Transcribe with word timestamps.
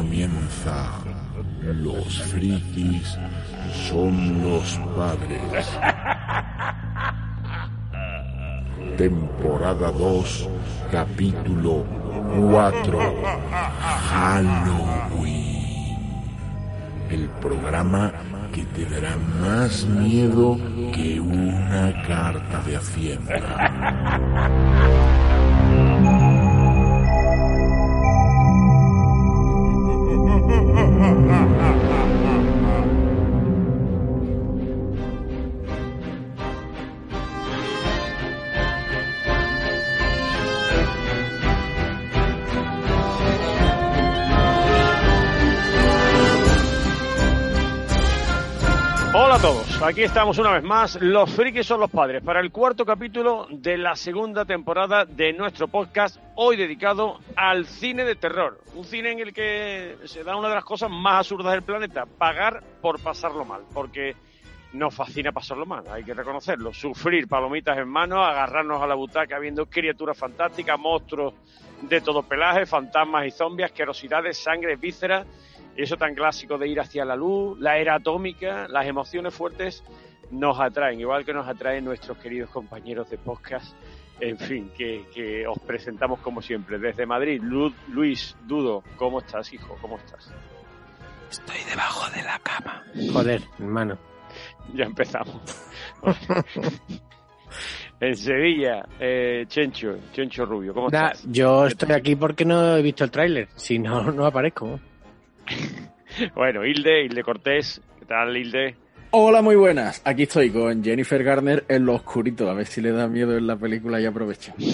comienza 0.00 0.88
Los 1.62 2.22
frikis 2.22 3.18
son 3.86 4.42
los 4.42 4.80
padres. 4.96 5.68
Temporada 8.96 9.92
2, 9.92 10.48
capítulo 10.90 11.84
4. 12.50 12.98
Halloween. 14.10 15.36
El 17.10 17.28
programa 17.42 18.10
que 18.54 18.64
te 18.64 18.86
dará 18.86 19.18
más 19.42 19.84
miedo 19.84 20.56
que 20.94 21.20
una 21.20 21.92
carta 22.06 22.62
de 22.62 22.76
Hacienda. 22.76 23.40
Aquí 49.90 50.04
estamos 50.04 50.38
una 50.38 50.52
vez 50.52 50.62
más, 50.62 51.02
Los 51.02 51.34
Frikis 51.34 51.66
son 51.66 51.80
los 51.80 51.90
padres, 51.90 52.22
para 52.22 52.38
el 52.38 52.52
cuarto 52.52 52.86
capítulo 52.86 53.48
de 53.50 53.76
la 53.76 53.96
segunda 53.96 54.44
temporada 54.44 55.04
de 55.04 55.32
nuestro 55.32 55.66
podcast, 55.66 56.16
hoy 56.36 56.56
dedicado 56.56 57.18
al 57.34 57.66
cine 57.66 58.04
de 58.04 58.14
terror. 58.14 58.60
Un 58.76 58.84
cine 58.84 59.10
en 59.10 59.18
el 59.18 59.32
que 59.32 59.96
se 60.04 60.22
da 60.22 60.36
una 60.36 60.48
de 60.48 60.54
las 60.54 60.64
cosas 60.64 60.90
más 60.90 61.18
absurdas 61.18 61.54
del 61.54 61.62
planeta, 61.62 62.06
pagar 62.06 62.62
por 62.80 63.02
pasarlo 63.02 63.44
mal, 63.44 63.62
porque 63.74 64.14
nos 64.74 64.94
fascina 64.94 65.32
pasarlo 65.32 65.66
mal, 65.66 65.82
hay 65.90 66.04
que 66.04 66.14
reconocerlo. 66.14 66.72
Sufrir 66.72 67.26
palomitas 67.26 67.76
en 67.76 67.88
mano, 67.88 68.24
agarrarnos 68.24 68.80
a 68.80 68.86
la 68.86 68.94
butaca 68.94 69.40
viendo 69.40 69.66
criaturas 69.66 70.16
fantásticas, 70.16 70.78
monstruos 70.78 71.34
de 71.82 72.00
todo 72.00 72.22
pelaje, 72.22 72.64
fantasmas 72.64 73.26
y 73.26 73.32
zombies, 73.32 73.66
asquerosidades, 73.66 74.38
sangre, 74.38 74.76
vísceras 74.76 75.26
eso 75.82 75.96
tan 75.96 76.14
clásico 76.14 76.58
de 76.58 76.68
ir 76.68 76.80
hacia 76.80 77.04
la 77.04 77.16
luz, 77.16 77.58
la 77.60 77.78
era 77.78 77.94
atómica, 77.96 78.66
las 78.68 78.86
emociones 78.86 79.34
fuertes 79.34 79.82
nos 80.30 80.60
atraen, 80.60 81.00
igual 81.00 81.24
que 81.24 81.32
nos 81.32 81.46
atraen 81.48 81.84
nuestros 81.84 82.16
queridos 82.18 82.50
compañeros 82.50 83.08
de 83.10 83.18
podcast. 83.18 83.74
En 84.20 84.36
fin, 84.38 84.70
que, 84.76 85.06
que 85.14 85.46
os 85.46 85.58
presentamos 85.60 86.20
como 86.20 86.42
siempre. 86.42 86.78
Desde 86.78 87.06
Madrid, 87.06 87.40
Lu- 87.42 87.72
Luis 87.88 88.36
Dudo, 88.46 88.82
¿cómo 88.96 89.20
estás, 89.20 89.50
hijo? 89.54 89.78
¿Cómo 89.80 89.96
estás? 89.96 90.30
Estoy 91.30 91.56
debajo 91.70 92.10
de 92.14 92.22
la 92.24 92.38
cama. 92.40 92.84
Joder, 93.12 93.40
hermano. 93.58 93.96
Ya 94.74 94.84
empezamos. 94.84 95.40
en 98.00 98.16
Sevilla, 98.16 98.84
eh, 98.98 99.44
Chencho, 99.48 99.96
Chencho 100.12 100.44
Rubio, 100.44 100.72
¿cómo 100.74 100.90
Da, 100.90 101.08
estás? 101.12 101.26
yo 101.30 101.66
estoy 101.66 101.92
aquí 101.92 102.14
porque 102.16 102.44
no 102.44 102.76
he 102.76 102.82
visto 102.82 103.04
el 103.04 103.10
tráiler. 103.10 103.48
Si 103.56 103.78
no, 103.78 104.02
no 104.12 104.26
aparezco. 104.26 104.78
Bueno, 106.34 106.64
Hilde, 106.66 107.04
Hilde 107.04 107.22
Cortés, 107.22 107.80
¿qué 107.98 108.04
tal, 108.04 108.36
Hilde? 108.36 108.74
Hola, 109.12 109.42
muy 109.42 109.56
buenas. 109.56 110.02
Aquí 110.04 110.22
estoy 110.22 110.50
con 110.50 110.84
Jennifer 110.84 111.22
Garner 111.24 111.64
en 111.68 111.84
lo 111.84 111.94
oscurito. 111.94 112.48
A 112.48 112.54
ver 112.54 112.66
si 112.66 112.80
le 112.80 112.92
da 112.92 113.08
miedo 113.08 113.36
en 113.36 113.46
la 113.46 113.56
película 113.56 114.00
y 114.00 114.06
aprovecha. 114.06 114.54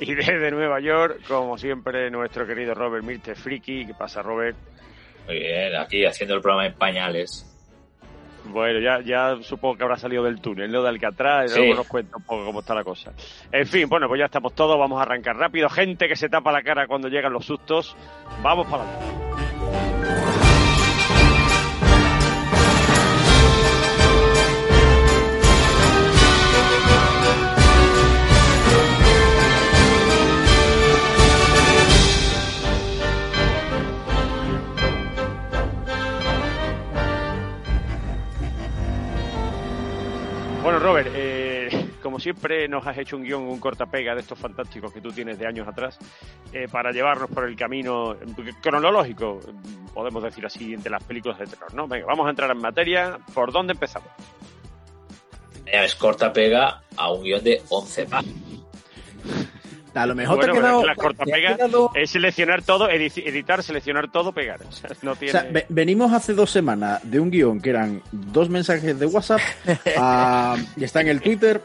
Y 0.00 0.14
desde 0.14 0.50
Nueva 0.50 0.78
York, 0.80 1.20
como 1.26 1.56
siempre, 1.56 2.10
nuestro 2.10 2.46
querido 2.46 2.74
Robert 2.74 3.04
Mirte 3.04 3.34
Friki. 3.34 3.86
¿Qué 3.86 3.94
pasa, 3.94 4.22
Robert? 4.22 4.56
Muy 5.26 5.38
bien, 5.38 5.74
aquí 5.76 6.04
haciendo 6.04 6.34
el 6.34 6.42
programa 6.42 6.66
en 6.66 6.74
pañales. 6.74 7.55
Bueno, 8.48 8.80
ya, 8.80 9.00
ya 9.04 9.36
supongo 9.42 9.76
que 9.76 9.82
habrá 9.82 9.96
salido 9.96 10.22
del 10.24 10.40
túnel, 10.40 10.70
¿no? 10.70 10.82
De 10.82 10.88
Alcatraz, 10.88 11.46
y 11.46 11.54
Sí. 11.54 11.58
luego 11.60 11.74
nos 11.76 11.88
cuenta 11.88 12.16
un 12.16 12.24
poco 12.24 12.44
cómo 12.44 12.60
está 12.60 12.74
la 12.74 12.84
cosa. 12.84 13.12
En 13.52 13.66
fin, 13.66 13.88
bueno, 13.88 14.08
pues 14.08 14.18
ya 14.18 14.26
estamos 14.26 14.54
todos, 14.54 14.78
vamos 14.78 14.98
a 14.98 15.02
arrancar 15.02 15.36
rápido. 15.36 15.68
Gente 15.68 16.08
que 16.08 16.16
se 16.16 16.28
tapa 16.28 16.52
la 16.52 16.62
cara 16.62 16.86
cuando 16.86 17.08
llegan 17.08 17.32
los 17.32 17.44
sustos. 17.46 17.96
Vamos 18.42 18.66
para 18.66 18.84
adelante. 18.84 19.85
Bueno, 40.66 40.80
Robert, 40.80 41.12
eh, 41.14 41.90
como 42.02 42.18
siempre 42.18 42.66
nos 42.66 42.84
has 42.84 42.98
hecho 42.98 43.16
un 43.16 43.22
guion, 43.22 43.42
un 43.42 43.60
cortapega 43.60 44.16
de 44.16 44.22
estos 44.22 44.36
fantásticos 44.36 44.92
que 44.92 45.00
tú 45.00 45.12
tienes 45.12 45.38
de 45.38 45.46
años 45.46 45.68
atrás, 45.68 45.96
eh, 46.52 46.66
para 46.68 46.90
llevarnos 46.90 47.30
por 47.30 47.44
el 47.44 47.54
camino 47.54 48.16
cronológico, 48.60 49.38
podemos 49.94 50.24
decir 50.24 50.44
así, 50.44 50.74
de 50.74 50.90
las 50.90 51.04
películas 51.04 51.38
de 51.38 51.46
terror, 51.46 51.72
¿no? 51.72 51.86
Venga, 51.86 52.06
vamos 52.06 52.26
a 52.26 52.30
entrar 52.30 52.50
en 52.50 52.58
materia. 52.58 53.16
¿Por 53.32 53.52
dónde 53.52 53.74
empezamos? 53.74 54.08
Ves, 55.64 55.94
corta 55.94 56.32
pega 56.32 56.82
a 56.96 57.12
un 57.12 57.22
guion 57.22 57.44
de 57.44 57.62
11 57.68 58.06
páginas. 58.06 58.42
A 59.96 60.06
lo 60.06 60.14
mejor 60.14 60.36
Bueno, 60.36 60.52
te 60.52 60.58
ha 60.58 60.62
pero 60.62 60.66
quedado. 60.80 60.86
la 60.86 60.94
cortapega 60.94 61.48
te 61.50 61.56
quedado- 61.56 61.90
es 61.94 62.10
seleccionar 62.10 62.62
todo, 62.62 62.88
edi- 62.88 63.22
editar, 63.26 63.62
seleccionar 63.62 64.10
todo, 64.10 64.32
pegar. 64.32 64.60
O 64.68 64.72
sea, 64.72 64.90
no 65.02 65.12
O 65.12 65.16
tiene... 65.16 65.32
sea, 65.32 65.42
ve- 65.50 65.66
venimos 65.68 66.12
hace 66.12 66.34
dos 66.34 66.50
semanas 66.50 67.00
de 67.02 67.18
un 67.18 67.30
guion 67.30 67.60
que 67.60 67.70
eran 67.70 68.02
dos 68.12 68.48
mensajes 68.50 68.98
de 68.98 69.06
WhatsApp 69.06 69.40
a- 69.96 70.56
y 70.76 70.84
está 70.84 71.00
en 71.00 71.08
el 71.08 71.20
Twitter 71.20 71.62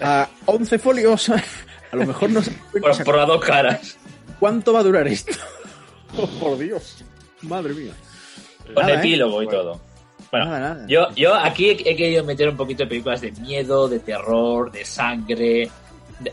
a 0.00 0.28
11 0.46 0.78
folios. 0.78 1.30
A 1.90 1.96
lo 1.96 2.04
mejor 2.04 2.28
no 2.30 2.42
sé 2.42 2.52
Por, 2.70 3.02
por 3.04 3.16
las 3.16 3.26
dos 3.26 3.42
caras. 3.42 3.96
cuánto 4.38 4.74
va 4.74 4.80
a 4.80 4.82
durar 4.82 5.06
esto. 5.08 5.32
Oh, 6.18 6.26
por 6.26 6.58
Dios. 6.58 7.02
Madre 7.42 7.72
mía. 7.72 7.92
Con 8.66 8.74
Nada, 8.74 8.94
¿eh? 8.94 8.98
epílogo 8.98 9.42
y 9.42 9.48
todo. 9.48 9.80
Bueno, 10.30 10.46
Nada, 10.46 10.60
nada. 10.74 10.86
yo, 10.86 11.08
yo 11.16 11.34
aquí 11.34 11.70
he, 11.70 11.72
he 11.72 11.96
querido 11.96 12.22
meter 12.24 12.48
un 12.50 12.56
poquito 12.58 12.82
de 12.82 12.88
películas 12.90 13.22
de 13.22 13.32
miedo, 13.32 13.88
de 13.88 14.00
terror, 14.00 14.70
de 14.70 14.84
sangre, 14.84 15.70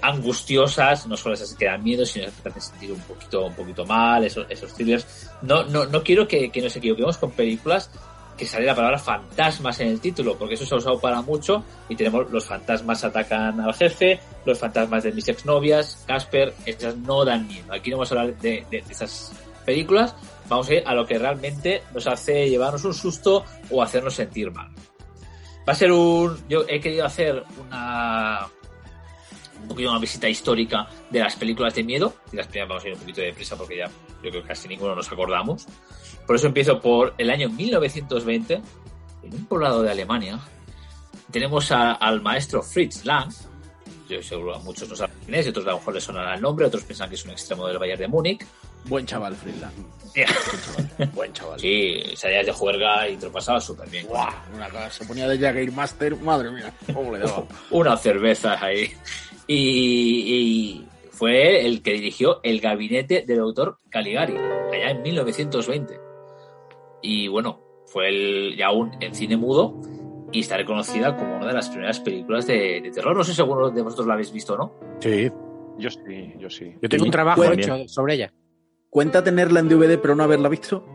angustiosas, 0.02 1.06
no 1.08 1.16
solo 1.18 1.36
esas 1.36 1.54
que 1.54 1.66
dan 1.66 1.84
miedo, 1.84 2.06
sino 2.06 2.26
que 2.26 2.32
te 2.44 2.50
hacen 2.50 2.62
sentir 2.62 2.92
un 2.92 3.00
poquito, 3.02 3.46
un 3.46 3.54
poquito 3.54 3.86
mal, 3.86 4.24
esos, 4.24 4.46
esos 4.50 4.74
thrillers. 4.74 5.30
No, 5.42 5.64
no, 5.66 5.86
no 5.86 6.04
quiero 6.04 6.28
que, 6.28 6.50
que 6.50 6.62
nos 6.62 6.76
equivoquemos 6.76 7.18
con 7.18 7.32
películas 7.32 7.90
que 8.38 8.46
sale 8.46 8.66
la 8.66 8.76
palabra 8.76 8.98
fantasmas 9.00 9.80
en 9.80 9.88
el 9.88 10.02
título, 10.02 10.38
porque 10.38 10.56
eso 10.56 10.66
se 10.66 10.76
ha 10.76 10.78
usado 10.78 11.00
para 11.00 11.22
mucho 11.22 11.64
y 11.88 11.96
tenemos 11.96 12.30
los 12.32 12.46
fantasmas 12.46 13.02
atacan 13.06 13.62
al 13.62 13.74
jefe, 13.74 14.20
los 14.46 14.60
fantasmas 14.60 15.04
de 15.04 15.14
mis 15.14 15.28
exnovias, 15.30 16.04
Casper, 16.06 16.54
esas 16.66 16.98
no 16.98 17.24
dan 17.24 17.48
miedo. 17.48 17.72
Aquí 17.74 17.92
no 17.92 17.98
vamos 17.98 18.12
a 18.12 18.16
hablar 18.20 18.36
de, 18.38 18.66
de- 18.70 18.82
de 18.82 18.92
esas 18.92 19.32
películas, 19.66 20.16
vamos 20.50 20.68
a 20.70 20.74
ir 20.74 20.84
a 20.86 20.94
lo 20.94 21.06
que 21.06 21.18
realmente 21.18 21.84
nos 21.94 22.08
hace 22.08 22.50
llevarnos 22.50 22.84
un 22.84 22.94
susto 22.94 23.46
o 23.72 23.82
hacernos 23.82 24.16
sentir 24.16 24.52
mal. 24.52 24.68
Va 25.68 25.72
a 25.72 25.76
ser 25.76 25.92
un... 25.94 26.38
Yo 26.50 26.66
he 26.68 26.80
querido 26.82 27.06
hacer 27.06 27.42
una... 27.60 28.48
Un 29.66 29.70
poquito 29.70 29.90
una 29.90 30.00
visita 30.00 30.30
histórica 30.30 30.88
de 31.10 31.20
las 31.20 31.36
películas 31.36 31.74
de 31.74 31.84
miedo. 31.84 32.14
Y 32.32 32.36
las 32.36 32.46
primeras 32.48 32.70
vamos 32.70 32.84
a 32.84 32.88
ir 32.88 32.94
un 32.94 33.00
poquito 33.00 33.22
de 33.22 33.34
prisa 33.34 33.56
porque 33.56 33.78
ya 33.78 33.86
yo 34.24 34.30
creo 34.30 34.42
que 34.44 34.48
casi 34.48 34.68
ninguno 34.68 34.96
nos 34.96 35.12
acordamos. 35.12 35.66
Por 36.28 36.36
eso 36.36 36.46
empiezo 36.48 36.80
por 36.80 37.16
el 37.18 37.30
año 37.32 37.50
1920, 37.50 38.62
en 39.24 39.34
un 39.34 39.46
poblado 39.48 39.82
de 39.82 39.90
Alemania. 39.92 40.40
Tenemos 41.32 41.72
a- 41.72 41.94
al 41.94 42.22
maestro 42.22 42.62
Fritz 42.62 43.06
Lang. 43.06 43.32
Yo 44.08 44.22
seguro 44.22 44.56
a 44.56 44.60
muchos 44.60 44.88
no 44.88 44.96
saben 44.96 45.16
quién 45.26 45.40
es, 45.40 45.48
y 45.48 45.50
otros 45.50 45.66
a 45.66 45.72
lo 45.72 45.78
mejor 45.78 45.96
les 45.96 46.04
sonará 46.04 46.36
el 46.36 46.42
nombre, 46.42 46.68
otros 46.68 46.84
piensan 46.84 47.10
que 47.10 47.16
es 47.16 47.26
un 47.26 47.32
extremo 47.32 47.68
del 47.68 47.80
Bayern 47.80 48.00
de 48.02 48.08
Múnich. 48.08 48.46
Buen 48.86 49.04
chaval, 49.08 49.36
Friedland. 49.36 49.74
Buen 51.14 51.34
chaval. 51.34 51.60
Sí, 51.60 52.04
salías 52.16 52.46
de 52.46 52.52
juerga 52.52 53.10
y 53.10 53.18
te 53.18 53.26
lo 53.26 53.32
pasabas 53.32 53.64
súper 53.64 53.90
bien. 53.90 54.06
Una 54.54 54.70
cosa, 54.70 54.92
se 54.92 55.06
ponía 55.06 55.28
de 55.28 55.40
Jagger 55.40 55.72
Master, 55.72 56.16
madre 56.18 56.52
mía. 56.52 56.72
¿Cómo 56.94 57.12
le 57.14 57.20
daba? 57.20 57.44
Una 57.72 57.98
cerveza 57.98 58.64
ahí. 58.64 58.94
Y, 59.48 59.56
y 59.58 60.88
fue 61.12 61.66
el 61.66 61.82
que 61.82 61.94
dirigió 61.94 62.40
el 62.44 62.60
gabinete 62.60 63.24
del 63.26 63.38
doctor 63.38 63.78
Caligari, 63.90 64.36
allá 64.36 64.90
en 64.92 65.02
1920. 65.02 66.00
Y 67.02 67.28
bueno, 67.28 67.62
fue 67.88 68.10
el, 68.10 68.56
ya 68.58 68.68
aún 68.68 68.92
en 69.00 69.14
cine 69.14 69.38
mudo 69.38 69.80
y 70.32 70.40
está 70.40 70.58
reconocida 70.58 71.16
como 71.16 71.38
una 71.38 71.48
de 71.48 71.54
las 71.54 71.70
primeras 71.70 72.00
películas 72.00 72.48
de, 72.48 72.82
de 72.82 72.92
terror. 72.92 73.16
No 73.16 73.24
sé 73.24 73.34
si 73.34 73.42
alguno 73.42 73.70
de 73.70 73.82
vosotros 73.82 74.08
la 74.08 74.14
habéis 74.14 74.32
visto 74.34 74.56
o 74.56 74.58
no. 74.58 74.74
Sí. 75.00 75.32
Yo 75.78 75.90
sí, 75.90 76.34
yo 76.40 76.50
sí. 76.50 76.74
Yo 76.82 76.90
tengo 76.90 77.06
un 77.06 77.12
trabajo 77.12 77.38
Bueno, 77.42 77.54
hecho 77.54 77.88
sobre 77.88 78.16
ella. 78.16 78.34
¿Cuenta 78.90 79.24
tenerla 79.24 79.60
en 79.60 79.68
DVD 79.70 80.00
pero 80.02 80.16
no 80.16 80.24
haberla 80.24 80.48
visto? 80.50 80.86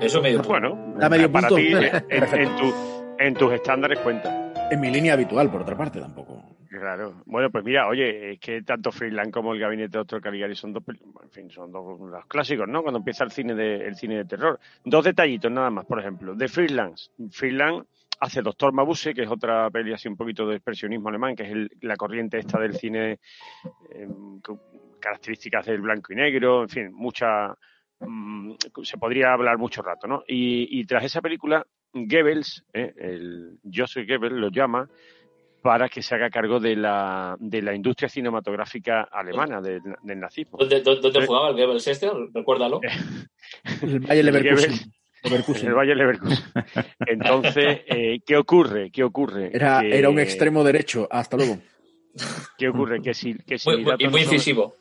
Eso 0.00 0.20
medio 0.20 0.42
Bueno, 0.42 0.94
Da 0.98 1.08
medio 1.08 1.30
para 1.32 1.48
punto. 1.48 1.56
ti, 1.62 1.72
en, 2.10 2.40
en 2.40 2.56
tu- 2.56 2.74
en 3.18 3.34
tus 3.34 3.52
estándares 3.52 3.98
cuenta. 4.00 4.52
En 4.70 4.80
mi 4.80 4.90
línea 4.90 5.14
habitual, 5.14 5.50
por 5.50 5.62
otra 5.62 5.76
parte, 5.76 6.00
tampoco. 6.00 6.42
Claro. 6.80 7.22
Bueno, 7.26 7.50
pues 7.50 7.62
mira, 7.64 7.86
oye, 7.86 8.32
es 8.32 8.40
que 8.40 8.62
tanto 8.62 8.90
Freeland 8.90 9.30
como 9.30 9.54
el 9.54 9.60
Gabinete 9.60 9.92
de 9.92 9.98
Otro 9.98 10.20
Caligari 10.20 10.56
son 10.56 10.72
dos, 10.72 10.82
en 11.22 11.30
fin, 11.30 11.48
son 11.50 11.70
dos 11.70 12.00
clásicos, 12.26 12.66
¿no? 12.66 12.82
Cuando 12.82 12.98
empieza 12.98 13.22
el 13.22 13.30
cine 13.30 13.54
de, 13.54 13.86
el 13.86 13.94
cine 13.94 14.16
de 14.16 14.24
terror. 14.24 14.58
Dos 14.84 15.04
detallitos 15.04 15.52
nada 15.52 15.70
más, 15.70 15.84
por 15.86 16.00
ejemplo, 16.00 16.34
de 16.34 16.48
Freeland. 16.48 16.96
Freeland 17.30 17.84
hace 18.18 18.42
Doctor 18.42 18.72
Mabuse, 18.72 19.14
que 19.14 19.22
es 19.22 19.30
otra 19.30 19.70
peli 19.70 19.92
así 19.92 20.08
un 20.08 20.16
poquito 20.16 20.48
de 20.48 20.56
expresionismo 20.56 21.10
alemán, 21.10 21.36
que 21.36 21.44
es 21.44 21.50
el- 21.52 21.70
la 21.82 21.94
corriente 21.96 22.38
esta 22.38 22.58
del 22.58 22.74
cine 22.74 23.20
eh, 23.92 24.08
características 24.98 25.66
del 25.66 25.80
blanco 25.80 26.12
y 26.12 26.16
negro, 26.16 26.62
en 26.62 26.68
fin, 26.68 26.92
mucha 26.92 27.54
mm, 28.00 28.54
se 28.82 28.98
podría 28.98 29.32
hablar 29.32 29.58
mucho 29.58 29.80
rato, 29.82 30.08
¿no? 30.08 30.24
Y, 30.26 30.80
y 30.80 30.84
tras 30.86 31.04
esa 31.04 31.20
película, 31.20 31.64
Goebbels, 31.92 32.64
eh, 32.72 32.92
el 32.96 33.58
Joseph 33.72 34.08
Goebbels 34.08 34.34
lo 34.34 34.48
llama 34.50 34.88
para 35.64 35.88
que 35.88 36.02
se 36.02 36.14
haga 36.14 36.28
cargo 36.28 36.60
de 36.60 36.76
la, 36.76 37.36
de 37.40 37.62
la 37.62 37.74
industria 37.74 38.06
cinematográfica 38.10 39.08
alemana 39.10 39.62
del, 39.62 39.80
del 40.02 40.20
nazismo. 40.20 40.58
¿Dónde, 40.58 40.76
Eh. 40.76 41.26
jugaba 41.26 41.48
el 41.48 41.54
Goebbels 41.56 41.86
este? 41.88 42.10
Recuérdalo. 42.34 42.82
El 43.80 44.00
Valle 44.00 44.22
Leverkusen. 44.24 44.72
El 45.22 45.72
Valle 45.74 45.94
Leverkusen. 45.94 46.44
Entonces, 47.06 47.80
eh, 47.86 48.18
¿qué 48.26 48.36
ocurre? 48.36 48.90
¿Qué 48.90 49.02
ocurre? 49.02 49.50
Era, 49.54 49.80
Que- 49.80 49.98
era 49.98 50.10
un 50.10 50.18
extremo 50.18 50.62
derecho. 50.62 51.08
Hasta 51.10 51.38
luego. 51.38 51.56
¿Qué 52.58 52.68
ocurre? 52.68 53.00
Que 53.00 53.14
si, 53.14 53.34
que 53.38 53.56
si 53.56 53.70
Muy, 53.70 53.80
y 53.80 53.84
muy 53.84 53.94
no 53.94 53.98
son- 54.10 54.20
incisivo. 54.20 54.74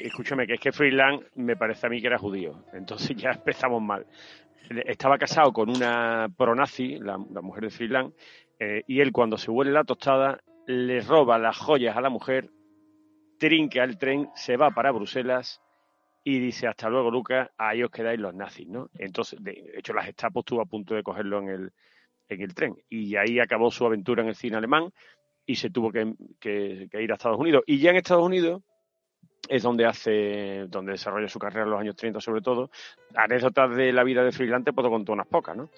Escúchame, 0.00 0.46
que 0.46 0.54
es 0.54 0.60
que 0.60 0.72
Freeland 0.72 1.22
me 1.34 1.54
parece 1.56 1.86
a 1.86 1.90
mí 1.90 2.00
que 2.00 2.06
era 2.06 2.16
judío. 2.18 2.64
Entonces 2.72 3.14
ya 3.14 3.32
empezamos 3.32 3.82
mal. 3.82 4.06
Estaba 4.86 5.18
casado 5.18 5.52
con 5.52 5.68
una 5.68 6.28
pronazi, 6.34 6.96
la, 6.98 7.18
la 7.30 7.40
mujer 7.42 7.64
de 7.64 7.70
Freeland, 7.70 8.12
eh, 8.62 8.84
y 8.86 9.00
él 9.00 9.10
cuando 9.10 9.36
se 9.38 9.50
huele 9.50 9.72
la 9.72 9.82
tostada 9.84 10.38
le 10.66 11.00
roba 11.00 11.36
las 11.38 11.58
joyas 11.58 11.96
a 11.96 12.00
la 12.00 12.10
mujer, 12.10 12.48
trinca 13.38 13.82
el 13.82 13.98
tren, 13.98 14.28
se 14.36 14.56
va 14.56 14.70
para 14.70 14.92
Bruselas 14.92 15.60
y 16.22 16.38
dice 16.38 16.68
hasta 16.68 16.88
luego 16.88 17.10
Lucas, 17.10 17.50
ahí 17.58 17.82
os 17.82 17.90
quedáis 17.90 18.20
los 18.20 18.32
nazis, 18.34 18.68
¿no? 18.68 18.88
Entonces, 18.98 19.42
de 19.42 19.72
hecho, 19.76 19.92
las 19.92 20.06
Gestapo 20.06 20.40
estuvo 20.40 20.60
a 20.60 20.66
punto 20.66 20.94
de 20.94 21.02
cogerlo 21.02 21.40
en 21.40 21.48
el, 21.48 21.72
en 22.28 22.40
el 22.40 22.54
tren. 22.54 22.76
Y 22.88 23.16
ahí 23.16 23.40
acabó 23.40 23.72
su 23.72 23.84
aventura 23.84 24.22
en 24.22 24.28
el 24.28 24.36
cine 24.36 24.56
alemán 24.56 24.92
y 25.44 25.56
se 25.56 25.70
tuvo 25.70 25.90
que, 25.90 26.14
que- 26.38 26.88
ir 27.02 27.10
a 27.10 27.16
Estados 27.16 27.40
Unidos. 27.40 27.64
Y 27.66 27.78
ya 27.78 27.90
en 27.90 27.96
Estados 27.96 28.24
Unidos 28.24 28.62
es 29.48 29.64
donde 29.64 29.84
hace, 29.86 30.66
donde 30.68 30.92
desarrolla 30.92 31.26
su 31.28 31.40
carrera 31.40 31.64
en 31.64 31.70
los 31.70 31.80
años 31.80 31.96
30 31.96 32.20
sobre 32.20 32.40
todo. 32.42 32.70
Anécdotas 33.16 33.74
de 33.74 33.92
la 33.92 34.04
vida 34.04 34.22
de 34.22 34.30
Freeland 34.30 34.64
te 34.64 34.72
puedo 34.72 34.88
contar 34.90 35.14
unas 35.14 35.26
pocas, 35.26 35.56
¿no? 35.56 35.68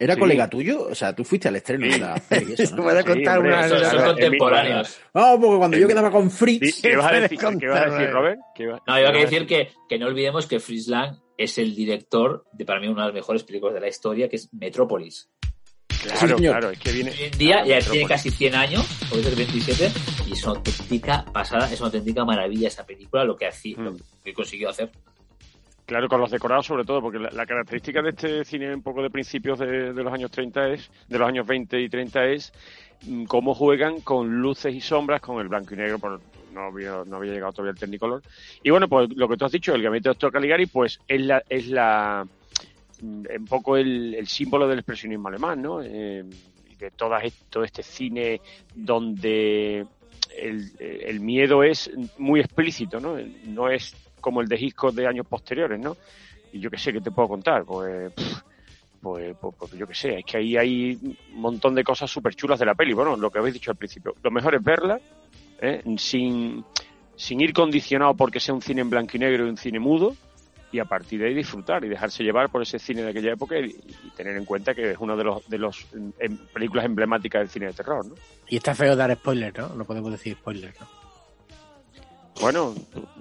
¿Era 0.00 0.14
Sí. 0.14 0.20
colega 0.20 0.48
tuyo? 0.48 0.86
O 0.90 0.94
sea, 0.94 1.14
tú 1.14 1.24
fuiste 1.24 1.48
al 1.48 1.56
estreno 1.56 1.86
Sí. 1.86 1.92
de 1.92 1.98
la 1.98 2.14
peli, 2.16 2.54
eso, 2.56 2.76
¿no? 2.76 2.82
puede 2.84 3.00
Sí, 3.02 3.06
contar 3.08 3.38
hombre, 3.38 3.52
una 3.54 3.66
eso- 3.66 3.78
Son, 3.80 3.90
son 3.90 4.04
contemporáneos. 4.04 5.00
Ah, 5.14 5.36
porque 5.40 5.56
cuando 5.58 5.76
yo 5.76 5.88
quedaba 5.88 6.10
con 6.10 6.30
Fritz. 6.30 6.76
Sí, 6.76 6.82
¿Qué 6.82 6.96
vas 6.96 7.06
a 7.06 7.08
puede 7.08 7.20
decir, 7.22 7.38
¿qué 7.38 7.44
vas 7.46 7.54
a 7.56 7.84
decir 7.84 7.96
contar, 7.96 8.12
Robert? 8.12 8.38
¿Qué 8.54 8.62
iba- 8.62 8.82
No, 8.86 8.98
iba 9.00 9.08
a 9.08 9.12
decir 9.12 9.46
que, 9.46 9.70
que 9.88 9.98
no 9.98 10.06
olvidemos 10.06 10.46
que 10.46 10.60
Friesland 10.60 11.18
es 11.36 11.58
el 11.58 11.74
director 11.74 12.44
de 12.52 12.64
para 12.64 12.80
mí 12.80 12.86
una 12.88 13.02
de 13.02 13.08
las 13.08 13.14
mejores 13.14 13.42
películas 13.44 13.74
de 13.74 13.80
la 13.80 13.88
historia, 13.88 14.28
que 14.28 14.36
es 14.36 14.52
Metrópolis. 14.52 15.28
Claro, 16.02 16.36
claro, 16.36 16.70
es 16.70 16.78
que 16.78 16.92
viene. 16.92 17.10
Hoy 17.10 17.16
en 17.24 17.38
día 17.38 17.54
claro, 17.56 17.68
ya 17.68 17.74
Metrópolis. 17.74 17.90
tiene 17.90 18.08
casi 18.08 18.30
100 18.30 18.54
años, 18.54 18.86
puede 19.10 19.24
ser 19.24 19.34
27, 19.34 19.90
y 20.28 20.32
es 20.32 20.44
una 20.44 20.52
auténtica 20.54 21.24
pasada, 21.32 21.68
es 21.72 21.80
una 21.80 21.86
auténtica 21.86 22.24
maravilla 22.24 22.68
esa 22.68 22.86
película, 22.86 23.24
lo 23.24 23.36
que, 23.36 23.46
hacía, 23.46 23.76
Mm. 23.78 23.84
lo 23.84 23.96
que 24.24 24.32
consiguió 24.32 24.70
hacer. 24.70 24.90
Claro, 25.88 26.06
con 26.06 26.20
los 26.20 26.30
decorados 26.30 26.66
sobre 26.66 26.84
todo, 26.84 27.00
porque 27.00 27.18
la, 27.18 27.46
característica 27.46 28.02
de 28.02 28.10
este 28.10 28.44
cine 28.44 28.74
un 28.74 28.82
poco 28.82 29.02
de 29.02 29.08
principios 29.08 29.58
de, 29.58 29.94
los 29.94 30.12
años 30.12 30.30
30 30.30 30.68
es, 30.74 30.90
de 31.08 31.18
los 31.18 31.26
años 31.26 31.46
20 31.46 31.80
y 31.80 31.88
30 31.88 32.26
es 32.26 32.52
mm, 33.06 33.24
cómo 33.24 33.54
juegan 33.54 34.02
con 34.02 34.28
luces 34.42 34.74
y 34.74 34.82
sombras, 34.82 35.22
con 35.22 35.40
el 35.40 35.48
blanco 35.48 35.72
y 35.72 35.78
negro, 35.78 35.98
por, 35.98 36.20
no, 36.52 36.60
había, 36.64 37.04
no 37.06 37.16
había 37.16 37.32
llegado 37.32 37.52
todavía 37.54 37.70
el 37.70 37.78
Technicolor. 37.78 38.22
Y 38.62 38.68
bueno, 38.68 38.86
pues 38.86 39.08
lo 39.16 39.26
que 39.30 39.38
tú 39.38 39.46
has 39.46 39.52
dicho, 39.52 39.74
el 39.74 39.82
gabinete 39.82 40.10
de 40.10 40.12
Doctor 40.12 40.30
Caligari, 40.30 40.66
pues 40.66 41.00
es 41.08 41.22
la, 41.22 41.42
es 41.48 41.68
la 41.68 42.26
mm, 43.00 43.24
un 43.38 43.46
poco 43.46 43.78
el, 43.78 44.26
símbolo 44.28 44.68
del 44.68 44.80
expresionismo 44.80 45.28
alemán, 45.28 45.62
¿no? 45.62 45.80
Eh, 45.82 46.22
de 46.78 46.90
todas 46.90 47.24
est- 47.24 47.48
todo 47.48 47.64
este 47.64 47.82
cine 47.82 48.42
donde 48.74 49.86
el, 50.36 50.70
el 50.78 51.20
miedo 51.20 51.62
es 51.62 51.90
muy 52.18 52.40
explícito, 52.40 53.00
¿no? 53.00 53.16
No 53.46 53.70
es 53.70 53.96
como 54.20 54.40
el 54.40 54.48
de 54.48 54.56
Hitchcock 54.56 54.94
de 54.94 55.06
años 55.06 55.26
posteriores, 55.26 55.78
¿no? 55.78 55.96
Y 56.52 56.60
yo 56.60 56.70
qué 56.70 56.78
sé, 56.78 56.92
¿qué 56.92 57.00
te 57.00 57.10
puedo 57.10 57.28
contar? 57.28 57.64
Pues, 57.64 58.12
pues, 59.00 59.36
pues, 59.40 59.54
pues 59.58 59.72
yo 59.72 59.86
qué 59.86 59.94
sé, 59.94 60.18
es 60.18 60.24
que 60.24 60.38
ahí 60.38 60.56
hay 60.56 60.98
un 61.34 61.40
montón 61.40 61.74
de 61.74 61.84
cosas 61.84 62.10
súper 62.10 62.34
chulas 62.34 62.58
de 62.58 62.66
la 62.66 62.74
peli. 62.74 62.92
Bueno, 62.94 63.16
lo 63.16 63.30
que 63.30 63.38
habéis 63.38 63.54
dicho 63.54 63.70
al 63.70 63.76
principio, 63.76 64.14
lo 64.22 64.30
mejor 64.30 64.54
es 64.54 64.62
verla 64.62 65.00
¿eh? 65.60 65.82
sin, 65.96 66.64
sin 67.16 67.40
ir 67.40 67.52
condicionado 67.52 68.14
porque 68.14 68.40
sea 68.40 68.54
un 68.54 68.62
cine 68.62 68.80
en 68.80 68.90
blanco 68.90 69.16
y 69.16 69.20
negro 69.20 69.46
y 69.46 69.50
un 69.50 69.56
cine 69.56 69.78
mudo, 69.78 70.14
y 70.70 70.80
a 70.80 70.84
partir 70.84 71.20
de 71.20 71.28
ahí 71.28 71.34
disfrutar 71.34 71.84
y 71.84 71.88
dejarse 71.88 72.22
llevar 72.22 72.50
por 72.50 72.62
ese 72.62 72.78
cine 72.78 73.02
de 73.02 73.10
aquella 73.10 73.32
época 73.32 73.58
y, 73.58 73.66
y 73.66 74.10
tener 74.16 74.36
en 74.36 74.44
cuenta 74.44 74.74
que 74.74 74.90
es 74.90 74.98
una 74.98 75.16
de 75.16 75.24
los 75.24 75.48
de 75.48 75.58
los 75.58 75.86
em, 76.18 76.36
películas 76.52 76.84
emblemáticas 76.84 77.40
del 77.40 77.48
cine 77.48 77.66
de 77.66 77.72
terror, 77.72 78.04
¿no? 78.04 78.14
Y 78.48 78.56
está 78.56 78.74
feo 78.74 78.94
dar 78.94 79.14
spoilers, 79.14 79.56
¿no? 79.56 79.68
No 79.74 79.84
podemos 79.84 80.10
decir 80.10 80.34
spoilers, 80.34 80.78
¿no? 80.78 80.86
Bueno, 82.40 82.74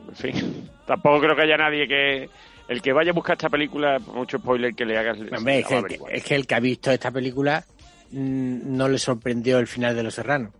en 0.10 0.16
fin, 0.16 0.70
tampoco 0.86 1.20
creo 1.20 1.36
que 1.36 1.42
haya 1.42 1.58
nadie 1.58 1.88
que 1.88 2.30
el 2.68 2.82
que 2.82 2.94
vaya 2.94 3.12
a 3.12 3.14
buscar 3.14 3.38
esta 3.38 3.50
película, 3.50 4.00
por 4.00 4.16
mucho 4.16 4.38
spoiler 4.38 4.76
que 4.76 4.86
le 4.86 4.98
hagas, 4.98 5.18
Hombre, 5.18 5.60
es 5.60 5.66
que, 5.66 6.00
es 6.12 6.24
que 6.24 6.36
el 6.36 6.48
que 6.48 6.56
ha 6.56 6.60
visto 6.60 6.92
esta 6.92 7.12
película 7.12 7.64
mm, 8.12 8.76
no 8.76 8.90
le 8.90 8.98
sorprendió 8.98 9.60
el 9.60 9.68
final 9.68 9.96
de 9.96 10.04
Los 10.04 10.16
Serranos. 10.16 10.52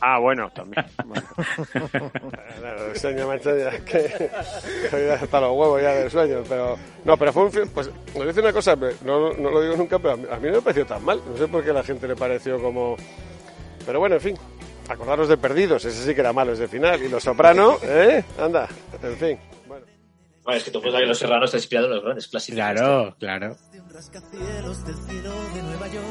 Ah, 0.00 0.18
bueno, 0.18 0.50
también. 0.50 0.84
Bueno. 1.04 1.26
Claro, 2.58 2.90
el 2.90 2.96
sueño, 2.96 3.26
macho, 3.26 3.56
ya 3.56 3.68
es 3.68 3.82
que 3.82 4.30
hasta 5.12 5.40
los 5.40 5.50
huevos 5.50 5.82
ya 5.82 5.94
del 5.94 6.10
sueño, 6.10 6.42
pero 6.48 6.78
no, 7.04 7.16
pero 7.16 7.32
fue 7.32 7.44
un 7.44 7.52
film, 7.52 7.68
pues 7.68 7.90
os 8.14 8.26
decir 8.26 8.42
una 8.42 8.52
cosa, 8.52 8.76
no, 9.04 9.32
no 9.34 9.50
lo 9.50 9.62
digo 9.62 9.76
nunca, 9.76 9.98
pero 9.98 10.14
a 10.14 10.16
mí, 10.16 10.24
a 10.30 10.36
mí 10.36 10.48
no 10.48 10.54
me 10.54 10.62
pareció 10.62 10.86
tan 10.86 11.04
mal, 11.04 11.20
no 11.26 11.36
sé 11.36 11.48
por 11.48 11.64
qué 11.64 11.70
a 11.70 11.74
la 11.74 11.82
gente 11.82 12.06
le 12.06 12.16
pareció 12.16 12.60
como, 12.60 12.96
pero 13.84 13.98
bueno, 13.98 14.16
en 14.16 14.20
fin, 14.20 14.36
acordaros 14.90 15.28
de 15.28 15.36
Perdidos, 15.36 15.84
ese 15.84 16.04
sí 16.04 16.14
que 16.14 16.20
era 16.20 16.32
malo 16.32 16.52
ese 16.52 16.68
final, 16.68 17.02
y 17.02 17.08
Los 17.08 17.22
Soprano, 17.22 17.78
¿eh? 17.82 18.24
Anda, 18.38 18.68
en 19.02 19.16
fin, 19.16 19.38
bueno. 19.66 19.86
Bueno, 20.42 20.58
es 20.58 20.64
que 20.64 20.70
tú 20.70 20.80
puedes 20.80 20.94
ver 20.94 21.02
que 21.02 21.08
Los 21.08 21.18
Serranos 21.18 21.46
está 21.46 21.58
inspirado 21.58 21.86
en 21.86 21.94
los 21.94 22.04
grandes 22.04 22.28
clásicos. 22.28 22.56
Claro, 22.56 23.16
claro. 23.18 23.56
de 23.72 23.80
un 23.80 23.90
rascacielos 23.90 24.84
del 24.86 24.96
cielo 24.96 25.32
de 25.54 25.62
Nueva 25.62 25.88
York. 25.88 26.06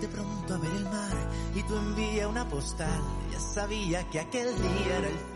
De 0.00 0.08
pronto 0.08 0.54
a 0.54 0.58
ver 0.58 0.70
el 0.72 0.84
mar 0.84 1.30
y 1.54 1.62
tú 1.62 1.74
envía 1.76 2.28
una 2.28 2.46
postal. 2.48 3.00
Ya 3.32 3.40
sabía 3.40 4.08
que 4.10 4.20
aquel 4.20 4.54
día 4.54 4.98
era 4.98 5.08
el 5.08 5.14
final. 5.14 5.35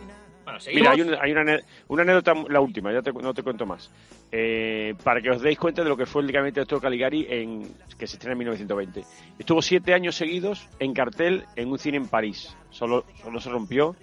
Bueno. 0.50 0.58
Mira, 0.74 0.90
hay, 0.92 1.00
una, 1.00 1.18
hay 1.20 1.32
una, 1.32 2.02
anécdota, 2.02 2.34
la 2.48 2.60
última, 2.60 2.92
ya 2.92 3.02
te- 3.02 3.12
no 3.12 3.32
te 3.34 3.42
cuento 3.42 3.66
más. 3.66 3.90
Eh, 4.32 4.94
para 5.02 5.20
que 5.20 5.30
os 5.30 5.40
deis 5.42 5.58
cuenta 5.58 5.82
de 5.82 5.88
lo 5.88 5.96
que 5.96 6.06
fue 6.06 6.22
el 6.22 6.30
gabinete 6.32 6.60
de 6.60 6.62
Doctor 6.62 6.80
Caligari, 6.82 7.26
en, 7.28 7.62
que 7.98 8.06
se 8.06 8.16
estrena 8.16 8.32
en 8.32 8.38
1920. 8.38 9.02
Estuvo 9.38 9.62
siete 9.62 9.94
años 9.94 10.14
seguidos 10.16 10.68
en 10.78 10.92
cartel 10.94 11.44
en 11.56 11.68
un 11.70 11.78
cine 11.78 11.96
en 11.96 12.08
París. 12.08 12.56
Solo, 12.70 13.04
solo 13.22 13.40
se 13.40 13.50
rompió 13.50 13.96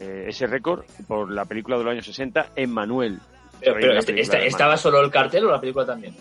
eh, 0.00 0.24
ese 0.28 0.46
récord 0.46 0.84
por 1.06 1.30
la 1.30 1.44
película 1.44 1.78
de 1.78 1.84
los 1.84 1.92
años 1.92 2.06
60, 2.06 2.50
Emmanuel. 2.56 3.18
Pero, 3.64 3.98
este- 3.98 4.20
esta- 4.20 4.38
¿estaba 4.38 4.76
solo 4.76 5.00
el 5.00 5.10
cartel 5.10 5.44
o 5.46 5.50
la 5.52 5.60
película 5.60 5.86
también? 5.86 6.14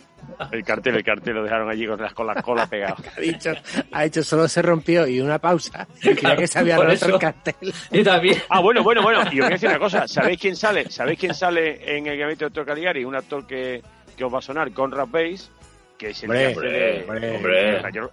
El 0.52 0.64
cartel, 0.64 0.96
el 0.96 1.04
cartel 1.04 1.36
lo 1.36 1.44
dejaron 1.44 1.70
allí 1.70 1.86
con 1.86 2.00
las 2.02 2.14
con 2.14 2.26
la 2.28 2.36
cola 2.42 2.66
pegado. 2.68 2.96
Ha 3.18 3.22
dicho, 3.22 3.52
ha 3.92 4.06
hecho 4.06 4.24
solo 4.24 4.48
se 4.48 4.62
rompió 4.62 5.06
y 5.08 5.20
una 5.20 5.38
pausa. 5.40 5.88
Creía 6.00 6.36
que 6.36 6.48
se 6.48 6.60
había 6.60 6.78
roto 6.78 6.90
eso. 6.92 7.06
el 7.08 7.20
cartel. 7.20 7.56
Y 7.92 8.04
también. 8.04 8.38
Ah, 8.50 8.60
bueno, 8.60 8.84
bueno, 8.84 9.02
bueno. 9.04 9.20
Y 9.32 9.40
os 9.40 9.46
voy 9.46 9.46
a 9.46 9.50
decir 9.50 9.70
una 9.70 9.80
cosa. 9.80 10.08
¿Sabéis 10.08 10.40
quién 10.40 10.56
sale? 10.56 10.90
¿Sabéis 10.90 11.20
quién 11.20 11.34
sale 11.34 11.98
en 11.98 12.08
el 12.08 12.18
gabinete 12.18 12.46
de 12.46 12.50
Doctor 12.50 12.66
Caligari? 12.66 13.04
Un 13.04 13.16
actor 13.16 13.46
que, 13.46 13.82
que 14.16 14.24
os 14.24 14.34
va 14.34 14.40
a 14.40 14.42
sonar, 14.42 14.72
Conrad 14.72 15.08
Bass, 15.08 15.52
que 15.98 16.10
es 16.12 16.24
el 16.24 16.30
Hombre, 16.32 16.46
que 16.46 16.52
hace 16.52 16.68
de- 16.68 17.02
hombre, 17.08 17.36
hombre. 17.38 17.76
el 17.78 17.82
mayor- 17.84 18.12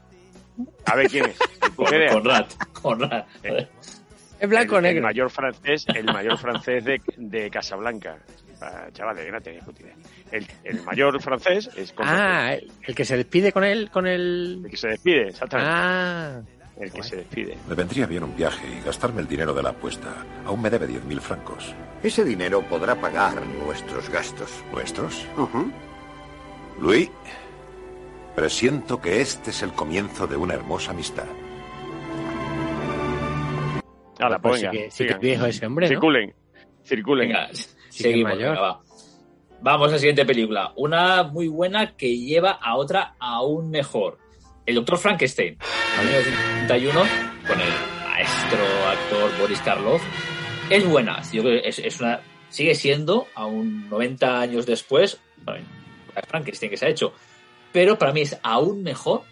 A 0.87 0.97
ver 0.97 1.09
quién 1.09 1.25
es. 1.27 1.39
Conrad. 1.77 2.47
Conrad. 2.83 3.25
Eh, 3.43 3.69
Es 4.41 4.49
blanco 4.49 4.75
o 4.77 4.79
el, 4.79 4.85
el 4.87 4.95
negro. 4.95 5.07
mayor 5.09 5.31
francés, 5.31 5.85
el 5.95 6.05
mayor 6.07 6.37
francés 6.39 6.85
de, 6.85 7.01
de 7.17 7.51
Casablanca. 7.51 8.17
Ah, 8.61 8.89
chavales, 8.93 9.31
no 9.33 9.41
tenéis 9.41 9.63
puta 9.65 9.83
idea. 9.83 9.95
El, 10.33 10.47
el 10.65 10.83
mayor 10.83 11.21
francés 11.23 11.71
es 11.77 11.95
Bass, 11.95 12.07
Ah, 12.11 12.57
el 12.83 12.95
que 12.95 13.05
se 13.05 13.17
despide 13.17 13.53
con 13.53 13.63
él, 13.65 13.91
con 13.91 14.07
el... 14.07 14.63
el 14.65 14.71
que 14.71 14.77
se 14.77 14.89
despide, 14.89 15.29
exactamente. 15.29 15.73
Ah, 15.73 16.41
el 16.81 16.93
que 16.93 17.03
se 17.03 17.17
despide. 17.17 17.57
Me 17.69 17.75
vendría 17.75 18.07
bien 18.07 18.25
un 18.25 18.35
viaje 18.37 18.67
y 18.69 18.85
gastarme 18.85 19.21
el 19.21 19.29
dinero 19.29 19.53
de 19.55 19.63
la 19.63 19.71
apuesta. 19.71 20.09
Aún 20.45 20.61
me 20.63 20.71
debe 20.71 20.89
10.000 20.89 21.21
francos. 21.21 21.75
Ese 22.03 22.25
dinero 22.25 22.63
podrá 22.63 22.95
pagar 23.01 23.45
nuestros 23.47 24.09
gastos. 24.11 24.63
¿Nuestros? 24.73 25.25
Ujú. 25.37 25.71
Luis, 26.81 27.11
presiento 28.37 29.01
que 29.01 29.21
este 29.21 29.51
es 29.51 29.63
el 29.63 29.73
comienzo 29.73 30.27
de 30.27 30.37
una 30.37 30.55
hermosa 30.55 30.93
amistad. 30.93 31.27
Hala, 34.21 34.39
pues 34.41 34.61
pues 34.61 34.61
sí 34.61 34.69
que, 34.71 34.91
sí 34.91 35.07
que 35.07 35.13
es 35.13 35.21
viejo 35.21 35.47
ese 35.47 35.67
hombre, 35.67 35.87
¿no? 35.87 35.91
Circulen, 35.91 36.35
circulen. 36.85 37.29
Venga, 37.29 37.49
seguimos. 38.03 38.35
mayor. 38.35 38.51
venga, 38.51 38.61
va. 38.61 38.81
Vamos 39.61 39.89
a 39.89 39.93
la 39.93 39.99
siguiente 39.99 40.25
película. 40.25 40.73
Una 40.77 41.25
muy 41.25 41.49
buena 41.49 41.97
que 41.97 42.17
lleva 42.17 42.53
a 42.53 42.77
otra 42.77 43.15
aún 43.19 43.71
mejor. 43.71 44.19
El 44.67 44.77
Doctor 44.77 44.99
Frankenstein, 44.99 45.59
en 46.01 46.07
1931, 46.07 47.01
con 47.47 47.61
el 47.61 47.73
maestro 48.05 48.59
actor 48.89 49.41
Boris 49.41 49.61
Karloff, 49.61 50.03
es 50.71 50.87
buena. 50.87 51.23
Yo 51.33 51.43
creo 51.43 51.61
que 51.61 51.69
es, 51.69 51.79
es 51.79 52.01
una, 52.01 52.21
sigue 52.51 52.75
siendo, 52.75 53.27
aún 53.35 53.89
90 53.89 54.41
años 54.41 54.67
después, 54.67 55.21
bueno, 55.45 55.67
Frankenstein 56.27 56.71
que 56.71 56.77
se 56.77 56.87
ha 56.87 56.91
hecho. 56.91 57.13
Pero 57.73 57.99
para 57.99 58.13
mí 58.13 58.23
es 58.23 58.39
aún 58.43 58.83
mejor 58.83 59.23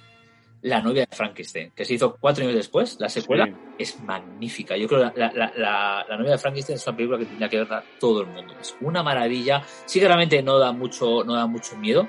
La 0.67 0.81
novia 0.83 1.07
de 1.09 1.17
Frankenstein, 1.17 1.71
que 1.75 1.85
se 1.85 1.95
hizo 1.95 2.17
cuatro 2.19 2.43
años 2.45 2.57
después. 2.57 2.97
La 2.99 3.09
secuela 3.09 3.45
Sí. 3.47 3.53
es 3.79 4.01
magnífica. 4.03 4.77
Yo 4.77 4.89
creo 4.89 5.13
que 5.13 5.21
la, 5.21 5.33
la, 5.33 5.53
la, 5.57 6.07
la 6.09 6.17
novia 6.17 6.33
de 6.33 6.39
Frankenstein 6.39 6.77
es 6.77 6.87
una 6.87 6.97
película 6.97 7.19
que 7.19 7.27
tendría 7.27 7.49
que 7.49 7.59
verla 7.59 7.85
todo 8.01 8.23
el 8.23 8.27
mundo. 8.29 8.55
Es 8.61 8.77
una 8.81 9.03
maravilla. 9.03 9.63
Sí 9.85 10.01
que 10.01 10.07
realmente 10.07 10.43
no 10.43 10.59
da 10.59 10.73
mucho, 10.73 11.23
no 11.25 11.35
da 11.35 11.47
mucho 11.47 11.77
miedo, 11.77 12.09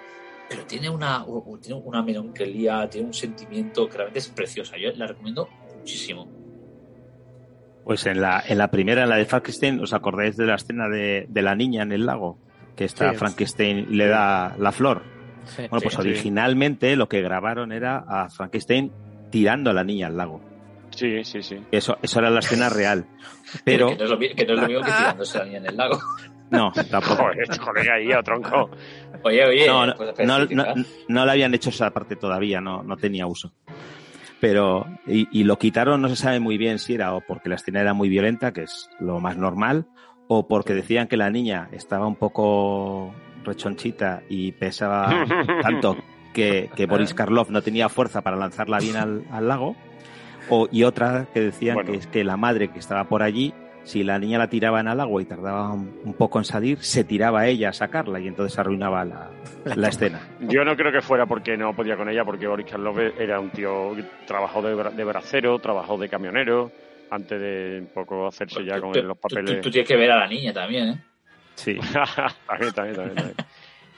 pero 0.49 0.63
tiene 0.65 0.89
una, 0.89 1.23
tiene 1.61 1.79
una 1.83 2.01
melancolía, 2.01 2.89
tiene 2.89 3.07
un 3.07 3.13
sentimiento 3.13 3.87
que 3.87 3.93
realmente 3.97 4.19
es 4.19 4.29
preciosa. 4.29 4.75
Yo 4.77 4.89
la 4.95 5.05
recomiendo 5.07 5.47
muchísimo. 5.77 6.27
Pues 7.83 8.05
en 8.05 8.19
la, 8.21 8.43
en 8.47 8.57
la 8.57 8.69
primera, 8.69 9.03
en 9.03 9.09
la 9.09 9.17
de 9.17 9.25
Frankenstein, 9.25 9.79
¿os 9.81 9.93
acordáis 9.93 10.35
de 10.35 10.45
la 10.45 10.55
escena 10.55 10.89
de, 10.89 11.25
de 11.29 11.41
la 11.41 11.55
niña 11.55 11.83
en 11.83 11.91
el 11.91 12.05
lago? 12.05 12.39
Que 12.75 12.85
está 12.85 13.11
Sí. 13.11 13.17
Frankenstein 13.17 13.87
le 13.97 14.07
da 14.07 14.55
la 14.59 14.71
flor. 14.71 15.03
Sí. 15.55 15.63
Bueno, 15.69 15.81
pues 15.81 15.93
Sí, 15.95 16.01
sí. 16.01 16.07
originalmente 16.09 16.95
lo 16.95 17.07
que 17.09 17.21
grabaron 17.21 17.71
era 17.71 17.97
a 18.07 18.29
Frankenstein 18.29 18.91
tirando 19.31 19.69
a 19.69 19.73
la 19.73 19.83
niña 19.83 20.07
al 20.07 20.17
lago. 20.17 20.41
Sí, 20.91 21.23
sí, 21.23 21.43
sí. 21.43 21.57
Eso, 21.71 21.97
eso 22.01 22.19
era 22.19 22.29
la 22.29 22.39
escena 22.39 22.69
real. 22.69 23.05
Pero, 23.63 23.89
Que 23.89 23.95
no 23.97 24.03
es 24.05 24.09
lo, 24.09 24.19
que 24.19 24.45
no 24.45 24.53
es 24.53 24.59
lo 24.61 24.67
mismo 24.67 24.83
que 24.83 24.91
tirándose 24.91 25.37
a 25.37 25.41
la 25.41 25.45
niña 25.45 25.57
en 25.59 25.65
el 25.67 25.77
lago. 25.77 25.99
no, 26.49 26.71
tampoco. 26.89 27.15
Joder, 27.23 27.59
colega 27.59 27.93
ahí, 27.95 28.11
a 28.11 28.21
tronco. 28.23 28.69
Oye, 29.23 29.45
oye, 29.45 29.67
No, 29.67 29.85
no, 29.87 29.93
pues, 29.95 30.19
no, 30.25 30.45
no, 30.45 30.65
no 31.07 31.25
le 31.25 31.31
habían 31.31 31.53
hecho 31.53 31.69
esa 31.69 31.91
parte 31.91 32.15
todavía, 32.15 32.61
no, 32.61 32.83
no 32.83 32.97
tenía 32.97 33.27
uso. 33.27 33.51
Pero, 34.39 34.85
y, 35.07 35.27
y 35.31 35.43
lo 35.43 35.57
quitaron, 35.57 36.01
no 36.01 36.09
se 36.09 36.15
sabe 36.15 36.39
muy 36.39 36.57
bien 36.57 36.77
si 36.79 36.93
era 36.93 37.15
o 37.15 37.21
porque 37.21 37.49
la 37.49 37.55
escena 37.55 37.81
era 37.81 37.93
muy 37.93 38.07
violenta, 38.07 38.53
que 38.53 38.63
es 38.63 38.89
lo 38.99 39.19
más 39.19 39.35
normal, 39.35 39.87
o 40.27 40.47
porque 40.47 40.73
decían 40.75 41.07
que 41.07 41.17
la 41.17 41.29
niña 41.31 41.69
estaba 41.71 42.05
un 42.05 42.15
poco 42.15 43.13
rechonchita 43.43 44.23
y 44.29 44.51
pesaba 44.53 45.25
tanto 45.61 45.97
que, 46.33 46.69
que 46.75 46.85
Boris 46.85 47.13
Karloff 47.13 47.49
no 47.49 47.61
tenía 47.61 47.89
fuerza 47.89 48.21
para 48.21 48.37
lanzarla 48.37 48.79
bien 48.79 48.95
al, 48.95 49.23
al 49.31 49.47
lago, 49.47 49.75
o, 50.49 50.67
y 50.71 50.83
otra 50.83 51.27
que 51.33 51.41
decían 51.41 51.75
Bueno. 51.75 51.91
que 51.91 51.97
es 51.97 52.07
que 52.07 52.23
la 52.23 52.37
madre 52.37 52.67
que 52.69 52.79
estaba 52.79 53.05
por 53.05 53.23
allí, 53.23 53.53
si 53.83 54.03
la 54.03 54.19
niña 54.19 54.37
la 54.37 54.49
tiraba 54.49 54.79
en 54.81 54.87
el 54.87 54.99
agua 54.99 55.21
y 55.21 55.25
tardaba 55.25 55.71
un, 55.73 55.99
un 56.03 56.13
poco 56.13 56.37
en 56.39 56.45
salir, 56.45 56.77
se 56.79 57.03
tiraba 57.03 57.47
ella 57.47 57.69
a 57.69 57.73
sacarla 57.73 58.19
y 58.19 58.27
entonces 58.27 58.57
arruinaba 58.59 59.03
la, 59.05 59.29
la 59.63 59.87
escena. 59.87 60.19
Yo 60.41 60.63
no 60.65 60.75
creo 60.75 60.91
que 60.91 61.01
fuera 61.01 61.25
porque 61.25 61.57
no 61.57 61.73
podía 61.73 61.95
con 61.97 62.07
ella, 62.09 62.23
porque 62.25 62.47
Boris 62.47 62.65
Karloff 62.69 62.97
era 63.19 63.39
un 63.39 63.49
tío 63.49 63.95
que 63.95 64.03
trabajó 64.27 64.61
de, 64.61 64.75
bra- 64.75 64.91
de 64.93 65.03
bracero, 65.05 65.57
trabajó 65.59 65.97
de 65.97 66.07
camionero, 66.09 66.71
antes 67.09 67.39
de 67.39 67.77
un 67.81 67.87
poco 67.93 68.27
hacerse 68.27 68.63
ya 68.65 68.79
con 68.81 68.91
Tú- 68.91 69.01
los 69.03 69.17
tú- 69.17 69.21
papeles. 69.21 69.55
Tú, 69.55 69.61
tú 69.61 69.71
tienes 69.71 69.87
que 69.87 69.95
ver 69.95 70.11
a 70.11 70.17
la 70.19 70.27
niña 70.27 70.51
también, 70.53 70.89
¿eh? 70.89 71.01
Sí. 71.57 71.75
también, 72.47 72.71
también, 72.73 72.95
también, 72.95 73.15
también. 73.15 73.35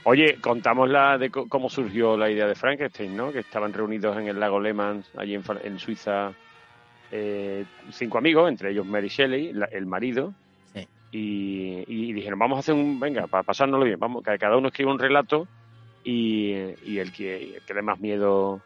Oye, 0.06 0.38
contamos 0.42 0.90
la 0.90 1.18
de 1.18 1.30
cómo 1.30 1.70
surgió 1.70 2.18
la 2.18 2.30
idea 2.32 2.48
de 2.48 2.56
Frankenstein, 2.56 3.16
¿no? 3.16 3.32
Que 3.32 3.40
estaban 3.40 3.74
reunidos 3.74 4.18
en 4.18 4.28
el 4.28 4.40
lago 4.40 4.60
Lehmann, 4.60 5.04
allí 5.18 5.36
en, 5.36 5.44
en 5.64 5.78
Suiza, 5.78 6.32
eh, 7.12 7.66
cinco 7.92 8.18
amigos, 8.18 8.50
entre 8.50 8.72
ellos 8.72 8.86
Mary 8.86 9.10
Shelley, 9.10 9.54
la- 9.54 9.66
el 9.68 9.86
marido, 9.86 10.34
Sí. 10.74 10.88
y, 11.12 11.84
y 11.88 12.14
dijeron, 12.14 12.40
vamos 12.40 12.56
a 12.58 12.60
hacer 12.62 12.76
un, 12.76 13.00
venga, 13.00 13.28
para 13.28 13.44
pasárnoslo 13.44 13.86
bien, 13.86 14.00
vamos, 14.00 14.24
que 14.24 14.38
cada 14.38 14.56
uno 14.58 14.70
escribe 14.70 14.90
un 14.92 15.00
relato 15.00 15.48
y, 16.04 16.54
y 16.86 16.98
el 17.00 17.12
que, 17.12 17.56
el 17.58 17.62
que 17.64 17.74
dé 17.74 17.82
más 17.82 18.00
miedo 18.00 18.62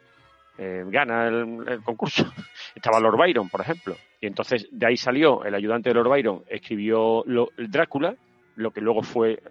eh, 0.59 0.83
gana 0.87 1.27
el, 1.29 1.63
el 1.67 1.81
concurso. 1.81 2.31
Estaba 2.75 2.99
Lord 2.99 3.17
Byron, 3.17 3.49
por 3.49 3.61
ejemplo. 3.61 3.95
Y 4.21 4.27
entonces 4.27 4.67
de 4.71 4.85
ahí 4.85 4.97
salió 4.97 5.43
el 5.45 5.55
ayudante 5.55 5.89
de 5.89 5.95
Lord 5.95 6.09
Byron, 6.09 6.43
escribió 6.47 7.23
lo- 7.25 7.49
el 7.57 7.71
Drácula, 7.71 8.15
lo 8.55 8.71
que 8.71 8.81
luego 8.81 9.01
fue 9.03 9.41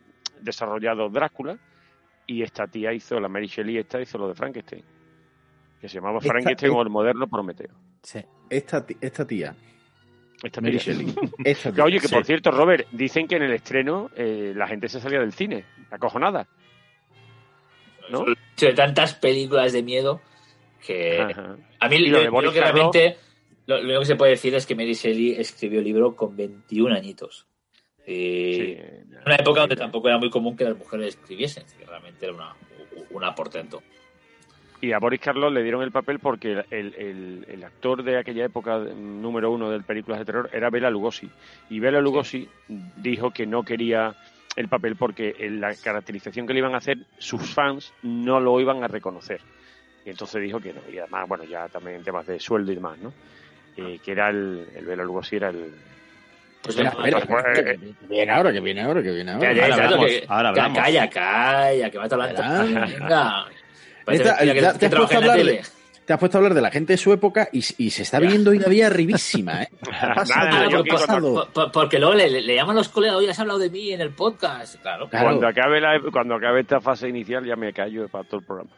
desarrollado 0.41 1.09
Drácula, 1.09 1.59
y 2.27 2.43
esta 2.43 2.67
tía 2.67 2.93
hizo, 2.93 3.19
la 3.21 3.29
Mary 3.29 3.47
Shelley 3.47 3.79
esta 3.79 4.01
hizo 4.01 4.19
lo 4.19 4.29
de 4.29 4.35
Frankenstein, 4.35 4.85
que 5.81 5.89
se 5.89 5.97
llamaba 5.97 6.21
Frankenstein 6.21 6.73
o 6.73 6.83
el 6.83 6.91
moderno 6.91 7.27
Prometeo. 7.27 7.75
Sí. 8.03 8.21
Esta, 8.49 8.85
esta 9.01 9.27
tía. 9.27 9.55
Esta 10.43 10.61
Mary 10.61 10.79
tía. 10.79 10.93
Shelley. 10.95 11.15
Esta 11.45 11.71
Que, 11.71 11.75
tía. 11.77 11.85
oye, 11.85 12.01
que 12.01 12.09
Sí. 12.09 12.15
por 12.15 12.25
cierto, 12.25 12.51
Robert, 12.51 12.89
dicen 12.93 13.27
que 13.27 13.37
en 13.37 13.43
el 13.43 13.53
estreno 13.53 14.11
eh, 14.17 14.53
la 14.57 14.67
gente 14.67 14.89
se 14.89 15.01
salía 15.01 15.21
del 15.21 15.33
cine, 15.33 15.65
acojonada. 15.91 16.49
¿No? 18.11 18.25
De 18.59 18.73
tantas 18.75 19.15
películas 19.15 19.73
de 19.73 19.83
miedo 19.83 20.21
que 20.85 21.21
Ajá. 21.21 21.57
a 21.81 21.89
mí 21.89 21.99
lo 22.09 22.23
lo, 22.43 22.53
que 22.53 22.61
realmente 22.61 23.17
lo, 23.67 23.77
lo 23.79 23.85
único 23.85 24.01
que 24.01 24.07
se 24.07 24.17
puede 24.17 24.33
decir 24.33 24.55
es 24.55 24.67
que 24.67 24.75
Mary 24.75 24.95
Shelley 24.95 25.33
escribió 25.33 25.79
el 25.79 25.85
libro 25.85 26.17
con 26.17 26.37
21 26.37 26.95
añitos. 26.95 27.47
Sí. 28.05 28.77
en 28.79 29.19
una 29.25 29.37
época 29.37 29.61
donde 29.61 29.77
tampoco 29.77 30.09
era 30.09 30.19
muy 30.19 30.31
común 30.31 30.57
que 30.57 30.65
las 30.65 30.77
mujeres 30.77 31.09
escribiesen, 31.17 31.65
que 31.79 31.85
realmente 31.87 32.25
era 32.27 32.35
una, 32.35 32.53
una 33.11 33.35
portento. 33.35 33.83
Y 34.81 34.91
a 34.91 34.99
Boris 34.99 35.21
Karloff 35.21 35.53
le 35.53 35.63
dieron 35.63 35.83
el 35.83 35.93
papel 35.93 36.19
porque 36.19 36.65
el, 36.71 36.95
el- 36.97 37.45
el 37.49 37.63
actor 37.65 38.03
de 38.03 38.19
aquella 38.19 38.45
época, 38.47 38.79
mm, 38.79 39.23
número 39.23 39.53
uno 39.53 39.71
de 39.71 39.79
películas 39.81 40.19
de 40.19 40.25
terror, 40.25 40.51
era 40.53 40.71
Bela 40.71 40.91
Lugosi. 40.91 41.31
Y 41.71 41.79
Bela 41.79 42.01
Lugosi 42.01 42.49
dijo 42.97 43.31
que 43.31 43.47
no 43.47 43.63
quería 43.63 44.17
el 44.57 44.67
papel 44.69 44.97
porque 44.97 45.37
en 45.39 45.61
la 45.61 45.73
caracterización 45.77 46.47
que 46.49 46.53
le 46.53 46.59
iban 46.59 46.75
a 46.75 46.79
hacer, 46.79 46.99
sus 47.19 47.43
fans 47.55 47.95
no 48.03 48.41
lo 48.41 48.61
iban 48.61 48.83
a 48.83 48.89
reconocer. 48.89 49.41
Y 50.05 50.11
entonces 50.11 50.43
dijo 50.43 50.59
que 50.59 50.73
no. 50.73 50.81
Y 50.93 50.99
además, 50.99 51.29
bueno, 51.29 51.45
ya 51.45 51.69
también 51.69 51.99
en 51.99 52.03
temas 52.05 52.27
de 52.27 52.41
sueldo 52.41 52.73
y 52.73 52.75
demás, 52.75 52.99
¿no? 52.99 53.13
Eh, 53.77 54.01
que 54.05 54.11
era 54.11 54.31
el, 54.31 54.67
el 54.75 54.85
Bela 54.85 55.05
Lugosi, 55.05 55.37
era 55.37 55.51
el... 55.51 55.73
Pues 56.63 56.77
pues, 56.77 56.87
espera, 56.87 57.21
que 57.55 57.79
viene 58.09 58.33
ahora, 58.33 58.53
que 58.53 58.61
viene 58.61 58.83
ahora, 58.83 59.03
que 59.03 59.11
viene 59.11 59.33
ahora. 59.33 59.49
Ahora 59.51 59.75
hablamos, 59.85 60.07
que- 60.07 60.25
ahora 60.29 60.49
hablamos. 60.51 60.79
Calla, 60.79 61.11
calla, 61.11 61.91
que 61.91 61.99
va 61.99 62.05
a 62.05 62.07
estar 62.07 62.21
hablando. 62.21 62.43
Adelante. 62.43 62.97
Venga. 63.01 63.45
Parece 64.05 64.23
Esta- 64.25 64.45
mentira 64.45 64.55
que, 64.55 64.61
ya 64.61 64.73
que 64.73 64.79
te 64.79 64.87
has 64.87 64.95
puesto 64.95 65.15
a 65.15 65.19
hablar 65.19 65.37
de- 65.45 65.63
Te 66.05 66.13
has 66.13 66.19
puesto 66.19 66.37
a 66.37 66.39
hablar 66.39 66.55
de 66.55 66.61
la 66.63 66.71
gente 66.71 66.93
de 66.93 66.97
su 66.97 67.13
época 67.13 67.49
y, 67.53 67.59
y 67.79 67.91
se 67.91 68.03
está 68.03 68.19
viendo 68.21 68.51
hoy 68.51 68.59
la 68.59 68.69
vida 68.69 68.87
arribísima, 68.87 69.63
¿eh? 69.65 69.69
Pasado, 70.15 70.49
Nada, 70.51 70.69
yo 70.69 70.79
aquí 70.81 70.91
pasado. 70.91 71.35
Por- 71.35 71.53
por- 71.53 71.73
porque 71.73 71.99
luego 71.99 72.15
le, 72.15 72.29
le- 72.43 72.55
llaman 72.55 72.77
los 72.77 72.89
colegas, 72.89 73.17
hoy 73.17 73.29
has 73.29 73.39
hablado 73.41 73.59
de 73.59 73.71
mí 73.71 73.93
en 73.93 74.01
el 74.01 74.11
podcast. 74.11 74.81
Claro. 74.83 75.09
Claro. 75.09 75.27
Cuando, 75.27 75.47
acabe 75.49 75.81
la, 75.81 76.01
cuando 76.13 76.35
acabe 76.37 76.61
esta 76.61 76.81
fase 76.81 77.09
inicial 77.09 77.45
ya 77.45 77.57
me 77.57 77.73
callo 77.73 78.07
para 78.09 78.25
todo 78.25 78.39
el 78.41 78.47
programa. 78.47 78.71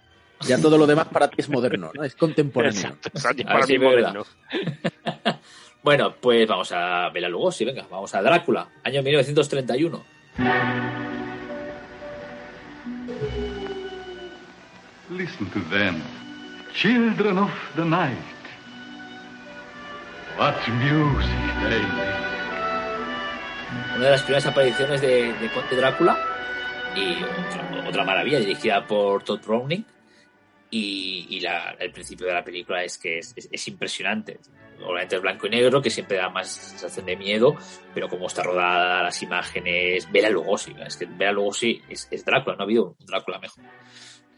Ya 0.46 0.58
todo 0.60 0.76
lo 0.76 0.86
demás 0.86 1.06
para 1.08 1.28
ti 1.28 1.36
es 1.38 1.48
moderno, 1.48 1.90
¿no? 1.94 2.02
Es 2.04 2.14
contemporáneo. 2.16 2.78
Exacto, 2.78 3.08
exacto, 3.14 3.42
para 3.44 3.66
mí 3.66 3.78
moderno. 3.78 4.24
Bueno, 5.84 6.14
pues 6.20 6.48
vamos 6.48 6.72
a 6.72 7.10
Bela 7.10 7.28
Lugosi, 7.28 7.64
venga, 7.64 7.86
vamos 7.90 8.14
a 8.14 8.22
Drácula, 8.22 8.68
año 8.82 9.02
1931. 9.02 10.02
Listen 15.10 15.46
to 15.50 15.60
them, 15.70 16.02
children 16.74 17.38
of 17.38 17.50
the 17.76 17.84
night. 17.84 18.16
What 20.38 20.54
music 20.68 21.30
they 21.68 21.82
make. 21.82 22.24
Una 23.96 24.04
de 24.06 24.10
las 24.10 24.22
primeras 24.22 24.46
apariciones 24.46 25.00
de, 25.00 25.32
de 25.34 25.48
Conde 25.52 25.76
Drácula 25.76 26.18
y 26.96 27.22
otra, 27.22 27.88
otra 27.88 28.04
maravilla 28.04 28.38
dirigida 28.40 28.86
por 28.86 29.22
Todd 29.22 29.40
Browning. 29.46 29.84
Y, 30.70 31.26
y 31.30 31.40
la- 31.40 31.76
el 31.78 31.92
principio 31.92 32.26
de 32.26 32.32
la 32.32 32.42
película 32.42 32.82
es 32.82 32.98
que 32.98 33.18
es, 33.18 33.32
es- 33.36 33.48
es 33.52 33.68
impresionante. 33.68 34.40
Obviamente 34.82 35.16
es 35.16 35.22
blanco 35.22 35.46
y 35.46 35.50
negro, 35.50 35.80
que 35.80 35.90
siempre 35.90 36.16
da 36.16 36.28
más 36.28 36.48
sensación 36.48 37.06
de 37.06 37.16
miedo, 37.16 37.54
pero 37.94 38.08
como 38.08 38.26
está 38.26 38.42
rodada, 38.42 39.02
las 39.02 39.22
imágenes, 39.22 40.10
Bela 40.10 40.28
Lugosi, 40.30 40.74
es 40.86 40.96
que 40.96 41.06
Bela 41.06 41.32
Lugosi 41.32 41.80
es, 41.88 42.08
es 42.10 42.24
Drácula, 42.24 42.56
no 42.56 42.62
ha 42.62 42.64
habido 42.64 42.96
un 42.98 43.06
Drácula 43.06 43.38
mejor. 43.38 43.64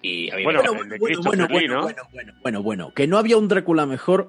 Y 0.03 0.31
a 0.31 0.37
mí 0.37 0.45
Bueno, 0.45 0.63
me 0.63 0.99
bueno, 0.99 1.21
bueno, 1.23 1.47
Lee, 1.49 1.53
bueno, 1.53 1.75
¿no? 1.75 1.83
bueno, 1.83 2.03
bueno, 2.13 2.33
bueno, 2.43 2.63
bueno, 2.63 2.95
que 2.95 3.07
no 3.07 3.19
había 3.19 3.37
un 3.37 3.49
Drácula 3.49 3.87
mejor. 3.87 4.29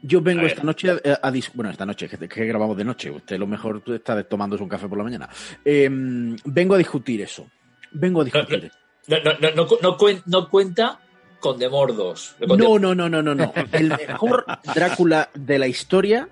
Yo 0.00 0.20
vengo 0.20 0.42
A 0.42 0.46
esta 0.46 0.62
noche 0.62 0.90
a, 0.90 0.94
a 0.94 1.32
dis- 1.32 1.50
bueno, 1.54 1.70
esta 1.70 1.84
noche, 1.84 2.08
que, 2.08 2.28
que 2.28 2.44
grabamos 2.46 2.76
de 2.76 2.84
noche. 2.84 3.10
Usted 3.10 3.36
lo 3.36 3.48
mejor 3.48 3.82
está 3.88 4.22
tomándose 4.22 4.62
un 4.62 4.68
café 4.68 4.86
por 4.86 4.96
la 4.96 5.02
mañana. 5.02 5.28
Eh, 5.64 5.88
vengo 5.90 6.74
a 6.76 6.78
discutir 6.78 7.20
eso. 7.22 7.50
Vengo 7.90 8.20
a 8.20 8.24
discutir. 8.24 8.70
no, 9.08 9.16
no, 9.40 9.66
no, 9.82 9.96
no 10.26 10.48
cuenta 10.48 11.00
con 11.40 11.58
Demordos. 11.58 12.34
Con 12.46 12.58
No, 12.58 12.78
no, 12.78 12.94
no, 12.94 13.08
no, 13.08 13.22
no, 13.22 13.34
no. 13.34 13.52
El 13.72 13.88
mejor 13.88 14.44
Drácula 14.74 15.30
de 15.34 15.58
la 15.58 15.66
historia 15.68 16.28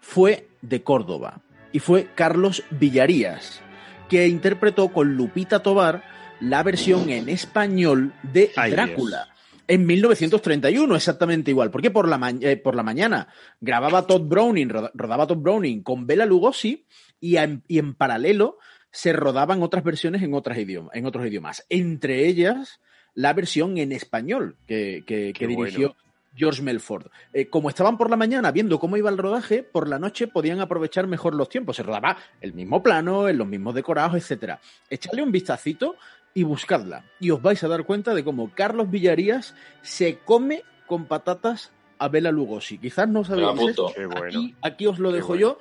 fue 0.00 0.48
de 0.62 0.82
Córdoba 0.82 1.40
y 1.72 1.78
fue 1.80 2.08
Carlos 2.14 2.62
Villarías, 2.70 3.60
que 4.08 4.28
interpretó 4.28 4.88
con 4.88 5.16
Lupita 5.16 5.60
Tobar 5.60 6.04
la 6.40 6.62
versión 6.62 7.08
en 7.10 7.28
español 7.28 8.12
de 8.22 8.50
Ay, 8.56 8.72
Drácula. 8.72 9.28
En 9.66 9.86
1931, 9.86 10.94
exactamente 10.94 11.50
igual. 11.50 11.70
Porque 11.70 11.90
por 11.90 12.06
la, 12.06 12.18
ma- 12.18 12.30
eh, 12.38 12.58
por 12.58 12.74
la 12.76 12.82
mañana 12.82 13.28
grababa 13.60 14.06
Todd 14.06 14.22
Browning, 14.28 14.68
roda- 14.68 14.90
rodaba 14.92 15.26
Todd 15.26 15.38
Browning 15.38 15.82
con 15.82 16.06
Bela 16.06 16.26
Lugosi 16.26 16.84
y, 17.18 17.36
en- 17.38 17.62
y 17.66 17.78
en 17.78 17.94
paralelo 17.94 18.58
se 18.90 19.14
rodaban 19.14 19.62
otras 19.62 19.82
versiones 19.82 20.22
en, 20.22 20.34
otras 20.34 20.58
idioma- 20.58 20.90
en 20.92 21.06
otros 21.06 21.26
idiomas. 21.26 21.64
Entre 21.70 22.26
ellas, 22.26 22.78
la 23.14 23.32
versión 23.32 23.78
en 23.78 23.92
español 23.92 24.56
que, 24.66 25.02
que- 25.06 25.32
dirigió, 25.46 25.88
bueno. 25.88 26.04
George 26.36 26.62
Melford. 26.62 27.06
Eh, 27.32 27.46
como 27.46 27.68
estaban 27.68 27.96
por 27.96 28.10
la 28.10 28.16
mañana 28.16 28.50
viendo 28.50 28.80
cómo 28.80 28.96
iba 28.96 29.08
el 29.08 29.18
rodaje, 29.18 29.62
por 29.62 29.86
la 29.88 30.00
noche 30.00 30.26
podían 30.26 30.58
aprovechar 30.60 31.06
mejor 31.06 31.32
los 31.34 31.48
tiempos. 31.48 31.76
Se 31.76 31.84
rodaba 31.84 32.16
el 32.40 32.54
mismo 32.54 32.82
plano, 32.82 33.28
en 33.28 33.38
los 33.38 33.46
mismos 33.46 33.72
decorados, 33.74 34.16
etcétera. 34.16 34.60
Echadle 34.90 35.22
un 35.22 35.30
vistacito 35.30 35.94
y 36.34 36.42
buscadla. 36.42 37.04
Y 37.20 37.30
os 37.30 37.40
vais 37.40 37.62
a 37.62 37.68
dar 37.68 37.84
cuenta 37.84 38.14
de 38.14 38.24
cómo 38.24 38.50
Carlos 38.52 38.90
Villarías 38.90 39.54
se 39.82 40.18
come 40.24 40.64
con 40.88 41.06
patatas 41.06 41.70
a 41.98 42.08
Bela 42.08 42.32
Lugosi. 42.32 42.78
Quizás 42.78 43.08
no 43.08 43.24
sabéis 43.24 43.46
bueno. 43.76 44.16
Aquí, 44.26 44.54
aquí 44.60 44.86
os 44.88 44.98
lo 44.98 45.10
Qué 45.10 45.14
dejo 45.16 45.28
bueno. 45.28 45.40
yo 45.40 45.58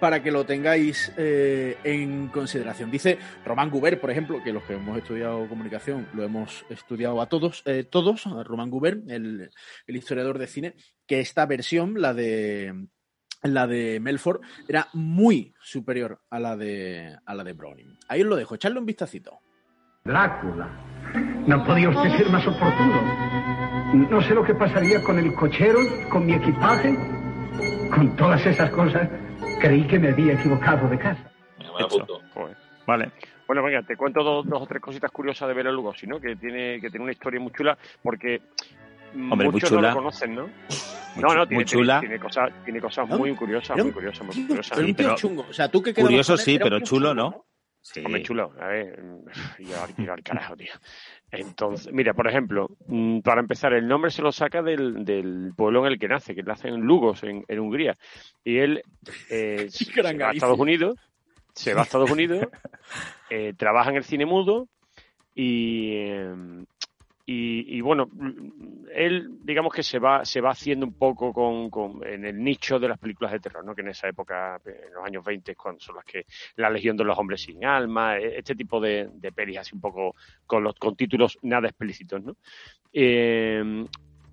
para 0.00 0.22
que 0.22 0.32
lo 0.32 0.44
tengáis 0.44 1.12
eh, 1.16 1.76
en 1.84 2.28
consideración. 2.28 2.90
Dice 2.90 3.18
Román 3.44 3.70
Gubert, 3.70 4.00
por 4.00 4.10
ejemplo, 4.10 4.42
que 4.42 4.52
los 4.52 4.64
que 4.64 4.74
hemos 4.74 4.98
estudiado 4.98 5.48
comunicación 5.48 6.08
lo 6.14 6.24
hemos 6.24 6.64
estudiado 6.70 7.20
a 7.20 7.28
todos, 7.28 7.62
eh, 7.66 7.84
todos, 7.84 8.26
a 8.26 8.42
Román 8.42 8.70
Gubert, 8.70 9.08
el, 9.08 9.50
el 9.86 9.96
historiador 9.96 10.38
de 10.38 10.46
cine, 10.46 10.74
que 11.06 11.20
esta 11.20 11.46
versión, 11.46 12.00
la 12.00 12.14
de 12.14 12.88
la 13.42 13.66
de 13.66 14.00
Melford, 14.00 14.40
era 14.68 14.88
muy 14.92 15.54
superior 15.60 16.20
a 16.30 16.38
la 16.38 16.56
de 16.56 17.16
a 17.24 17.34
la 17.34 17.44
de 17.44 17.52
Browning. 17.52 17.98
Ahí 18.08 18.22
os 18.22 18.28
lo 18.28 18.36
dejo, 18.36 18.54
echarle 18.54 18.78
un 18.78 18.86
vistacito. 18.86 19.40
Drácula. 20.04 20.68
No 21.46 21.64
podía 21.64 21.90
usted 21.90 22.16
ser 22.16 22.30
más 22.30 22.46
oportuno. 22.46 23.02
No 24.10 24.20
sé 24.22 24.34
lo 24.34 24.44
que 24.44 24.54
pasaría 24.54 25.02
con 25.02 25.18
el 25.18 25.34
cochero, 25.34 25.78
con 26.10 26.26
mi 26.26 26.34
equipaje, 26.34 26.94
con 27.94 28.16
todas 28.16 28.44
esas 28.46 28.70
cosas. 28.70 29.08
Creí 29.60 29.86
que 29.86 29.98
me 29.98 30.08
había 30.08 30.32
equivocado 30.34 30.88
de 30.88 30.98
casa. 30.98 31.30
Joder. 32.34 32.56
Vale. 32.86 33.10
Bueno, 33.46 33.62
venga, 33.62 33.82
te 33.82 33.96
cuento 33.96 34.22
dos, 34.22 34.46
dos 34.46 34.62
o 34.62 34.66
tres 34.66 34.80
cositas 34.80 35.10
curiosas 35.10 35.48
de 35.48 35.54
Bela 35.54 35.70
Lugosi, 35.72 36.06
¿no? 36.06 36.20
Que 36.20 36.36
tiene, 36.36 36.80
que 36.80 36.88
tiene 36.88 37.02
una 37.02 37.12
historia 37.12 37.40
muy 37.40 37.52
chula, 37.52 37.76
porque 38.02 38.40
Hombre, 39.12 39.46
muy 39.46 39.54
muchos 39.54 39.68
chula. 39.68 39.82
no 39.82 39.88
lo 39.88 39.94
conocen, 39.96 40.34
¿no? 40.34 40.42
Muy 40.42 40.50
no, 41.22 41.28
no, 41.28 41.38
muy 41.40 41.46
tiene, 41.48 41.64
chula. 41.64 42.00
Tiene, 42.00 42.14
tiene 42.14 42.24
cosas, 42.24 42.52
tiene 42.64 42.80
cosas 42.80 43.08
¿No? 43.08 43.18
muy 43.18 43.34
curiosas, 43.34 43.76
muy 43.76 43.92
curiosas, 43.92 44.26
muy 44.26 44.46
curiosas. 44.46 44.78
pero- 44.96 45.14
chungo. 45.16 45.46
O 45.48 45.52
sea, 45.52 45.68
tú 45.68 45.82
que 45.82 45.92
Curioso 45.94 46.36
sí, 46.36 46.58
pero 46.62 46.80
chulo, 46.80 47.12
¿no? 47.12 47.44
Sí. 47.82 48.02
Hombre, 48.04 48.22
chulo, 48.22 48.52
a 48.60 48.66
ver, 48.66 49.02
mm, 49.02 49.24
y 49.98 50.08
al, 50.08 50.22
carajo, 50.22 50.56
tío. 50.56 50.72
Entonces, 51.30 51.92
mira, 51.92 52.12
por 52.12 52.28
ejemplo, 52.28 52.68
mm, 52.86 53.20
para 53.20 53.40
empezar, 53.40 53.72
el 53.72 53.88
nombre 53.88 54.10
se 54.10 54.22
lo 54.22 54.32
saca 54.32 54.62
del, 54.62 55.04
del 55.04 55.52
pueblo 55.56 55.86
en 55.86 55.92
el 55.92 55.98
que 55.98 56.08
nace, 56.08 56.34
que 56.34 56.42
nace 56.42 56.68
en 56.68 56.80
Lugos, 56.80 57.22
en, 57.22 57.44
en 57.48 57.58
Hungría. 57.58 57.96
Y 58.44 58.58
él 58.58 58.82
eh, 59.30 59.68
se 59.70 60.02
va 60.02 60.28
a. 60.28 60.32
Estados 60.32 60.58
Unidos, 60.58 60.96
se 61.54 61.74
va 61.74 61.80
a 61.80 61.84
Estados 61.84 62.10
Unidos, 62.10 62.46
eh, 63.30 63.54
trabaja 63.56 63.90
en 63.90 63.96
el 63.96 64.04
cine 64.04 64.26
mudo 64.26 64.68
y, 65.34 65.92
eh, 65.94 66.34
y, 67.32 67.76
y, 67.76 67.80
bueno, 67.80 68.08
él 68.92 69.28
digamos 69.44 69.72
que 69.72 69.84
se 69.84 70.00
va, 70.00 70.24
se 70.24 70.40
va 70.40 70.50
haciendo 70.50 70.84
un 70.84 70.94
poco 70.94 71.32
con, 71.32 71.70
con- 71.70 72.04
en 72.04 72.24
el 72.24 72.42
nicho 72.42 72.78
de 72.80 72.88
las 72.88 72.98
películas 72.98 73.30
de 73.32 73.38
terror, 73.38 73.64
¿no? 73.64 73.72
que 73.74 73.82
en 73.82 73.88
esa 73.88 74.08
época, 74.08 74.60
en 74.64 74.92
los 74.92 75.04
años 75.04 75.24
20, 75.24 75.54
cuando 75.54 75.80
son 75.80 75.94
las 75.96 76.04
que 76.04 76.26
La 76.56 76.68
Legión 76.70 76.96
de 76.96 77.04
los 77.04 77.16
Hombres 77.16 77.42
Sin 77.42 77.64
Alma, 77.64 78.18
e- 78.18 78.38
este 78.38 78.56
tipo 78.56 78.80
de, 78.80 79.08
de 79.14 79.30
pelis 79.32 79.58
así 79.58 79.74
un 79.76 79.80
poco 79.80 80.16
con 80.44 80.64
los 80.64 80.74
con 80.74 80.96
títulos 80.96 81.38
nada 81.42 81.68
explícitos. 81.68 82.20
¿no? 82.22 82.36
Eh, 82.92 83.84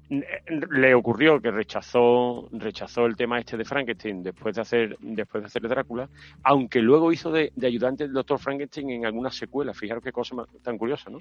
le 0.09 0.93
ocurrió 0.95 1.41
que 1.41 1.51
rechazó 1.51 2.47
rechazó 2.53 3.05
el 3.05 3.17
tema 3.17 3.39
este 3.39 3.57
de 3.57 3.65
Frankenstein 3.65 4.23
después 4.23 4.55
de 4.55 4.61
hacer 4.61 4.97
después 4.99 5.43
de 5.43 5.47
hacer 5.47 5.67
Drácula 5.67 6.09
aunque 6.43 6.79
luego 6.81 7.11
hizo 7.11 7.29
de, 7.31 7.51
de 7.55 7.67
ayudante 7.67 8.05
del 8.05 8.13
doctor 8.13 8.39
Frankenstein 8.39 8.89
en 8.91 9.05
algunas 9.05 9.35
secuelas 9.35 9.77
fijaros 9.77 10.01
qué 10.03 10.11
cosa 10.13 10.35
más- 10.35 10.47
tan 10.63 10.77
curiosa 10.77 11.09
no 11.09 11.19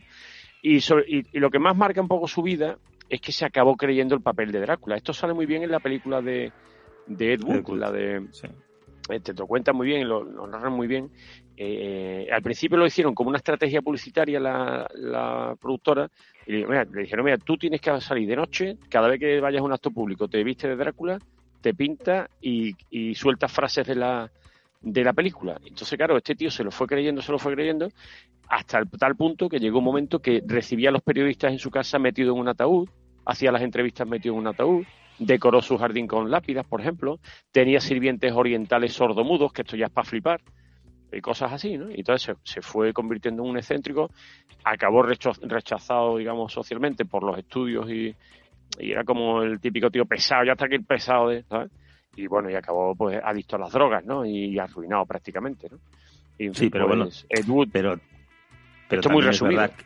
y, 0.62 0.81
sobre- 0.81 1.05
y, 1.09 1.23
y 1.33 1.40
lo 1.40 1.50
que 1.50 1.59
más 1.59 1.76
marca 1.76 2.00
un 2.00 2.09
poco 2.09 2.28
su 2.28 2.43
vida 2.43 2.78
es 3.09 3.21
que 3.21 3.33
se 3.33 3.45
acabó 3.45 3.76
creyendo 3.76 4.14
el 4.14 4.23
papel 4.23 4.52
de 4.52 4.61
Drácula 4.61 4.97
esto 4.97 5.12
sale 5.12 5.35
muy 5.35 5.47
bien 5.47 5.64
en 5.64 5.71
la 5.73 5.81
película 5.81 6.23
de 6.23 6.52
de 7.09 7.33
Ed 7.35 7.43
Wood, 7.45 7.78
la 7.78 7.90
de 7.93 8.26
Sí. 8.33 8.49
eh, 9.11 9.21
te 9.21 9.33
lo 9.33 9.47
cuentan 9.47 9.76
muy 9.76 9.87
bien, 9.87 10.09
lo, 10.09 10.25
lo 10.25 10.47
narran 10.49 10.73
muy 10.73 10.88
bien. 10.88 11.09
Eh, 11.56 12.28
al 12.30 12.42
principio 12.42 12.76
lo 12.76 12.86
hicieron 12.86 13.14
como 13.14 13.30
una 13.30 13.38
estrategia 13.38 13.80
publicitaria 13.80 14.38
la, 14.38 15.56
productora 15.60 16.10
y 16.47 16.52
le, 16.52 16.66
mira, 16.66 16.84
le 16.84 17.02
dijeron, 17.02 17.25
mira, 17.25 17.38
tú 17.38 17.56
tienes 17.56 17.80
que 17.80 17.99
salir 18.00 18.28
de 18.28 18.36
noche, 18.36 18.76
cada 18.90 19.08
vez 19.08 19.19
que 19.19 19.40
vayas 19.40 19.60
a 19.60 19.64
un 19.64 19.73
acto 19.73 19.90
público 19.90 20.28
te 20.28 20.45
viste 20.45 20.69
de 20.69 20.76
Drácula, 20.76 21.19
te 21.62 21.73
pinta 21.73 22.28
y, 22.40 22.75
y 22.90 23.14
sueltas 23.14 23.50
frases 23.50 23.86
de 23.86 23.95
la, 23.95 24.30
de 24.82 25.04
la 25.04 25.12
película. 25.12 25.58
Entonces, 25.64 25.97
claro, 25.97 26.16
este 26.16 26.34
tío 26.34 26.50
se 26.50 26.62
lo 26.62 26.71
fue 26.71 26.86
creyendo, 26.86 27.23
se 27.23 27.32
lo 27.32 27.38
fue 27.38 27.54
creyendo, 27.54 27.88
hasta 28.49 28.78
el 28.78 28.88
tal 28.90 29.16
punto 29.16 29.49
que 29.49 29.58
llegó 29.58 29.78
un 29.78 29.84
momento 29.84 30.21
que 30.21 30.42
recibía 30.47 30.90
a 30.90 30.92
los 30.92 31.02
periodistas 31.02 31.52
en 31.52 31.58
su 31.58 31.71
casa 31.71 31.99
metido 31.99 32.34
en 32.34 32.40
un 32.40 32.49
ataúd, 32.49 32.88
hacía 33.25 33.50
las 33.50 33.62
entrevistas 33.62 34.06
metido 34.06 34.34
en 34.34 34.40
un 34.40 34.47
ataúd, 34.47 34.84
decoró 35.19 35.62
su 35.62 35.76
jardín 35.78 36.06
con 36.06 36.30
lápidas, 36.30 36.66
por 36.66 36.80
ejemplo, 36.80 37.19
tenía 37.50 37.80
sirvientes 37.80 38.32
orientales 38.32 38.92
sordomudos, 38.92 39.52
que 39.52 39.62
esto 39.62 39.76
ya 39.76 39.86
es 39.86 39.92
para 39.92 40.06
flipar, 40.06 40.40
y 41.12 41.21
cosas 41.21 41.52
así, 41.52 41.76
¿no? 41.78 41.90
Y 41.90 42.00
entonces 42.00 42.34
se, 42.45 42.52
se 42.54 42.62
fue 42.62 42.92
convirtiendo 42.92 43.42
en 43.45 43.50
un 43.50 43.56
excéntrico, 43.56 44.10
acabó 44.64 45.02
rechazado, 45.02 46.16
digamos, 46.16 46.52
socialmente 46.52 47.04
por 47.04 47.23
los 47.23 47.38
estudios 47.38 47.88
y, 47.90 48.14
y 48.80 48.90
era 48.92 49.04
como 49.04 49.42
el 49.42 49.60
típico 49.60 49.90
tío 49.90 50.04
pesado, 50.04 50.45
ya 50.45 50.52
está 50.52 50.66
aquí 50.66 50.75
el 50.75 50.84
pesado, 50.84 51.28
de, 51.28 51.42
¿sabes? 51.45 51.71
Y 52.16 52.26
bueno, 52.26 52.50
y 52.50 52.54
acabó 52.54 52.95
pues 52.95 53.21
adicto 53.23 53.56
a 53.56 53.60
las 53.60 53.73
drogas, 53.73 54.04
¿no? 54.04 54.25
Y 54.25 54.58
arruinado 54.58 55.04
prácticamente, 55.06 55.69
¿no? 55.71 55.78
Y, 56.38 56.47
en 56.47 56.54
Sí, 56.54 56.60
fin, 56.62 56.71
pero 56.71 56.86
bueno, 56.88 57.04
pues, 57.04 57.26
Ed 57.28 57.49
Wood, 57.49 57.69
Pero, 57.73 58.00
pero 58.88 59.00
Esto 59.00 59.10
muy 59.10 59.21
es 59.23 59.26
resumido. 59.28 59.66
que- 59.69 59.84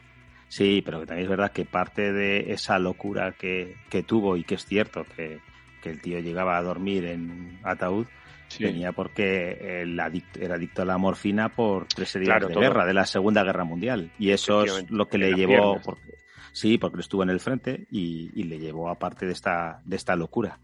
sí, 0.48 0.82
pero 0.84 1.00
que 1.00 1.06
también 1.06 1.24
es 1.24 1.30
verdad 1.30 1.52
que 1.52 1.64
parte 1.64 2.12
de 2.12 2.52
esa 2.52 2.78
locura 2.78 3.32
que, 3.32 3.74
que 3.90 4.02
tuvo 4.02 4.36
y 4.36 4.44
que 4.44 4.54
es 4.56 4.64
cierto 4.64 5.04
que, 5.16 5.40
que 5.82 5.90
el 5.90 6.00
tío 6.00 6.18
llegaba 6.20 6.56
a 6.56 6.62
dormir 6.62 7.04
en 7.06 7.30
un 7.30 7.58
ataúd 7.64 8.06
sí. 8.50 8.64
venía 8.64 8.92
porque 8.92 9.80
el 9.82 9.98
adicto, 9.98 10.40
era 10.40 10.56
adicto 10.56 10.82
a 10.82 10.84
la 10.84 10.98
morfina 10.98 11.48
por 11.48 11.86
tres 11.86 12.14
heridas 12.16 12.34
Claro, 12.34 12.48
de 12.48 12.54
todo. 12.54 12.62
guerra 12.62 12.84
de 12.84 12.94
la 12.94 13.06
Segunda 13.06 13.42
Guerra 13.42 13.64
Mundial. 13.64 14.12
Y 14.18 14.30
eso 14.30 14.64
es 14.64 14.90
lo 14.90 15.08
que 15.08 15.18
le 15.18 15.32
llevó 15.32 15.80
porque, 15.82 16.14
sí 16.52 16.76
porque 16.78 17.00
estuvo 17.00 17.22
en 17.22 17.30
el 17.30 17.40
frente 17.40 17.86
y, 17.90 18.30
y 18.34 18.44
le 18.44 18.58
llevó 18.58 18.90
a 18.90 18.96
parte 18.96 19.26
de 19.26 19.32
esta 19.32 19.80
de 19.84 19.96
esta 19.96 20.14
locura. 20.16 20.58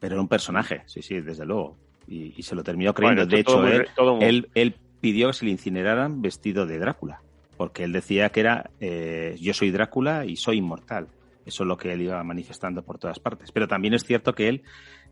Pero 0.00 0.14
era 0.14 0.20
un 0.22 0.28
personaje 0.28 0.82
sí 0.86 1.02
sí 1.02 1.20
desde 1.20 1.46
luego. 1.46 1.76
Y, 2.08 2.34
y 2.36 2.42
se 2.42 2.54
lo 2.54 2.62
terminó 2.62 2.92
creyendo. 2.94 3.22
Bueno, 3.26 3.36
de 3.36 3.44
todo 3.44 3.66
hecho 3.68 3.92
todo 3.94 4.20
él 4.20 4.48
él 4.54 4.74
pidió 5.00 5.28
que 5.28 5.32
se 5.34 5.44
le 5.44 5.50
incineraran 5.52 6.22
vestido 6.22 6.66
de 6.66 6.78
Drácula 6.78 7.20
porque 7.56 7.84
él 7.84 7.92
decía 7.92 8.28
que 8.30 8.40
era 8.40 8.70
eh, 8.80 9.36
yo 9.40 9.54
soy 9.54 9.70
Drácula 9.70 10.24
y 10.24 10.36
soy 10.36 10.58
inmortal 10.58 11.08
eso 11.46 11.62
es 11.62 11.68
lo 11.68 11.76
que 11.76 11.92
él 11.92 12.02
iba 12.02 12.22
manifestando 12.22 12.82
por 12.82 12.98
todas 12.98 13.18
partes 13.18 13.52
pero 13.52 13.68
también 13.68 13.94
es 13.94 14.04
cierto 14.04 14.34
que 14.34 14.48
él 14.48 14.62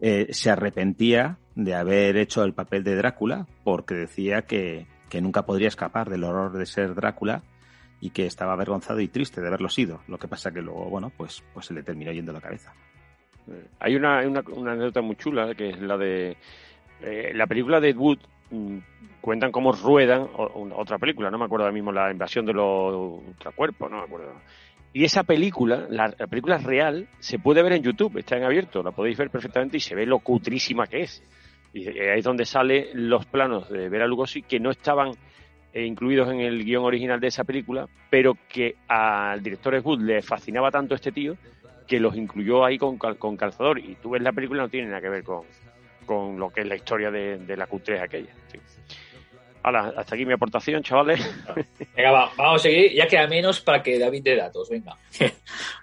eh, 0.00 0.26
se 0.30 0.50
arrepentía 0.50 1.38
de 1.54 1.74
haber 1.74 2.16
hecho 2.16 2.44
el 2.44 2.52
papel 2.52 2.84
de 2.84 2.96
Drácula 2.96 3.46
porque 3.62 3.94
decía 3.94 4.42
que, 4.42 4.86
que 5.08 5.20
nunca 5.20 5.46
podría 5.46 5.68
escapar 5.68 6.10
del 6.10 6.24
horror 6.24 6.52
de 6.52 6.66
ser 6.66 6.94
Drácula 6.94 7.42
y 8.00 8.10
que 8.10 8.26
estaba 8.26 8.52
avergonzado 8.52 9.00
y 9.00 9.08
triste 9.08 9.40
de 9.40 9.46
haberlo 9.46 9.70
sido. 9.70 10.02
Lo 10.08 10.18
que 10.18 10.28
pasa 10.28 10.52
que 10.52 10.60
luego, 10.60 10.90
bueno, 10.90 11.10
pues, 11.16 11.42
pues 11.54 11.64
se 11.64 11.72
le 11.72 11.82
terminó 11.82 12.12
yendo 12.12 12.34
la 12.34 12.40
cabeza. 12.40 12.74
Hay 13.80 13.96
una, 13.96 14.18
hay 14.18 14.26
una, 14.26 14.42
una 14.52 14.72
anécdota 14.72 15.00
muy 15.00 15.16
chula 15.16 15.54
que 15.54 15.70
es 15.70 15.80
la 15.80 15.96
de 15.96 16.36
eh, 17.00 17.32
la 17.34 17.46
película 17.46 17.80
de 17.80 17.90
Ed 17.90 17.96
Wood. 17.96 18.18
mm, 18.50 18.78
Cuentan 19.22 19.52
cómo 19.52 19.72
ruedan 19.72 20.28
otra 20.36 20.98
película, 20.98 21.30
no 21.30 21.38
me 21.38 21.46
acuerdo 21.46 21.64
ahora 21.64 21.72
mismo, 21.72 21.90
la 21.90 22.10
invasión 22.10 22.44
de 22.44 22.52
los 22.52 23.22
ultracuerpos, 23.26 23.90
no 23.90 23.96
me 23.96 24.02
acuerdo. 24.02 24.34
Y 24.94 25.02
esa 25.02 25.24
película, 25.24 25.88
la, 25.90 26.14
la 26.16 26.26
película 26.28 26.56
real, 26.56 27.08
se 27.18 27.40
puede 27.40 27.64
ver 27.64 27.72
en 27.72 27.82
YouTube, 27.82 28.16
está 28.16 28.36
en 28.36 28.44
abierto, 28.44 28.80
la 28.80 28.92
podéis 28.92 29.18
ver 29.18 29.28
perfectamente 29.28 29.76
y 29.76 29.80
se 29.80 29.96
ve 29.96 30.06
lo 30.06 30.20
cutrísima 30.20 30.86
que 30.86 31.02
es. 31.02 31.20
Y 31.72 31.88
eh, 31.88 32.12
ahí 32.12 32.20
es 32.20 32.24
donde 32.24 32.44
salen 32.44 32.86
los 32.92 33.26
planos 33.26 33.68
de 33.68 33.88
Vera 33.88 34.06
Lugosi 34.06 34.42
que 34.42 34.60
no 34.60 34.70
estaban 34.70 35.10
eh, 35.72 35.84
incluidos 35.84 36.30
en 36.30 36.38
el 36.38 36.64
guion 36.64 36.84
original 36.84 37.18
de 37.18 37.26
esa 37.26 37.42
película, 37.42 37.88
pero 38.08 38.38
que 38.48 38.76
al 38.86 39.42
director 39.42 39.74
Wood 39.82 40.00
le 40.00 40.22
fascinaba 40.22 40.70
tanto 40.70 40.94
este 40.94 41.10
tío 41.10 41.36
que 41.88 41.98
los 41.98 42.14
incluyó 42.14 42.64
ahí 42.64 42.78
con, 42.78 42.96
con 42.96 43.36
calzador. 43.36 43.80
Y 43.80 43.96
tú 43.96 44.10
ves 44.10 44.22
la 44.22 44.30
película, 44.30 44.62
no 44.62 44.68
tiene 44.68 44.86
nada 44.86 45.00
que 45.00 45.08
ver 45.08 45.24
con, 45.24 45.42
con 46.06 46.38
lo 46.38 46.50
que 46.50 46.60
es 46.60 46.68
la 46.68 46.76
historia 46.76 47.10
de, 47.10 47.38
de 47.38 47.56
la 47.56 47.68
Q3 47.68 48.00
aquella. 48.00 48.30
En 48.30 48.60
Hala, 49.66 49.94
hasta 49.96 50.14
aquí 50.14 50.26
mi 50.26 50.34
aportación, 50.34 50.82
chavales. 50.82 51.20
Venga, 51.96 52.10
va, 52.12 52.30
vamos 52.36 52.60
a 52.60 52.62
seguir. 52.64 52.92
Ya 52.92 53.06
queda 53.08 53.26
menos 53.26 53.60
para 53.62 53.82
que 53.82 53.98
David 53.98 54.22
dé 54.22 54.36
datos. 54.36 54.68
Venga. 54.68 54.94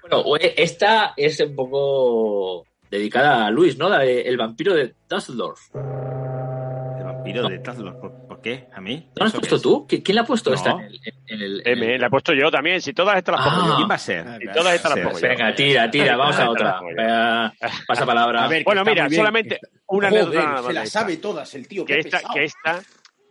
bueno, 0.02 0.24
esta 0.56 1.14
es 1.18 1.40
un 1.40 1.56
poco 1.56 2.66
dedicada 2.92 3.48
a 3.48 3.50
Luis, 3.50 3.78
¿no? 3.80 3.90
La 3.90 4.00
de 4.00 4.22
El 4.22 4.38
vampiro 4.38 4.76
de 4.76 4.94
Dusseldorf. 5.10 5.74
¿No 5.74 6.98
El 7.00 7.04
vampiro 7.06 7.50
de 7.50 7.58
Tazlos, 7.60 7.96
¿por, 7.96 8.28
por 8.28 8.40
qué? 8.42 8.68
¿A 8.72 8.82
mí? 8.82 9.10
la 9.16 9.26
has 9.26 9.32
¿Eso 9.34 9.38
qué 9.42 9.48
puesto 9.48 9.56
es? 9.56 9.62
tú? 9.64 9.88
¿Qui- 9.90 10.04
¿Quién 10.04 10.16
la 10.16 10.22
ha 10.22 10.26
puesto 10.26 10.50
No. 10.52 10.56
esta 10.56 10.72
en 10.74 10.82
el, 10.82 11.00
en 11.28 11.42
el- 11.42 11.62
en 11.66 11.78
M, 11.80 11.96
el- 11.96 12.02
la 12.02 12.08
he 12.08 12.10
puesto 12.12 12.34
yo 12.34 12.52
también, 12.52 12.82
si 12.82 12.94
todas 12.94 13.18
estas 13.18 13.36
las 13.40 13.46
pongo 13.50 13.62
Ah. 13.64 13.68
yo. 13.70 13.76
¿Quién 13.78 13.90
va 13.90 13.96
a 13.96 13.98
ser? 13.98 14.26
Y 14.42 14.52
todas 14.52 14.76
estas 14.76 14.96
las 14.96 15.04
pongo 15.06 15.18
sí. 15.18 15.24
yo. 15.24 15.30
Venga, 15.30 15.56
tira, 15.56 15.90
tira, 15.90 16.16
vamos 16.18 16.38
a 16.38 16.50
otra. 16.52 16.80
Venga, 16.96 17.54
pasa 17.88 18.06
palabra. 18.06 18.44
A 18.44 18.48
ver, 18.48 18.64
Bueno, 18.64 18.84
mira, 18.86 19.10
solamente 19.10 19.60
una 19.88 20.10
Joder, 20.10 20.24
anécdota 20.28 20.64
se 20.68 20.74
la 20.74 20.86
sabe 20.86 21.18
todas 21.18 21.56
el 21.56 21.68
tío. 21.68 21.84
que 21.86 21.98
esta, 22.00 22.20
que 22.34 22.44
esta, 22.44 22.80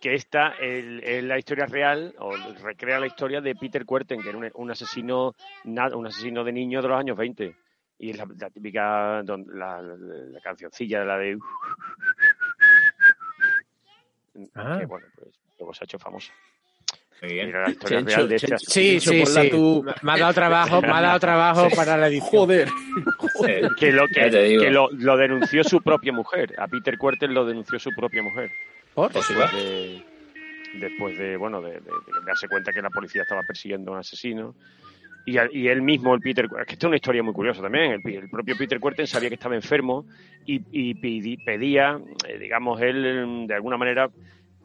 que 0.00 0.14
esta 0.14 0.54
es 0.60 1.22
la 1.24 1.38
historia 1.38 1.66
real 1.66 2.14
o 2.18 2.34
recrea 2.62 2.98
la 2.98 3.06
historia 3.06 3.40
de 3.40 3.54
Peter 3.54 3.84
Kuerten, 3.84 4.22
que 4.22 4.30
era 4.30 4.38
un, 4.38 4.50
un 4.54 4.70
asesino 4.70 5.34
un 5.64 6.06
asesino 6.06 6.42
de 6.44 6.52
niños 6.52 6.82
de 6.82 6.88
los 6.88 6.98
años 6.98 7.16
20 7.16 7.54
Y 7.98 8.10
es 8.10 8.16
la, 8.16 8.26
la 8.38 8.50
típica, 8.50 9.22
don- 9.22 9.46
la, 9.52 9.82
la, 9.82 9.94
la 9.96 10.40
cancioncilla, 10.40 11.04
la 11.04 11.18
de... 11.18 11.38
Ah. 14.54 14.78
Que 14.80 14.86
bueno, 14.86 15.06
pues 15.16 15.28
luego 15.58 15.74
se 15.74 15.84
ha 15.84 15.86
hecho 15.86 15.98
famosa. 15.98 16.32
Muy 17.22 17.32
bien. 17.34 17.46
Mira 17.48 17.62
la 17.64 17.70
historia 17.70 17.98
Chencho, 17.98 18.16
real 18.16 18.28
de 18.30 18.36
este 18.36 18.46
Chencho. 18.46 18.56
asesino. 18.64 19.00
Sí, 19.00 19.26
sí, 19.26 19.26
sí. 19.26 19.50
tú. 19.50 19.84
Me 20.02 20.12
ha 20.12 20.16
dado 20.18 20.32
trabajo, 20.32 20.80
me 20.80 20.88
ha 20.92 21.00
dado 21.02 21.20
trabajo 21.20 21.68
para 21.76 21.96
la 21.98 22.06
edición. 22.08 22.30
Joder. 22.30 22.68
Que 23.78 23.92
lo 23.92 24.08
que, 24.08 24.30
digo. 24.30 24.62
que 24.62 24.70
lo, 24.70 24.88
lo 24.92 25.16
denunció 25.18 25.62
su 25.62 25.82
propia 25.82 26.12
mujer 26.12 26.54
a 26.58 26.66
Peter 26.68 26.96
Cuerten 26.96 27.34
lo 27.34 27.44
denunció 27.44 27.78
su 27.78 27.90
propia 27.90 28.22
mujer 28.22 28.50
¿Por? 28.94 29.12
pues 29.12 29.28
después 29.28 29.52
de, 29.52 30.02
después 30.74 31.18
de 31.18 31.36
bueno 31.36 31.60
de, 31.62 31.80
darse 32.26 32.48
cuenta 32.48 32.72
que 32.72 32.82
la 32.82 32.90
policía 32.90 33.22
estaba 33.22 33.42
persiguiendo 33.42 33.90
a 33.90 33.94
un 33.94 34.00
asesino. 34.00 34.54
Y, 35.26 35.38
y 35.52 35.68
él 35.68 35.82
mismo 35.82 36.14
el 36.14 36.20
Peter 36.22 36.46
es 36.46 36.66
que 36.66 36.72
esto 36.72 36.86
es 36.86 36.88
una 36.88 36.96
historia 36.96 37.22
muy 37.22 37.34
curiosa 37.34 37.60
también 37.60 37.92
el, 37.92 38.00
pi- 38.00 38.16
el 38.16 38.28
propio 38.30 38.56
Peter 38.56 38.80
Cuerten 38.80 39.06
sabía 39.06 39.28
que 39.28 39.34
estaba 39.34 39.54
enfermo 39.54 40.06
y, 40.46 40.94
pedía 40.94 42.00
eh, 42.26 42.38
digamos 42.38 42.80
él 42.80 43.46
de 43.46 43.54
alguna 43.54 43.76
manera 43.76 44.10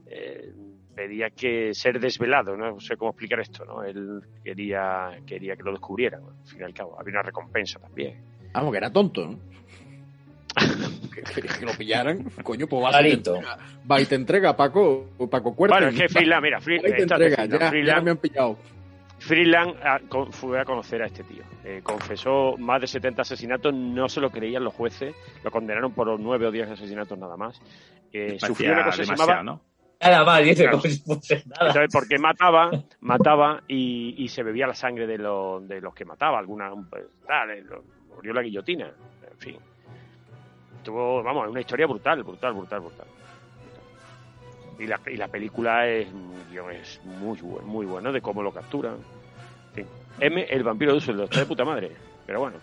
eh, 0.05 0.53
pedía 0.95 1.29
que 1.29 1.73
ser 1.73 1.99
desvelado 1.99 2.55
no 2.55 2.79
sé 2.79 2.95
cómo 2.95 3.11
explicar 3.11 3.41
esto 3.41 3.65
no 3.65 3.83
él 3.83 4.21
quería 4.41 5.19
quería 5.27 5.57
que 5.57 5.63
lo 5.63 5.71
descubrieran 5.71 6.21
al 6.21 6.47
fin 6.47 6.61
y 6.61 6.63
al 6.63 6.73
cabo. 6.73 6.97
Había 6.99 7.11
una 7.15 7.23
recompensa 7.23 7.77
también. 7.79 8.15
Vamos, 8.53 8.71
que 8.71 8.77
era 8.77 8.89
tonto, 8.89 9.27
¿no? 9.27 9.39
Que, 11.15 11.65
lo 11.65 11.71
pillaran, 11.73 12.23
coño, 12.43 12.67
pues 12.67 12.83
va 12.85 13.01
y 13.01 13.09
te 13.09 13.13
entrega, 13.13 13.57
va 13.89 14.01
y 14.01 14.05
te 14.05 14.15
entrega, 14.15 14.55
Paco, 14.55 15.09
Paco 15.29 15.55
Cuerten. 15.55 15.79
Bueno, 15.79 15.87
es 15.91 15.99
que 16.01 16.09
Freeland, 16.09 16.43
mira, 16.43 16.59
Freeland, 16.61 16.95
te 16.95 17.01
entrega, 17.03 17.45
ya, 17.45 17.71
ya 17.95 18.01
me 18.01 18.11
han 18.11 18.17
pillado. 18.17 18.57
Freeland 19.17 19.75
ah, 19.83 19.99
con- 20.09 20.31
fue 20.31 20.59
a 20.59 20.65
conocer 20.65 21.01
a 21.01 21.05
este 21.07 21.23
tío. 21.23 21.43
Eh, 21.63 21.79
confesó 21.81 22.57
más 22.57 22.81
de 22.81 22.87
70 22.87 23.21
asesinatos, 23.21 23.73
no 23.73 24.09
se 24.09 24.19
lo 24.21 24.29
creían 24.29 24.63
los 24.63 24.73
jueces, 24.73 25.15
lo 25.43 25.51
condenaron 25.51 25.93
por 25.93 26.19
9 26.19 26.47
o 26.47 26.51
10 26.51 26.71
asesinatos 26.71 27.17
nada 27.17 27.37
más. 27.37 27.59
Eh, 28.11 28.37
sufrió 28.39 28.73
una 28.73 28.83
cosa 28.85 28.97
que 28.97 29.05
se 29.05 29.11
demasiado, 29.13 29.31
llamaba... 29.31 29.43
¿no? 29.43 29.61
Nada 30.01 30.25
más, 30.25 30.43
dice, 30.43 30.63
Claro. 30.63 30.79
fuese 30.81 31.43
nada. 31.47 31.73
¿sabes? 31.73 31.89
Porque 31.91 32.17
mataba, 32.19 32.69
mataba 32.99 33.63
y, 33.67 34.13
y 34.17 34.27
se 34.27 34.43
bebía 34.43 34.67
la 34.67 34.75
sangre 34.75 35.07
de, 35.07 35.17
los 35.17 35.65
de 35.67 35.79
los 35.81 35.95
que 35.95 36.03
mataba. 36.05 36.37
Alguna, 36.37 36.69
pues, 36.89 37.05
tal, 37.25 37.49
eh, 37.51 37.63
lo- 37.63 37.83
murió 38.13 38.33
la 38.33 38.41
guillotina. 38.41 38.91
En 39.31 39.37
fin. 39.39 39.57
Tuvo, 40.85 41.21
vamos, 41.23 41.49
una 41.49 41.59
historia 41.59 41.87
brutal, 41.87 42.23
brutal, 42.23 42.53
brutal, 42.53 42.79
brutal. 42.79 43.07
Y 44.79 44.85
la, 44.87 44.99
y 45.07 45.15
la 45.17 45.27
película 45.27 45.87
es, 45.87 46.07
un 46.13 46.33
es 46.71 47.01
muy, 47.03 47.37
muy 47.63 47.85
bueno 47.85 48.11
de 48.11 48.21
cómo 48.21 48.43
lo 48.43 48.51
capturan. 48.53 48.97
En 49.69 49.73
fin. 49.75 49.85
M, 50.19 50.45
el 50.49 50.63
vampiro 50.63 50.91
de 50.91 50.95
Dusseldorf, 50.99 51.29
está 51.31 51.39
de 51.41 51.45
puta 51.47 51.65
madre. 51.65 51.91
Pero 52.25 52.39
bueno, 52.41 52.57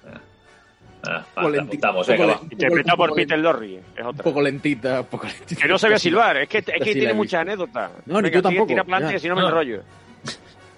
Ah, 1.05 1.25
le- 1.49 1.59
interpretado 1.59 2.97
por 2.97 3.13
Peter 3.13 3.37
Lorre, 3.37 3.75
es 3.97 4.01
Un 4.03 4.07
otra. 4.07 4.23
poco 4.23 4.41
lentita, 4.41 5.01
un 5.01 5.07
poco 5.07 5.27
lentita. 5.27 5.61
Que 5.61 5.67
no 5.67 5.77
sabía 5.77 5.99
silbar, 5.99 6.37
es 6.37 6.49
que, 6.49 6.59
es 6.59 6.65
que 6.65 6.85
sí 6.85 6.93
tiene 6.93 7.13
muchas 7.13 7.41
anécdotas. 7.41 7.91
No, 8.07 8.23
ni 8.23 8.31
Venga, 8.31 8.35
yo 8.37 8.41
tira- 8.41 8.43
tampoco, 8.43 8.67
Tira 8.69 9.19
si 9.19 9.29
no 9.29 9.35
me 9.35 9.43
enrollo. 9.43 9.83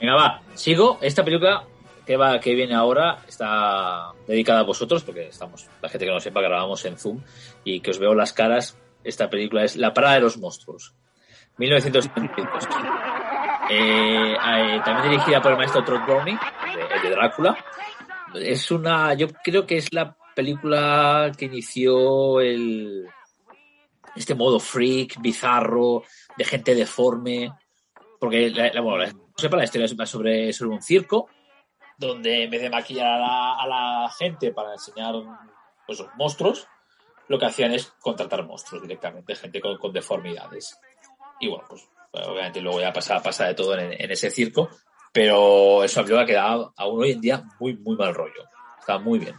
Venga, 0.01 0.15
va. 0.15 0.41
Sigo. 0.55 0.99
Esta 1.03 1.23
película 1.23 1.63
que 2.07 2.17
va 2.17 2.39
que 2.41 2.55
viene 2.55 2.75
ahora 2.75 3.19
está 3.27 4.13
dedicada 4.27 4.61
a 4.61 4.65
vosotros, 4.65 5.03
porque 5.05 5.29
estamos, 5.29 5.69
la 5.81 5.89
gente 5.89 6.07
que 6.07 6.13
no 6.13 6.21
sepa, 6.21 6.41
grabamos 6.41 6.85
en 6.85 6.99
Zoom 6.99 7.21
y 7.65 7.81
que 7.81 7.91
os 7.91 7.99
veo 7.99 8.15
las 8.15 8.33
caras. 8.33 8.79
Esta 9.03 9.29
película 9.29 9.65
es 9.65 9.77
La 9.77 9.93
Parada 9.93 10.15
de 10.15 10.21
los 10.21 10.39
Monstruos, 10.39 10.95
1972. 11.59 12.65
Eh, 13.71 14.33
eh, 14.35 14.81
también 14.85 15.11
dirigida 15.11 15.41
por 15.41 15.53
el 15.53 15.59
maestro 15.59 15.85
Todd 15.85 16.01
Browning, 16.07 16.39
de, 17.03 17.11
Drácula. 17.11 17.57
Es 18.35 18.71
una, 18.71 19.15
yo 19.15 19.29
creo 19.43 19.67
que 19.67 19.77
es 19.77 19.93
la 19.93 20.17
película 20.35 21.33
que 21.37 21.47
inició 21.47 22.41
el 22.41 23.07
este 24.17 24.35
modo 24.35 24.61
freak, 24.61 25.21
bizarro, 25.21 26.03
de 26.37 26.45
gente 26.45 26.75
deforme, 26.75 27.53
porque 28.21 28.51
la, 28.51 28.81
bueno, 28.81 28.99
la- 28.99 29.13
sepa, 29.37 29.57
la 29.57 29.65
historia 29.65 29.87
es 29.87 30.09
sobre, 30.09 30.53
sobre 30.53 30.75
un 30.75 30.83
circo 30.83 31.29
donde 31.97 32.45
en 32.45 32.51
vez 32.51 32.63
de 32.63 32.71
maquillar 32.71 33.21
a 33.21 33.67
la, 33.67 34.11
gente 34.19 34.53
para 34.53 34.73
enseñar 34.73 35.15
pues, 35.87 36.01
los 36.01 36.09
monstruos, 36.17 36.69
lo 37.29 37.39
que 37.39 37.47
hacían 37.47 37.73
es 37.73 37.93
contratar 38.01 38.45
monstruos 38.45 38.83
directamente, 38.83 39.35
gente 39.35 39.61
con, 39.61 39.79
con 39.79 39.93
deformidades. 39.93 40.79
Y 41.41 41.49
bueno, 41.49 41.65
pues 41.69 41.89
obviamente 42.13 42.61
luego 42.61 42.81
ya 42.81 42.93
pasa, 42.93 43.23
pasa 43.23 43.47
de 43.47 43.55
todo 43.55 43.77
en, 43.79 43.93
en 43.93 44.11
ese 44.11 44.31
circo, 44.31 44.69
pero 45.13 45.85
es 45.85 45.97
una 45.97 46.05
película 46.05 46.27
que 46.27 46.35
da 46.35 46.73
aún 46.77 47.03
hoy 47.03 47.13
en 47.13 47.21
día 47.21 47.45
muy, 47.59 47.77
muy 47.77 47.97
mal 47.97 48.15
rollo. 48.15 48.45
Está 48.79 48.99
muy 48.99 49.19
bien. 49.19 49.35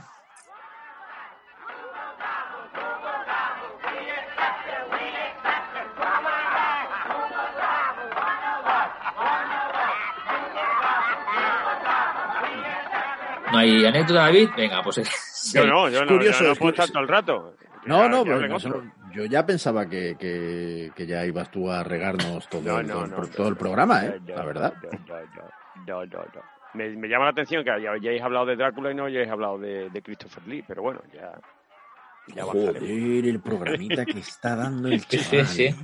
¿No 13.55 13.61
hay 13.61 13.85
anécdota, 13.85 14.19
David? 14.21 14.49
Venga, 14.57 14.81
pues... 14.83 14.95
sí. 14.95 15.57
Yo 15.59 15.65
no, 15.65 15.89
yo 15.89 16.01
no, 16.05 16.07
curioso, 16.13 16.39
yo 16.39 16.45
no 16.47 16.51
es 16.53 16.59
puedo 16.59 16.71
curioso. 16.73 16.81
estar 16.83 16.89
todo 16.91 17.01
el 17.03 17.07
rato. 17.07 17.55
No, 17.85 18.01
Ya- 18.03 18.09
no, 18.09 18.25
ya 18.25 18.37
pero 18.39 18.55
otros. 18.55 18.83
yo 19.13 19.25
ya 19.25 19.45
pensaba 19.45 19.87
que, 19.87 20.15
que, 20.19 20.91
que 20.95 21.05
ya 21.05 21.23
ibas 21.25 21.51
tú 21.51 21.69
a 21.71 21.83
regarnos 21.83 22.47
todo, 22.49 22.61
No, 22.63 22.79
el, 22.79 22.87
no, 22.87 22.93
todo, 22.93 23.05
el 23.05 23.11
no, 23.11 23.27
todo 23.27 23.55
programa, 23.55 24.01
no, 24.01 24.07
¿eh? 24.09 24.19
no, 24.27 24.35
La 24.35 24.43
verdad. 24.45 24.73
no, 24.81 24.89
no, 24.89 25.15
no, 25.85 25.85
no, 25.85 26.05
no, 26.05 26.17
no. 26.33 26.41
Me, 26.73 26.89
me 26.97 27.07
llama 27.07 27.25
la 27.25 27.31
atención 27.31 27.63
que 27.63 27.69
ya 27.81 27.91
hayáis 27.91 28.21
hablado 28.21 28.47
de 28.47 28.55
Drácula 28.55 28.91
y 28.91 28.95
no 28.95 29.05
hayáis 29.05 29.29
hablado 29.29 29.59
de, 29.59 29.89
de 29.91 30.01
Christopher 30.01 30.45
Lee, 30.47 30.63
pero 30.67 30.81
bueno, 30.81 31.01
ya, 31.13 31.31
ya. 32.33 32.43
Joder, 32.43 32.83
el 32.83 33.39
programita 33.41 34.05
que 34.05 34.19
está 34.19 34.55
dando 34.55 34.87
el 34.87 34.99
Sí, 35.07 35.17
chaval. 35.17 35.47
sí. 35.47 35.75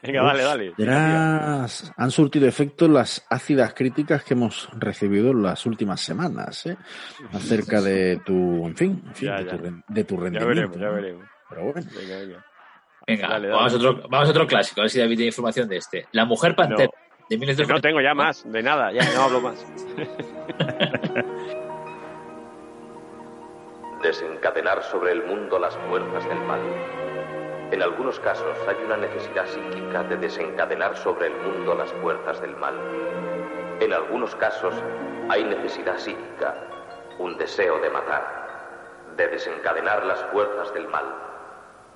Venga, 0.00 0.22
dale, 0.22 0.42
dale. 0.44 0.68
Ostras, 0.70 1.92
han 1.96 2.10
surtido 2.12 2.46
efecto 2.46 2.86
las 2.86 3.26
ácidas 3.28 3.74
críticas 3.74 4.22
que 4.22 4.34
hemos 4.34 4.68
recibido 4.78 5.32
en 5.32 5.42
las 5.42 5.66
últimas 5.66 6.00
semanas, 6.00 6.66
¿eh? 6.66 6.76
Acerca 7.32 7.80
de 7.80 8.20
tu, 8.24 8.66
en 8.68 8.76
fin, 8.76 9.02
en 9.06 9.14
fin, 9.14 9.28
Ya, 9.28 9.36
de, 9.38 9.44
ya. 9.44 9.50
Tu, 9.56 9.82
de 9.88 10.04
tu 10.04 10.14
Ya 10.16 10.20
rendimiento. 10.22 10.46
veremos, 10.48 10.76
ya 10.76 10.86
¿no? 10.86 10.92
veremos. 10.92 11.26
Pero 11.48 11.62
bueno, 11.72 11.88
Venga, 11.98 12.16
venga. 12.18 12.44
Venga, 13.08 13.28
Dale, 13.28 13.48
dale. 13.48 13.58
Vamos, 13.58 13.72
a 13.72 13.76
otro, 13.76 14.08
vamos 14.08 14.28
a 14.28 14.30
otro 14.30 14.46
clásico, 14.46 14.80
a 14.80 14.84
ver 14.84 14.90
si 14.90 14.98
David 15.00 15.16
tiene 15.16 15.28
información 15.28 15.68
de 15.68 15.76
este. 15.78 16.06
La 16.12 16.24
Mujer 16.26 16.54
Pantera, 16.54 16.84
No. 16.84 16.90
de 17.28 17.36
Que 17.36 17.38
1940. 17.38 17.74
no 17.74 17.80
tengo 17.80 18.00
ya 18.00 18.14
más, 18.14 18.44
de 18.52 18.62
nada, 18.62 18.92
ya 18.92 19.02
no 19.14 19.22
hablo 19.22 19.40
más. 19.40 19.66
Desencadenar 24.02 24.80
sobre 24.84 25.10
el 25.10 25.24
mundo 25.24 25.58
las 25.58 25.76
fuerzas 25.88 26.28
del 26.28 26.40
mal. 26.42 26.60
En 27.72 27.82
algunos 27.82 28.20
casos 28.20 28.56
hay 28.68 28.76
una 28.84 28.96
necesidad 28.96 29.44
psíquica 29.46 30.04
de 30.04 30.16
desencadenar 30.16 30.96
sobre 30.96 31.26
el 31.26 31.36
mundo 31.38 31.74
las 31.74 31.92
fuerzas 31.94 32.40
del 32.40 32.54
mal. 32.56 32.74
En 33.80 33.92
algunos 33.92 34.36
casos 34.36 34.72
hay 35.28 35.42
necesidad 35.42 35.98
psíquica, 35.98 36.54
un 37.18 37.36
deseo 37.38 37.80
de 37.80 37.90
matar, 37.90 39.14
de 39.16 39.26
desencadenar 39.26 40.06
las 40.06 40.22
fuerzas 40.26 40.72
del 40.74 40.86
mal. 40.86 41.04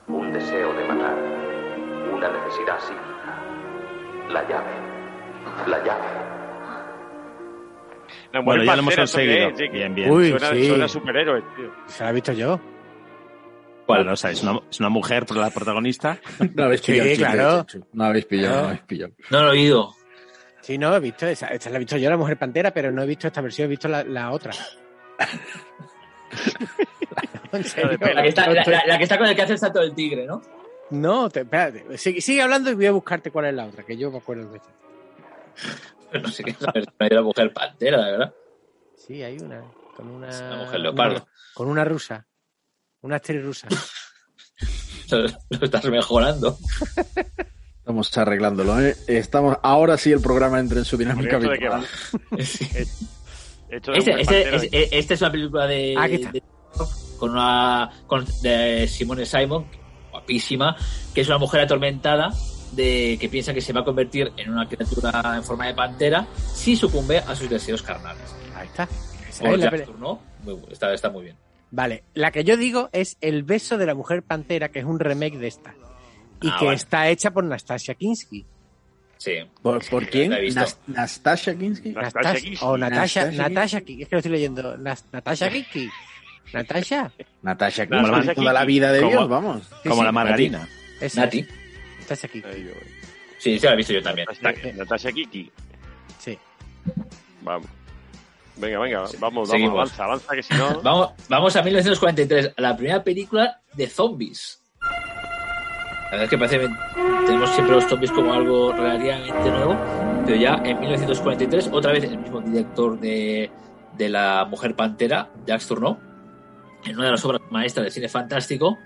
Un 0.08 0.32
deseo 0.32 0.72
de 0.74 0.84
matar, 0.84 1.14
una 2.12 2.28
necesidad 2.28 2.80
psíquica. 2.80 3.38
La 4.28 4.42
llave, 4.42 5.68
la 5.68 5.78
llave. 5.84 6.32
Bueno, 8.40 8.64
ya 8.64 8.75
lo 8.77 8.81
hemos 8.83 8.95
pantera, 8.95 9.05
¿esto 9.05 9.18
qué 9.18 9.25
conseguido. 9.27 9.49
es? 9.51 9.57
Sí, 9.59 9.68
Bien, 9.68 9.95
bien. 9.95 10.11
Uy, 10.11 10.31
Suena, 10.31 10.51
sí. 10.51 10.68
suena 10.68 10.88
superhéroe, 10.88 11.42
tío. 11.57 11.73
Se 11.87 12.05
la 12.05 12.11
he 12.11 12.12
visto 12.14 12.33
yo. 12.33 12.61
Bueno, 13.87 14.12
o 14.12 14.16
sea, 14.16 14.31
es 14.31 14.42
una, 14.42 14.61
es 14.71 14.81
una 14.81 14.88
mujer 14.88 15.31
la 15.33 15.51
protagonista. 15.51 16.18
no 16.55 16.64
habéis 16.64 16.81
Sí, 16.81 16.92
pillado. 16.92 17.09
chiste, 17.11 17.25
claro. 17.25 17.66
No 17.92 18.05
habéis 18.05 18.25
pillado, 18.27 18.61
no 18.62 18.66
habéis 18.68 18.83
pillado. 18.83 19.12
No 19.31 19.40
lo 19.42 19.49
he 19.49 19.51
oído. 19.51 19.95
Sí, 20.61 20.79
no, 20.79 20.95
he 20.95 21.01
visto 21.01 21.27
esa. 21.27 21.49
Esta 21.49 21.71
la 21.71 21.77
he 21.77 21.79
visto 21.81 21.97
yo, 21.97 22.09
la 22.09 22.16
Mujer 22.16 22.38
Pantera, 22.38 22.71
pero 22.73 22.90
no 22.92 23.03
he 23.03 23.07
visto 23.07 23.27
esta 23.27 23.40
versión, 23.40 23.66
he 23.66 23.71
visto 23.71 23.88
la, 23.88 24.05
la 24.05 24.31
otra. 24.31 24.53
Serio. 27.64 27.99
La 28.14 28.23
que, 28.23 28.29
está, 28.29 28.47
la, 28.49 28.64
la- 28.64 28.83
la 28.87 28.97
que 28.99 29.03
está 29.05 29.18
con 29.18 29.27
el 29.27 29.35
que 29.37 29.42
hace 29.42 29.53
el 29.55 29.59
salto 29.59 29.81
del 29.81 29.95
tigre, 29.95 30.25
¿no? 30.27 30.40
No, 30.90 31.29
te, 31.29 31.40
espérate. 31.40 31.99
Sigue, 31.99 32.21
sigue 32.21 32.42
hablando 32.42 32.71
y 32.71 32.75
voy 32.75 32.87
a 32.87 32.92
buscarte 32.92 33.31
cuál 33.31 33.47
es 33.47 33.55
la 33.55 33.66
otra, 33.66 33.83
que 33.85 33.97
yo 33.97 34.11
me 34.11 34.18
acuerdo 34.18 34.49
de 34.51 34.57
esta. 34.59 34.71
No 36.20 36.29
sé 36.29 36.44
qué 36.44 36.51
es 36.53 36.61
la 36.61 36.72
versión 36.72 36.94
de 36.98 37.14
la 37.14 37.22
mujer 37.22 37.53
pantera, 37.53 38.05
de 38.05 38.11
verdad. 38.12 38.35
Sí, 38.96 39.22
hay 39.22 39.38
una. 39.38 39.62
Con 39.96 40.09
una. 40.09 40.29
La 40.29 40.57
mujer 40.57 40.81
leopardo. 40.81 41.16
una- 41.16 41.27
con 41.55 41.68
una 41.68 41.85
rusa. 41.85 42.27
Una 43.03 43.16
actriz 43.16 43.42
rusa. 43.42 43.68
Lo, 45.11 45.18
lo 45.51 45.64
estás 45.66 45.85
mejorando. 45.87 46.57
Estamos 47.79 48.16
arreglándolo, 48.16 48.81
¿eh? 48.81 48.96
Estamos, 49.09 49.59
ahora 49.62 49.98
sí 49.98 50.11
el 50.11 50.22
programa 50.22 50.59
entra 50.59 50.79
en 50.79 50.85
su 50.87 50.96
dinámica 50.96 51.37
habitual. 51.37 51.85
Este, 53.68 54.98
esta 54.98 55.14
es 55.14 55.20
una 55.22 55.33
película 55.33 55.66
de, 55.66 55.94
Ah, 55.96 56.05
aquí 56.05 56.14
está. 56.16 56.31
de- 56.31 56.42
con 57.18 57.31
una 57.31 57.90
con, 58.07 58.27
de 58.42 58.87
Simone 58.88 59.25
Simon, 59.25 59.66
guapísima, 60.11 60.77
que 61.14 61.20
es 61.22 61.29
una 61.29 61.38
mujer 61.38 61.62
atormentada 61.62 62.31
de 62.72 63.16
que 63.20 63.28
piensa 63.28 63.52
que 63.54 63.61
se 63.61 63.72
va 63.72 63.80
a 63.80 63.85
convertir 63.85 64.32
en 64.37 64.50
una 64.50 64.66
criatura 64.68 65.35
en 65.37 65.44
forma 65.44 65.66
de 65.66 65.74
pantera 65.74 66.26
si 66.54 66.74
sucumbe 66.76 67.18
a 67.18 67.35
sus 67.35 67.48
deseos 67.48 67.82
carnales. 67.82 68.35
Ahí 68.56 68.66
está. 68.66 68.88
Esa 69.28 69.48
es 69.50 69.58
la 69.61 69.70
muy 70.44 70.58
está, 70.70 70.92
está 70.92 71.11
muy 71.11 71.24
bien. 71.24 71.37
Vale, 71.70 72.04
la 72.14 72.30
que 72.30 72.44
yo 72.44 72.56
digo 72.56 72.90
es 72.92 73.16
El 73.20 73.44
beso 73.44 73.78
de 73.78 73.87
la 73.87 73.94
mujer 73.94 74.22
pantera, 74.22 74.68
que 74.70 74.80
es 74.80 74.85
un 74.85 74.98
remake 75.00 75.38
de 75.38 75.46
esta. 75.48 75.74
Y 76.42 76.48
Ah, 76.48 76.56
que 76.58 76.64
vale. 76.66 76.76
está 76.76 77.08
hecha 77.08 77.30
por 77.30 77.44
Nastasia 77.44 77.94
Kinski. 77.94 78.44
Sí. 79.16 79.32
¿Por, 79.62 79.88
por 79.88 80.06
quién? 80.08 80.32
Nas- 80.32 80.76
¿Nastasha 80.88 81.54
Kinski? 81.54 81.90
Nastasia 81.92 82.32
Nastas- 82.32 82.42
Kinski. 82.42 82.64
o 82.64 82.76
Natasha, 82.76 83.30
Natasha, 83.30 83.80
Kinski. 83.80 84.02
es 84.02 84.08
que 84.08 84.14
lo 84.16 84.18
estoy 84.18 84.32
leyendo. 84.32 84.76
Nas- 84.78 85.04
Natasha 85.12 85.48
Kinski. 85.48 85.88
Natasha. 86.52 87.12
Natasha 87.42 87.88
Como 87.88 88.08
la 88.08 88.35
toda 88.35 88.52
la 88.52 88.64
vida 88.64 88.92
de 88.92 88.98
Dios, 89.06 89.28
vamos. 89.28 89.62
Sí, 89.82 89.88
Como 89.88 90.02
sí, 90.02 90.04
la 90.04 90.12
margarina. 90.12 90.68
Nati. 91.14 91.46
Natasha. 92.02 92.28
Ahí 92.32 92.64
voy. 92.64 92.72
Sí, 93.38 93.58
sí, 93.58 93.66
la 93.66 93.72
he 93.72 93.76
visto 93.76 93.92
yo 93.92 94.02
también. 94.02 94.26
Natasha, 94.40 94.72
Natasha 94.74 95.12
Kiki. 95.12 95.50
Sí. 96.18 96.38
Vamos. 97.42 97.68
Venga, 98.56 98.78
venga, 98.80 98.98
vamos, 98.98 99.20
vamos, 99.20 99.48
Seguimos. 99.48 99.72
avanza, 99.74 100.04
avanza, 100.04 100.34
que 100.34 100.42
si 100.42 100.54
no. 100.54 100.80
Vamos, 100.82 101.10
vamos 101.28 101.56
a 101.56 101.62
1943, 101.62 102.52
a 102.56 102.60
la 102.60 102.76
primera 102.76 103.02
película 103.02 103.60
de 103.72 103.88
zombies. 103.88 104.62
La 104.80 106.18
verdad 106.18 106.24
es 106.24 106.30
que 106.30 106.38
parece 106.38 106.58
que 106.60 106.68
tenemos 107.26 107.50
siempre 107.54 107.74
los 107.76 107.84
zombies 107.86 108.12
como 108.12 108.34
algo 108.34 108.72
relativamente 108.72 109.50
nuevo, 109.50 109.74
pero 110.26 110.36
ya 110.36 110.60
en 110.64 110.78
1943, 110.80 111.70
otra 111.72 111.92
vez 111.92 112.04
el 112.04 112.18
mismo 112.18 112.42
director 112.42 113.00
de, 113.00 113.50
de 113.96 114.08
La 114.10 114.44
Mujer 114.44 114.76
Pantera, 114.76 115.30
Jacques 115.46 115.66
Tourneau, 115.66 115.98
en 116.84 116.96
una 116.96 117.06
de 117.06 117.10
las 117.12 117.24
obras 117.24 117.40
maestras 117.50 117.84
del 117.84 117.92
cine 117.92 118.08
fantástico, 118.10 118.76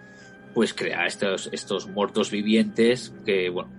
pues 0.57 0.73
crea 0.73 1.05
estos, 1.05 1.51
estos 1.53 1.87
muertos 1.87 2.31
vivientes 2.31 3.15
que, 3.27 3.51
bueno, 3.51 3.71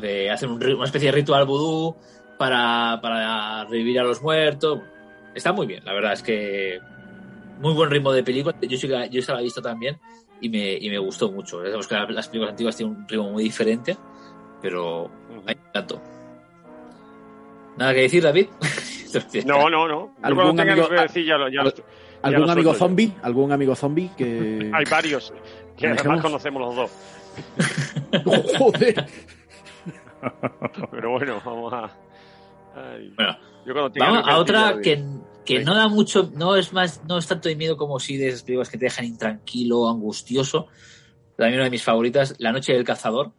de- 0.00 0.30
hacen 0.30 0.48
un 0.50 0.58
ri- 0.58 0.74
una 0.74 0.86
especie 0.86 1.10
de 1.10 1.12
ritual 1.16 1.44
vudú 1.44 1.94
para, 2.38 2.98
para 3.02 3.66
revivir 3.66 4.00
a 4.00 4.02
los 4.02 4.22
muertos. 4.22 4.80
Está 5.34 5.52
muy 5.52 5.66
bien, 5.66 5.84
la 5.84 5.92
verdad 5.92 6.14
es 6.14 6.22
que 6.22 6.80
muy 7.60 7.74
buen 7.74 7.90
ritmo 7.90 8.12
de 8.12 8.22
película. 8.22 8.56
Yo 8.62 8.78
sí 8.78 8.88
que 8.88 9.08
yo 9.10 9.20
esa 9.20 9.34
la 9.34 9.40
he 9.40 9.44
visto 9.44 9.60
también 9.60 9.98
y 10.40 10.48
me, 10.48 10.72
y 10.72 10.88
me 10.88 10.96
gustó 10.96 11.30
mucho. 11.30 11.58
Sabemos 11.58 11.86
que 11.86 11.94
la- 11.96 12.06
las 12.10 12.28
películas 12.28 12.52
antiguas 12.52 12.74
tienen 12.78 12.96
un 12.96 13.06
ritmo 13.06 13.30
muy 13.32 13.44
diferente, 13.44 13.94
pero 14.62 15.10
me 15.44 15.52
encantó. 15.52 16.00
¿Nada 17.76 17.92
que 17.92 18.00
decir, 18.00 18.22
David? 18.22 18.46
No, 19.46 19.70
no, 19.70 19.86
no. 19.88 20.14
¿Algún 20.22 20.60
amigo- 20.60 20.84
algo 20.84 20.88
que 20.96 21.02
decir 21.02 21.24
ya 21.26 21.36
lo, 21.38 21.48
ya 21.48 21.62
lo- 21.62 21.70
ya 21.74 21.82
¿Algún 22.22 22.50
amigo 22.50 22.74
zombie? 22.74 23.12
¿Algún 23.22 23.52
amigo 23.52 23.74
zombie 23.74 24.10
que...? 24.16 24.70
Hay 24.74 24.84
varios 24.90 25.32
que 25.76 25.86
además 25.86 26.22
conocemos 26.22 26.62
los 26.62 26.76
dos. 26.76 26.90
Joder. 28.58 29.06
Pero 30.90 31.10
bueno, 31.12 31.40
vamos 31.44 31.72
a. 31.72 31.90
Ay. 32.74 33.12
Bueno, 33.16 33.36
Yo 33.64 33.72
cuando 33.72 33.92
tenga 33.92 34.06
Vamos 34.06 34.28
a 34.28 34.38
otra 34.38 34.80
que, 34.82 35.02
que 35.44 35.64
no 35.64 35.74
da 35.74 35.88
mucho, 35.88 36.30
no 36.34 36.56
es 36.56 36.72
más, 36.72 37.02
no 37.04 37.18
es 37.18 37.26
tanto 37.26 37.48
de 37.48 37.56
miedo 37.56 37.76
como 37.76 37.98
si 38.00 38.16
de 38.16 38.28
esas 38.28 38.42
películas 38.42 38.68
que 38.68 38.78
te 38.78 38.86
dejan 38.86 39.04
intranquilo, 39.04 39.88
angustioso. 39.88 40.68
También 41.36 41.56
una 41.56 41.64
de 41.64 41.70
mis 41.70 41.82
favoritas, 41.82 42.34
La 42.38 42.52
Noche 42.52 42.72
del 42.72 42.84
Cazador. 42.84 43.32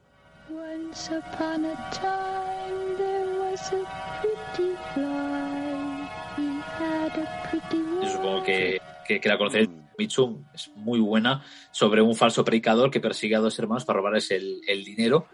Once 0.49 1.09
upon 1.09 1.65
a 1.65 1.89
time 1.91 2.97
there 2.97 3.39
was 3.39 3.73
a 3.73 4.21
pretty 4.21 4.75
fly. 4.93 6.09
He 6.37 6.61
had 6.79 7.11
a 7.17 7.49
pretty 7.49 7.83
Yo 8.01 8.09
supongo 8.09 8.43
que, 8.43 8.79
que, 9.07 9.19
que 9.19 9.29
la 9.29 9.37
conocéis, 9.37 9.69
Michum, 9.97 10.45
es 10.53 10.69
muy 10.75 10.99
buena, 10.99 11.43
sobre 11.71 12.01
un 12.01 12.15
falso 12.15 12.43
predicador 12.45 12.91
que 12.91 12.99
persigue 12.99 13.35
a 13.35 13.39
dos 13.39 13.57
hermanos 13.59 13.85
para 13.85 13.97
robarles 13.97 14.29
el, 14.31 14.61
el 14.67 14.83
dinero. 14.83 15.27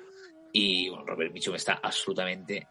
Y 0.51 0.87
bueno, 0.89 1.05
Robert 1.05 1.33
Mitchum 1.33 1.55
está 1.55 1.79
absolutamente 1.81 2.67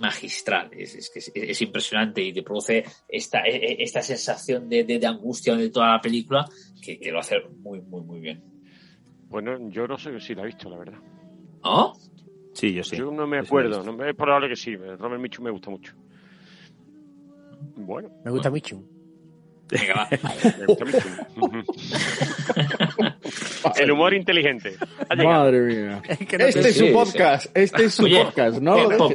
magistral. 0.00 0.70
Es, 0.72 0.94
es, 0.94 1.10
que 1.10 1.18
es, 1.18 1.30
es 1.34 1.62
impresionante 1.62 2.22
y 2.22 2.32
te 2.32 2.42
produce 2.42 2.84
esta, 3.06 3.40
e- 3.42 3.56
e- 3.56 3.82
esta 3.82 4.00
sensación 4.02 4.68
de, 4.68 4.84
de- 4.84 4.98
de 4.98 5.06
angustia 5.06 5.54
de 5.54 5.68
toda 5.70 5.92
la 5.92 6.00
película 6.00 6.48
que, 6.82 6.98
que 6.98 7.12
lo 7.12 7.18
hace 7.18 7.36
muy, 7.62 7.80
muy, 7.82 8.00
muy 8.02 8.20
bien. 8.20 8.42
Bueno, 9.28 9.58
yo 9.70 9.86
no 9.86 9.98
sé 9.98 10.18
si 10.20 10.34
la 10.34 10.42
he 10.42 10.46
visto, 10.46 10.70
la 10.70 10.78
verdad. 10.78 10.98
¿Oh? 11.64 11.92
Sí, 12.54 12.72
yo 12.72 12.82
sí. 12.82 12.96
Yo 12.96 13.10
no 13.10 13.26
me 13.26 13.38
acuerdo. 13.38 13.82
no, 13.84 14.04
es 14.04 14.16
probable 14.16 14.48
que 14.48 14.56
sí. 14.56 14.74
Robert 14.74 15.20
Mitchum 15.20 15.44
me 15.44 15.50
gusta 15.50 15.68
mucho. 15.70 15.92
Bueno, 17.76 18.10
Me 18.24 18.30
gusta 18.30 18.50
mucho. 18.50 18.82
Venga, 19.70 19.94
va. 19.94 20.08
El 23.78 23.90
humor 23.90 24.14
inteligente. 24.14 24.76
Madre 25.16 25.60
mía. 25.60 26.02
que 26.28 26.38
no 26.38 26.44
Este 26.46 26.62
te- 26.62 26.68
es 26.68 26.76
su 26.78 26.92
podcast. 26.92 27.46
Este 27.56 27.84
es 27.86 27.94
su 27.94 28.04
Oye, 28.04 28.24
podcast. 28.24 28.58
No 28.60 28.76
eh, 28.78 28.82
lo 28.82 28.88
por, 28.98 29.14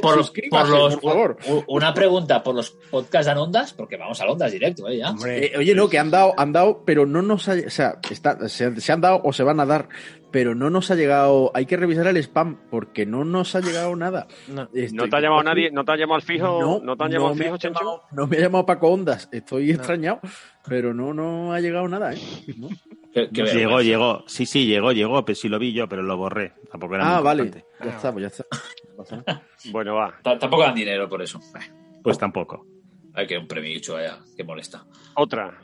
por 0.50 0.68
los, 0.68 0.96
por 0.96 1.10
favor. 1.12 1.36
una 1.68 1.92
pregunta 1.94 2.42
por 2.42 2.54
los 2.54 2.70
podcasts 2.90 3.32
de 3.32 3.40
Ondas, 3.40 3.72
porque 3.72 3.96
vamos 3.96 4.20
a 4.20 4.26
Ondas 4.26 4.52
directo, 4.52 4.88
¿eh? 4.88 4.98
Ya. 4.98 5.10
Hombre, 5.10 5.46
Eh, 5.46 5.52
oye, 5.58 5.74
no, 5.74 5.88
que 5.88 5.98
han 5.98 6.10
dado, 6.10 6.34
han 6.36 6.52
dado, 6.52 6.82
pero 6.84 7.06
no 7.06 7.22
nos 7.22 7.48
ha, 7.48 7.54
o 7.54 7.70
sea, 7.70 7.98
está, 8.10 8.48
se, 8.48 8.64
han- 8.64 8.80
se 8.80 8.92
han 8.92 9.00
dado 9.00 9.20
o 9.24 9.32
se 9.32 9.42
van 9.42 9.60
a 9.60 9.66
dar, 9.66 9.88
pero 10.30 10.54
no 10.54 10.68
nos 10.70 10.90
ha 10.90 10.96
llegado, 10.96 11.52
hay 11.54 11.64
que 11.66 11.76
revisar 11.76 12.06
el 12.08 12.16
spam, 12.16 12.58
porque 12.70 13.06
no 13.06 13.24
nos 13.24 13.54
ha 13.54 13.60
llegado 13.60 13.94
nada. 13.96 14.26
no. 14.48 14.68
¿No 14.92 15.08
te 15.08 15.16
ha 15.16 15.20
llamado 15.20 15.42
nadie? 15.44 15.70
¿No 15.70 15.84
te 15.84 15.92
ha 15.92 15.96
llamado 15.96 16.16
al 16.16 16.22
fijo? 16.22 16.80
¿No, 16.82 16.96
te 16.96 17.04
han 17.04 17.10
llamado 17.10 17.30
al 17.32 17.36
me 17.38 17.44
fijo, 17.44 17.54
ha 17.54 17.58
Chencho? 17.58 17.78
llamado- 17.80 18.02
no 18.12 18.26
me 18.26 18.36
ha 18.36 18.40
llamado 18.40 18.66
Paco 18.66 18.88
Ondas, 18.88 19.28
estoy 19.32 19.70
extrañado, 19.70 20.20
pero 20.68 20.92
no, 20.92 21.14
no 21.14 21.52
ha 21.52 21.60
llegado 21.60 21.86
nada, 21.88 22.12
¿eh? 22.14 22.18
No. 23.14 23.22
Qué- 23.22 23.30
qué 23.32 23.42
llegó, 23.44 23.80
llegó. 23.80 24.24
Sí, 24.26 24.44
sí, 24.46 24.66
llegó, 24.66 24.92
llegó, 24.92 25.24
pero 25.24 25.36
sí 25.36 25.48
lo 25.48 25.58
vi 25.58 25.72
yo, 25.72 25.88
pero 25.88 26.02
lo 26.02 26.16
borré. 26.16 26.52
Tampoco 26.70 26.96
era 26.96 27.04
Ah, 27.08 27.14
muy 27.16 27.24
vale, 27.24 27.64
ya 27.80 27.90
está, 27.90 28.12
pues 28.12 28.22
ya 28.22 28.28
está. 28.28 28.44
Bueno, 29.72 29.94
va. 29.94 30.14
T- 30.22 30.36
Tampoco 30.36 30.62
dan 30.62 30.74
dinero 30.74 31.08
por 31.08 31.22
eso. 31.22 31.40
Pues 32.02 32.18
tampoco. 32.18 32.66
Hay 33.14 33.26
que 33.26 33.38
un 33.38 33.46
premio 33.46 33.76
hecho, 33.76 33.94
vaya, 33.94 34.18
que 34.36 34.42
molesta. 34.44 34.84
Otra. 35.14 35.58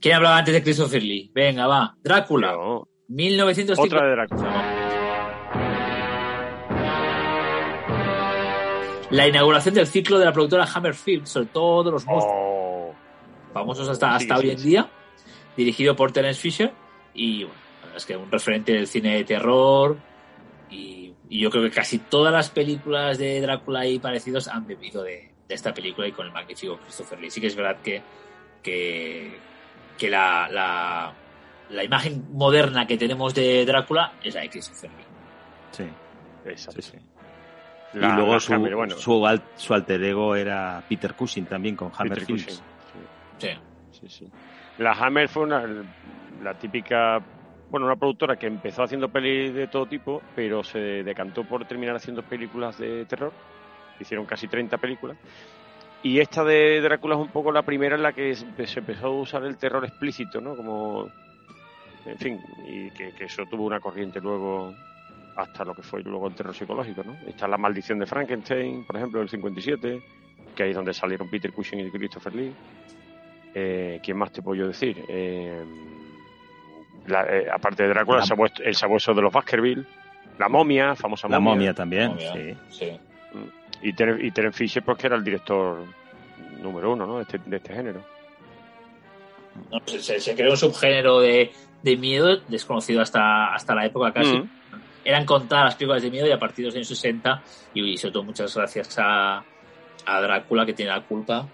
¿Quién 0.00 0.14
hablaba 0.16 0.36
antes 0.38 0.52
de 0.54 0.62
Christopher 0.62 1.02
Lee? 1.02 1.30
Venga, 1.34 1.66
va. 1.66 1.96
Drácula. 2.02 2.52
No. 2.52 2.88
1950. 3.08 3.82
Otra 3.96 4.06
de 4.06 4.12
Drácula. 4.14 4.80
La 9.10 9.28
inauguración 9.28 9.74
del 9.74 9.86
ciclo 9.86 10.18
de 10.18 10.24
la 10.24 10.32
productora 10.32 10.64
Hammerfield 10.74 11.26
sobre 11.26 11.46
todos 11.46 11.92
los 11.92 12.04
monstruos 12.06 12.36
Oh. 12.36 12.94
famosos 13.52 13.88
hasta, 13.88 14.14
hasta 14.16 14.36
sí, 14.38 14.44
hoy 14.46 14.50
en 14.52 14.58
sí. 14.58 14.68
día, 14.70 14.90
dirigido 15.56 15.94
por 15.96 16.12
Terence 16.12 16.40
Fisher 16.40 16.72
y 17.14 17.44
bueno, 17.44 17.58
la 17.80 17.86
verdad 17.86 17.96
es 17.98 18.06
que 18.06 18.16
un 18.16 18.30
referente 18.30 18.72
del 18.72 18.86
cine 18.86 19.16
de 19.16 19.24
terror 19.24 19.96
y, 20.70 21.12
y 21.28 21.40
yo 21.40 21.50
creo 21.50 21.62
que 21.62 21.70
casi 21.70 21.98
todas 21.98 22.32
las 22.32 22.50
películas 22.50 23.18
de 23.18 23.40
Drácula 23.40 23.86
y 23.86 23.98
parecidos 23.98 24.48
han 24.48 24.66
bebido 24.66 25.02
de, 25.02 25.30
de 25.48 25.54
esta 25.54 25.72
película 25.72 26.06
y 26.08 26.12
con 26.12 26.26
el 26.26 26.32
magnífico 26.32 26.78
Christopher 26.78 27.20
Lee. 27.20 27.30
Sí 27.30 27.40
que 27.40 27.46
es 27.48 27.54
verdad 27.56 27.76
que, 27.82 28.02
que, 28.62 29.38
que 29.98 30.10
la, 30.10 30.48
la, 30.50 31.12
la 31.70 31.84
imagen 31.84 32.24
moderna 32.32 32.86
que 32.86 32.96
tenemos 32.98 33.34
de 33.34 33.64
Drácula 33.64 34.14
es 34.22 34.34
la 34.34 34.40
de 34.42 34.50
Christopher 34.50 34.90
Lee. 34.90 35.04
Sí, 35.70 35.84
Exacto. 36.50 36.82
sí, 36.82 36.90
sí. 36.92 36.98
La- 37.98 38.08
y 38.08 38.12
luego 38.16 38.40
su, 38.40 38.52
Hammer, 38.54 38.74
bueno. 38.74 38.96
su, 38.96 39.24
al- 39.24 39.44
su 39.56 39.72
alter 39.72 40.02
ego 40.02 40.34
era 40.34 40.82
Peter 40.88 41.14
Cushing 41.14 41.46
también 41.46 41.76
con 41.76 41.92
Hammer 41.96 42.18
Peter 42.18 42.26
Films. 42.26 42.44
Cushing, 42.44 42.62
sí. 43.38 43.46
Sí. 43.92 43.98
Sí, 44.00 44.08
sí. 44.08 44.30
La 44.78 44.92
Hammer 44.92 45.28
fue 45.28 45.44
una, 45.44 45.64
la 46.42 46.54
típica, 46.54 47.20
bueno, 47.70 47.86
una 47.86 47.96
productora 47.96 48.36
que 48.36 48.46
empezó 48.46 48.82
haciendo 48.82 49.08
pelis 49.08 49.54
de 49.54 49.68
todo 49.68 49.86
tipo, 49.86 50.22
pero 50.34 50.62
se 50.64 50.78
decantó 50.78 51.44
por 51.44 51.64
terminar 51.66 51.96
haciendo 51.96 52.22
películas 52.22 52.78
de 52.78 53.04
terror. 53.06 53.32
Hicieron 54.00 54.26
casi 54.26 54.48
30 54.48 54.76
películas. 54.78 55.16
Y 56.02 56.18
esta 56.18 56.44
de 56.44 56.80
Drácula 56.82 57.14
es 57.14 57.20
un 57.20 57.28
poco 57.28 57.50
la 57.50 57.62
primera 57.62 57.96
en 57.96 58.02
la 58.02 58.12
que 58.12 58.34
se 58.34 58.78
empezó 58.78 59.06
a 59.06 59.10
usar 59.10 59.44
el 59.44 59.56
terror 59.56 59.84
explícito, 59.84 60.40
¿no? 60.40 60.54
Como, 60.54 61.08
en 62.04 62.18
fin, 62.18 62.40
y 62.68 62.90
que, 62.90 63.12
que 63.12 63.24
eso 63.24 63.44
tuvo 63.46 63.64
una 63.64 63.80
corriente 63.80 64.20
luego 64.20 64.74
hasta 65.36 65.64
lo 65.64 65.74
que 65.74 65.82
fue 65.82 66.02
luego 66.02 66.28
el 66.28 66.34
terror 66.34 66.54
psicológico, 66.54 67.02
¿no? 67.02 67.14
Está 67.26 67.48
La 67.48 67.58
maldición 67.58 67.98
de 67.98 68.06
Frankenstein, 68.06 68.84
por 68.84 68.96
ejemplo, 68.96 69.20
del 69.20 69.28
57, 69.28 70.02
que 70.54 70.62
ahí 70.62 70.70
es 70.70 70.76
donde 70.76 70.92
salieron 70.92 71.28
Peter 71.30 71.52
Cushing 71.52 71.80
y 71.80 71.90
Christopher 71.90 72.34
Lee. 72.34 72.52
Eh, 73.54 74.00
¿Quién 74.02 74.16
más 74.16 74.32
te 74.32 74.42
puedo 74.42 74.56
yo 74.62 74.66
decir? 74.68 75.04
Eh, 75.08 75.62
la- 77.06 77.22
eh, 77.28 77.46
aparte 77.52 77.82
de 77.84 77.88
Drácula, 77.90 78.18
La- 78.18 78.22
el 78.24 78.28
sabueso, 78.28 78.62
el 78.62 78.74
sabueso 78.74 79.14
de 79.14 79.22
los 79.22 79.32
Baskerville, 79.32 79.84
La 80.38 80.48
momia, 80.48 80.96
famosa 80.96 81.28
La 81.28 81.38
momia. 81.38 81.54
momia 81.54 81.74
también, 81.74 82.08
Momia. 82.08 82.32
sí. 82.32 82.56
Sí. 82.70 82.98
Y, 83.82 83.92
Ter- 83.92 84.24
y 84.24 84.30
Terence 84.32 84.58
Fisher, 84.58 84.82
pues 84.82 84.98
que 84.98 85.06
era 85.06 85.14
el 85.14 85.22
director 85.22 85.84
número 86.60 86.92
uno 86.92 87.06
¿no? 87.06 87.16
de, 87.18 87.22
este, 87.22 87.38
de 87.46 87.56
este 87.58 87.72
género. 87.74 88.02
No, 89.70 89.78
se, 89.86 90.00
se- 90.00 90.18
se 90.18 90.34
creó 90.34 90.50
un 90.50 90.56
subgénero 90.56 91.20
de, 91.20 91.52
de 91.82 91.96
miedo 91.96 92.36
desconocido 92.48 93.00
hasta, 93.00 93.54
hasta 93.54 93.74
la 93.76 93.86
época 93.86 94.12
casi. 94.12 94.36
Mm. 94.38 94.48
Eran 95.04 95.24
contadas 95.24 95.66
las 95.66 95.74
películas 95.76 96.02
de 96.02 96.10
miedo 96.10 96.26
y 96.26 96.32
a 96.32 96.38
partir 96.38 96.64
de 96.64 96.68
los 96.70 96.74
años 96.74 96.88
60, 96.88 97.42
y, 97.74 97.96
sobre 97.98 98.12
todo 98.12 98.22
muchas 98.24 98.56
gracias 98.56 98.98
a, 98.98 99.44
a 100.06 100.20
Drácula, 100.20 100.66
que 100.66 100.72
tiene 100.72 100.90
la 100.90 101.02
culpa, 101.02 101.46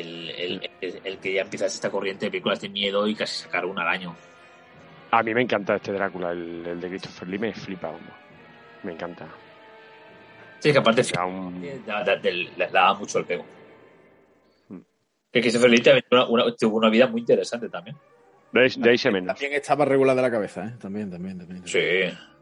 el, 0.00 0.30
el- 0.30 0.70
el- 0.80 1.00
el 1.04 1.18
que 1.18 1.32
ya 1.34 1.42
empieza 1.42 1.66
esta 1.66 1.90
corriente 1.90 2.26
de 2.26 2.30
películas 2.30 2.60
de 2.60 2.68
miedo 2.68 3.06
y 3.06 3.14
casi 3.14 3.42
sacar 3.44 3.64
una 3.66 3.82
al 3.82 3.88
año. 3.88 4.16
A 5.10 5.22
mí 5.22 5.32
me 5.34 5.42
encanta 5.42 5.76
este 5.76 5.92
Drácula, 5.92 6.32
el, 6.32 6.66
el 6.66 6.80
de 6.80 6.88
Christopher 6.88 7.28
Lee, 7.28 7.38
me 7.38 7.52
flipa. 7.54 7.88
vamos. 7.88 8.02
Me 8.82 8.92
encanta. 8.92 9.26
Sí, 10.58 10.72
que 10.72 10.78
aparte 10.78 11.02
Da 11.86 12.02
da- 12.04 12.16
da- 12.16 12.30
le 12.30 12.68
daba 12.72 12.94
mucho 12.94 13.18
el 13.18 13.24
pego. 13.24 13.44
Mm. 14.68 14.78
Que 15.32 15.40
Christopher 15.40 15.70
Lee 15.70 15.80
también 15.80 16.04
tuvo 16.08 16.30
una, 16.32 16.44
una- 16.44 16.56
tuvo 16.56 16.76
una 16.78 16.90
vida 16.90 17.06
muy 17.06 17.20
interesante 17.20 17.68
también. 17.68 17.96
De, 18.52 18.62
ahí- 18.62 18.72
de 18.76 18.90
ahí 18.90 18.98
se 18.98 19.10
menos. 19.10 19.28
También 19.34 19.52
estaba 19.52 19.84
regular 19.84 20.16
de 20.16 20.22
la 20.22 20.30
cabeza, 20.30 20.64
¿eh? 20.66 20.72
También, 20.80 21.10
también, 21.10 21.38
también. 21.38 21.66
Sí, 21.66 21.80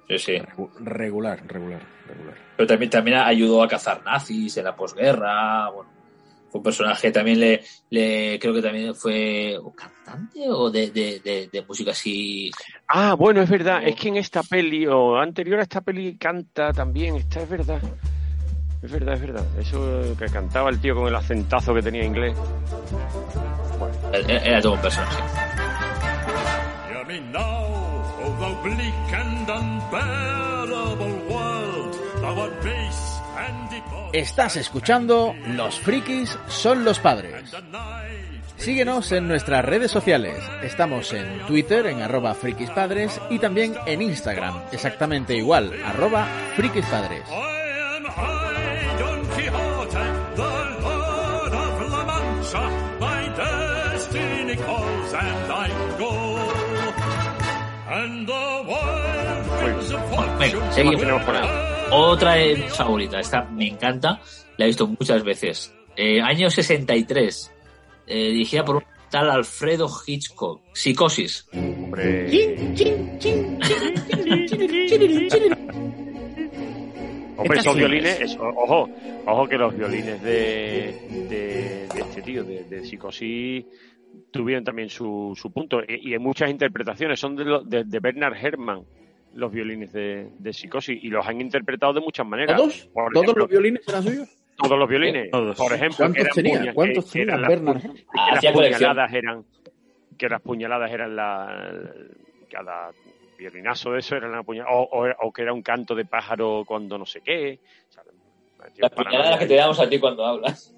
sí, 0.08 0.18
sí. 0.18 0.32
Regu- 0.38 0.70
Regular, 0.80 1.42
regular, 1.46 1.82
regular. 2.06 2.34
Pero 2.56 2.66
también, 2.66 2.90
también 2.90 3.18
ayudó 3.18 3.62
a 3.62 3.68
cazar 3.68 4.02
nazis 4.04 4.56
en 4.56 4.64
la 4.64 4.76
posguerra. 4.76 5.68
Bueno, 5.70 5.90
un 6.54 6.62
personaje 6.62 7.10
también 7.10 7.40
le, 7.40 7.62
le 7.90 8.38
creo 8.38 8.54
que 8.54 8.62
también 8.62 8.94
fue 8.94 9.58
cantante 9.76 10.40
o 10.48 10.70
de, 10.70 10.90
de, 10.90 11.18
de, 11.20 11.48
de 11.52 11.62
música 11.62 11.90
así. 11.90 12.50
Ah, 12.88 13.14
bueno, 13.14 13.42
es 13.42 13.50
verdad. 13.50 13.82
Es 13.86 13.96
que 13.96 14.08
en 14.08 14.16
esta 14.16 14.42
peli, 14.42 14.86
o 14.86 15.16
anterior 15.18 15.58
a 15.58 15.62
esta 15.62 15.80
peli, 15.80 16.16
canta 16.16 16.72
también. 16.72 17.16
Esta 17.16 17.42
es 17.42 17.48
verdad. 17.48 17.82
Es 18.82 18.90
verdad, 18.90 19.14
es 19.14 19.20
verdad. 19.20 19.44
Eso 19.58 20.16
que 20.16 20.26
cantaba 20.26 20.70
el 20.70 20.80
tío 20.80 20.94
con 20.94 21.08
el 21.08 21.14
acentazo 21.16 21.74
que 21.74 21.82
tenía 21.82 22.04
inglés. 22.04 22.36
Era, 24.12 24.38
era 24.44 24.60
todo 24.60 24.74
un 24.74 24.80
personaje. 24.80 25.22
Hear 26.88 27.06
me 27.06 27.20
now, 27.32 27.64
O 28.22 28.30
thou 28.38 28.62
bleak 28.62 29.12
and 29.12 29.50
unbearable 29.50 31.14
world, 31.28 31.94
thou 32.20 32.40
art 32.42 32.62
base 32.62 32.74
and 32.74 32.82
deport. 32.94 33.13
Estás 34.14 34.54
escuchando 34.54 35.34
Los 35.56 35.80
frikis 35.80 36.38
son 36.46 36.84
los 36.84 37.00
padres. 37.00 37.52
Síguenos 38.56 39.10
en 39.10 39.26
nuestras 39.26 39.64
redes 39.64 39.90
sociales. 39.90 40.38
Estamos 40.62 41.12
en 41.12 41.44
Twitter 41.48 41.86
en 41.86 42.00
arroba 42.00 42.32
frikispadres 42.32 43.20
y 43.28 43.40
también 43.40 43.74
en 43.86 44.02
Instagram, 44.02 44.62
exactamente 44.70 45.34
igual, 45.34 45.72
arroba 45.84 46.28
frikispadres. 46.54 47.24
Quixote, 49.34 49.98
the 50.36 50.42
Lord 50.80 51.54
of 61.10 61.73
Otra 61.96 62.34
de 62.34 62.56
mis 62.56 62.76
favoritas, 62.76 63.20
esta 63.20 63.42
me 63.44 63.68
encanta, 63.68 64.20
la 64.56 64.64
he 64.64 64.68
visto 64.68 64.86
muchas 64.86 65.22
veces. 65.22 65.72
Eh, 65.96 66.20
año 66.20 66.50
63, 66.50 67.52
eh, 68.06 68.30
dirigida 68.32 68.64
por 68.64 68.76
un 68.76 68.82
tal 69.10 69.30
Alfredo 69.30 69.88
Hitchcock, 70.06 70.60
Psicosis. 70.72 71.46
Hombre, 71.52 72.26
Esta 77.44 77.54
esos 77.60 77.76
violines, 77.76 78.20
es. 78.20 78.32
es- 78.32 78.38
ojo, 78.40 78.88
ojo 79.26 79.48
que 79.48 79.56
los 79.58 79.76
violines 79.76 80.22
de, 80.22 80.94
de, 81.28 81.88
de 81.94 82.00
este 82.00 82.22
tío, 82.22 82.44
de, 82.44 82.64
de 82.64 82.84
Psicosis, 82.84 83.64
tuvieron 84.30 84.64
también 84.64 84.88
su, 84.88 85.32
su 85.40 85.52
punto. 85.52 85.80
Y, 85.86 86.10
y 86.10 86.14
en 86.14 86.22
muchas 86.22 86.50
interpretaciones 86.50 87.18
son 87.20 87.36
de, 87.36 87.44
lo- 87.44 87.62
de, 87.62 87.84
de 87.84 88.00
Bernard 88.00 88.34
Herrmann, 88.36 88.84
los 89.34 89.52
violines 89.52 89.92
de, 89.92 90.28
de 90.38 90.52
Psicosis, 90.52 91.02
y 91.02 91.08
los 91.08 91.26
han 91.26 91.40
interpretado 91.40 91.92
de 91.92 92.00
muchas 92.00 92.26
maneras. 92.26 92.56
¿Todos? 92.56 92.86
Por 92.92 93.12
¿Todos 93.12 93.24
ejemplo, 93.24 93.40
los 93.42 93.50
violines 93.50 93.88
eran 93.88 94.02
suyos? 94.02 94.28
Todos 94.56 94.78
los 94.78 94.88
violines. 94.88 95.30
Todos. 95.30 95.56
Por 95.56 95.72
ejemplo, 95.72 95.96
¿Cuántos 95.96 96.14
que 96.14 96.20
eran 96.22 96.34
tenía? 96.34 96.74
¿Cuántos 96.74 97.04
que 97.06 97.10
tenía 97.12 97.24
eran 97.34 97.40
las 97.42 97.48
Bernard 97.50 97.76
pu- 97.76 97.84
Herrmann? 97.84 98.04
que 98.40 98.46
las 98.46 98.52
puñaladas 98.54 99.12
eran 99.12 99.44
que 100.16 100.28
las 100.28 100.40
puñaladas 100.42 100.92
eran 100.92 101.16
la 101.16 101.82
cada 102.50 102.90
violinazo 103.36 103.90
de 103.92 103.98
eso 103.98 104.14
era 104.16 104.28
una 104.28 104.42
puñalada 104.44 104.72
o, 104.76 104.82
o- 105.04 105.26
o 105.26 105.32
que 105.32 105.42
era 105.42 105.52
un 105.52 105.62
canto 105.62 105.94
de 105.94 106.04
pájaro 106.04 106.62
cuando 106.66 106.96
no 106.96 107.04
sé 107.04 107.20
qué 107.20 107.58
O 107.88 107.92
sea, 107.92 108.02
tío, 108.72 108.82
Las 108.82 108.92
puñaladas 108.92 109.38
que 109.40 109.46
te 109.46 109.54
damos 109.56 109.80
a 109.80 109.88
ti 109.88 109.98
cuando 109.98 110.24
hablas. 110.24 110.73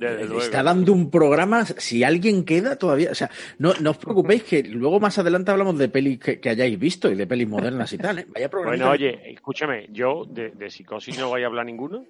Le 0.00 0.24
luego. 0.24 0.40
está 0.40 0.62
dando 0.62 0.92
un 0.92 1.10
programa. 1.10 1.64
Si 1.66 2.04
alguien 2.04 2.44
queda 2.44 2.76
todavía. 2.76 3.10
O 3.10 3.14
sea, 3.14 3.30
no, 3.58 3.72
no 3.80 3.90
os 3.90 3.98
preocupéis 3.98 4.42
que 4.44 4.62
luego 4.62 5.00
más 5.00 5.18
adelante 5.18 5.50
hablamos 5.50 5.76
de 5.78 5.88
pelis 5.88 6.18
que, 6.18 6.40
que 6.40 6.48
hayáis 6.50 6.78
visto 6.78 7.10
y 7.10 7.14
de 7.14 7.26
pelis 7.26 7.48
modernas 7.48 7.92
y 7.92 7.98
tal. 7.98 8.18
¿eh? 8.20 8.26
Vaya 8.32 8.48
programa. 8.48 8.76
bueno 8.76 8.90
oye 8.92 9.32
escúchame 9.32 9.86
yo 9.90 10.24
de, 10.28 10.50
de 10.50 10.70
psicosis 10.70 11.18
no 11.18 11.28
voy 11.28 11.42
a 11.42 11.46
hablar 11.46 11.66
ninguno 11.66 12.04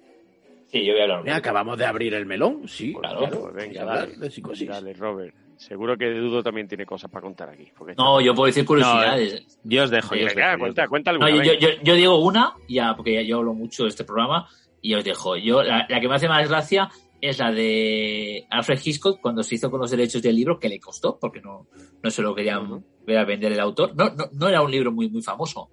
Sí, 0.67 0.83
yo 0.83 0.93
voy 0.93 1.01
a 1.01 1.03
hablar. 1.15 1.29
acabamos 1.35 1.77
de 1.77 1.85
abrir 1.85 2.15
el 2.15 2.25
melón, 2.25 2.67
sí. 2.67 2.93
Pues, 2.93 3.07
claro. 3.07 3.41
pues 3.41 3.53
venga, 3.53 3.85
dale, 3.85 4.15
de 4.17 4.31
psicosis. 4.31 4.67
dale 4.67 4.93
Robert 4.93 5.35
seguro 5.55 5.95
que 5.97 6.09
Dudo 6.09 6.41
también 6.41 6.67
tiene 6.67 6.85
cosas 6.85 7.11
para 7.11 7.21
contar 7.21 7.49
aquí 7.49 7.71
porque 7.77 7.93
No, 7.95 8.19
yo 8.19 8.33
puedo 8.33 8.47
decir 8.47 8.65
curiosidades. 8.65 9.33
No, 9.33 9.39
eh, 9.39 9.45
yo 9.63 9.83
os 9.83 9.91
dejo, 9.91 10.15
yo 10.15 10.25
os 10.27 10.35
dejo, 10.35 10.51
yo 10.51 10.59
cuenta 10.59 10.87
cuenta 10.87 11.11
No, 11.13 11.25
alguna 11.25 11.43
yo, 11.45 11.53
yo, 11.53 11.67
yo 11.83 11.93
digo 11.95 12.17
una, 12.19 12.53
ya, 12.67 12.95
porque 12.95 13.13
ya 13.13 13.21
yo 13.21 13.37
hablo 13.37 13.53
mucho 13.53 13.83
de 13.83 13.89
este 13.89 14.03
programa, 14.03 14.47
y 14.81 14.89
ya 14.91 14.97
os 14.97 15.03
dejo. 15.05 15.37
Yo, 15.37 15.61
la, 15.63 15.85
la 15.87 16.01
que 16.01 16.07
me 16.09 16.15
hace 16.15 16.27
más 16.27 16.49
gracia 16.49 16.89
es 17.29 17.39
la 17.39 17.53
de 17.53 18.45
Alfred 18.49 18.79
Hitchcock 18.83 19.21
cuando 19.21 19.43
se 19.43 19.55
hizo 19.55 19.71
con 19.71 19.79
los 19.79 19.89
derechos 19.89 20.21
del 20.21 20.35
libro, 20.35 20.59
que 20.59 20.67
le 20.67 20.77
costó, 20.77 21.17
porque 21.17 21.39
no, 21.39 21.67
no 22.01 22.09
se 22.09 22.21
lo 22.21 22.35
querían 22.35 22.83
ver 23.07 23.17
a 23.17 23.23
vender 23.23 23.53
el 23.53 23.61
autor. 23.61 23.95
No, 23.95 24.09
no, 24.09 24.25
no 24.33 24.49
era 24.49 24.61
un 24.61 24.69
libro 24.69 24.91
muy, 24.91 25.09
muy 25.09 25.21
famoso. 25.21 25.69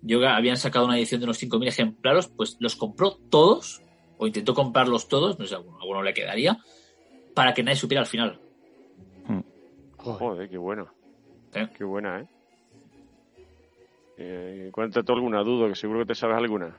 Yo 0.00 0.26
habían 0.26 0.56
sacado 0.56 0.86
una 0.86 0.96
edición 0.96 1.20
de 1.20 1.26
unos 1.26 1.42
5.000 1.42 1.68
ejemplares, 1.68 2.28
pues 2.28 2.56
los 2.60 2.76
compró 2.76 3.18
todos, 3.28 3.82
o 4.16 4.26
intentó 4.26 4.54
comprarlos 4.54 5.06
todos, 5.06 5.38
no 5.38 5.44
sé, 5.44 5.54
alguno, 5.56 5.78
alguno 5.78 6.02
le 6.02 6.14
quedaría, 6.14 6.56
para 7.34 7.52
que 7.52 7.62
nadie 7.62 7.76
supiera 7.76 8.00
al 8.00 8.06
final. 8.06 8.40
joder 9.98 10.48
qué 10.48 10.56
bueno 10.56 10.88
¿Eh? 11.52 11.68
qué 11.76 11.84
buena 11.84 12.20
eh 12.20 12.26
eh, 14.16 14.70
cuenta 14.72 15.02
tú 15.02 15.12
alguna 15.12 15.42
duda, 15.42 15.68
que 15.68 15.74
seguro 15.74 15.98
que 16.00 16.06
te 16.06 16.14
sabes 16.14 16.38
alguna. 16.38 16.78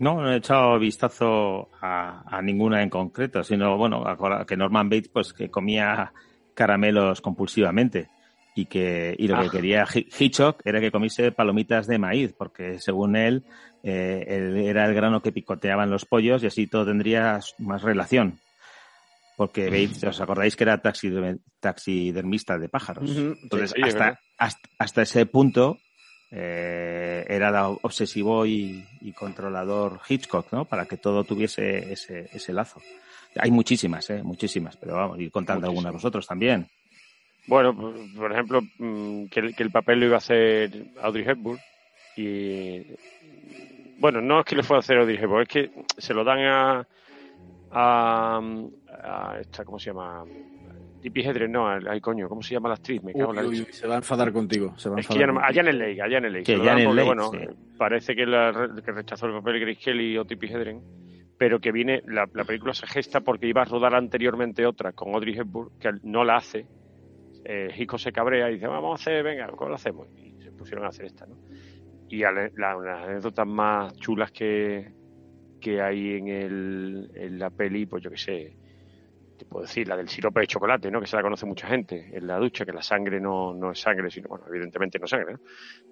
No, 0.00 0.20
no 0.20 0.32
he 0.32 0.36
echado 0.36 0.78
vistazo 0.78 1.68
a, 1.80 2.22
a 2.26 2.42
ninguna 2.42 2.82
en 2.82 2.90
concreto, 2.90 3.44
sino, 3.44 3.76
bueno, 3.76 4.02
a- 4.06 4.44
que 4.46 4.56
Norman 4.56 4.88
Bates, 4.88 5.10
pues, 5.12 5.32
que 5.32 5.50
comía 5.50 6.12
caramelos 6.54 7.20
compulsivamente 7.20 8.10
y 8.54 8.66
que 8.66 9.14
y 9.18 9.28
lo 9.28 9.36
Ah. 9.36 9.42
que 9.44 9.50
quería 9.50 9.84
Hi- 9.86 10.08
Hitchcock 10.18 10.62
era 10.64 10.80
que 10.80 10.90
comiese 10.90 11.32
palomitas 11.32 11.86
de 11.86 11.98
maíz, 11.98 12.34
porque 12.36 12.78
según 12.80 13.14
él, 13.14 13.44
eh, 13.82 14.24
él 14.26 14.56
era 14.56 14.86
el 14.86 14.94
grano 14.94 15.22
que 15.22 15.32
picoteaban 15.32 15.90
los 15.90 16.04
pollos 16.06 16.42
y 16.42 16.46
así 16.46 16.66
todo 16.66 16.86
tendría 16.86 17.38
más 17.58 17.82
relación. 17.82 18.40
Porque 19.36 19.70
Bates, 19.70 20.02
¿os 20.04 20.20
acordáis 20.20 20.56
que 20.56 20.64
era 20.64 20.82
taxiderm- 20.82 21.40
taxidermista 21.60 22.58
de 22.58 22.68
pájaros? 22.68 23.10
Sí, 23.10 23.32
Entonces, 23.42 23.72
sí, 23.76 23.82
hasta, 23.82 24.20
hasta 24.78 25.02
ese 25.02 25.24
punto 25.26 25.78
eh, 26.30 27.24
era 27.28 27.50
la- 27.50 27.68
obsesivo 27.68 28.46
y, 28.46 28.84
y 29.00 29.12
controlador 29.12 30.00
Hitchcock, 30.08 30.52
¿no? 30.52 30.64
Para 30.64 30.86
que 30.86 30.96
todo 30.96 31.24
tuviese 31.24 31.92
ese, 31.92 32.28
ese 32.32 32.52
lazo. 32.52 32.80
Hay 33.36 33.50
muchísimas, 33.50 34.08
¿eh? 34.10 34.22
Muchísimas, 34.22 34.76
pero 34.76 34.94
vamos, 34.94 35.18
ir 35.20 35.30
contando 35.30 35.66
algunas 35.66 35.92
vosotros 35.92 36.26
también. 36.26 36.66
Bueno, 37.46 37.74
por, 38.16 38.32
ejemplo, 38.32 38.60
mm, 38.78 39.26
que 39.26 39.40
el, 39.40 39.54
que 39.54 39.62
el 39.62 39.70
papel 39.70 40.00
lo 40.00 40.06
iba 40.06 40.16
a 40.16 40.18
hacer 40.18 40.70
Audrey 41.02 41.24
Hepburn 41.26 41.58
y 42.16 42.82
bueno, 43.98 44.20
no 44.20 44.40
es 44.40 44.46
que 44.46 44.56
lo 44.56 44.62
fuera 44.62 44.78
a 44.78 44.80
hacer 44.80 44.98
Audrey 44.98 45.16
Hepburn, 45.16 45.42
es 45.42 45.48
que 45.48 45.70
se 45.98 46.14
lo 46.14 46.24
dan 46.24 46.40
a 46.40 46.86
a, 47.72 48.40
a 49.02 49.38
esta, 49.40 49.64
¿cómo 49.64 49.78
se 49.78 49.90
llama? 49.90 50.24
Tippi 51.00 51.22
Hedren, 51.22 51.50
no, 51.52 51.68
ay 51.68 52.00
coño, 52.00 52.28
¿cómo 52.28 52.42
se 52.42 52.54
llama 52.54 52.68
la 52.68 52.74
actriz? 52.74 53.02
Me 53.02 53.12
cago 53.12 53.30
en 53.30 53.36
la 53.36 53.48
Uy, 53.48 53.66
se 53.70 53.86
va 53.86 53.94
a 53.94 53.98
enfadar 53.98 54.32
contigo. 54.32 54.74
Se 54.78 54.88
va 54.88 54.94
a 54.94 54.96
que 54.96 55.00
enfadar 55.02 55.20
ya 55.20 55.32
no, 55.32 55.40
a. 55.40 55.52
Janet 55.52 55.74
Leigh, 55.74 56.00
a 56.00 56.08
Janet 56.10 56.32
Leigh. 56.32 56.44
Que 56.44 56.56
Janet 56.58 56.84
porque, 56.84 56.96
Leigh, 56.96 57.06
bueno, 57.06 57.30
sí. 57.32 57.38
parece 57.78 58.14
que, 58.14 58.26
la, 58.26 58.70
que 58.84 58.92
rechazó 58.92 59.26
el 59.26 59.32
papel 59.32 59.60
Grace 59.60 59.80
Kelly 59.82 60.18
o 60.18 60.24
Tippi 60.24 60.46
Hedren, 60.48 60.80
pero 61.38 61.58
que 61.58 61.72
viene, 61.72 62.02
la, 62.06 62.28
la 62.34 62.44
película 62.44 62.74
se 62.74 62.86
gesta 62.86 63.20
porque 63.20 63.46
iba 63.46 63.62
a 63.62 63.64
rodar 63.64 63.94
anteriormente 63.94 64.66
otra 64.66 64.92
con 64.92 65.14
Audrey 65.14 65.36
Hepburn, 65.38 65.70
que 65.80 65.90
no 66.02 66.22
la 66.24 66.36
hace. 66.36 66.66
Eh, 67.44 67.68
Hitchcock 67.74 67.98
se 67.98 68.12
cabrea 68.12 68.50
y 68.50 68.54
dice, 68.54 68.66
vamos 68.66 68.92
a 68.92 69.00
hacer, 69.02 69.22
venga, 69.24 69.46
¿cómo 69.48 69.70
lo 69.70 69.76
hacemos? 69.76 70.06
Y 70.18 70.34
se 70.42 70.52
pusieron 70.52 70.84
a 70.84 70.88
hacer 70.88 71.06
esta, 71.06 71.24
¿no? 71.26 71.36
Y 72.10 72.18
la- 72.18 72.50
las 72.56 73.08
anécdotas 73.08 73.46
más 73.46 73.96
chulas 73.96 74.30
que, 74.32 74.92
que 75.60 75.80
hay 75.80 76.16
en, 76.18 76.28
el, 76.28 77.10
en 77.14 77.38
la 77.38 77.48
peli, 77.48 77.86
pues 77.86 78.02
yo 78.02 78.10
qué 78.10 78.18
sé, 78.18 78.56
te 79.40 79.46
puedo 79.46 79.62
decir, 79.62 79.88
la 79.88 79.96
del 79.96 80.08
sirope 80.08 80.40
de 80.40 80.46
chocolate, 80.46 80.90
¿no? 80.90 81.00
Que 81.00 81.06
se 81.06 81.16
la 81.16 81.22
conoce 81.22 81.46
mucha 81.46 81.66
gente 81.66 82.10
en 82.12 82.26
la 82.26 82.38
ducha, 82.38 82.66
que 82.66 82.72
la 82.72 82.82
sangre 82.82 83.18
no, 83.20 83.54
no 83.54 83.72
es 83.72 83.80
sangre, 83.80 84.10
sino, 84.10 84.28
bueno, 84.28 84.44
evidentemente 84.48 84.98
no 84.98 85.06
es 85.06 85.10
sangre, 85.10 85.32
¿no? 85.32 85.40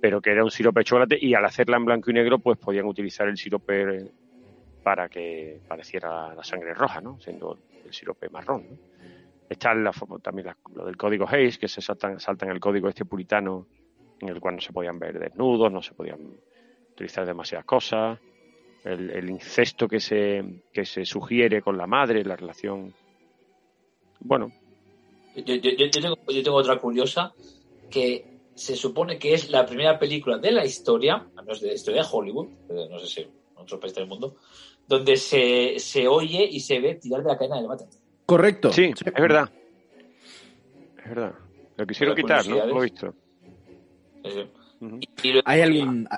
Pero 0.01 0.20
que 0.20 0.31
era 0.31 0.45
un 0.45 0.51
sirope 0.51 0.81
de 0.81 0.85
chocolate 0.85 1.18
y 1.18 1.33
al 1.33 1.47
hacerla 1.47 1.79
en 1.79 1.87
blanco 1.87 2.11
y 2.11 2.14
negro, 2.14 2.39
pues 2.39 2.59
podían 2.59 2.85
utilizar 2.85 3.27
el 3.27 3.39
sirope 3.39 4.11
para 4.83 5.09
que 5.09 5.61
pareciera 5.66 6.35
la 6.35 6.45
sangre 6.45 6.75
roja, 6.75 7.01
¿no? 7.01 7.18
Siendo 7.20 7.59
el 7.87 7.93
sirope 7.93 8.29
marrón, 8.29 8.66
¿no? 8.68 8.77
Está 9.49 9.72
la, 9.72 9.93
también 10.22 10.49
lo 10.75 10.85
del 10.85 10.99
código 10.99 11.27
Hayes, 11.27 11.57
que 11.57 11.68
se 11.68 11.81
saltan, 11.81 12.20
saltan 12.20 12.51
el 12.51 12.61
código 12.61 12.87
este 12.89 13.07
puritano, 13.07 13.66
en 14.20 14.29
el 14.29 14.41
cual 14.41 14.57
no 14.57 14.61
se 14.61 14.75
podían 14.75 14.99
ver 14.99 15.18
desnudos, 15.18 15.72
no 15.72 15.81
se 15.81 15.95
podían 15.95 16.20
utilizar 16.93 17.25
demasiadas 17.25 17.64
cosas, 17.64 18.18
el, 18.85 19.11
el 19.11 19.31
incesto 19.31 19.89
que 19.89 20.01
se, 20.01 20.62
que 20.70 20.85
se 20.85 21.07
sugiere 21.07 21.62
con 21.62 21.79
la 21.79 21.87
madre, 21.87 22.25
la 22.25 22.37
relación. 22.37 22.93
Bueno, 24.21 24.51
Yo, 25.35 25.55
yo- 25.55 25.71
yo- 25.71 25.87
yo 25.87 25.91
tengo, 26.01 26.16
yo 26.29 26.43
tengo 26.43 26.57
otra 26.57 26.79
curiosa 26.81 27.33
que 27.91 28.25
se 28.55 28.75
supone 28.75 29.19
que 29.19 29.35
es 29.35 29.51
la 29.51 29.64
primera 29.64 29.97
película 29.99 30.39
de 30.39 30.51
la 30.51 30.64
historia, 30.64 31.31
al 31.37 31.45
menos 31.45 31.61
de 31.61 31.69
la 31.69 31.75
historia 31.75 32.03
de 32.03 32.09
Hollywood, 32.11 32.49
eh, 32.71 32.89
no 32.91 32.99
sé 32.99 33.07
si 33.07 33.21
en 33.21 33.31
otro 33.55 33.79
país 33.79 33.95
del 33.95 34.09
mundo, 34.09 34.37
donde 34.87 35.16
se, 35.16 35.79
se 35.79 36.09
oye 36.09 36.45
y 36.45 36.59
se 36.59 36.81
ve 36.81 36.97
tirar 36.97 37.23
de 37.23 37.29
la 37.29 37.39
cadena 37.39 37.57
del 37.59 37.69
mate. 37.69 37.85
Correcto. 38.27 38.73
Sí, 38.73 38.93
es 38.93 39.12
verdad. 39.14 39.49
Es 40.97 41.09
verdad. 41.09 41.35
Lo 41.77 41.87
quisieron 41.87 42.16
Las 42.16 42.23
quitar, 42.25 42.49
¿no? 42.49 42.66
Lo 42.66 42.81
he 42.81 42.85
visto. 42.85 43.14
¿Hay 45.45 45.61
algún, 45.61 46.09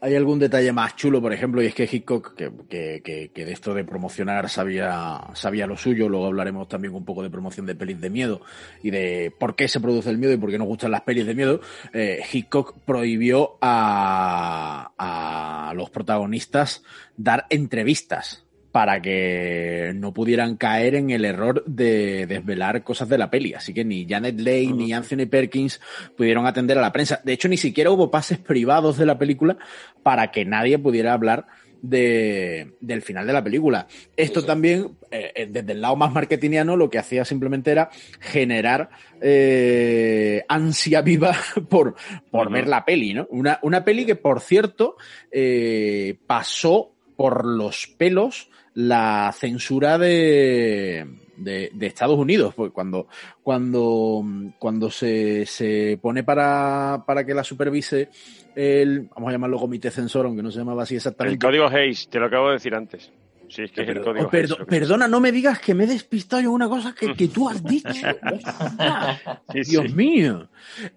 hay 0.00 0.14
algún 0.14 0.38
detalle 0.38 0.72
más 0.72 0.94
chulo, 0.96 1.20
por 1.22 1.32
ejemplo, 1.32 1.62
y 1.62 1.66
es 1.66 1.74
que 1.74 1.88
Hitchcock, 1.90 2.34
que, 2.34 2.50
que- 2.68 3.30
que- 3.34 3.44
de 3.44 3.52
esto 3.52 3.74
de 3.74 3.84
promocionar 3.84 4.48
sabía, 4.48 5.20
sabía 5.34 5.66
lo 5.66 5.76
suyo, 5.76 6.08
luego 6.08 6.26
hablaremos 6.26 6.68
también 6.68 6.94
un 6.94 7.04
poco 7.04 7.22
de 7.22 7.30
promoción 7.30 7.66
de 7.66 7.74
pelis 7.74 8.00
de 8.00 8.10
miedo 8.10 8.40
y 8.82 8.90
de 8.90 9.32
por 9.38 9.56
qué 9.56 9.68
se 9.68 9.80
produce 9.80 10.10
el 10.10 10.18
miedo 10.18 10.32
y 10.32 10.36
por 10.36 10.50
qué 10.50 10.58
nos 10.58 10.68
gustan 10.68 10.90
las 10.90 11.02
pelis 11.02 11.26
de 11.26 11.34
miedo, 11.34 11.60
eh, 11.92 12.20
Hitchcock 12.32 12.78
prohibió 12.84 13.58
a, 13.60 14.92
a 14.98 15.74
los 15.74 15.90
protagonistas 15.90 16.82
dar 17.16 17.46
entrevistas 17.50 18.45
para 18.76 19.00
que 19.00 19.92
no 19.94 20.12
pudieran 20.12 20.58
caer 20.58 20.96
en 20.96 21.08
el 21.08 21.24
error 21.24 21.64
de 21.64 22.26
desvelar 22.26 22.84
cosas 22.84 23.08
de 23.08 23.16
la 23.16 23.30
peli. 23.30 23.54
Así 23.54 23.72
que 23.72 23.86
ni 23.86 24.06
Janet 24.06 24.38
Leigh 24.38 24.74
ni 24.74 24.92
Anthony 24.92 25.26
Perkins 25.30 25.80
pudieron 26.14 26.44
atender 26.44 26.76
a 26.76 26.82
la 26.82 26.92
prensa. 26.92 27.22
De 27.24 27.32
hecho, 27.32 27.48
ni 27.48 27.56
siquiera 27.56 27.90
hubo 27.90 28.10
pases 28.10 28.36
privados 28.36 28.98
de 28.98 29.06
la 29.06 29.16
película 29.16 29.56
para 30.02 30.30
que 30.30 30.44
nadie 30.44 30.78
pudiera 30.78 31.14
hablar 31.14 31.46
de, 31.80 32.74
del 32.82 33.00
final 33.00 33.26
de 33.26 33.32
la 33.32 33.42
película. 33.42 33.86
Esto 34.14 34.44
también, 34.44 34.98
eh, 35.10 35.32
eh, 35.34 35.48
desde 35.50 35.72
el 35.72 35.80
lado 35.80 35.96
más 35.96 36.12
marketingiano, 36.12 36.76
lo 36.76 36.90
que 36.90 36.98
hacía 36.98 37.24
simplemente 37.24 37.70
era 37.70 37.88
generar 38.20 38.90
eh, 39.22 40.44
ansia 40.48 41.00
viva 41.00 41.34
por, 41.70 41.94
por 42.30 42.50
ver 42.52 42.68
la 42.68 42.84
peli, 42.84 43.14
¿no? 43.14 43.26
Una, 43.30 43.58
una 43.62 43.82
peli 43.86 44.04
que, 44.04 44.16
por 44.16 44.42
cierto, 44.42 44.96
eh, 45.30 46.18
pasó 46.26 46.92
por 47.16 47.46
los 47.46 47.86
pelos 47.86 48.50
la 48.76 49.34
censura 49.36 49.98
de, 49.98 51.06
de, 51.36 51.70
de 51.74 51.86
Estados 51.86 52.18
Unidos, 52.18 52.54
pues 52.54 52.70
cuando, 52.72 53.08
cuando, 53.42 54.22
cuando 54.58 54.90
se, 54.90 55.44
se 55.46 55.98
pone 56.00 56.22
para, 56.24 57.02
para 57.06 57.24
que 57.24 57.34
la 57.34 57.42
supervise 57.42 58.08
el, 58.54 59.08
vamos 59.14 59.28
a 59.30 59.32
llamarlo 59.32 59.58
comité 59.58 59.90
censor, 59.90 60.26
aunque 60.26 60.42
no 60.42 60.50
se 60.50 60.58
llamaba 60.58 60.82
así 60.84 60.94
El 60.94 60.98
exactamente. 60.98 61.44
código 61.46 61.66
Hayes, 61.68 62.08
te 62.08 62.18
lo 62.20 62.26
acabo 62.26 62.48
de 62.48 62.52
decir 62.54 62.74
antes. 62.74 63.10
Sí, 63.48 63.62
es 63.62 63.70
que 63.72 63.82
es 63.82 63.88
el 63.88 64.00
código 64.02 64.26
Oh, 64.26 64.30
perdo- 64.30 64.56
Hayes. 64.56 64.66
perdona, 64.68 65.06
no 65.08 65.20
me 65.20 65.30
digas 65.32 65.58
que 65.60 65.72
me 65.72 65.84
he 65.84 65.86
despistado 65.86 66.42
yo 66.42 66.48
en 66.50 66.54
una 66.56 66.68
cosa 66.68 66.94
que, 66.94 67.14
que 67.14 67.28
tú 67.28 67.48
has 67.48 67.62
dicho. 67.64 67.88
Sí, 69.52 69.60
Dios 69.70 69.84
sí. 69.88 69.94
mío. 69.94 70.48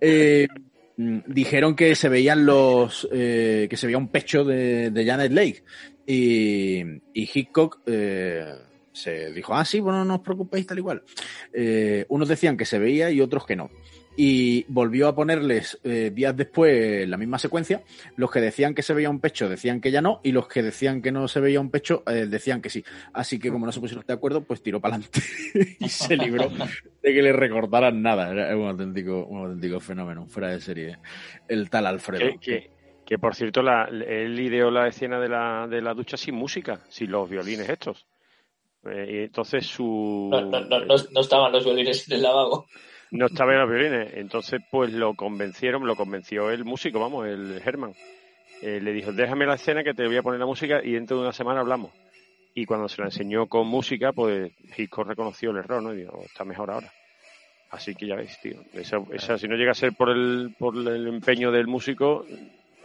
Eh, 0.02 0.48
dijeron 0.98 1.76
que 1.76 1.96
se 1.96 2.10
veían 2.10 2.46
los. 2.46 3.08
eh, 3.12 3.68
que 3.70 3.78
se 3.78 3.88
veía 3.88 3.98
un 3.98 4.10
pecho 4.10 4.44
de, 4.44 4.92
de 4.92 5.06
Janet 5.06 5.32
Lake. 5.32 5.64
Y, 6.12 6.82
y 7.14 7.30
Hitchcock 7.32 7.82
eh, 7.86 8.56
se 8.92 9.32
dijo: 9.32 9.54
Ah, 9.54 9.64
sí, 9.64 9.80
bueno, 9.80 10.04
no 10.04 10.16
os 10.16 10.22
preocupéis, 10.22 10.66
tal 10.66 10.80
igual. 10.80 11.04
unos 12.08 12.28
decían 12.28 12.58
que 12.58 12.66
se 12.66 12.80
veía 12.80 13.12
y 13.12 13.22
otros 13.22 13.46
que 13.46 13.56
no. 13.56 13.70
Y 14.18 14.66
volvió 14.68 15.08
a 15.08 15.16
ponerles 15.16 15.80
eh, 15.84 16.12
días 16.14 16.36
después 16.36 17.08
la 17.08 17.16
misma 17.16 17.38
secuencia. 17.38 17.84
Los 18.16 18.32
que 18.32 18.42
decían 18.42 18.74
que 18.74 18.82
se 18.82 18.94
veía 18.94 19.10
un 19.10 19.20
pecho 19.20 19.48
decían 19.48 19.80
que 19.80 19.92
ya 19.92 20.02
no, 20.02 20.20
y 20.24 20.32
los 20.32 20.48
que 20.48 20.64
decían 20.64 21.02
que 21.02 21.12
no 21.12 21.28
se 21.28 21.40
veía 21.40 21.62
un 21.62 21.70
pecho 21.70 22.04
eh, 22.08 22.26
decían 22.28 22.62
que 22.62 22.70
sí. 22.70 22.84
Así 23.14 23.40
que, 23.40 23.52
como 23.52 23.66
no 23.68 23.72
se 23.72 23.80
pusieron 23.80 24.04
de 24.06 24.14
acuerdo, 24.14 24.42
pues 24.42 24.62
tiró 24.64 24.82
para 24.82 24.96
adelante 24.96 25.22
y 25.80 25.88
se 25.88 26.18
libró 26.18 26.50
de 26.50 27.14
que 27.14 27.22
le 27.22 27.34
recordaran 27.34 28.02
nada. 28.02 28.32
Era 28.32 28.58
un 28.58 28.68
auténtico, 28.68 29.26
un 29.26 29.46
auténtico 29.46 29.80
fenómeno, 29.80 30.26
fuera 30.26 30.50
de 30.50 30.60
serie. 30.60 30.98
El 31.48 31.70
tal 31.70 31.86
Alfredo. 31.86 32.38
Que, 32.42 32.72
que, 33.10 33.18
por 33.18 33.34
cierto, 33.34 33.64
la, 33.64 33.86
él 33.86 34.40
ideó 34.40 34.70
la 34.70 34.88
escena 34.88 35.20
de 35.20 35.28
la, 35.28 35.66
de 35.68 35.82
la 35.82 35.96
ducha 35.96 36.16
sin 36.16 36.36
música, 36.36 36.82
sin 36.90 37.10
los 37.10 37.28
violines 37.28 37.68
estos. 37.68 38.06
Eh, 38.86 39.08
y 39.10 39.18
entonces 39.24 39.66
su. 39.66 40.30
No, 40.32 40.42
no, 40.42 40.60
no, 40.60 40.86
no, 40.86 41.20
estaban 41.20 41.52
los 41.52 41.66
violines 41.66 42.08
en 42.08 42.18
el 42.18 42.22
lavabo. 42.22 42.68
No 43.10 43.26
estaba 43.26 43.54
en 43.54 43.62
los 43.62 43.70
violines. 43.72 44.14
Entonces, 44.14 44.62
pues 44.70 44.94
lo 44.94 45.16
convencieron, 45.16 45.88
lo 45.88 45.96
convenció 45.96 46.52
el 46.52 46.66
músico, 46.66 47.00
vamos, 47.00 47.26
el 47.26 47.60
Herman. 47.66 47.96
Eh, 48.62 48.80
le 48.80 48.94
dijo, 48.94 49.12
déjame 49.12 49.48
la 49.48 49.56
escena 49.56 49.84
que 49.84 49.96
te 49.96 50.06
voy 50.06 50.18
a 50.18 50.22
poner 50.22 50.40
la 50.40 50.46
música 50.46 50.80
y 50.84 50.92
dentro 50.92 51.18
de 51.18 51.24
una 51.24 51.34
semana 51.34 51.62
hablamos. 51.62 51.92
Y 52.54 52.68
cuando 52.68 52.88
se 52.88 53.02
la 53.02 53.08
enseñó 53.08 53.48
con 53.48 53.66
música, 53.66 54.14
pues 54.14 54.52
Hitchcock 54.78 55.08
reconoció 55.08 55.50
el 55.50 55.58
error, 55.58 55.82
¿no? 55.82 55.96
Y 55.96 56.02
dijo, 56.02 56.22
está 56.24 56.46
mejor 56.46 56.70
ahora. 56.70 56.94
Así 57.72 57.96
que 57.96 58.06
ya 58.06 58.16
veis, 58.16 58.40
tío. 58.40 58.62
Esa, 58.74 58.98
esa, 59.14 59.40
si 59.40 59.48
no 59.48 59.56
llega 59.56 59.72
a 59.72 59.74
ser 59.74 59.94
por 59.94 60.12
el, 60.12 60.56
por 60.60 60.76
el 60.76 61.08
empeño 61.08 61.52
del 61.52 61.66
músico, 61.66 62.24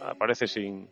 aparece 0.09 0.47
sin. 0.47 0.87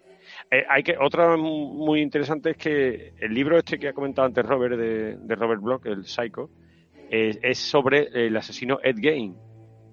Eh, 0.49 0.64
hay 0.70 0.84
que 0.84 0.95
otra 0.97 1.36
muy 1.38 2.01
interesante 2.01 2.51
es 2.51 2.57
que 2.57 3.14
el 3.20 3.34
libro 3.34 3.57
este 3.57 3.78
que 3.78 3.89
ha 3.89 3.93
comentado 3.93 4.26
antes 4.28 4.45
Robert 4.45 4.78
de, 4.78 5.18
de 5.18 5.36
Robert 5.36 5.61
Bloch, 5.61 5.86
el 5.86 6.05
Psycho, 6.05 6.49
es, 7.09 7.38
es 7.41 7.57
sobre 7.59 8.07
el 8.28 8.36
asesino 8.38 8.80
Ed 8.84 8.97
Gein, 8.99 9.36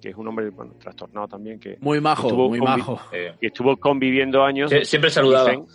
que 0.00 0.10
es 0.10 0.16
un 0.16 0.28
hombre 0.28 0.50
bueno, 0.50 0.74
trastornado 0.80 1.28
también 1.28 1.58
que 1.60 1.76
muy 1.80 2.00
majo, 2.00 2.28
estuvo 2.28 2.48
muy 2.48 2.60
majo. 2.60 3.00
que 3.10 3.34
estuvo 3.46 3.76
conviviendo 3.76 4.42
años. 4.44 4.70
Sie- 4.72 4.84
siempre 4.84 5.10
saludaba. 5.10 5.50
Dicen, 5.50 5.66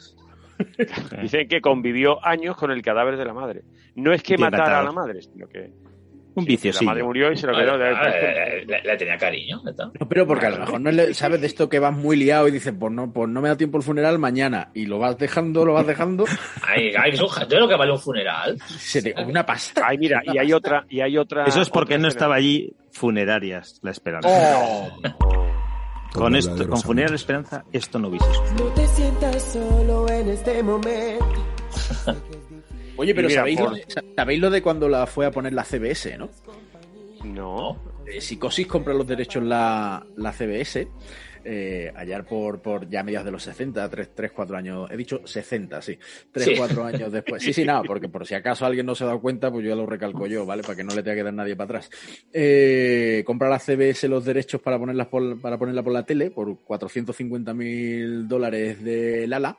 dicen 1.22 1.48
que 1.48 1.62
convivió 1.62 2.26
años 2.26 2.56
con 2.56 2.72
el 2.72 2.82
cadáver 2.82 3.18
de 3.18 3.26
la 3.26 3.34
madre. 3.34 3.64
No 3.96 4.14
es 4.14 4.24
que 4.24 4.38
matara 4.38 4.80
a 4.80 4.84
la 4.84 4.91
madre, 4.91 5.22
sino 5.22 5.48
que 5.48 5.72
Un 6.36 6.44
la 6.44 6.48
viciosillo. 6.48 6.90
madre 6.92 7.04
murió 7.04 7.32
y 7.32 7.38
se 7.38 7.48
lo 7.48 7.54
quedó. 7.58 7.78
de- 7.78 7.92
eh, 7.92 8.66
le, 8.68 8.82
le 8.84 8.98
tenía 8.98 9.18
cariño. 9.18 9.62
No, 10.00 10.08
pero 10.10 10.28
porque 10.28 10.46
a 10.48 10.50
lo 10.50 10.58
mejor 10.60 10.82
no 10.82 10.92
le, 10.92 11.14
sabes 11.14 11.40
de 11.42 11.48
esto 11.48 11.70
que 11.70 11.80
vas 11.80 11.94
muy 11.96 12.18
liado 12.18 12.48
y 12.48 12.52
dices, 12.52 12.74
pues 12.78 12.92
no, 12.92 13.12
pues 13.14 13.30
no 13.30 13.42
me 13.42 13.48
da 13.50 13.56
tiempo 13.58 13.78
el 13.78 13.84
funeral 13.84 14.20
mañana. 14.20 14.70
Y 14.74 14.86
lo 14.86 15.00
vas 15.00 15.18
dejando, 15.18 15.64
lo 15.66 15.74
vas 15.74 15.88
dejando. 15.88 16.26
Ay, 16.68 16.92
ay, 16.98 17.14
yo 17.16 17.28
lo 17.60 17.68
que 17.70 17.76
vale 17.76 17.92
un 17.92 18.00
funeral. 18.00 18.58
se 18.68 19.02
te- 19.02 19.16
una 19.24 19.46
pasta. 19.46 19.84
Ay, 19.88 19.98
mira, 19.98 20.22
y 20.26 20.38
hay 20.38 20.52
otra, 20.54 20.86
y 20.90 21.02
hay 21.02 21.18
otra. 21.18 21.46
Eso 21.46 21.62
es 21.62 21.70
porque 21.70 21.98
no 21.98 22.08
estaba 22.08 22.36
allí 22.36 22.74
funerarias 22.92 23.80
la 23.82 23.92
esperanza. 23.92 24.28
Oh. 24.30 24.90
Con 26.14 26.36
esto, 26.36 26.52
con 26.52 26.58
milagrosamente. 26.60 26.86
funeraria 26.88 27.16
esperanza, 27.16 27.66
esto 27.74 28.00
no 28.00 28.08
hubiese. 28.08 28.26
No 28.58 28.66
te 28.74 28.88
sientas 28.88 29.44
solo 29.54 30.10
en 30.10 30.30
este 30.30 30.64
momento. 30.64 31.26
Oye, 32.98 33.14
pero 33.16 33.28
mira, 33.28 33.41
¿sabéis, 33.41 33.60
por- 33.60 33.70
lo 33.72 33.76
de, 33.76 33.86
sabéis 34.16 34.39
lo 34.39 34.50
de 34.50 34.62
cuando 34.62 34.89
la 34.89 35.06
fue 35.08 35.26
a 35.26 35.32
poner 35.32 35.54
la 35.54 35.64
CBS, 35.64 36.18
no? 36.18 36.30
No. 37.24 37.78
Eh, 38.06 38.22
Psicosis 38.22 38.68
compra 38.68 38.93
los 38.93 39.08
derechos 39.08 39.43
la, 39.43 40.06
la 40.16 40.32
CBS. 40.32 40.88
Eh, 41.48 41.93
allá 41.96 42.24
por, 42.24 42.60
por 42.60 42.89
ya 42.89 43.04
mediados 43.04 43.26
de 43.26 43.32
los 43.32 43.43
60, 43.43 43.88
3, 43.88 44.10
3 44.16 44.32
4 44.32 44.58
años, 44.58 44.89
he 44.89 44.98
dicho 44.98 45.22
60, 45.24 45.80
sí, 45.80 45.98
3, 46.32 46.46
Sí. 46.46 46.54
4 46.58 46.84
años 46.84 47.12
después. 47.12 47.43
Sí, 47.43 47.54
sí, 47.54 47.64
nada, 47.64 47.84
porque 47.88 48.10
por 48.10 48.26
si 48.26 48.34
acaso 48.34 48.66
alguien 48.66 48.88
no 48.88 48.96
se 48.96 49.04
ha 49.04 49.08
dado 49.08 49.22
cuenta, 49.22 49.52
pues 49.52 49.64
yo 49.64 49.70
ya 49.70 49.76
lo 49.76 49.86
recalco 49.86 50.26
yo, 50.26 50.43
¿vale? 50.46 50.64
Para 50.64 50.76
que 50.76 50.84
no 50.84 50.96
le 50.96 51.04
tenga 51.04 51.18
que 51.18 51.24
dar 51.24 51.34
nadie 51.34 51.56
para 51.56 51.66
atrás. 51.66 51.91
Eh, 52.34 53.24
compra 53.28 53.48
la 53.48 53.60
CBS 53.60 54.08
los 54.08 54.26
derechos 54.26 54.60
para, 54.60 54.80
ponerlas 54.80 55.08
por, 55.08 55.39
para 55.39 55.60
ponerla 55.60 55.84
por 55.84 55.93
la 55.93 56.04
tele 56.04 56.32
por 56.32 56.60
450 56.64 57.54
mil 57.54 58.28
dólares 58.28 58.84
de 58.84 59.28
Lala. 59.28 59.58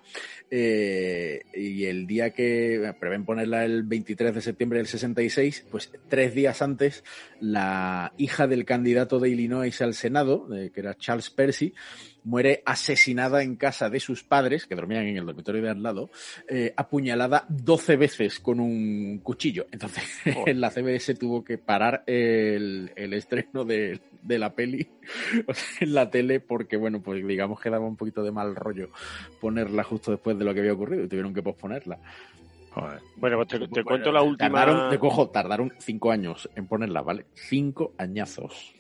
Eh, 0.50 1.42
y 1.54 1.84
el 1.86 2.06
día 2.06 2.30
que 2.30 2.94
prevén 3.00 3.24
ponerla 3.24 3.64
el 3.64 3.82
23 3.82 4.34
de 4.34 4.40
septiembre 4.40 4.78
del 4.78 4.86
66, 4.86 5.66
pues 5.70 5.90
tres 6.08 6.34
días 6.34 6.62
antes, 6.62 7.02
la 7.40 8.12
hija 8.16 8.46
del 8.46 8.64
candidato 8.64 9.18
de 9.18 9.30
Illinois 9.30 9.80
al 9.82 9.94
Senado, 9.94 10.48
eh, 10.54 10.70
que 10.72 10.80
era 10.80 10.96
Charles 10.96 11.30
Percy, 11.30 11.74
muere 12.24 12.62
asesinada 12.66 13.42
en 13.42 13.56
casa 13.56 13.88
de 13.88 14.00
sus 14.00 14.24
padres, 14.24 14.66
que 14.66 14.74
dormían 14.74 15.06
en 15.06 15.16
el 15.16 15.26
dormitorio 15.26 15.62
de 15.62 15.70
al 15.70 15.82
lado, 15.82 16.10
eh, 16.48 16.74
apuñalada 16.76 17.46
12 17.48 17.96
veces 17.96 18.40
con 18.40 18.58
un 18.58 19.20
cuchillo. 19.22 19.66
Entonces, 19.70 20.04
la 20.54 20.70
CBS 20.70 21.14
tuvo 21.14 21.44
que 21.44 21.58
parar 21.58 22.02
el, 22.06 22.92
el 22.96 23.12
estreno 23.12 23.64
de, 23.64 24.00
de 24.22 24.38
la 24.38 24.54
peli 24.54 24.88
o 25.46 25.54
sea, 25.54 25.86
en 25.86 25.94
la 25.94 26.10
tele 26.10 26.40
porque, 26.40 26.76
bueno, 26.76 27.00
pues 27.00 27.26
digamos 27.26 27.60
que 27.60 27.70
daba 27.70 27.86
un 27.86 27.96
poquito 27.96 28.22
de 28.22 28.32
mal 28.32 28.56
rollo 28.56 28.90
ponerla 29.40 29.84
justo 29.84 30.10
después 30.10 30.38
de 30.38 30.44
lo 30.44 30.52
que 30.52 30.60
había 30.60 30.72
ocurrido 30.72 31.04
y 31.04 31.08
tuvieron 31.08 31.32
que 31.32 31.42
posponerla. 31.42 31.98
Bueno, 33.16 33.36
pues 33.38 33.48
te, 33.48 33.68
te 33.68 33.84
cuento 33.84 34.12
la 34.12 34.20
última. 34.20 34.50
Tardaron, 34.50 34.90
te 34.90 34.98
cojo, 34.98 35.30
tardaron 35.30 35.72
cinco 35.78 36.10
años 36.10 36.48
en 36.54 36.66
ponerla, 36.66 37.00
¿vale? 37.00 37.24
Cinco 37.32 37.94
añazos. 37.96 38.74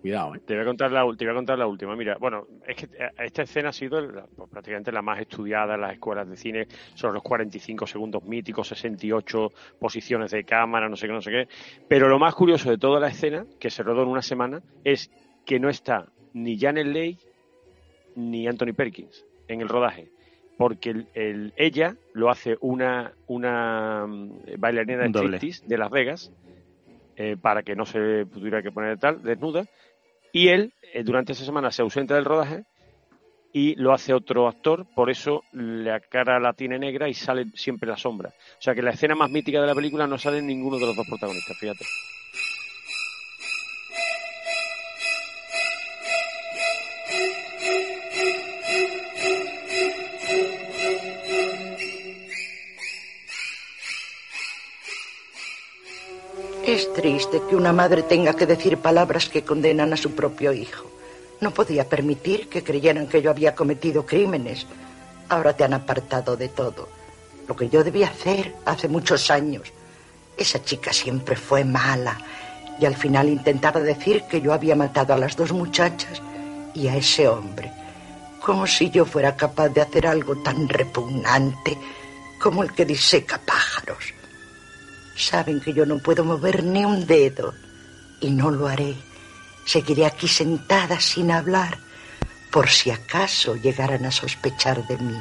Cuidado, 0.00 0.34
¿eh? 0.36 0.40
Te 0.44 0.54
voy 0.54 0.62
a 0.62 0.66
contar 0.66 0.92
la, 0.92 1.00
te 1.16 1.24
voy 1.24 1.32
a 1.32 1.34
contar 1.34 1.58
la 1.58 1.66
última. 1.66 1.96
Mira, 1.96 2.16
bueno, 2.20 2.46
es 2.66 2.76
que 2.76 2.84
eh, 2.96 3.10
esta 3.18 3.42
escena 3.42 3.70
ha 3.70 3.72
sido 3.72 4.00
la- 4.00 4.26
pues, 4.36 4.48
prácticamente 4.48 4.92
la 4.92 5.02
más 5.02 5.20
estudiada 5.20 5.74
en 5.74 5.80
las 5.80 5.92
escuelas 5.94 6.28
de 6.28 6.36
cine. 6.36 6.66
Son 6.94 7.12
los 7.12 7.22
45 7.22 7.86
segundos 7.86 8.22
míticos, 8.22 8.68
68 8.68 9.52
posiciones 9.78 10.30
de 10.30 10.44
cámara, 10.44 10.88
no 10.88 10.94
sé 10.96 11.06
qué, 11.08 11.12
no 11.12 11.20
sé 11.20 11.30
qué. 11.32 11.48
Pero 11.88 12.08
lo 12.08 12.18
más 12.18 12.34
curioso 12.34 12.70
de 12.70 12.78
toda 12.78 13.00
la 13.00 13.08
escena, 13.08 13.44
que 13.58 13.70
se 13.70 13.82
rodó 13.82 14.02
en 14.02 14.08
una 14.08 14.22
semana, 14.22 14.62
es 14.84 15.10
que 15.44 15.58
no 15.58 15.68
está 15.68 16.06
ni 16.32 16.58
Janet 16.58 16.86
Leigh 16.86 17.18
ni 18.14 18.46
Anthony 18.46 18.74
Perkins 18.76 19.26
en 19.48 19.60
el 19.60 19.68
rodaje. 19.68 20.10
Porque 20.56 20.90
el, 20.90 21.08
el- 21.14 21.52
ella 21.56 21.94
lo 22.12 22.30
hace 22.30 22.56
una, 22.60 23.14
una 23.26 24.06
mm, 24.06 24.42
bailarina 24.58 25.02
de 25.02 25.08
de 25.64 25.78
Las 25.78 25.90
Vegas 25.90 26.32
eh, 27.16 27.36
para 27.40 27.62
que 27.62 27.74
no 27.76 27.84
se 27.86 28.26
tuviera 28.26 28.62
que 28.62 28.70
poner 28.72 28.98
tal, 28.98 29.22
desnuda. 29.22 29.64
Y 30.38 30.50
él, 30.50 30.72
eh, 30.94 31.02
durante 31.02 31.32
esa 31.32 31.44
semana, 31.44 31.72
se 31.72 31.82
ausenta 31.82 32.14
del 32.14 32.24
rodaje 32.24 32.62
y 33.52 33.74
lo 33.74 33.92
hace 33.92 34.14
otro 34.14 34.46
actor, 34.46 34.86
por 34.94 35.10
eso 35.10 35.42
la 35.50 35.98
cara 35.98 36.38
la 36.38 36.52
tiene 36.52 36.78
negra 36.78 37.08
y 37.08 37.14
sale 37.14 37.46
siempre 37.56 37.88
la 37.88 37.96
sombra. 37.96 38.28
O 38.28 38.62
sea 38.62 38.72
que 38.72 38.82
la 38.82 38.92
escena 38.92 39.16
más 39.16 39.32
mítica 39.32 39.60
de 39.60 39.66
la 39.66 39.74
película 39.74 40.06
no 40.06 40.16
sale 40.16 40.40
ninguno 40.40 40.78
de 40.78 40.86
los 40.86 40.94
dos 40.94 41.08
protagonistas, 41.08 41.58
fíjate. 41.58 41.84
Es 56.68 56.92
triste 56.92 57.40
que 57.48 57.56
una 57.56 57.72
madre 57.72 58.02
tenga 58.02 58.34
que 58.34 58.44
decir 58.44 58.76
palabras 58.76 59.30
que 59.30 59.42
condenan 59.42 59.94
a 59.94 59.96
su 59.96 60.14
propio 60.14 60.52
hijo. 60.52 60.84
No 61.40 61.50
podía 61.50 61.88
permitir 61.88 62.50
que 62.50 62.62
creyeran 62.62 63.06
que 63.06 63.22
yo 63.22 63.30
había 63.30 63.54
cometido 63.54 64.04
crímenes. 64.04 64.66
Ahora 65.30 65.54
te 65.54 65.64
han 65.64 65.72
apartado 65.72 66.36
de 66.36 66.50
todo. 66.50 66.90
Lo 67.48 67.56
que 67.56 67.70
yo 67.70 67.82
debía 67.82 68.08
hacer 68.08 68.54
hace 68.66 68.86
muchos 68.86 69.30
años. 69.30 69.72
Esa 70.36 70.62
chica 70.62 70.92
siempre 70.92 71.36
fue 71.36 71.64
mala. 71.64 72.18
Y 72.78 72.84
al 72.84 72.96
final 72.96 73.30
intentaba 73.30 73.80
decir 73.80 74.24
que 74.24 74.42
yo 74.42 74.52
había 74.52 74.76
matado 74.76 75.14
a 75.14 75.18
las 75.18 75.38
dos 75.38 75.52
muchachas 75.52 76.20
y 76.74 76.86
a 76.88 76.96
ese 76.96 77.28
hombre. 77.28 77.72
Como 78.44 78.66
si 78.66 78.90
yo 78.90 79.06
fuera 79.06 79.34
capaz 79.34 79.70
de 79.70 79.80
hacer 79.80 80.06
algo 80.06 80.36
tan 80.42 80.68
repugnante 80.68 81.78
como 82.38 82.62
el 82.62 82.74
que 82.74 82.84
diseca 82.84 83.38
pájaros. 83.38 84.17
Saben 85.18 85.60
que 85.60 85.74
yo 85.74 85.84
no 85.84 85.98
puedo 85.98 86.24
mover 86.24 86.62
ni 86.62 86.84
un 86.84 87.06
dedo 87.06 87.52
y 88.20 88.30
no 88.30 88.50
lo 88.50 88.68
haré. 88.68 88.94
Seguiré 89.64 90.06
aquí 90.06 90.28
sentada 90.28 91.00
sin 91.00 91.30
hablar 91.30 91.76
por 92.52 92.68
si 92.68 92.90
acaso 92.90 93.56
llegaran 93.56 94.04
a 94.06 94.10
sospechar 94.10 94.86
de 94.86 94.96
mí. 94.96 95.18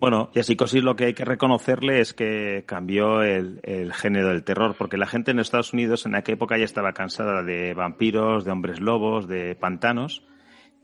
Bueno, 0.00 0.30
y 0.32 0.38
a 0.38 0.44
Psicosis 0.44 0.84
lo 0.84 0.94
que 0.94 1.06
hay 1.06 1.14
que 1.14 1.24
reconocerle 1.24 2.00
es 2.00 2.14
que 2.14 2.62
cambió 2.64 3.22
el, 3.22 3.60
género 3.92 4.28
del 4.28 4.44
terror, 4.44 4.76
porque 4.78 4.96
la 4.96 5.06
gente 5.06 5.32
en 5.32 5.40
Estados 5.40 5.72
Unidos 5.72 6.06
en 6.06 6.14
aquella 6.14 6.36
época 6.36 6.56
ya 6.56 6.64
estaba 6.64 6.92
cansada 6.92 7.42
de 7.42 7.74
vampiros, 7.74 8.44
de 8.44 8.52
hombres 8.52 8.80
lobos, 8.80 9.26
de 9.26 9.56
pantanos, 9.56 10.22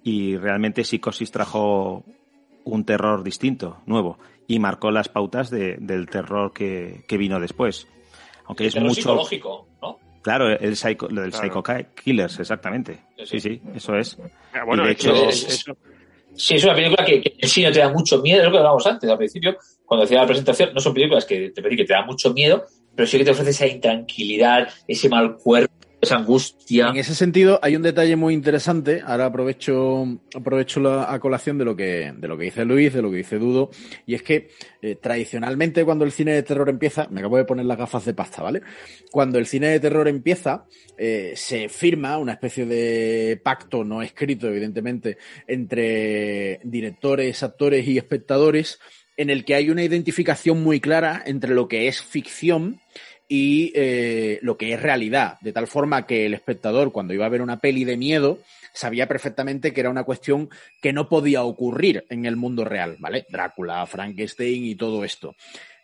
y 0.02 0.36
realmente 0.36 0.82
Psicosis 0.82 1.30
trajo 1.30 2.04
un 2.64 2.84
terror 2.84 3.22
distinto, 3.22 3.82
nuevo, 3.86 4.18
y 4.46 4.58
marcó 4.58 4.90
las 4.90 5.08
pautas 5.08 5.50
de, 5.50 5.76
del 5.78 6.08
terror 6.08 6.52
que, 6.52 7.04
que, 7.06 7.16
vino 7.16 7.40
después. 7.40 7.88
Aunque 8.46 8.66
es 8.66 8.76
mucho. 8.76 8.94
psicológico, 8.94 9.68
¿no? 9.80 9.98
Claro, 10.22 10.48
el 10.48 10.76
psycho, 10.76 11.08
lo 11.08 11.22
del 11.22 11.30
claro. 11.30 11.62
Psycho 11.62 11.86
Killers, 11.94 12.40
exactamente. 12.40 13.00
Sí, 13.18 13.38
sí, 13.38 13.40
sí 13.40 13.62
eso 13.74 13.94
es. 13.96 14.18
Ah, 14.54 14.64
bueno, 14.64 14.84
y 14.84 14.86
de 14.86 14.92
hecho, 14.92 15.14
es, 15.28 15.44
es, 15.44 15.64
Sí, 16.36 16.56
es 16.56 16.64
una 16.64 16.74
película 16.74 17.04
que, 17.04 17.20
que 17.20 17.34
en 17.38 17.48
sí 17.48 17.62
no 17.62 17.70
te 17.70 17.78
da 17.78 17.88
mucho 17.90 18.20
miedo, 18.20 18.40
es 18.40 18.44
lo 18.44 18.50
que 18.50 18.56
hablábamos 18.58 18.86
antes, 18.86 19.08
al 19.08 19.18
principio, 19.18 19.56
cuando 19.84 20.04
decía 20.04 20.20
la 20.20 20.26
presentación, 20.26 20.74
no 20.74 20.80
son 20.80 20.94
películas 20.94 21.24
que 21.24 21.50
te 21.50 21.62
que 21.62 21.84
te 21.84 21.92
da 21.92 22.04
mucho 22.04 22.32
miedo, 22.32 22.64
pero 22.94 23.06
sí 23.06 23.18
que 23.18 23.24
te 23.24 23.30
ofrece 23.30 23.50
esa 23.50 23.66
intranquilidad, 23.66 24.68
ese 24.88 25.08
mal 25.08 25.36
cuerpo, 25.36 25.74
esa 26.04 26.16
angustia. 26.16 26.88
En 26.88 26.96
ese 26.96 27.14
sentido, 27.14 27.58
hay 27.62 27.76
un 27.76 27.82
detalle 27.82 28.16
muy 28.16 28.34
interesante. 28.34 29.02
Ahora 29.04 29.26
aprovecho, 29.26 30.06
aprovecho 30.34 30.80
la 30.80 31.12
a 31.12 31.18
colación 31.18 31.58
de 31.58 31.64
lo 31.64 31.74
que, 31.76 32.14
de 32.16 32.28
lo 32.28 32.38
que 32.38 32.44
dice 32.44 32.64
Luis, 32.64 32.92
de 32.92 33.02
lo 33.02 33.10
que 33.10 33.18
dice 33.18 33.38
Dudo, 33.38 33.70
y 34.06 34.14
es 34.14 34.22
que 34.22 34.50
eh, 34.82 34.96
tradicionalmente 34.96 35.84
cuando 35.84 36.04
el 36.04 36.12
cine 36.12 36.32
de 36.32 36.42
terror 36.42 36.68
empieza, 36.68 37.08
me 37.10 37.20
acabo 37.20 37.36
de 37.36 37.44
poner 37.44 37.66
las 37.66 37.78
gafas 37.78 38.04
de 38.04 38.14
pasta, 38.14 38.42
¿vale? 38.42 38.62
Cuando 39.10 39.38
el 39.38 39.46
cine 39.46 39.68
de 39.68 39.80
terror 39.80 40.08
empieza, 40.08 40.66
eh, 40.96 41.32
se 41.36 41.68
firma 41.68 42.18
una 42.18 42.32
especie 42.32 42.66
de 42.66 43.40
pacto 43.42 43.84
no 43.84 44.02
escrito, 44.02 44.48
evidentemente, 44.48 45.18
entre 45.46 46.60
directores, 46.64 47.42
actores 47.42 47.86
y 47.86 47.98
espectadores, 47.98 48.78
en 49.16 49.30
el 49.30 49.44
que 49.44 49.54
hay 49.54 49.70
una 49.70 49.84
identificación 49.84 50.62
muy 50.62 50.80
clara 50.80 51.22
entre 51.24 51.54
lo 51.54 51.68
que 51.68 51.88
es 51.88 52.02
ficción 52.02 52.80
eh, 53.28 54.38
lo 54.42 54.56
que 54.56 54.72
es 54.72 54.82
realidad, 54.82 55.38
de 55.40 55.52
tal 55.52 55.66
forma 55.66 56.06
que 56.06 56.26
el 56.26 56.34
espectador 56.34 56.92
cuando 56.92 57.14
iba 57.14 57.26
a 57.26 57.30
ver 57.30 57.42
una 57.42 57.60
peli 57.60 57.84
de 57.84 57.96
miedo 57.96 58.38
sabía 58.72 59.08
perfectamente 59.08 59.72
que 59.72 59.80
era 59.80 59.90
una 59.90 60.04
cuestión 60.04 60.50
que 60.82 60.92
no 60.92 61.08
podía 61.08 61.42
ocurrir 61.42 62.04
en 62.10 62.26
el 62.26 62.36
mundo 62.36 62.64
real, 62.64 62.96
¿vale? 62.98 63.24
Drácula, 63.30 63.86
Frankenstein 63.86 64.64
y 64.64 64.74
todo 64.74 65.04
esto. 65.04 65.36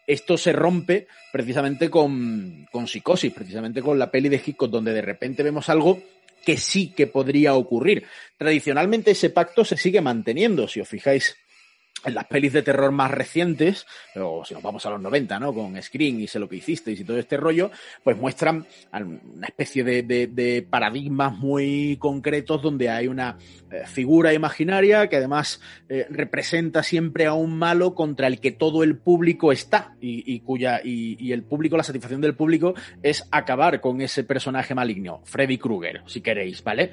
Esto 0.07 0.37
se 0.37 0.53
rompe 0.53 1.07
precisamente 1.33 1.89
con, 1.89 2.67
con 2.73 2.89
psicosis, 2.89 3.33
precisamente 3.33 3.81
con 3.81 3.99
la 3.99 4.11
peli 4.11 4.29
de 4.29 4.43
Hitchcock, 4.45 4.71
donde 4.71 4.93
de 4.93 5.03
repente 5.03 5.43
vemos 5.43 5.69
algo 5.69 6.03
que 6.45 6.57
sí 6.57 6.93
que 6.97 7.07
podría 7.07 7.55
ocurrir. 7.55 8.05
Tradicionalmente 8.37 9.13
ese 9.13 9.31
pacto 9.31 9.65
se 9.65 9.77
sigue 9.77 10.01
manteniendo, 10.01 10.67
si 10.67 10.81
os 10.81 10.89
fijáis 10.89 11.37
en 12.05 12.15
las 12.15 12.27
pelis 12.27 12.53
de 12.53 12.63
terror 12.63 12.91
más 12.93 13.11
recientes, 13.11 13.87
o 14.17 14.45
si 14.45 14.55
nos 14.55 14.63
vamos 14.63 14.85
a 14.87 14.91
los 14.91 15.01
90, 15.01 15.39
¿no? 15.39 15.53
Con 15.53 15.81
Scream 15.81 16.21
y 16.21 16.27
sé 16.27 16.39
lo 16.39 16.49
que 16.49 16.57
hicisteis 16.57 17.01
y 17.01 17.05
todo 17.05 17.19
este 17.19 17.37
rollo, 17.37 17.71
pues 18.03 18.17
muestran 18.17 18.67
una 18.93 19.47
especie 19.47 19.85
de, 19.85 20.03
de, 20.03 20.27
de 20.27 20.67
paradigmas 20.69 21.37
muy 21.37 21.97
concretos 21.99 22.63
donde 22.63 22.89
hay 22.89 23.07
una 23.07 23.37
eh, 23.71 23.83
figura 23.87 24.33
imaginaria 24.33 25.09
que 25.09 25.17
además 25.17 25.61
eh, 25.89 26.07
representa 26.11 26.83
siempre 26.83 27.27
a 27.27 27.35
un 27.35 27.57
malo 27.57 27.95
contra 27.95 28.27
el 28.27 28.41
que 28.41 28.53
todo 28.53 28.83
el 28.83 28.97
público 28.97 29.53
está 29.53 29.95
y, 30.01 30.35
y 30.35 30.41
cuya 30.41 30.81
y, 30.83 31.17
y, 31.25 31.33
el 31.33 31.43
público, 31.43 31.77
la 31.77 31.83
satisfacción 31.83 32.21
del 32.21 32.35
público 32.35 32.75
es 33.03 33.27
acabar 33.31 33.81
con 33.81 34.01
ese 34.01 34.25
personaje 34.25 34.75
maligno, 34.75 35.21
Freddy 35.25 35.59
Krueger, 35.59 36.03
si 36.07 36.21
queréis, 36.21 36.63
¿vale? 36.63 36.91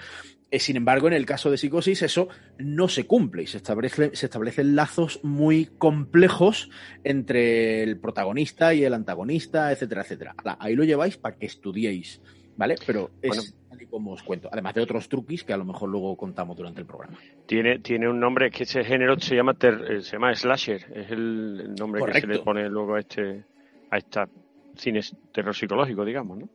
Eh, 0.49 0.59
sin 0.59 0.77
embargo, 0.77 1.07
en 1.07 1.13
el 1.13 1.25
caso 1.25 1.51
de 1.51 1.57
psicosis, 1.57 2.01
eso 2.03 2.29
no 2.57 2.87
se 2.87 3.05
cumple 3.05 3.43
y 3.43 3.47
se, 3.47 3.57
establece, 3.57 4.15
se 4.15 4.27
establecen 4.27 4.75
lazos 4.75 5.19
muy 5.23 5.65
complejos 5.77 6.69
entre 7.03 7.83
el 7.83 7.99
protagonista 7.99 8.73
y 8.73 8.83
el 8.83 8.93
antagonista, 8.93 9.71
etcétera, 9.71 10.03
etcétera. 10.03 10.35
Ahí 10.59 10.75
lo 10.75 10.85
lleváis 10.85 11.17
para 11.17 11.35
que 11.35 11.47
estudiéis, 11.47 12.21
¿vale? 12.55 12.75
Pero 12.85 13.11
es 13.21 13.29
bueno, 13.29 13.43
tal 13.69 13.81
y 13.81 13.85
como 13.87 14.13
os 14.13 14.23
cuento. 14.23 14.47
Además 14.49 14.73
de 14.75 14.81
otros 14.81 15.09
truquis 15.09 15.43
que 15.43 15.51
a 15.51 15.57
lo 15.57 15.65
mejor 15.65 15.89
luego 15.89 16.15
contamos 16.15 16.55
durante 16.55 16.79
el 16.79 16.87
programa. 16.87 17.17
Tiene, 17.45 17.79
tiene 17.79 18.07
un 18.07 18.19
nombre 18.19 18.49
que 18.49 18.63
ese 18.63 18.85
género 18.85 19.19
se 19.19 19.35
llama, 19.35 19.53
ter, 19.53 19.73
eh, 19.91 20.01
se 20.01 20.13
llama 20.13 20.33
slasher, 20.33 20.85
es 20.95 21.11
el, 21.11 21.75
nombre 21.77 21.99
Correcto. 21.99 22.21
que 22.21 22.33
se 22.33 22.39
le 22.39 22.45
pone 22.45 22.69
luego 22.69 22.95
a 22.95 22.99
este 22.99 23.43
a 23.89 23.97
esta 23.97 24.29
cines 24.77 25.15
terror 25.33 25.55
psicológico, 25.55 26.05
digamos, 26.05 26.37
¿no? 26.37 26.49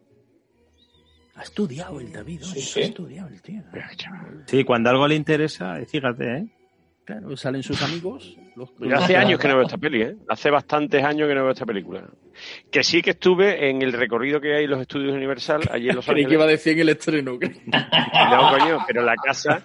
Ha 1.34 1.42
estudiado 1.42 1.98
el 1.98 2.12
David, 2.12 2.42
sí, 2.42 2.60
sí. 2.60 2.80
ha 2.80 2.84
estudiado 2.84 3.28
el 3.28 3.40
tío. 3.40 3.62
Sí, 4.46 4.64
cuando 4.64 4.90
algo 4.90 5.08
le 5.08 5.14
interesa, 5.14 5.76
fíjate, 5.86 6.36
¿eh? 6.36 6.46
Claro, 7.04 7.36
salen 7.36 7.62
sus 7.62 7.82
amigos. 7.82 8.36
Los... 8.54 8.70
hace 8.94 9.16
años 9.16 9.40
que 9.40 9.48
no 9.48 9.56
veo 9.56 9.64
esta 9.64 9.78
peli, 9.78 10.02
¿eh? 10.02 10.16
Hace 10.28 10.50
bastantes 10.50 11.02
años 11.02 11.26
que 11.28 11.34
no 11.34 11.42
veo 11.42 11.52
esta 11.52 11.66
película. 11.66 12.04
Que 12.70 12.84
sí 12.84 13.02
que 13.02 13.10
estuve 13.10 13.68
en 13.68 13.82
el 13.82 13.92
recorrido 13.92 14.40
que 14.40 14.54
hay 14.54 14.64
en 14.64 14.70
los 14.70 14.80
estudios 14.80 15.12
Universal, 15.12 15.62
allí 15.70 15.88
en 15.88 15.96
Los 15.96 16.08
Ángeles. 16.08 16.28
que 16.28 16.34
iba 16.34 16.44
a 16.44 16.48
decir 16.48 16.74
en 16.74 16.80
el 16.80 16.88
estreno. 16.90 17.32
no, 17.32 18.58
coño, 18.58 18.78
pero 18.86 19.02
la 19.02 19.16
casa, 19.16 19.64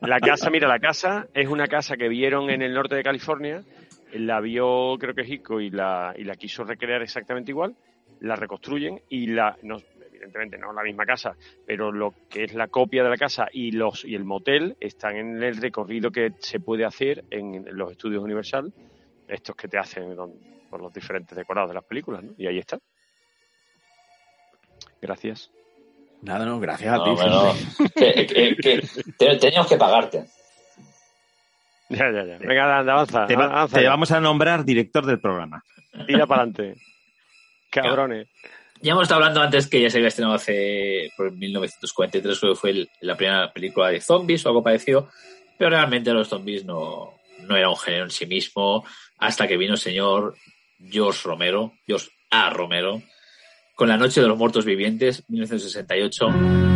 la 0.00 0.18
casa, 0.18 0.48
mira, 0.50 0.66
la 0.66 0.78
casa 0.78 1.26
es 1.34 1.48
una 1.48 1.66
casa 1.66 1.96
que 1.96 2.08
vieron 2.08 2.48
en 2.48 2.62
el 2.62 2.72
norte 2.72 2.94
de 2.94 3.02
California, 3.02 3.62
la 4.14 4.40
vio 4.40 4.96
creo 4.98 5.14
que 5.14 5.22
Hitchcock 5.22 5.60
y 5.60 5.70
la, 5.70 6.14
y 6.16 6.24
la 6.24 6.36
quiso 6.36 6.64
recrear 6.64 7.02
exactamente 7.02 7.50
igual, 7.50 7.76
la 8.20 8.34
reconstruyen 8.34 9.02
y 9.10 9.26
la, 9.26 9.56
no, 9.62 9.76
evidentemente 10.18 10.58
no 10.58 10.72
la 10.72 10.82
misma 10.82 11.06
casa, 11.06 11.36
pero 11.66 11.92
lo 11.92 12.14
que 12.28 12.44
es 12.44 12.54
la 12.54 12.68
copia 12.68 13.02
de 13.02 13.10
la 13.10 13.16
casa 13.16 13.46
y 13.52 13.70
los 13.70 14.04
y 14.04 14.14
el 14.14 14.24
motel 14.24 14.76
están 14.80 15.16
en 15.16 15.42
el 15.42 15.56
recorrido 15.56 16.10
que 16.10 16.32
se 16.38 16.60
puede 16.60 16.84
hacer 16.84 17.24
en 17.30 17.64
los 17.76 17.92
estudios 17.92 18.22
Universal, 18.22 18.72
estos 19.28 19.54
que 19.56 19.68
te 19.68 19.78
hacen 19.78 20.16
por 20.68 20.82
los 20.82 20.92
diferentes 20.92 21.36
decorados 21.36 21.70
de 21.70 21.74
las 21.74 21.84
películas, 21.84 22.22
¿no? 22.22 22.32
Y 22.36 22.46
ahí 22.46 22.58
está. 22.58 22.78
Gracias. 25.00 25.50
Nada, 26.22 26.44
no, 26.44 26.58
gracias 26.58 26.92
a 26.92 26.96
no, 26.96 27.04
ti. 27.04 27.10
Bueno, 27.10 27.54
que, 27.94 28.26
que, 28.26 28.56
que, 29.18 29.36
teníamos 29.36 29.68
que 29.68 29.76
pagarte. 29.76 30.24
Ya, 31.90 32.10
ya, 32.12 32.22
ya. 32.22 32.36
Venga, 32.36 32.80
avanza. 32.80 33.24
Te, 33.24 33.34
va, 33.34 33.46
avanza 33.46 33.78
te 33.78 33.88
vamos 33.88 34.12
a 34.12 34.20
nombrar 34.20 34.62
director 34.62 35.06
del 35.06 35.20
programa. 35.20 35.64
Tira 36.06 36.26
para 36.26 36.42
adelante. 36.42 36.78
Cabrones. 37.70 38.28
Ya 38.80 38.92
hemos 38.92 39.02
estado 39.02 39.20
hablando 39.20 39.40
antes 39.40 39.66
que 39.66 39.82
ya 39.82 39.90
se 39.90 39.98
había 39.98 40.08
estrenado 40.08 40.36
hace 40.36 41.10
por 41.16 41.32
1943, 41.32 42.38
creo 42.38 42.52
que 42.52 42.60
fue 42.60 42.88
la 43.00 43.16
primera 43.16 43.52
película 43.52 43.88
de 43.88 44.00
zombies 44.00 44.44
o 44.44 44.48
algo 44.48 44.62
parecido, 44.62 45.08
pero 45.56 45.70
realmente 45.70 46.12
los 46.12 46.28
zombies 46.28 46.64
no, 46.64 47.14
no 47.40 47.56
era 47.56 47.68
un 47.68 47.76
género 47.76 48.04
en 48.04 48.10
sí 48.10 48.26
mismo 48.26 48.84
hasta 49.18 49.48
que 49.48 49.56
vino 49.56 49.72
el 49.72 49.78
señor 49.78 50.36
George 50.78 51.20
Romero, 51.24 51.72
George 51.86 52.08
A. 52.30 52.50
Romero, 52.50 53.02
con 53.74 53.88
La 53.88 53.96
Noche 53.96 54.20
de 54.20 54.28
los 54.28 54.38
Muertos 54.38 54.64
Vivientes, 54.64 55.24
1968, 55.28 56.28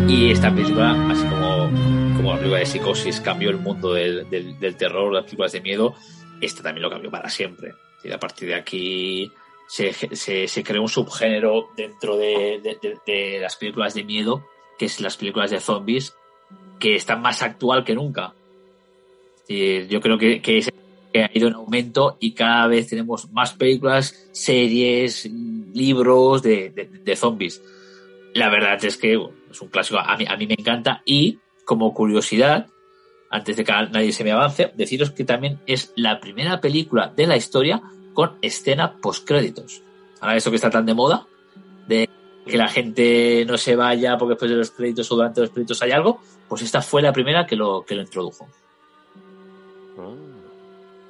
y 0.09 0.33
esta 0.33 0.53
película, 0.53 1.09
así 1.09 1.25
como, 1.27 1.71
como 2.17 2.33
la 2.33 2.39
película 2.39 2.59
de 2.59 2.67
Psicosis 2.67 3.21
cambió 3.21 3.51
el 3.51 3.59
mundo 3.59 3.93
del, 3.95 4.29
del, 4.29 4.59
del 4.59 4.77
terror, 4.77 5.13
las 5.13 5.25
películas 5.25 5.53
de 5.53 5.61
miedo, 5.61 5.95
esta 6.41 6.65
también 6.65 6.83
lo 6.83 6.91
cambió 6.91 7.11
para 7.11 7.29
siempre. 7.29 7.75
Y 8.03 8.11
a 8.11 8.19
partir 8.19 8.49
de 8.49 8.57
aquí 8.57 9.31
se, 9.73 9.95
se, 9.95 10.49
se 10.49 10.63
creó 10.63 10.83
un 10.83 10.89
subgénero 10.91 11.71
dentro 11.75 12.19
de, 12.19 12.61
de, 13.07 13.39
las 13.41 13.57
películas 13.57 13.95
de 13.95 14.05
miedo, 14.05 14.47
que 14.79 14.85
es 14.85 15.01
las 15.01 15.17
películas 15.17 15.51
de 15.51 15.61
zombies, 15.61 16.15
que 16.79 16.95
están 16.95 17.23
más 17.23 17.41
actual 17.41 17.83
que 17.83 17.95
nunca. 17.95 18.35
Y 19.49 19.87
yo 19.87 20.03
creo 20.03 20.19
que, 20.19 20.43
que, 20.43 20.63
ha 21.19 21.31
ido 21.33 21.49
en 21.49 21.55
aumento 21.55 22.19
y 22.21 22.33
cada 22.33 22.67
vez 22.67 22.89
tenemos 22.89 23.31
más 23.33 23.55
películas, 23.55 24.29
series, 24.33 25.25
libros 25.73 26.43
de, 26.43 27.15
zombies. 27.17 27.63
La 28.35 28.51
verdad 28.51 28.85
es 28.85 28.99
que 28.99 29.15
es 29.51 29.63
un 29.63 29.69
clásico, 29.69 29.99
a 29.99 30.19
mí, 30.19 30.27
a 30.29 30.37
mí 30.37 30.47
me 30.47 30.57
encanta 30.59 31.01
y 31.07 31.39
como 31.65 31.95
curiosidad, 31.95 32.67
antes 33.31 33.57
de 33.57 33.65
que 33.65 33.73
nadie 33.73 34.13
se 34.13 34.23
me 34.23 34.33
avance, 34.33 34.71
deciros 34.75 35.13
que 35.13 35.25
también 35.25 35.61
es 35.67 35.95
la 35.97 36.21
primera 36.21 36.61
película 36.61 37.11
de 37.17 37.27
la 37.27 37.39
historia 37.39 37.83
con 38.15 38.37
escena 38.43 38.97
postcréditos. 39.01 39.83
Ahora 40.21 40.37
eso 40.37 40.51
que 40.51 40.57
está 40.57 40.71
tan 40.71 40.87
de 40.87 40.95
moda, 40.95 41.27
de 41.87 42.09
que 42.47 42.57
la 42.57 42.69
gente 42.69 43.45
no 43.47 43.57
se 43.57 43.77
vaya 43.77 44.17
porque 44.19 44.31
después 44.33 44.51
de 44.51 44.57
los 44.57 44.71
créditos 44.71 45.11
o 45.13 45.17
durante 45.17 45.41
los 45.41 45.51
créditos 45.51 45.81
hay 45.83 45.93
algo, 45.93 46.21
pues 46.49 46.63
esta 46.63 46.83
fue 46.83 47.03
la 47.03 47.13
primera 47.13 47.47
que 47.47 47.57
lo, 47.57 47.83
que 47.85 47.95
lo 47.95 48.03
introdujo. 48.03 48.49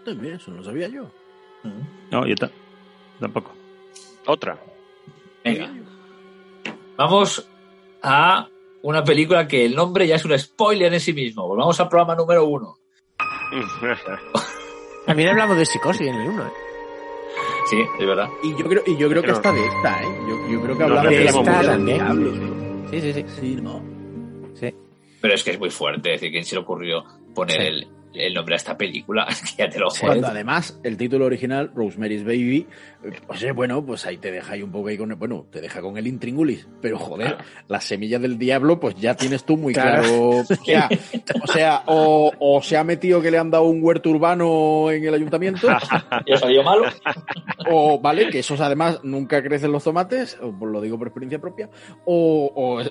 También, 0.05 0.35
eso 0.35 0.51
no 0.51 0.59
lo 0.59 0.65
sabía 0.65 0.89
yo. 0.89 1.05
No, 2.11 2.27
yo 2.27 2.35
ta- 2.35 2.51
tampoco. 3.21 3.53
Otra. 4.27 4.59
Venga. 5.45 5.71
Vamos 6.97 7.47
a 8.03 8.49
una 8.83 9.05
película 9.05 9.47
que 9.47 9.65
el 9.65 9.75
nombre 9.77 10.07
ya 10.07 10.17
es 10.17 10.25
un 10.25 10.37
spoiler 10.39 10.93
en 10.93 11.01
sí 11.01 11.13
mismo. 11.13 11.47
Volvamos 11.47 11.79
al 11.81 11.89
programa 11.89 12.17
número 12.17 12.45
uno. 12.47 12.77
También 15.07 15.29
hablamos 15.31 15.57
de 15.57 15.67
psicosis 15.67 16.07
en 16.09 16.15
el 16.17 16.29
1, 16.29 16.47
¿eh? 16.47 16.51
Sí, 17.73 17.79
es 18.01 18.07
verdad. 18.07 18.29
Y 18.43 18.51
yo 18.55 18.64
creo, 18.68 18.83
y 18.87 18.97
yo 18.99 19.09
creo 19.09 19.23
que 19.23 19.29
Pero- 19.29 19.33
está 19.33 19.51
de 19.53 19.66
esta, 19.66 20.03
¿eh? 20.03 20.07
Yo, 20.29 20.53
yo 20.53 20.61
creo 20.62 20.77
que 20.77 20.83
hablamos 20.85 21.09
de 21.11 21.25
esta 21.25 21.62
también. 21.62 22.87
Sí, 22.91 23.01
sí, 23.01 23.12
sí. 23.14 23.25
Sí, 23.41 23.57
¿no? 23.62 23.83
Sí. 24.55 24.75
Pero 25.23 25.35
es 25.35 25.43
que 25.43 25.51
es 25.53 25.59
muy 25.59 25.70
fuerte. 25.70 26.12
Es 26.14 26.20
decir, 26.20 26.33
¿quién 26.33 26.45
se 26.45 26.55
le 26.57 26.61
ocurrió 26.61 27.03
poner 27.35 27.57
Sí. 27.62 27.66
el, 27.68 27.89
el 28.15 28.35
nombre 28.35 28.55
a 28.55 28.57
esta 28.57 28.77
película? 28.77 29.27
Ya 29.59 29.69
te 29.69 29.79
lo 29.79 29.89
Cuando 29.89 30.21
jodes. 30.23 30.31
además 30.31 30.81
el 30.83 30.97
título 30.97 31.27
original, 31.27 31.71
Rosemary's 31.75 32.25
Baby, 32.25 32.67
eh, 33.05 33.11
pues 33.27 33.43
eh, 33.43 33.53
bueno, 33.53 33.85
pues 33.85 34.07
ahí 34.07 34.17
te 34.19 34.31
deja 34.31 34.55
ahí 34.55 34.63
un 34.63 34.73
poco 34.73 34.89
ahí 34.89 34.97
con, 34.97 35.17
bueno, 35.19 35.47
te 35.51 35.61
deja 35.61 35.81
con 35.81 35.97
el 35.99 36.07
intríngulis, 36.07 36.67
pero 36.81 36.99
joder, 36.99 37.37
las 37.69 37.85
semillas 37.85 38.21
del 38.23 38.39
diablo, 38.39 38.81
pues 38.81 38.95
ya 38.97 39.15
tienes 39.15 39.45
tú 39.45 39.57
muy 39.57 39.73
Claro. 39.75 40.03
claro. 40.03 40.43
O 40.43 40.65
sea, 40.65 40.89
o, 41.43 41.47
sea, 41.47 41.83
o, 41.87 42.33
o 42.39 42.63
se 42.63 42.77
ha 42.77 42.85
metido 42.85 43.21
que 43.21 43.31
le 43.31 43.39
han 43.39 43.51
dado 43.51 43.65
un 43.65 43.83
huerto 43.83 44.11
urbano 44.11 44.91
en 44.91 45.05
el 45.05 45.15
ayuntamiento, 45.15 45.69
¿Y 46.27 46.33
ha 46.33 46.37
salido 46.39 46.63
malo? 46.63 46.85
o 47.71 47.99
vale, 48.01 48.29
que 48.31 48.39
esos 48.41 48.61
además 48.61 49.01
nunca 49.03 49.43
crecen 49.43 49.73
los 49.73 49.85
tomates, 49.85 50.39
o, 50.41 50.51
pues 50.53 50.73
lo 50.73 50.81
digo 50.81 50.99
por 50.99 51.09
experiencia 51.09 51.41
propia, 51.41 51.69
o, 52.05 52.51
o, 52.55 52.83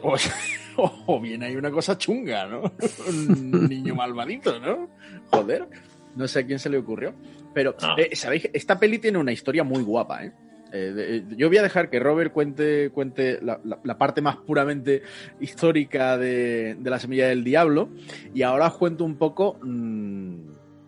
o, 0.77 1.03
o 1.07 1.19
bien 1.19 1.43
hay 1.43 1.55
una 1.55 1.71
cosa 1.71 1.97
chunga, 1.97 2.45
¿no? 2.47 2.61
Un 3.07 3.67
niño 3.67 3.95
malvadito, 3.95 4.59
¿no? 4.59 4.89
Joder, 5.31 5.67
no 6.15 6.27
sé 6.27 6.39
a 6.39 6.45
quién 6.45 6.59
se 6.59 6.69
le 6.69 6.77
ocurrió. 6.77 7.13
Pero, 7.53 7.75
eh, 7.97 8.15
¿sabéis? 8.15 8.49
Esta 8.53 8.79
peli 8.79 8.99
tiene 8.99 9.17
una 9.17 9.31
historia 9.31 9.63
muy 9.63 9.83
guapa, 9.83 10.23
¿eh? 10.25 10.31
Eh, 10.73 10.77
de- 10.93 11.15
eh, 11.17 11.23
yo 11.35 11.49
voy 11.49 11.57
a 11.57 11.63
dejar 11.63 11.89
que 11.89 11.99
Robert 11.99 12.31
cuente, 12.31 12.91
cuente 12.91 13.39
la, 13.41 13.59
la- 13.65 13.79
la 13.83 13.97
parte 13.97 14.21
más 14.21 14.37
puramente 14.37 15.01
histórica 15.41 16.17
de, 16.17 16.75
de 16.79 16.89
la 16.89 16.97
semilla 16.97 17.27
del 17.27 17.43
diablo 17.43 17.89
y 18.33 18.43
ahora 18.43 18.67
os 18.67 18.77
cuento 18.77 19.03
un 19.03 19.17
poco 19.17 19.59
mm, 19.61 20.35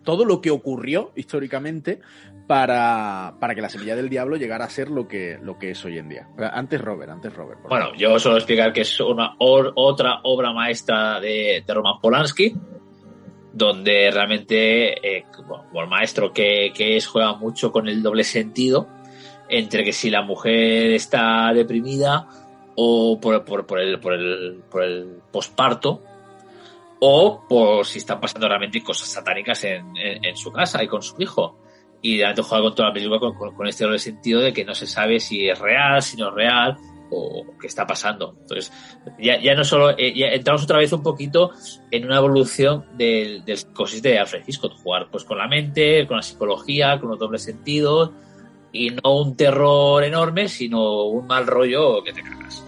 todo 0.02 0.24
lo 0.24 0.40
que 0.40 0.50
ocurrió 0.50 1.12
históricamente 1.16 2.00
para, 2.46 3.34
para 3.40 3.54
que 3.54 3.60
la 3.62 3.68
semilla 3.68 3.96
del 3.96 4.08
diablo 4.08 4.36
llegara 4.36 4.64
a 4.64 4.70
ser 4.70 4.88
lo 4.90 5.06
que, 5.08 5.38
lo 5.42 5.58
que 5.58 5.70
es 5.72 5.84
hoy 5.84 5.98
en 5.98 6.08
día. 6.08 6.28
Antes 6.38 6.80
Robert, 6.80 7.10
antes 7.10 7.34
Robert. 7.34 7.60
Bueno, 7.68 7.94
yo 7.96 8.18
solo 8.18 8.36
explicar 8.36 8.72
que 8.72 8.82
es 8.82 9.00
una 9.00 9.34
or- 9.38 9.72
otra 9.76 10.20
obra 10.24 10.52
maestra 10.52 11.20
de, 11.20 11.62
de 11.66 11.74
Roman 11.74 12.00
Polanski, 12.00 12.54
donde 13.54 14.10
realmente, 14.10 15.16
eh, 15.16 15.24
el 15.74 15.88
maestro 15.88 16.32
que, 16.32 16.72
es, 16.76 17.06
juega 17.06 17.34
mucho 17.34 17.70
con 17.70 17.88
el 17.88 18.02
doble 18.02 18.24
sentido 18.24 18.88
entre 19.48 19.84
que 19.84 19.92
si 19.92 20.10
la 20.10 20.22
mujer 20.22 20.90
está 20.90 21.52
deprimida 21.54 22.26
o 22.74 23.20
por, 23.20 23.44
por, 23.44 23.64
por 23.64 23.78
el, 23.80 24.00
por, 24.00 24.14
el, 24.14 24.62
por 24.68 24.82
el 24.82 25.18
posparto 25.30 26.02
o 26.98 27.46
por 27.48 27.86
si 27.86 27.98
están 27.98 28.20
pasando 28.20 28.48
realmente 28.48 28.82
cosas 28.82 29.08
satánicas 29.08 29.62
en, 29.64 29.84
su 30.36 30.50
casa 30.50 30.82
y 30.82 30.88
con 30.88 31.02
su 31.02 31.14
hijo. 31.20 31.58
Y 32.02 32.16
realmente 32.18 32.42
juega 32.42 32.64
con 32.64 32.74
toda 32.74 32.88
la 32.88 32.94
película 32.94 33.20
con- 33.20 33.54
con 33.54 33.66
este 33.68 33.84
doble 33.84 33.98
sentido 33.98 34.40
de 34.40 34.52
que 34.52 34.64
no 34.64 34.74
se 34.74 34.86
sabe 34.86 35.20
si 35.20 35.48
es 35.48 35.58
real, 35.58 36.02
si 36.02 36.16
no 36.16 36.28
es 36.30 36.34
real 36.34 36.76
o 37.14 37.58
qué 37.60 37.66
está 37.66 37.86
pasando. 37.86 38.36
Entonces, 38.40 38.72
ya, 39.18 39.40
ya 39.40 39.54
no 39.54 39.64
solo, 39.64 39.90
eh, 39.90 40.12
entramos 40.34 40.64
otra 40.64 40.78
vez 40.78 40.92
un 40.92 41.02
poquito 41.02 41.50
en 41.90 42.04
una 42.04 42.18
evolución 42.18 42.84
del, 42.96 43.44
del 43.44 43.58
de 44.02 44.18
Alfred 44.18 44.42
Hitchcock, 44.46 44.76
jugar 44.82 45.08
pues 45.10 45.24
con 45.24 45.38
la 45.38 45.48
mente, 45.48 46.06
con 46.06 46.16
la 46.16 46.22
psicología, 46.22 46.98
con 46.98 47.10
los 47.10 47.18
dobles 47.18 47.42
sentidos 47.42 48.10
y 48.72 48.90
no 48.90 49.20
un 49.20 49.36
terror 49.36 50.02
enorme, 50.02 50.48
sino 50.48 51.04
un 51.04 51.26
mal 51.26 51.46
rollo 51.46 52.02
que 52.02 52.12
te 52.12 52.22
cagas. 52.22 52.64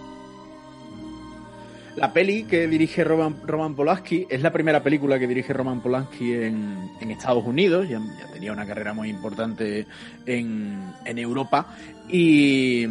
La 1.97 2.13
peli 2.13 2.43
que 2.43 2.67
dirige 2.67 3.03
Roman, 3.03 3.41
Roman 3.43 3.75
Polanski 3.75 4.27
es 4.29 4.43
la 4.43 4.53
primera 4.53 4.83
película 4.83 5.17
que 5.17 5.27
dirige 5.27 5.51
Roman 5.51 5.81
Polanski 5.81 6.31
en, 6.31 6.91
en 7.01 7.11
Estados 7.11 7.43
Unidos. 7.43 7.89
Ya, 7.89 7.99
ya 7.99 8.31
tenía 8.31 8.53
una 8.53 8.67
carrera 8.67 8.93
muy 8.93 9.09
importante 9.09 9.87
en, 10.27 10.93
en 11.05 11.17
Europa. 11.17 11.75
Y, 12.07 12.85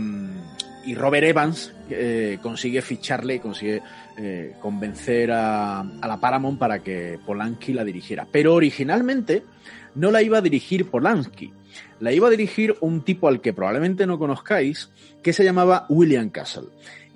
y 0.87 0.95
Robert 0.95 1.27
Evans 1.27 1.75
eh, 1.91 2.39
consigue 2.41 2.81
ficharle, 2.81 3.41
consigue 3.41 3.83
eh, 4.17 4.55
convencer 4.61 5.31
a, 5.33 5.81
a 5.81 6.09
la 6.09 6.21
Paramount 6.21 6.59
para 6.59 6.79
que 6.79 7.19
Polanski 7.27 7.73
la 7.73 7.85
dirigiera. 7.85 8.27
Pero 8.31 8.55
originalmente 8.55 9.43
no 9.97 10.11
la 10.11 10.23
iba 10.23 10.39
a 10.39 10.43
dirigir 10.43 10.87
Polanski. 10.87 11.53
La 12.01 12.13
iba 12.13 12.29
a 12.29 12.31
dirigir 12.31 12.77
un 12.81 13.03
tipo 13.03 13.29
al 13.29 13.41
que 13.41 13.53
probablemente 13.53 14.07
no 14.07 14.19
conozcáis, 14.19 14.91
que 15.23 15.33
se 15.33 15.45
llamaba 15.45 15.87
William 15.89 16.31
Castle. 16.31 16.69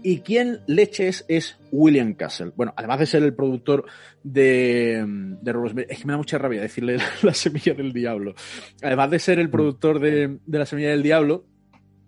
¿Y 0.02 0.20
quién 0.20 0.60
leches 0.66 1.26
es 1.28 1.58
William 1.70 2.14
Castle? 2.14 2.52
Bueno, 2.56 2.72
además 2.74 3.00
de 3.00 3.06
ser 3.06 3.22
el 3.22 3.34
productor 3.34 3.84
de, 4.22 5.04
de 5.06 5.52
Rosemary, 5.52 5.86
es 5.90 5.98
que 5.98 6.06
me 6.06 6.14
da 6.14 6.16
mucha 6.16 6.38
rabia 6.38 6.62
decirle 6.62 6.96
la 7.22 7.34
semilla 7.34 7.74
del 7.74 7.92
diablo. 7.92 8.34
Además 8.82 9.10
de 9.10 9.18
ser 9.18 9.38
el 9.38 9.50
productor 9.50 10.00
de, 10.00 10.38
de 10.44 10.58
la 10.58 10.64
semilla 10.64 10.90
del 10.90 11.02
diablo, 11.02 11.44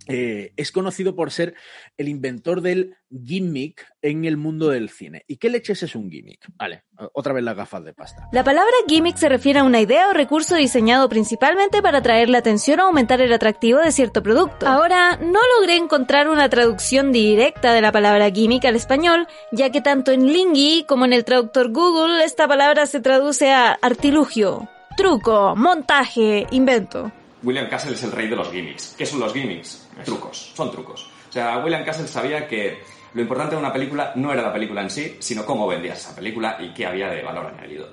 eh, 0.08 0.52
es 0.56 0.72
conocido 0.72 1.14
por 1.14 1.30
ser 1.30 1.54
el 1.96 2.08
inventor 2.08 2.60
del 2.60 2.96
gimmick 3.10 3.86
en 4.00 4.24
el 4.24 4.36
mundo 4.36 4.68
del 4.68 4.88
cine. 4.88 5.24
¿Y 5.28 5.36
qué 5.36 5.50
leches 5.50 5.82
es 5.82 5.94
un 5.94 6.10
gimmick? 6.10 6.48
Vale, 6.56 6.84
otra 7.12 7.32
vez 7.32 7.44
las 7.44 7.56
gafas 7.56 7.84
de 7.84 7.92
pasta. 7.92 8.28
La 8.32 8.42
palabra 8.42 8.72
gimmick 8.88 9.16
se 9.16 9.28
refiere 9.28 9.60
a 9.60 9.64
una 9.64 9.80
idea 9.80 10.08
o 10.08 10.12
recurso 10.12 10.56
diseñado 10.56 11.08
principalmente 11.08 11.82
para 11.82 11.98
atraer 11.98 12.28
la 12.28 12.38
atención 12.38 12.80
o 12.80 12.84
aumentar 12.84 13.20
el 13.20 13.32
atractivo 13.32 13.78
de 13.78 13.92
cierto 13.92 14.22
producto. 14.22 14.66
Ahora, 14.66 15.18
no 15.18 15.40
logré 15.58 15.76
encontrar 15.76 16.28
una 16.28 16.48
traducción 16.48 17.12
directa 17.12 17.72
de 17.72 17.80
la 17.80 17.92
palabra 17.92 18.30
gimmick 18.30 18.64
al 18.64 18.76
español, 18.76 19.26
ya 19.52 19.70
que 19.70 19.80
tanto 19.80 20.12
en 20.12 20.26
Lingui 20.26 20.84
como 20.88 21.04
en 21.04 21.12
el 21.12 21.24
traductor 21.24 21.70
Google 21.70 22.24
esta 22.24 22.48
palabra 22.48 22.86
se 22.86 23.00
traduce 23.00 23.50
a 23.50 23.72
artilugio, 23.72 24.68
truco, 24.96 25.54
montaje, 25.56 26.46
invento. 26.50 27.12
William 27.42 27.68
Castle 27.68 27.94
es 27.94 28.02
el 28.04 28.12
rey 28.12 28.28
de 28.28 28.36
los 28.36 28.50
gimmicks. 28.50 28.94
¿Qué 28.96 29.04
son 29.04 29.20
los 29.20 29.32
gimmicks? 29.32 29.81
Trucos, 30.04 30.52
son 30.54 30.70
trucos. 30.70 31.10
O 31.28 31.32
sea, 31.32 31.58
William 31.58 31.84
Castle 31.84 32.06
sabía 32.08 32.46
que 32.48 32.78
lo 33.14 33.20
importante 33.22 33.54
de 33.54 33.60
una 33.60 33.72
película 33.72 34.12
no 34.16 34.32
era 34.32 34.42
la 34.42 34.52
película 34.52 34.82
en 34.82 34.90
sí, 34.90 35.16
sino 35.20 35.44
cómo 35.44 35.66
vendías 35.66 35.98
esa 35.98 36.14
película 36.16 36.56
y 36.60 36.72
qué 36.74 36.86
había 36.86 37.08
de 37.10 37.22
valor 37.22 37.46
añadido. 37.46 37.88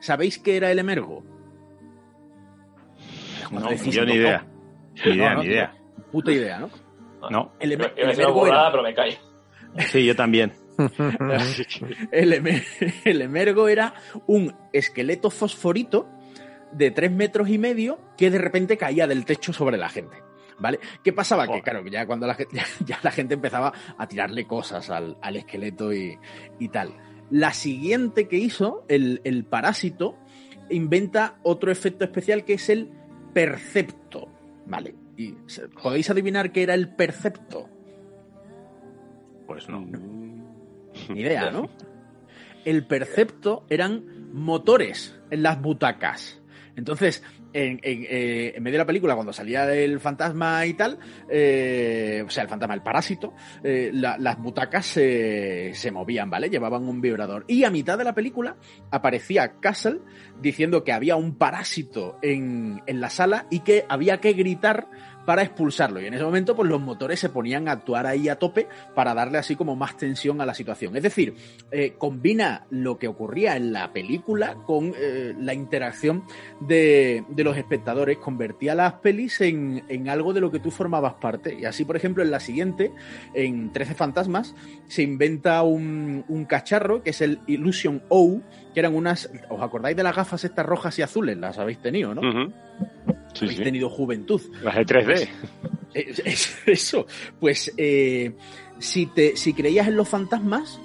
¿Sabéis 0.00 0.38
qué 0.38 0.56
era 0.56 0.70
el 0.70 0.78
emergo? 0.78 1.22
No, 3.50 3.72
yo 3.72 4.04
ni 4.04 4.14
idea. 4.14 4.46
Ni 5.04 5.12
idea, 5.12 5.34
ni 5.34 5.46
idea. 5.46 5.74
Puta 6.10 6.32
idea, 6.32 6.58
¿no? 6.58 6.70
No. 7.30 7.52
El, 7.60 7.72
emer- 7.78 7.92
emergo 7.96 8.46
era, 8.46 8.70
pero 8.70 8.82
me 8.82 8.94
callo. 8.94 9.16
Sí, 9.90 10.04
yo 10.04 10.14
también. 10.16 10.52
el, 12.12 12.32
emer- 12.32 12.64
el 13.04 13.22
emergo 13.22 13.68
era 13.68 13.94
un 14.26 14.54
esqueleto 14.72 15.30
fosforito 15.30 16.08
de 16.76 16.90
tres 16.90 17.10
metros 17.10 17.48
y 17.48 17.58
medio 17.58 17.98
que 18.16 18.30
de 18.30 18.38
repente 18.38 18.76
caía 18.76 19.06
del 19.06 19.24
techo 19.24 19.52
sobre 19.52 19.78
la 19.78 19.88
gente. 19.88 20.22
¿Vale? 20.58 20.80
¿Qué 21.02 21.12
pasaba? 21.12 21.46
Que 21.46 21.60
claro, 21.60 21.86
ya 21.86 22.06
cuando 22.06 22.26
la 22.26 22.34
gente, 22.34 22.56
ya, 22.56 22.64
ya 22.84 22.98
la 23.02 23.10
gente 23.10 23.34
empezaba 23.34 23.72
a 23.96 24.06
tirarle 24.06 24.46
cosas 24.46 24.90
al, 24.90 25.16
al 25.20 25.36
esqueleto 25.36 25.92
y, 25.92 26.18
y 26.58 26.68
tal. 26.68 26.94
La 27.30 27.52
siguiente 27.52 28.28
que 28.28 28.36
hizo, 28.36 28.84
el, 28.88 29.20
el 29.24 29.44
parásito, 29.44 30.16
inventa 30.70 31.38
otro 31.42 31.70
efecto 31.70 32.04
especial 32.04 32.44
que 32.44 32.54
es 32.54 32.68
el 32.68 32.90
percepto. 33.32 34.28
¿Vale? 34.66 34.94
Y 35.16 35.32
podéis 35.82 36.10
adivinar 36.10 36.52
qué 36.52 36.62
era 36.62 36.74
el 36.74 36.94
percepto. 36.94 37.68
Pues 39.46 39.68
no. 39.68 39.80
Ni 41.08 41.20
idea, 41.20 41.50
¿no? 41.50 41.68
El 42.64 42.86
percepto 42.86 43.64
eran 43.68 44.32
motores 44.32 45.18
en 45.30 45.42
las 45.42 45.60
butacas. 45.60 46.42
Entonces, 46.76 47.22
en, 47.52 47.80
en, 47.82 48.04
eh, 48.08 48.52
en 48.56 48.62
medio 48.62 48.74
de 48.74 48.78
la 48.84 48.86
película, 48.86 49.14
cuando 49.14 49.32
salía 49.32 49.72
el 49.74 49.98
fantasma 49.98 50.64
y 50.66 50.74
tal, 50.74 50.98
eh, 51.30 52.22
o 52.26 52.30
sea, 52.30 52.42
el 52.42 52.48
fantasma, 52.48 52.74
el 52.74 52.82
parásito, 52.82 53.32
eh, 53.64 53.90
la- 53.92 54.18
las 54.18 54.38
butacas 54.38 54.84
se, 54.86 55.72
se 55.74 55.90
movían, 55.90 56.28
¿vale? 56.30 56.50
Llevaban 56.50 56.86
un 56.86 57.00
vibrador. 57.00 57.44
Y 57.48 57.64
a 57.64 57.70
mitad 57.70 57.96
de 57.98 58.04
la 58.04 58.14
película 58.14 58.56
aparecía 58.90 59.54
Castle 59.60 60.00
diciendo 60.40 60.84
que 60.84 60.92
había 60.92 61.16
un 61.16 61.36
parásito 61.36 62.18
en, 62.22 62.82
en 62.86 63.00
la 63.00 63.10
sala 63.10 63.46
y 63.50 63.60
que 63.60 63.84
había 63.88 64.18
que 64.20 64.34
gritar 64.34 64.88
para 65.26 65.42
expulsarlo. 65.42 66.00
Y 66.00 66.06
en 66.06 66.14
ese 66.14 66.24
momento, 66.24 66.56
pues 66.56 66.68
los 66.68 66.80
motores 66.80 67.20
se 67.20 67.28
ponían 67.28 67.68
a 67.68 67.72
actuar 67.72 68.06
ahí 68.06 68.28
a 68.28 68.38
tope 68.38 68.68
para 68.94 69.12
darle 69.12 69.38
así 69.38 69.56
como 69.56 69.76
más 69.76 69.96
tensión 69.96 70.40
a 70.40 70.46
la 70.46 70.54
situación. 70.54 70.96
Es 70.96 71.02
decir, 71.02 71.34
eh, 71.70 71.94
combina 71.98 72.64
lo 72.70 72.98
que 72.98 73.08
ocurría 73.08 73.56
en 73.56 73.72
la 73.72 73.92
película 73.92 74.54
con 74.64 74.94
eh, 74.96 75.34
la 75.38 75.52
interacción 75.52 76.24
de, 76.60 77.24
de 77.28 77.44
los 77.44 77.56
espectadores 77.56 78.18
convertía 78.18 78.74
las 78.74 78.94
pelis 78.94 79.40
en, 79.40 79.84
en 79.88 80.08
algo 80.08 80.32
de 80.32 80.40
lo 80.40 80.50
que 80.50 80.60
tú 80.60 80.70
formabas 80.70 81.14
parte. 81.14 81.56
Y 81.60 81.64
así, 81.64 81.84
por 81.84 81.96
ejemplo, 81.96 82.22
en 82.22 82.30
la 82.30 82.40
siguiente, 82.40 82.92
en 83.34 83.72
13 83.72 83.94
Fantasmas, 83.94 84.54
se 84.86 85.02
inventa 85.02 85.62
un, 85.62 86.24
un 86.28 86.44
cacharro 86.44 87.02
que 87.02 87.10
es 87.10 87.20
el 87.20 87.40
Illusion 87.46 88.02
O, 88.08 88.40
que 88.72 88.80
eran 88.80 88.94
unas. 88.94 89.30
¿Os 89.48 89.60
acordáis 89.60 89.96
de 89.96 90.02
las 90.02 90.14
gafas 90.14 90.44
estas 90.44 90.66
rojas 90.66 90.98
y 90.98 91.02
azules? 91.02 91.36
Las 91.36 91.58
habéis 91.58 91.78
tenido, 91.78 92.14
¿no? 92.14 92.22
Sí, 93.38 93.44
habéis 93.44 93.58
sí. 93.58 93.64
tenido 93.64 93.88
juventud. 93.90 94.40
Las 94.62 94.74
de 94.76 94.86
3D. 94.86 95.04
Pues, 95.04 95.28
es- 95.94 96.18
es- 96.24 96.56
eso. 96.66 97.06
Pues 97.40 97.72
eh, 97.76 98.34
si, 98.78 99.06
te, 99.06 99.36
si 99.36 99.52
creías 99.54 99.88
en 99.88 99.96
los 99.96 100.08
fantasmas, 100.08 100.78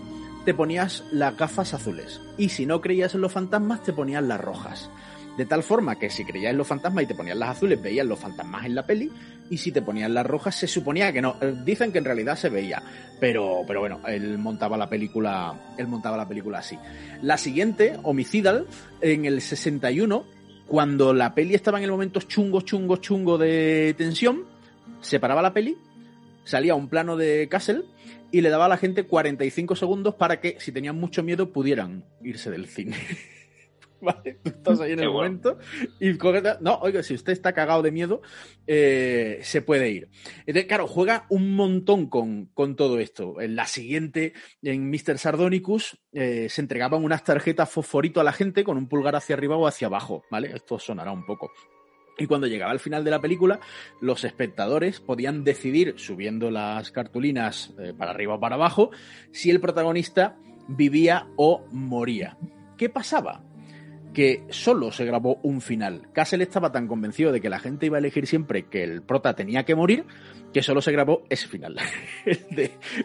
te 0.45 0.53
ponías 0.53 1.03
las 1.11 1.37
gafas 1.37 1.73
azules. 1.73 2.19
Y 2.37 2.49
si 2.49 2.65
no 2.65 2.81
creías 2.81 3.13
en 3.15 3.21
los 3.21 3.31
fantasmas, 3.31 3.83
te 3.83 3.93
ponías 3.93 4.23
las 4.23 4.39
rojas. 4.41 4.89
De 5.37 5.45
tal 5.45 5.63
forma 5.63 5.97
que 5.97 6.09
si 6.09 6.25
creías 6.25 6.51
en 6.51 6.57
los 6.57 6.67
fantasmas 6.67 7.03
y 7.05 7.07
te 7.07 7.15
ponías 7.15 7.37
las 7.37 7.49
azules, 7.51 7.81
veías 7.81 8.05
los 8.05 8.19
fantasmas 8.19 8.65
en 8.65 8.75
la 8.75 8.85
peli. 8.85 9.09
Y 9.49 9.57
si 9.57 9.71
te 9.71 9.81
ponías 9.81 10.09
las 10.11 10.25
rojas, 10.25 10.55
se 10.55 10.67
suponía 10.67 11.11
que 11.13 11.21
no. 11.21 11.35
Eh, 11.41 11.53
Dicen 11.63 11.91
que 11.91 11.99
en 11.99 12.05
realidad 12.05 12.35
se 12.37 12.49
veía. 12.49 12.81
Pero, 13.19 13.61
pero 13.67 13.79
bueno, 13.81 13.99
él 14.07 14.37
montaba 14.37 14.77
la 14.77 14.89
película. 14.89 15.73
Él 15.77 15.87
montaba 15.87 16.17
la 16.17 16.27
película 16.27 16.59
así. 16.59 16.77
La 17.21 17.37
siguiente, 17.37 17.97
Homicidal, 18.03 18.65
en 18.99 19.25
el 19.25 19.41
61, 19.41 20.25
cuando 20.71 21.13
la 21.13 21.35
peli 21.35 21.53
estaba 21.53 21.79
en 21.79 21.83
el 21.83 21.91
momento 21.91 22.21
chungo, 22.21 22.61
chungo, 22.61 22.95
chungo 22.95 23.37
de 23.37 23.93
tensión, 23.97 24.45
se 25.01 25.19
paraba 25.19 25.41
la 25.41 25.51
peli, 25.51 25.77
salía 26.45 26.75
un 26.75 26.87
plano 26.87 27.17
de 27.17 27.49
Castle 27.49 27.83
y 28.31 28.39
le 28.39 28.49
daba 28.49 28.67
a 28.67 28.69
la 28.69 28.77
gente 28.77 29.03
45 29.03 29.75
segundos 29.75 30.15
para 30.15 30.39
que, 30.39 30.55
si 30.61 30.71
tenían 30.71 30.97
mucho 30.97 31.23
miedo, 31.23 31.51
pudieran 31.51 32.05
irse 32.23 32.49
del 32.49 32.67
cine. 32.67 32.95
¿Vale? 34.05 34.39
Tú 34.43 34.49
estás 34.49 34.81
ahí 34.81 34.91
en 34.91 34.97
Qué 34.97 35.03
el 35.03 35.09
bueno. 35.09 35.39
momento 35.39 35.57
y 35.99 36.11
No, 36.61 36.79
oiga, 36.81 37.03
si 37.03 37.13
usted 37.13 37.33
está 37.33 37.53
cagado 37.53 37.81
de 37.81 37.91
miedo, 37.91 38.21
eh, 38.67 39.39
se 39.43 39.61
puede 39.61 39.89
ir. 39.89 40.09
Entonces, 40.39 40.65
claro, 40.65 40.87
juega 40.87 41.25
un 41.29 41.55
montón 41.55 42.07
con, 42.07 42.47
con 42.47 42.75
todo 42.75 42.99
esto. 42.99 43.39
En 43.41 43.55
la 43.55 43.65
siguiente, 43.67 44.33
en 44.61 44.89
Mr. 44.89 45.17
Sardonicus, 45.17 45.99
eh, 46.13 46.47
se 46.49 46.61
entregaban 46.61 47.03
unas 47.03 47.23
tarjetas 47.23 47.69
fosforito 47.69 48.19
a 48.19 48.23
la 48.23 48.33
gente 48.33 48.63
con 48.63 48.77
un 48.77 48.87
pulgar 48.87 49.15
hacia 49.15 49.35
arriba 49.35 49.55
o 49.57 49.67
hacia 49.67 49.87
abajo, 49.87 50.23
¿vale? 50.31 50.51
Esto 50.53 50.79
sonará 50.79 51.11
un 51.11 51.25
poco. 51.25 51.51
Y 52.17 52.27
cuando 52.27 52.47
llegaba 52.47 52.71
al 52.71 52.79
final 52.79 53.03
de 53.03 53.11
la 53.11 53.21
película, 53.21 53.59
los 53.99 54.23
espectadores 54.23 54.99
podían 54.99 55.43
decidir, 55.43 55.95
subiendo 55.97 56.51
las 56.51 56.91
cartulinas 56.91 57.73
eh, 57.79 57.93
para 57.97 58.11
arriba 58.11 58.35
o 58.35 58.39
para 58.39 58.55
abajo, 58.55 58.91
si 59.31 59.49
el 59.49 59.59
protagonista 59.59 60.37
vivía 60.67 61.27
o 61.37 61.65
moría. 61.71 62.37
¿Qué 62.77 62.89
pasaba? 62.89 63.43
Que 64.13 64.43
solo 64.49 64.91
se 64.91 65.05
grabó 65.05 65.39
un 65.43 65.61
final. 65.61 66.09
Castle 66.13 66.43
estaba 66.43 66.71
tan 66.71 66.87
convencido 66.87 67.31
de 67.31 67.39
que 67.39 67.49
la 67.49 67.59
gente 67.59 67.85
iba 67.85 67.97
a 67.97 67.99
elegir 67.99 68.27
siempre 68.27 68.67
que 68.67 68.83
el 68.83 69.01
prota 69.01 69.35
tenía 69.35 69.63
que 69.63 69.75
morir, 69.75 70.05
que 70.53 70.61
solo 70.61 70.81
se 70.81 70.91
grabó 70.91 71.23
ese 71.29 71.47
final. 71.47 71.77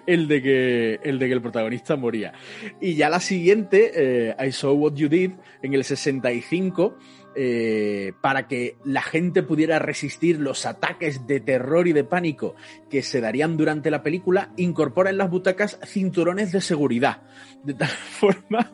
el, 0.07 0.29
de, 0.29 0.43
que, 0.43 1.01
el 1.03 1.19
de 1.19 1.27
que 1.27 1.33
el 1.33 1.43
protagonista 1.43 1.97
moría. 1.97 2.33
Y 2.81 2.95
ya 2.95 3.09
la 3.09 3.21
siguiente, 3.21 3.93
eh, 3.95 4.37
I 4.45 4.53
Saw 4.53 4.75
What 4.75 4.95
You 4.95 5.09
Did, 5.09 5.33
en 5.63 5.75
el 5.75 5.85
65, 5.85 6.99
eh, 7.39 8.15
para 8.23 8.49
que 8.49 8.79
la 8.83 9.03
gente 9.03 9.43
pudiera 9.43 9.79
resistir 9.79 10.41
los 10.41 10.65
ataques 10.65 11.27
de 11.27 11.39
terror 11.41 11.87
y 11.87 11.93
de 11.93 12.03
pánico 12.03 12.55
que 12.89 13.03
se 13.03 13.21
darían 13.21 13.59
durante 13.59 13.91
la 13.91 14.03
película, 14.03 14.53
incorpora 14.57 15.11
en 15.11 15.19
las 15.19 15.29
butacas 15.29 15.79
cinturones 15.85 16.51
de 16.51 16.63
seguridad. 16.63 17.23
De 17.63 17.75
tal 17.75 17.89
forma 18.21 18.73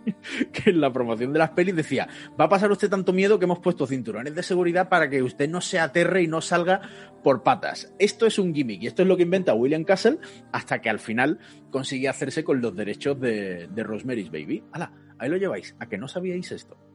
que 0.53 0.71
en 0.71 0.81
la 0.81 0.93
promoción 0.93 1.33
de 1.33 1.41
las 1.41 1.51
pelis 1.51 1.75
decía, 1.75 2.07
va 2.41 2.45
a 2.45 2.49
pasar 2.49 2.71
usted 2.71 2.89
tanto 2.89 3.13
miedo 3.13 3.39
que 3.41 3.47
hemos 3.47 3.59
puesto 3.59 3.85
cinturones 3.85 4.35
de 4.35 4.45
seguridad 4.45 4.89
para 4.89 5.11
que 5.11 5.25
usted 5.25 5.49
no 5.49 5.61
se 5.61 5.81
aterre 5.81 6.23
y 6.23 6.29
no 6.29 6.41
salga 6.41 6.83
por 7.25 7.43
patas. 7.43 7.93
Esto 7.99 8.27
es 8.27 8.39
un 8.39 8.55
gimmick 8.55 8.83
y 8.83 8.87
esto 8.87 9.03
es 9.03 9.09
lo 9.09 9.17
que 9.17 9.25
inventa 9.25 9.55
William 9.55 9.83
Castle 9.83 10.19
hasta 10.53 10.81
que 10.81 10.89
al 10.89 11.01
final 11.01 11.41
consigue 11.71 12.09
hacerse 12.09 12.45
con 12.45 12.61
los 12.61 12.77
derechos 12.77 13.19
de, 13.19 13.67
de 13.67 13.83
Rosemary's 13.83 14.31
Baby. 14.31 14.63
¡Hala! 14.73 14.93
Ahí 15.19 15.29
lo 15.29 15.37
lleváis. 15.37 15.75
¿A 15.81 15.89
que 15.89 15.99
no 15.99 16.07
sabíais 16.07 16.53
esto? 16.53 16.91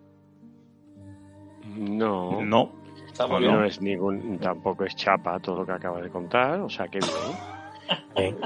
No. 1.76 2.42
No. 2.42 2.72
No 3.40 3.66
es 3.66 3.82
ningún, 3.82 4.38
tampoco 4.38 4.86
es 4.86 4.96
chapa 4.96 5.40
todo 5.40 5.58
lo 5.58 5.66
que 5.66 5.72
acabas 5.72 6.04
de 6.04 6.10
contar, 6.10 6.60
o 6.62 6.70
sea 6.70 6.88
que 6.88 7.00
bien. 8.16 8.38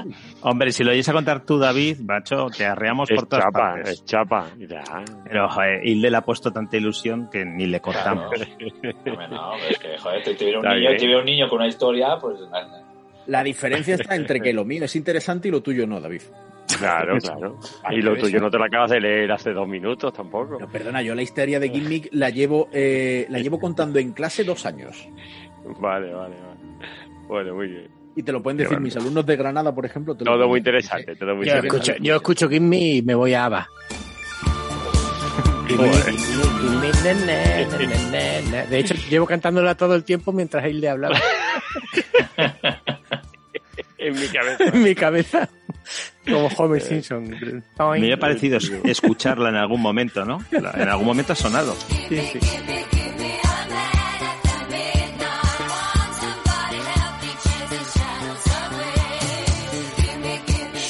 Hombre, 0.42 0.72
si 0.72 0.82
lo 0.84 0.92
oyes 0.92 1.08
a 1.08 1.12
contar 1.12 1.44
tú, 1.44 1.58
David, 1.58 1.98
macho, 2.00 2.46
te 2.46 2.64
arreamos 2.64 3.10
Es 3.10 3.16
por 3.16 3.28
todas 3.28 3.44
chapa, 3.44 3.58
partes. 3.58 3.88
es 3.90 4.04
chapa. 4.04 4.46
Ya. 4.58 4.82
Pero, 5.24 5.48
joder, 5.48 5.86
Hilde 5.86 6.10
le 6.10 6.16
ha 6.16 6.22
puesto 6.22 6.52
tanta 6.52 6.76
ilusión 6.76 7.28
que 7.30 7.44
ni 7.44 7.66
le 7.66 7.80
cortamos. 7.80 8.26
Hombre, 8.26 9.28
no, 9.28 9.52
pero 9.58 9.70
es 9.70 9.78
que, 9.78 9.98
joder, 9.98 10.22
te, 10.22 10.34
te 10.34 10.44
niño, 10.46 11.18
un 11.18 11.24
niño 11.24 11.48
con 11.48 11.58
una 11.58 11.68
historia, 11.68 12.18
pues... 12.20 12.38
La 13.26 13.42
diferencia 13.44 13.94
está 13.94 14.16
entre 14.16 14.40
que 14.40 14.52
lo 14.52 14.64
mío 14.64 14.84
es 14.84 14.96
interesante 14.96 15.48
y 15.48 15.50
lo 15.50 15.60
tuyo 15.62 15.86
no, 15.86 16.00
David. 16.00 16.22
Claro, 16.78 17.18
claro. 17.20 17.58
Y 17.90 18.02
lo 18.02 18.16
tuyo 18.16 18.40
no 18.40 18.50
te 18.50 18.58
lo 18.58 18.64
acabas 18.64 18.90
de 18.90 19.00
leer 19.00 19.32
hace 19.32 19.52
dos 19.52 19.68
minutos 19.68 20.12
tampoco. 20.12 20.58
No, 20.58 20.68
perdona, 20.68 21.02
yo 21.02 21.14
la 21.14 21.22
historia 21.22 21.60
de 21.60 21.68
Gimmick 21.68 22.08
la 22.12 22.30
llevo, 22.30 22.68
eh, 22.72 23.26
la 23.28 23.38
llevo 23.38 23.58
contando 23.58 23.98
en 23.98 24.12
clase 24.12 24.44
dos 24.44 24.66
años. 24.66 25.08
Vale, 25.80 26.12
vale, 26.12 26.36
vale. 26.36 26.62
Bueno, 27.26 27.54
muy 27.54 27.68
bien. 27.68 27.88
Y 28.14 28.22
te 28.22 28.32
lo 28.32 28.42
pueden 28.42 28.58
decir 28.58 28.72
bueno. 28.72 28.84
mis 28.84 28.96
alumnos 28.96 29.24
de 29.24 29.36
Granada, 29.36 29.74
por 29.74 29.86
ejemplo. 29.86 30.14
te 30.14 30.24
lo 30.24 30.32
Todo 30.32 30.48
muy 30.48 30.58
interesante, 30.58 31.16
todo 31.16 31.34
muy 31.34 31.46
Yo 31.46 31.54
interesante. 31.56 31.92
escucho, 31.92 32.04
yo 32.04 32.16
escucho 32.16 32.48
Gimme 32.48 32.76
y 32.96 33.02
me 33.02 33.14
voy 33.14 33.32
a 33.32 33.46
ABBA. 33.46 33.68
De 38.68 38.78
hecho, 38.78 38.94
llevo 39.08 39.26
cantándola 39.26 39.74
todo 39.74 39.94
el 39.94 40.04
tiempo 40.04 40.32
mientras 40.32 40.64
él 40.64 40.80
le 40.80 40.88
hablaba. 40.90 41.16
en 43.98 44.14
mi 44.14 44.26
cabeza. 44.28 44.64
en 44.64 44.82
mi 44.82 44.94
cabeza. 44.94 45.48
Como 46.28 46.46
Homer 46.56 46.80
Simpson. 46.80 47.34
Me 47.98 48.12
ha 48.12 48.16
parecido 48.16 48.58
es- 48.58 48.70
escucharla 48.84 49.48
en 49.48 49.56
algún 49.56 49.80
momento, 49.80 50.24
¿no? 50.24 50.44
En 50.52 50.88
algún 50.88 51.06
momento 51.06 51.32
ha 51.32 51.36
sonado. 51.36 51.74
Sí, 52.08 52.20
sí. 52.32 52.38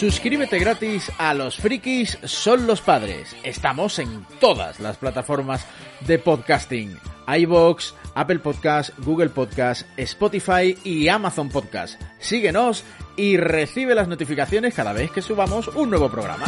Suscríbete 0.03 0.59
gratis 0.59 1.13
a 1.17 1.33
Los 1.33 1.59
Frikis 1.59 2.19
son 2.25 2.67
los 2.67 2.81
padres. 2.81 3.37
Estamos 3.45 4.01
en 4.01 4.27
todas 4.41 4.81
las 4.81 4.97
plataformas 4.97 5.65
de 6.01 6.19
podcasting. 6.19 6.99
iVoox, 7.29 7.95
Apple 8.17 8.41
Podcast, 8.41 8.91
Google 8.99 9.29
Podcast, 9.29 9.87
Spotify 9.97 10.77
y 10.83 11.07
Amazon 11.07 11.51
Podcast. 11.51 12.03
Síguenos 12.19 12.83
y 13.17 13.37
recibe 13.37 13.95
las 13.95 14.09
notificaciones 14.09 14.75
cada 14.75 14.93
vez 14.93 15.13
que 15.13 15.23
subamos 15.23 15.69
un 15.69 15.91
nuevo 15.91 16.11
programa. 16.11 16.47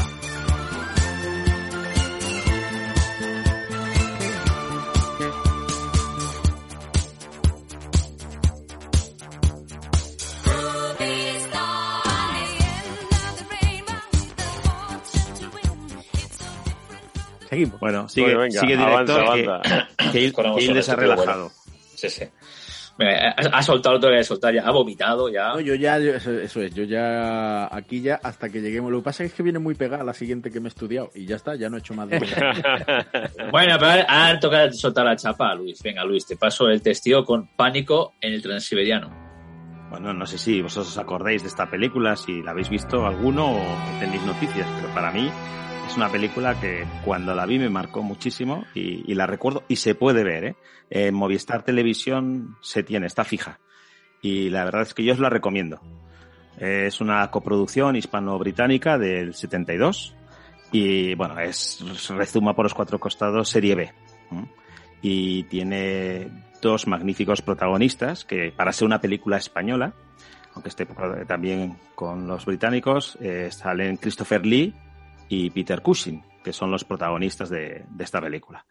Seguimos. 17.54 17.80
Bueno, 17.80 18.08
sigue, 18.08 18.26
Bueno, 18.26 18.40
venga, 18.40 18.60
sigue 18.60 18.76
director 18.76 19.20
avanza, 19.20 19.34
que, 19.34 19.44
avanza. 19.46 19.88
que, 20.12 20.20
Il- 20.26 20.34
que 20.34 20.90
ha 20.90 20.96
relajado. 20.96 21.50
Sí, 21.94 22.08
sí. 22.10 22.24
Mira, 22.96 23.30
ha, 23.36 23.58
ha 23.58 23.62
soltado 23.64 23.96
lo 23.96 24.00
que 24.08 24.16
que 24.18 24.22
soltar 24.24 24.54
ya, 24.54 24.62
ha 24.62 24.70
vomitado 24.70 25.28
ya. 25.28 25.48
No, 25.48 25.58
yo 25.60 25.74
ya, 25.74 25.98
yo- 25.98 26.14
eso, 26.14 26.30
eso 26.32 26.60
es, 26.62 26.72
yo 26.74 26.84
ya 26.84 27.66
aquí 27.74 28.00
ya 28.00 28.20
hasta 28.22 28.48
que 28.50 28.60
lleguemos. 28.60 28.92
Lo 28.92 28.98
que 28.98 29.04
pasa 29.04 29.24
es 29.24 29.32
que 29.32 29.42
viene 29.42 29.58
muy 29.58 29.74
pegada 29.74 30.04
la 30.04 30.14
siguiente 30.14 30.48
que 30.50 30.60
me 30.60 30.66
he 30.66 30.68
estudiado 30.68 31.10
y 31.14 31.26
ya 31.26 31.34
está, 31.36 31.56
ya 31.56 31.68
no 31.68 31.76
he 31.76 31.80
hecho 31.80 31.94
más 31.94 32.08
de 32.08 32.18
Bueno, 33.50 33.76
pero 33.78 34.04
ahora- 34.08 34.38
toca 34.40 34.72
soltar 34.72 35.06
la 35.06 35.16
chapa 35.16 35.54
Luis. 35.56 35.82
Venga, 35.82 36.04
Luis, 36.04 36.24
te 36.26 36.36
paso 36.36 36.68
el 36.68 36.82
testigo 36.82 37.24
con 37.24 37.48
Pánico 37.56 38.14
en 38.20 38.32
el 38.34 38.42
Transiberiano. 38.42 39.10
Bueno, 39.90 40.12
no 40.12 40.26
sé 40.26 40.38
si 40.38 40.60
vosotros 40.62 40.88
os 40.92 40.98
acordáis 40.98 41.42
de 41.42 41.48
esta 41.48 41.70
película, 41.70 42.16
si 42.16 42.42
la 42.42 42.50
habéis 42.52 42.68
visto 42.68 43.06
alguno 43.06 43.52
o 43.56 43.76
tenéis 44.00 44.22
noticias, 44.22 44.66
pero 44.80 44.92
para 44.94 45.10
mí 45.12 45.30
es 45.86 45.96
una 45.96 46.08
película 46.10 46.58
que 46.60 46.84
cuando 47.04 47.34
la 47.34 47.46
vi 47.46 47.58
me 47.58 47.68
marcó 47.68 48.02
muchísimo 48.02 48.64
y, 48.74 49.14
la 49.14 49.26
recuerdo 49.26 49.64
y 49.68 49.76
se 49.76 49.94
puede 49.94 50.24
ver, 50.24 50.44
¿eh? 50.44 50.56
En 50.90 51.14
Movistar 51.14 51.62
Televisión 51.62 52.56
se 52.60 52.82
tiene, 52.82 53.06
está 53.06 53.24
fija. 53.24 53.60
Y 54.22 54.50
la 54.50 54.64
verdad 54.64 54.82
es 54.82 54.94
que 54.94 55.04
yo 55.04 55.12
os 55.12 55.18
la 55.18 55.30
recomiendo. 55.30 55.80
Es 56.58 57.00
una 57.00 57.30
coproducción 57.30 57.96
hispano-británica 57.96 58.98
del 58.98 59.34
72 59.34 60.14
y 60.72 61.14
bueno, 61.14 61.38
es 61.40 61.84
rezuma 62.08 62.54
por 62.54 62.64
los 62.64 62.74
cuatro 62.74 62.98
costados 62.98 63.48
serie 63.48 63.74
B. 63.74 63.92
Y 65.02 65.44
tiene 65.44 66.28
dos 66.62 66.86
magníficos 66.86 67.42
protagonistas 67.42 68.24
que 68.24 68.52
para 68.52 68.72
ser 68.72 68.86
una 68.86 69.00
película 69.00 69.36
española, 69.36 69.94
aunque 70.54 70.70
esté 70.70 70.86
también 71.26 71.76
con 71.94 72.26
los 72.26 72.46
británicos, 72.46 73.18
eh, 73.20 73.50
salen 73.50 73.96
Christopher 73.96 74.46
Lee 74.46 74.74
y 75.28 75.50
Peter 75.50 75.82
Cushing, 75.82 76.22
que 76.42 76.52
son 76.52 76.70
los 76.70 76.84
protagonistas 76.84 77.48
de, 77.50 77.84
esta 77.98 78.20
película. 78.20 78.64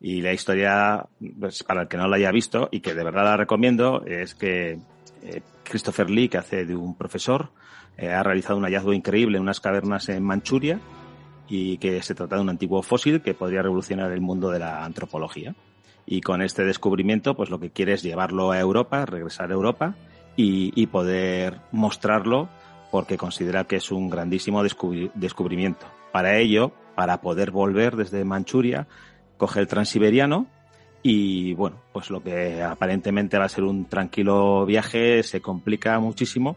Y 0.00 0.20
la 0.20 0.32
historia, 0.32 1.06
pues, 1.38 1.64
para 1.64 1.82
el 1.82 1.88
que 1.88 1.96
no 1.96 2.06
la 2.06 2.16
haya 2.16 2.30
visto 2.30 2.68
y 2.70 2.80
que 2.80 2.94
de 2.94 3.04
verdad 3.04 3.24
la 3.24 3.36
recomiendo, 3.36 4.04
es 4.06 4.34
que 4.34 4.78
eh, 5.22 5.42
Christopher 5.64 6.08
Lee, 6.08 6.28
que 6.28 6.38
hace 6.38 6.64
de 6.64 6.76
un 6.76 6.96
profesor, 6.96 7.50
eh, 7.96 8.10
ha 8.10 8.22
realizado 8.22 8.58
un 8.58 8.64
hallazgo 8.64 8.92
increíble 8.92 9.38
en 9.38 9.42
unas 9.42 9.60
cavernas 9.60 10.08
en 10.08 10.22
Manchuria 10.22 10.80
y 11.48 11.78
que 11.78 12.00
se 12.02 12.14
trata 12.14 12.36
de 12.36 12.42
un 12.42 12.50
antiguo 12.50 12.82
fósil 12.82 13.22
que 13.22 13.34
podría 13.34 13.62
revolucionar 13.62 14.12
el 14.12 14.20
mundo 14.20 14.50
de 14.50 14.60
la 14.60 14.84
antropología. 14.84 15.56
Y 16.06 16.20
con 16.20 16.40
este 16.42 16.64
descubrimiento, 16.64 17.34
pues 17.34 17.50
lo 17.50 17.58
que 17.58 17.70
quiere 17.70 17.94
es 17.94 18.02
llevarlo 18.02 18.52
a 18.52 18.60
Europa, 18.60 19.04
regresar 19.04 19.50
a 19.50 19.54
Europa 19.54 19.94
y 20.40 20.86
poder 20.86 21.60
mostrarlo 21.72 22.48
porque 22.90 23.16
considera 23.18 23.64
que 23.64 23.76
es 23.76 23.90
un 23.90 24.08
grandísimo 24.10 24.62
descubri- 24.64 25.10
descubrimiento. 25.14 25.86
Para 26.12 26.38
ello, 26.38 26.72
para 26.94 27.20
poder 27.20 27.50
volver 27.50 27.96
desde 27.96 28.24
Manchuria, 28.24 28.86
coge 29.36 29.60
el 29.60 29.68
transiberiano 29.68 30.46
y 31.02 31.54
bueno, 31.54 31.76
pues 31.92 32.10
lo 32.10 32.22
que 32.22 32.62
aparentemente 32.62 33.38
va 33.38 33.44
a 33.44 33.48
ser 33.48 33.64
un 33.64 33.84
tranquilo 33.84 34.66
viaje 34.66 35.22
se 35.22 35.40
complica 35.40 35.98
muchísimo, 36.00 36.56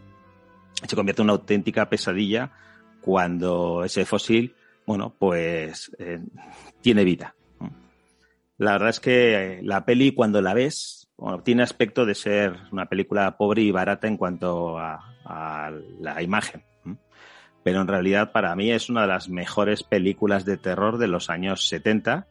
se 0.86 0.96
convierte 0.96 1.22
en 1.22 1.26
una 1.26 1.34
auténtica 1.34 1.88
pesadilla 1.88 2.50
cuando 3.00 3.84
ese 3.84 4.04
fósil, 4.04 4.54
bueno, 4.86 5.14
pues 5.18 5.92
eh, 5.98 6.20
tiene 6.80 7.04
vida. 7.04 7.34
La 8.58 8.72
verdad 8.72 8.90
es 8.90 9.00
que 9.00 9.60
la 9.62 9.84
peli 9.84 10.12
cuando 10.12 10.40
la 10.40 10.54
ves, 10.54 11.01
bueno, 11.22 11.40
tiene 11.40 11.62
aspecto 11.62 12.04
de 12.04 12.16
ser 12.16 12.56
una 12.72 12.86
película 12.86 13.36
pobre 13.36 13.62
y 13.62 13.70
barata 13.70 14.08
en 14.08 14.16
cuanto 14.16 14.76
a, 14.76 15.08
la 16.00 16.20
imagen. 16.20 16.64
Pero 17.62 17.80
en 17.80 17.86
realidad 17.86 18.32
para 18.32 18.56
mí 18.56 18.72
es 18.72 18.90
una 18.90 19.02
de 19.02 19.06
las 19.06 19.28
mejores 19.28 19.84
películas 19.84 20.44
de 20.44 20.56
terror 20.56 20.98
de 20.98 21.06
los 21.06 21.30
años 21.30 21.68
70 21.68 22.26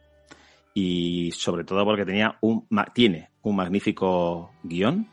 y 0.74 1.30
sobre 1.32 1.64
todo 1.64 1.86
porque 1.86 2.04
tenía 2.04 2.36
un, 2.42 2.68
tiene 2.92 3.30
un 3.40 3.56
magnífico 3.56 4.52
guion 4.62 5.08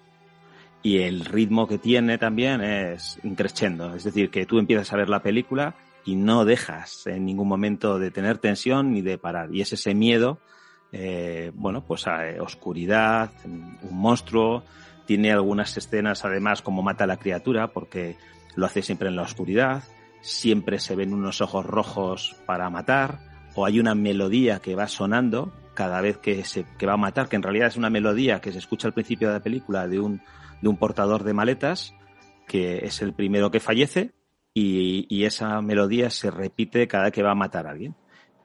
y 0.84 0.98
el 0.98 1.24
ritmo 1.24 1.66
que 1.66 1.78
tiene 1.78 2.18
también 2.18 2.60
es 2.60 3.18
increciendo. 3.24 3.96
Es 3.96 4.04
decir, 4.04 4.30
que 4.30 4.46
tú 4.46 4.60
empiezas 4.60 4.92
a 4.92 4.98
ver 4.98 5.08
la 5.08 5.24
película 5.24 5.76
y 6.04 6.18
no 6.18 6.44
dejas 6.44 7.08
en 7.08 7.26
ningún 7.26 7.48
momento 7.48 7.98
de 7.98 8.12
tener 8.12 8.40
tensión 8.40 8.92
ni 8.92 9.02
de 9.02 9.18
parar. 9.18 9.56
Y 9.56 9.62
es 9.62 9.72
ese 9.72 9.96
miedo, 9.96 10.40
eh, 10.92 11.52
bueno, 11.54 11.84
pues 11.86 12.08
a 12.08 12.28
eh, 12.28 12.40
oscuridad, 12.40 13.32
un 13.46 13.78
monstruo. 13.92 14.64
Tiene 15.06 15.32
algunas 15.32 15.76
escenas 15.78 16.26
además 16.26 16.62
como 16.62 16.82
mata 16.82 17.04
a 17.04 17.08
la 17.08 17.18
criatura 17.18 17.68
porque 17.68 18.16
lo 18.56 18.66
hace 18.66 18.82
siempre 18.82 19.10
en 19.10 19.16
la 19.16 19.24
oscuridad. 19.24 19.84
Siempre 20.22 20.80
se 20.80 20.96
ven 20.96 21.14
unos 21.14 21.42
ojos 21.42 21.66
rojos 21.66 22.36
para 22.46 22.70
matar 22.70 23.20
o 23.56 23.66
hay 23.66 23.80
una 23.80 23.96
melodía 23.96 24.60
que 24.60 24.76
va 24.76 24.88
sonando 24.88 25.52
cada 25.74 26.02
vez 26.02 26.18
que 26.18 26.44
se 26.44 26.66
que 26.78 26.86
va 26.86 26.94
a 26.94 26.98
matar, 26.98 27.30
que 27.30 27.38
en 27.38 27.44
realidad 27.44 27.70
es 27.70 27.78
una 27.78 27.90
melodía 27.90 28.42
que 28.42 28.52
se 28.52 28.58
escucha 28.58 28.88
al 28.88 28.94
principio 28.94 29.30
de 29.30 29.36
la 29.36 29.40
película 29.40 29.88
de 29.88 30.00
un, 30.00 30.22
de 30.62 30.68
un 30.68 30.76
portador 30.76 31.24
de 31.24 31.34
maletas, 31.34 31.96
que 32.48 32.80
es 32.80 33.02
el 33.02 33.14
primero 33.14 33.50
que 33.50 33.62
fallece, 33.62 34.12
y, 34.54 35.06
y 35.10 35.24
esa 35.24 35.62
melodía 35.62 36.10
se 36.10 36.32
repite 36.32 36.88
cada 36.88 37.06
vez 37.06 37.14
que 37.14 37.24
va 37.24 37.32
a 37.32 37.36
matar 37.36 37.66
a 37.66 37.72
alguien. 37.72 37.96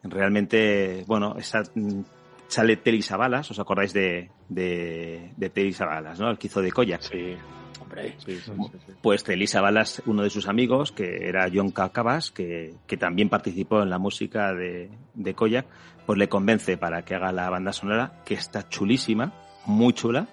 Realmente, 0.05 1.05
bueno, 1.09 1.34
esa, 1.36 1.62
mm, 1.74 2.03
sale 2.49 2.76
Telly 2.76 3.03
Savalas, 3.03 3.51
¿os 3.51 3.59
acordáis 3.59 3.92
de, 3.92 4.30
de, 4.49 5.32
de 5.36 5.51
Telly 5.51 5.72
Savalas, 5.72 6.20
¿no? 6.20 6.30
El 6.30 6.38
que 6.38 6.47
hizo 6.47 6.62
de 6.62 6.70
Koyak. 6.72 7.03
Sí, 7.03 7.36
hombre. 7.80 8.16
Pues 9.03 9.24
Telly 9.24 9.47
Savalas, 9.47 10.03
uno 10.07 10.22
de 10.22 10.30
sus 10.30 10.49
amigos, 10.49 10.92
que 10.92 11.28
era 11.28 11.49
John 11.53 11.70
Cacabas, 11.70 12.30
que, 12.30 12.74
que 12.86 12.97
también 12.97 13.28
participó 13.28 13.82
en 13.82 13.90
la 13.90 13.99
música 13.99 14.53
de, 14.55 14.90
de 15.14 15.34
Koyak, 15.34 15.66
pues 16.07 16.18
le 16.18 16.28
convence 16.28 16.76
para 16.76 17.05
que 17.05 17.14
haga 17.14 17.32
la 17.32 17.51
banda 17.51 17.72
sonora, 17.72 18.22
que 18.24 18.34
está 18.34 18.68
chulísima, 18.68 19.32
muy 19.66 19.92
chula. 19.95 20.28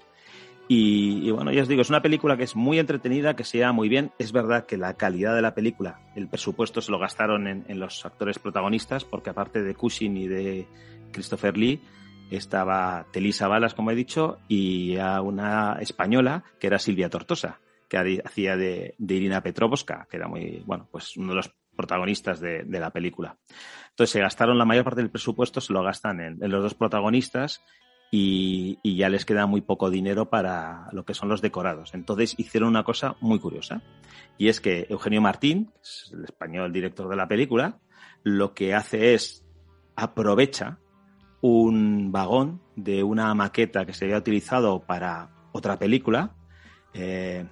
Y, 0.68 1.28
y 1.28 1.32
bueno, 1.32 1.52
ya 1.52 1.64
os 1.64 1.68
digo, 1.68 1.82
es 1.82 1.90
una 1.90 2.02
película 2.02 2.38
que 2.38 2.44
es 2.44 2.56
muy 2.56 2.80
entretenida, 2.80 3.36
que 3.36 3.44
se 3.44 3.58
lleva 3.58 3.74
muy 3.74 3.90
bien. 3.90 4.12
Es 4.20 4.32
verdad 4.32 4.66
que 4.66 4.78
la 4.78 4.94
calidad 4.94 5.36
de 5.36 5.42
la 5.42 5.54
película, 5.54 6.00
el 6.16 6.30
presupuesto 6.30 6.80
se 6.82 6.92
lo 6.92 7.00
gastaron 7.00 7.48
en, 7.48 7.66
en 7.68 7.80
los 7.80 8.06
actores 8.06 8.40
protagonistas, 8.40 9.04
porque 9.04 9.32
aparte 9.32 9.64
de 9.64 9.76
Cushing 9.76 10.16
y 10.16 10.28
de 10.30 10.68
Christopher 11.12 11.58
Lee, 11.58 11.82
estaba 12.38 13.06
Telisa 13.12 13.48
Balas, 13.48 13.74
como 13.74 13.92
he 13.92 13.96
dicho, 13.96 14.40
y 14.48 14.98
a 14.98 15.22
una 15.22 15.78
española 15.80 16.44
que 16.60 16.68
era 16.68 16.80
Silvia 16.80 17.10
Tortosa, 17.10 17.60
que 17.90 18.22
hacía 18.24 18.56
de, 18.56 18.96
Irina 19.00 19.44
Petrovska, 19.44 20.08
que 20.10 20.18
era 20.18 20.28
muy, 20.28 20.64
bueno, 20.66 20.88
pues 20.92 21.18
uno 21.18 21.30
de 21.30 21.36
los 21.36 21.52
protagonistas 21.76 22.40
de, 22.40 22.66
la 22.68 22.92
película. 22.92 23.38
Entonces 23.90 24.12
se 24.12 24.22
gastaron 24.22 24.58
la 24.58 24.66
mayor 24.66 24.86
parte 24.86 25.02
del 25.02 25.10
presupuesto, 25.10 25.62
se 25.62 25.74
lo 25.74 25.84
gastan 25.84 26.22
en, 26.22 26.38
los 26.40 26.64
dos 26.64 26.74
protagonistas 26.74 27.62
y, 28.12 28.80
y 28.82 28.96
ya 28.96 29.10
les 29.10 29.26
queda 29.26 29.46
muy 29.46 29.62
poco 29.62 29.90
dinero 29.90 30.30
para 30.30 30.88
lo 30.94 31.06
que 31.06 31.14
son 31.14 31.30
los 31.30 31.42
decorados. 31.42 31.94
Entonces 31.94 32.36
hicieron 32.38 32.70
una 32.70 32.84
cosa 32.84 33.16
muy 33.20 33.40
curiosa 33.40 33.82
y 34.38 34.48
es 34.48 34.62
que 34.62 34.88
Eugenio 34.90 35.22
Martín, 35.22 35.72
el 36.14 36.24
español 36.24 36.72
director 36.72 37.10
de 37.10 37.16
la 37.16 37.28
película, 37.28 37.80
lo 38.24 38.54
que 38.54 38.74
hace 38.74 39.14
es 39.14 39.46
aprovecha 39.96 40.80
un 41.42 42.12
vagón 42.12 42.62
de 42.76 43.04
una 43.04 43.34
maqueta 43.34 43.86
que 43.86 43.94
se 43.94 44.06
había 44.06 44.18
utilizado 44.18 44.82
para 44.82 45.30
otra 45.52 45.78
película. 45.78 46.36
eh, 46.94 47.46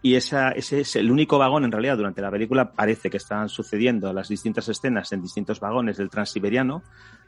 y 0.00 0.14
ese 0.14 0.52
es 0.56 0.96
el 0.96 1.10
único 1.10 1.38
vagón, 1.38 1.64
en 1.64 1.72
realidad, 1.72 1.96
durante 1.96 2.22
la 2.22 2.30
película 2.30 2.72
parece 2.72 3.10
que 3.10 3.16
están 3.16 3.48
sucediendo 3.48 4.12
las 4.12 4.28
distintas 4.28 4.68
escenas 4.68 5.12
en 5.12 5.22
distintos 5.22 5.58
vagones 5.58 5.96
del 5.96 6.08
Transiberiano, 6.08 6.84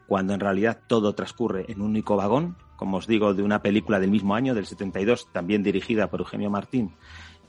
cuando 0.07 0.35
en 0.35 0.41
realidad 0.41 0.81
todo 0.87 1.12
transcurre 1.14 1.64
en 1.68 1.81
un 1.81 1.91
único 1.91 2.16
vagón, 2.16 2.57
como 2.76 2.99
os 2.99 3.09
digo, 3.09 3.35
de 3.35 3.43
una 3.43 3.61
película 3.61 3.99
del 3.99 4.11
mismo 4.11 4.37
año, 4.37 4.55
del 4.55 4.66
72, 4.66 5.33
también 5.33 5.64
dirigida 5.64 6.09
por 6.09 6.20
Eugenio 6.20 6.49
Martín, 6.49 6.95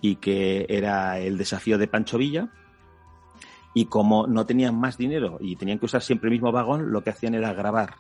y 0.01 0.15
que 0.15 0.65
era 0.67 1.19
El 1.19 1.37
desafío 1.37 1.77
de 1.77 1.87
Pancho 1.87 2.17
Villa. 2.17 2.49
Y 3.73 3.85
como 3.85 4.27
no 4.27 4.45
tenían 4.45 4.77
más 4.77 4.97
dinero 4.97 5.37
y 5.39 5.55
tenían 5.55 5.79
que 5.79 5.85
usar 5.85 6.01
siempre 6.01 6.27
el 6.27 6.33
mismo 6.33 6.51
vagón, 6.51 6.91
lo 6.91 7.03
que 7.03 7.11
hacían 7.11 7.35
era 7.35 7.53
grabar 7.53 7.93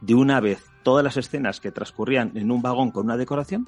de 0.00 0.14
una 0.14 0.40
vez 0.40 0.64
todas 0.82 1.04
las 1.04 1.16
escenas 1.16 1.60
que 1.60 1.72
transcurrían 1.72 2.32
en 2.34 2.50
un 2.50 2.62
vagón 2.62 2.90
con 2.90 3.06
una 3.06 3.16
decoración 3.16 3.66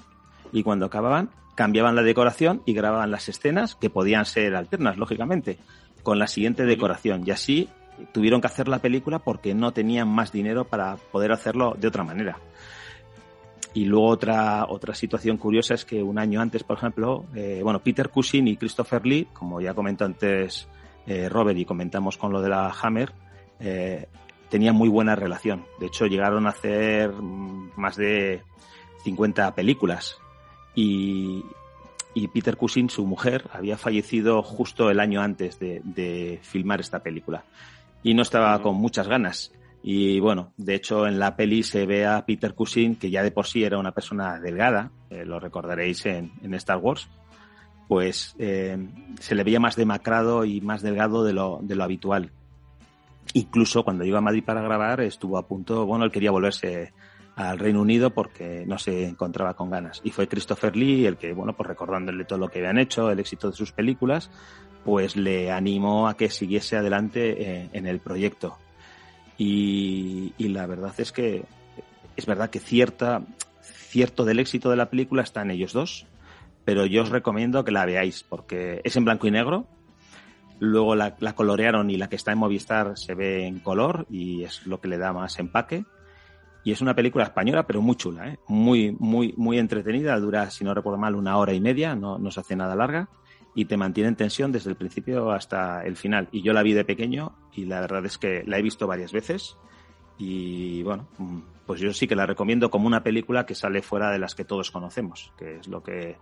y 0.53 0.63
cuando 0.63 0.87
acababan 0.87 1.31
cambiaban 1.55 1.97
la 1.97 2.03
decoración 2.03 2.63
y 2.67 2.73
grababan 2.73 3.11
las 3.11 3.29
escenas 3.29 3.75
que 3.75 3.91
podían 3.91 4.25
ser 4.25 4.55
alternas, 4.55 4.97
lógicamente, 4.97 5.59
con 6.05 6.21
la 6.21 6.29
siguiente 6.29 6.65
decoración. 6.65 7.25
Y 7.27 7.33
así 7.33 7.69
tuvieron 8.13 8.41
que 8.41 8.47
hacer 8.47 8.69
la 8.69 8.79
película 8.79 9.19
porque 9.19 9.55
no 9.55 9.73
tenían 9.73 10.09
más 10.09 10.31
dinero 10.31 10.65
para 10.65 10.97
poder 10.97 11.33
hacerlo 11.33 11.75
de 11.77 11.89
otra 11.89 12.05
manera. 12.05 12.39
Y 13.75 13.87
luego 13.87 14.07
otra, 14.07 14.67
otra 14.69 14.95
situación 14.95 15.37
curiosa 15.37 15.75
es 15.75 15.85
que 15.85 16.01
un 16.01 16.19
año 16.19 16.41
antes, 16.41 16.63
por 16.63 16.77
ejemplo, 16.77 17.25
eh, 17.35 17.61
bueno, 17.63 17.81
Peter 17.81 18.09
Cushing 18.09 18.47
y 18.49 18.57
Christopher 18.57 19.05
Lee, 19.05 19.27
como 19.33 19.61
ya 19.61 19.75
comentó 19.75 20.05
antes 20.05 20.69
eh, 21.07 21.29
Robert 21.29 21.59
y 21.59 21.65
comentamos 21.65 22.17
con 22.17 22.33
lo 22.33 22.41
de 22.41 22.49
la 22.49 22.73
Hammer, 22.83 23.13
eh, 23.61 24.07
tenían 24.49 24.75
muy 24.75 24.89
buena 24.89 25.15
relación. 25.17 25.65
De 25.79 25.87
hecho, 25.87 26.07
llegaron 26.07 26.47
a 26.47 26.51
hacer 26.51 27.13
mm, 27.13 27.73
más 27.77 27.97
de 27.97 28.43
50 29.05 29.55
películas. 29.55 30.19
Y, 30.75 31.45
y 32.15 32.29
Peter 32.29 32.57
Cushing, 32.57 32.91
su 32.91 33.07
mujer, 33.07 33.49
había 33.53 33.77
fallecido 33.77 34.43
justo 34.43 34.91
el 34.91 35.01
año 35.01 35.21
antes 35.21 35.59
de, 35.59 35.81
de 35.85 36.41
filmar 36.43 36.81
esta 36.81 37.03
película. 37.03 37.45
Y 38.03 38.15
no 38.15 38.23
estaba 38.23 38.61
con 38.63 38.77
muchas 38.77 39.09
ganas. 39.09 39.53
Y 39.83 40.21
bueno, 40.21 40.53
de 40.57 40.75
hecho 40.75 41.07
en 41.07 41.19
la 41.19 41.37
peli 41.37 41.63
se 41.63 41.87
ve 41.87 42.07
a 42.07 42.25
Peter 42.27 42.55
Cushing, 42.55 42.97
que 42.97 43.11
ya 43.11 43.23
de 43.23 43.31
por 43.31 43.47
sí 43.47 43.63
era 43.63 43.79
una 43.79 43.93
persona 43.93 44.41
delgada, 44.41 44.91
eh, 45.11 45.25
lo 45.25 45.39
recordaréis 45.39 46.05
en, 46.07 46.33
en 46.43 46.55
Star 46.55 46.79
Wars, 46.79 47.09
pues 47.87 48.35
eh, 48.39 48.77
se 49.19 49.35
le 49.35 49.45
veía 49.45 49.61
más 49.61 49.77
demacrado 49.77 50.45
y 50.45 50.61
más 50.61 50.83
delgado 50.83 51.25
de 51.25 51.33
lo, 51.33 51.61
de 51.63 51.75
lo 51.75 51.85
habitual. 51.85 52.31
Incluso 53.35 53.85
cuando 53.85 54.05
llegó 54.05 54.17
a 54.17 54.23
Madrid 54.23 54.45
para 54.45 54.63
grabar 54.63 55.01
estuvo 55.01 55.39
a 55.39 55.47
punto, 55.47 55.87
bueno, 55.87 56.05
él 56.05 56.11
quería 56.11 56.31
volverse 56.31 56.93
al 57.37 57.59
Reino 57.59 57.81
Unido 57.81 58.11
porque 58.11 58.65
no 58.67 58.79
se 58.79 59.07
encontraba 59.07 59.55
con 59.55 59.71
ganas. 59.71 60.01
Y 60.03 60.11
fue 60.11 60.27
Christopher 60.27 60.77
Lee 60.77 61.07
el 61.07 61.17
que, 61.17 61.33
bueno, 61.33 61.55
pues 61.57 61.69
recordándole 61.69 62.25
todo 62.25 62.39
lo 62.39 62.49
que 62.49 62.59
habían 62.59 62.79
hecho, 62.79 63.11
el 63.11 63.21
éxito 63.21 63.51
de 63.51 63.57
sus 63.57 63.71
películas, 63.71 64.31
pues 64.85 65.17
le 65.17 65.53
animó 65.53 66.09
a 66.09 66.17
que 66.17 66.31
siguiese 66.31 66.77
adelante 66.77 67.43
eh, 67.43 67.71
en 67.73 67.87
el 67.87 68.01
proyecto. 68.01 68.59
Y, 69.37 70.33
y, 70.37 70.49
la 70.49 70.67
verdad 70.67 70.93
es 70.99 71.13
que 71.13 71.45
es 72.17 72.27
verdad 72.27 72.51
que 72.51 72.59
cierta, 72.59 73.23
cierto 73.61 74.25
del 74.25 74.41
éxito 74.41 74.69
de 74.71 74.77
la 74.77 74.91
película 74.91 75.23
está 75.23 75.43
en 75.43 75.53
ellos 75.53 75.73
dos, 75.73 76.07
pero 76.65 76.87
yo 76.87 77.03
os 77.03 77.11
recomiendo 77.11 77.65
que 77.65 77.71
la 77.71 77.87
veáis 77.87 78.25
porque 78.25 78.81
es 78.83 78.97
en 78.97 79.05
blanco 79.05 79.29
y 79.29 79.31
negro. 79.31 79.67
Luego 80.61 80.95
la, 80.95 81.17
la 81.21 81.35
colorearon 81.35 81.91
y 81.91 81.97
la 81.97 82.09
que 82.09 82.17
está 82.17 82.33
en 82.33 82.39
Movistar 82.39 82.97
se 82.97 83.15
ve 83.15 83.47
en 83.47 83.61
color 83.61 84.07
y 84.11 84.45
es 84.45 84.67
lo 84.67 84.81
que 84.81 84.89
le 84.89 84.99
da 84.99 85.13
más 85.13 85.39
empaque. 85.39 85.85
Y 86.65 86.73
es 86.73 86.81
una 86.81 86.95
película 86.95 87.25
española, 87.25 87.67
pero 87.67 87.81
muy 87.81 87.97
chula, 87.97 88.29
¿eh? 88.29 88.39
muy, 88.49 88.95
muy, 88.99 89.33
muy 89.37 89.59
entretenida. 89.59 90.19
Dura, 90.19 90.51
si 90.51 90.65
no 90.65 90.75
recuerdo 90.75 90.99
mal, 90.99 91.15
una 91.15 91.37
hora 91.39 91.55
y 91.55 91.61
media, 91.61 91.95
no, 91.95 92.19
no 92.19 92.31
se 92.31 92.41
hace 92.41 92.57
nada 92.57 92.75
larga. 92.75 93.09
Y 93.55 93.65
te 93.65 93.77
mantiene 93.77 94.09
en 94.09 94.17
tensión 94.17 94.53
desde 94.53 94.71
el 94.71 94.77
principio 94.77 95.31
hasta 95.31 95.83
el 95.85 95.97
final. 95.97 96.29
Y 96.33 96.43
yo 96.43 96.53
la 96.53 96.63
vi 96.63 96.75
de 96.75 96.85
pequeño 96.85 97.33
y 97.55 97.65
la 97.65 97.81
verdad 97.81 98.05
es 98.05 98.19
que 98.19 98.43
la 98.47 98.59
he 98.59 98.63
visto 98.63 98.87
varias 98.87 99.13
veces. 99.13 99.57
Y 100.19 100.83
bueno, 100.83 101.09
pues 101.65 101.81
yo 101.81 101.93
sí 101.93 102.07
que 102.07 102.17
la 102.17 102.27
recomiendo 102.27 102.71
como 102.71 102.87
una 102.87 103.03
película 103.03 103.47
que 103.47 103.55
sale 103.55 103.83
fuera 103.83 104.11
de 104.11 104.19
las 104.19 104.35
que 104.35 104.45
todos 104.45 104.71
conocemos, 104.71 105.33
que 105.39 105.57
es 105.59 105.69
lo 105.69 105.83
que, 105.83 106.19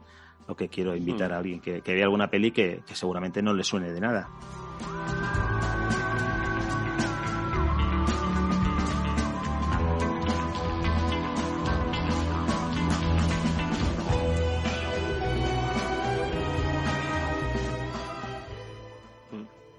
lo 0.46 0.56
que 0.56 0.68
quiero 0.68 0.94
invitar 0.94 1.32
a 1.32 1.38
alguien 1.38 1.60
que, 1.60 1.80
que 1.80 1.94
vea 1.94 2.04
alguna 2.04 2.28
peli 2.28 2.50
que, 2.50 2.80
que 2.86 2.94
seguramente 2.94 3.42
no 3.42 3.52
le 3.52 3.64
suene 3.64 3.92
de 3.92 4.00
nada. 4.00 4.28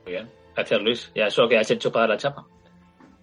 Muy 0.03 0.13
bien. 0.13 0.29
Gracias, 0.55 0.81
Luis. 0.81 1.11
Ya 1.15 1.27
eso 1.27 1.47
que 1.47 1.57
has 1.57 1.71
hecho 1.71 1.91
para 1.91 2.07
la 2.07 2.17
chapa. 2.17 2.45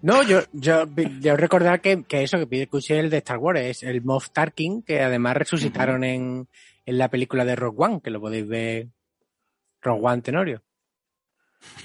No, 0.02 0.22
yo, 0.22 0.40
yo, 0.52 0.84
yo 1.20 1.34
recordar 1.34 1.80
que, 1.80 2.04
que 2.04 2.22
eso 2.22 2.36
que 2.36 2.46
pide 2.46 2.64
escuché 2.64 2.98
el 3.00 3.08
de 3.08 3.18
Star 3.18 3.38
Wars 3.38 3.60
es 3.60 3.82
el 3.84 4.02
Moff 4.02 4.28
Tarkin, 4.30 4.82
que 4.82 5.00
además 5.00 5.34
resucitaron 5.34 6.04
en, 6.04 6.46
en 6.86 6.98
la 6.98 7.08
película 7.08 7.44
de 7.44 7.56
Rogue 7.56 7.76
One, 7.84 8.00
que 8.02 8.10
lo 8.10 8.20
podéis 8.20 8.46
ver. 8.46 8.88
Rogue 9.82 10.00
One 10.02 10.22
Tenorio. 10.22 10.62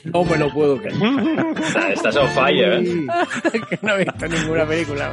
No 0.04 0.26
me 0.26 0.38
lo 0.38 0.52
puedo 0.54 0.78
creer. 0.78 0.96
Estás 1.94 2.16
on 2.18 2.28
fire, 2.30 2.74
¿eh? 2.82 3.06
que 3.70 3.80
no 3.82 3.96
he 3.96 4.04
visto 4.06 4.28
ninguna 4.28 4.66
película. 4.66 5.12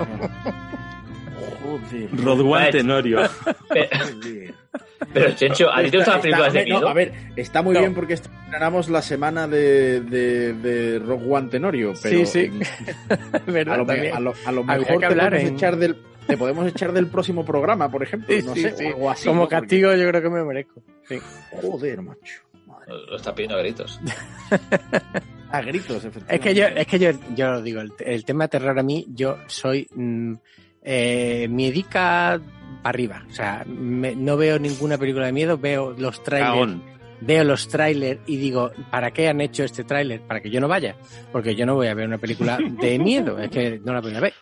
Joder. 1.62 2.09
Rodwan 2.24 2.70
Tenorio. 2.70 3.20
Pero, 5.12 5.32
Chencho, 5.34 5.70
¿a 5.70 5.82
ti 5.82 5.91
te 5.91 5.97
gustan 5.99 6.14
las 6.14 6.22
películas 6.22 6.53
de 6.53 6.66
no, 6.66 6.74
miedo? 6.76 6.89
a 6.89 6.95
ver, 6.95 7.12
está 7.37 7.62
muy 7.62 7.74
No. 7.74 7.80
bien 7.80 7.95
porque 7.95 8.14
estrenamos 8.14 8.89
la 8.89 9.03
semana 9.03 9.47
de, 9.47 10.01
de, 10.01 10.53
de 10.55 10.99
Rogue 10.99 11.26
One 11.30 11.49
Tenorio, 11.49 11.93
pero 12.03 12.18
Sí, 12.18 12.26
sí. 12.26 12.51
¿Verdad? 13.47 13.74
a, 13.74 13.76
lo, 13.78 13.84
me- 13.84 13.95
También. 13.95 14.14
a 14.16 14.20
lo- 14.20 14.34
a 14.45 14.53
lo 14.53 14.61
Habría 14.62 14.78
mejor 14.78 14.95
que 14.95 14.99
te 14.99 15.07
hablar 15.07 15.30
podemos, 15.30 15.49
en- 15.51 15.55
echar 15.57 15.76
del, 15.76 15.97
te 16.27 16.37
podemos 16.37 16.66
echar 16.66 16.93
del 16.93 17.07
próximo 17.09 17.45
programa, 17.45 17.91
por 17.91 18.03
ejemplo. 18.03 18.35
Sí, 18.35 18.43
no 18.45 18.55
sí, 18.55 18.62
sé, 18.62 18.77
sí. 18.77 18.85
o 18.85 18.89
algo 18.89 19.11
así. 19.11 19.27
Como 19.29 19.43
¿no? 19.43 19.49
Porque- 19.49 19.61
castigo 19.61 19.95
yo 19.95 20.09
creo 20.09 20.22
que 20.22 20.31
me 20.31 20.45
merezco. 20.45 20.83
Sí. 21.09 21.18
Joder, 21.62 22.03
macho. 22.03 22.43
Lo 22.87 23.16
está 23.16 23.35
pidiendo 23.35 23.57
a 23.57 23.61
gritos. 23.61 24.01
A 25.51 25.61
gritos, 25.62 26.05
efectivamente. 26.05 26.35
Es 26.35 26.41
que 26.41 26.55
yo, 26.55 26.66
es 26.66 26.87
que 26.89 26.99
yo, 26.99 27.11
yo 27.37 27.51
lo 27.53 27.62
digo, 27.62 27.81
el, 27.81 27.93
el 28.01 28.24
tema 28.24 28.45
de 28.45 28.49
terror 28.49 28.77
a 28.79 28.83
mí, 28.83 29.07
yo 29.11 29.39
soy 29.47 29.87
mm, 29.95 30.35
eh, 30.83 31.47
miedica 31.49 32.41
para 32.83 32.91
arriba. 32.91 33.24
O 33.31 33.33
sea, 33.33 33.64
me- 33.66 34.16
no 34.16 34.37
veo 34.37 34.59
ninguna 34.59 34.99
película 34.99 35.27
de 35.27 35.33
miedo, 35.33 35.57
veo 35.57 35.93
los 35.97 36.22
trailers. 36.22 36.77
Veo 37.20 37.45
los 37.45 37.68
trailers 37.68 38.20
y 38.27 38.37
digo, 38.37 38.72
¿para 38.91 39.11
qué 39.12 39.29
han 39.29 39.41
hecho 39.41 39.62
este 39.64 39.85
tráiler? 39.85 40.20
Para 40.20 40.41
que 40.41 40.51
yo 40.51 40.61
no 40.61 40.68
vaya. 40.68 40.97
Porque 41.33 41.55
yo 41.55 41.64
no 41.64 41.74
voy 41.77 41.87
a 41.87 41.95
ver 41.95 42.07
una 42.09 42.18
película 42.18 42.59
de 42.59 42.99
miedo. 42.99 43.39
Es 43.39 43.49
que 43.51 43.81
no 43.85 43.95
la 43.95 44.01
voy 44.01 44.14
a 44.16 44.20
ver. 44.20 44.35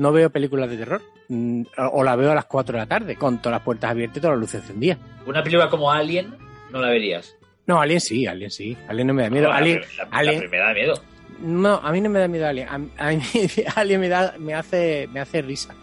No 0.00 0.12
veo 0.12 0.30
películas 0.30 0.70
de 0.70 0.76
terror. 0.78 1.02
Mm, 1.28 1.62
O 1.92 2.02
la 2.02 2.16
veo 2.16 2.32
a 2.32 2.34
las 2.34 2.46
4 2.46 2.72
de 2.72 2.78
la 2.78 2.86
tarde, 2.86 3.16
con 3.16 3.38
todas 3.38 3.58
las 3.58 3.64
puertas 3.64 3.90
abiertas 3.90 4.16
y 4.16 4.20
todas 4.20 4.34
las 4.36 4.40
luces 4.40 4.60
encendidas. 4.62 4.98
Una 5.26 5.42
película 5.42 5.68
como 5.68 5.90
Alien 5.92 6.34
no 6.70 6.80
la 6.80 6.88
verías. 6.88 7.36
No, 7.66 7.80
Alien 7.80 8.00
sí, 8.00 8.26
Alien 8.26 8.50
sí. 8.50 8.76
Alien 8.88 9.06
no 9.08 9.14
me 9.14 9.22
da 9.24 9.30
miedo. 9.30 9.44
No, 9.44 9.50
la- 9.50 9.56
Alien, 9.58 9.80
la, 9.98 10.04
la 10.04 10.10
Alien, 10.10 10.38
primera 10.40 10.66
da 10.68 10.72
miedo. 10.74 10.94
No, 11.40 11.74
a 11.76 11.92
mí 11.92 12.00
no 12.00 12.10
me 12.10 12.18
da 12.18 12.28
miedo 12.28 12.46
Alien. 12.46 12.68
A, 12.68 12.74
a 13.08 13.10
mí 13.12 13.20
Alien 13.76 14.00
me 14.00 14.08
da, 14.08 14.34
me 14.38 14.54
hace, 14.54 15.08
me 15.12 15.20
hace 15.20 15.42
risa. 15.42 15.74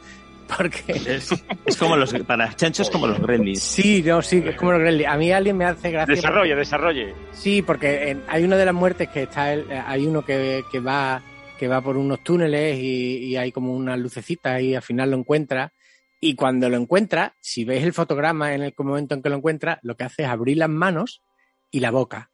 Porque 0.57 0.93
Es, 0.93 1.29
es 1.65 1.75
como 1.77 1.95
los, 1.97 2.13
para 2.25 2.53
Chancho 2.55 2.81
es 2.81 2.89
como 2.89 3.05
los 3.05 3.19
Gremlins. 3.19 3.61
sí, 3.61 4.01
no, 4.05 4.21
sí, 4.21 4.41
es 4.45 4.55
como 4.55 4.71
los 4.71 4.81
Gremlins. 4.81 5.09
A 5.09 5.17
mí 5.17 5.31
Alien 5.31 5.57
me 5.57 5.65
hace 5.65 5.91
gracia. 5.91 6.15
Desarrolle, 6.15 6.55
desarrolle. 6.55 7.13
Sí, 7.33 7.61
porque 7.61 8.09
en- 8.11 8.23
hay 8.27 8.43
una 8.45 8.55
de 8.57 8.65
las 8.65 8.73
muertes 8.73 9.09
que 9.09 9.23
está, 9.23 9.53
el- 9.53 9.65
hay 9.71 10.05
uno 10.07 10.23
que, 10.25 10.63
que 10.71 10.79
va, 10.79 11.21
que 11.57 11.67
va 11.67 11.81
por 11.81 11.97
unos 11.97 12.23
túneles 12.23 12.77
y, 12.79 13.35
hay 13.35 13.51
como 13.51 13.73
unas 13.73 13.99
lucecitas 13.99 14.61
y 14.61 14.75
al 14.75 14.81
final 14.81 15.11
lo 15.11 15.17
encuentra. 15.17 15.73
Y 16.19 16.35
cuando 16.35 16.69
lo 16.69 16.77
encuentra, 16.77 17.35
si 17.41 17.65
veis 17.65 17.83
el 17.83 17.93
fotograma 17.93 18.53
en 18.53 18.63
el 18.63 18.73
momento 18.77 19.15
en 19.15 19.21
que 19.21 19.29
lo 19.29 19.35
encuentra, 19.35 19.79
lo 19.83 19.95
que 19.95 20.03
hace 20.03 20.23
es 20.23 20.29
abrir 20.29 20.57
las 20.57 20.69
manos 20.69 21.23
y 21.71 21.79
la 21.79 21.91
boca. 21.91 22.31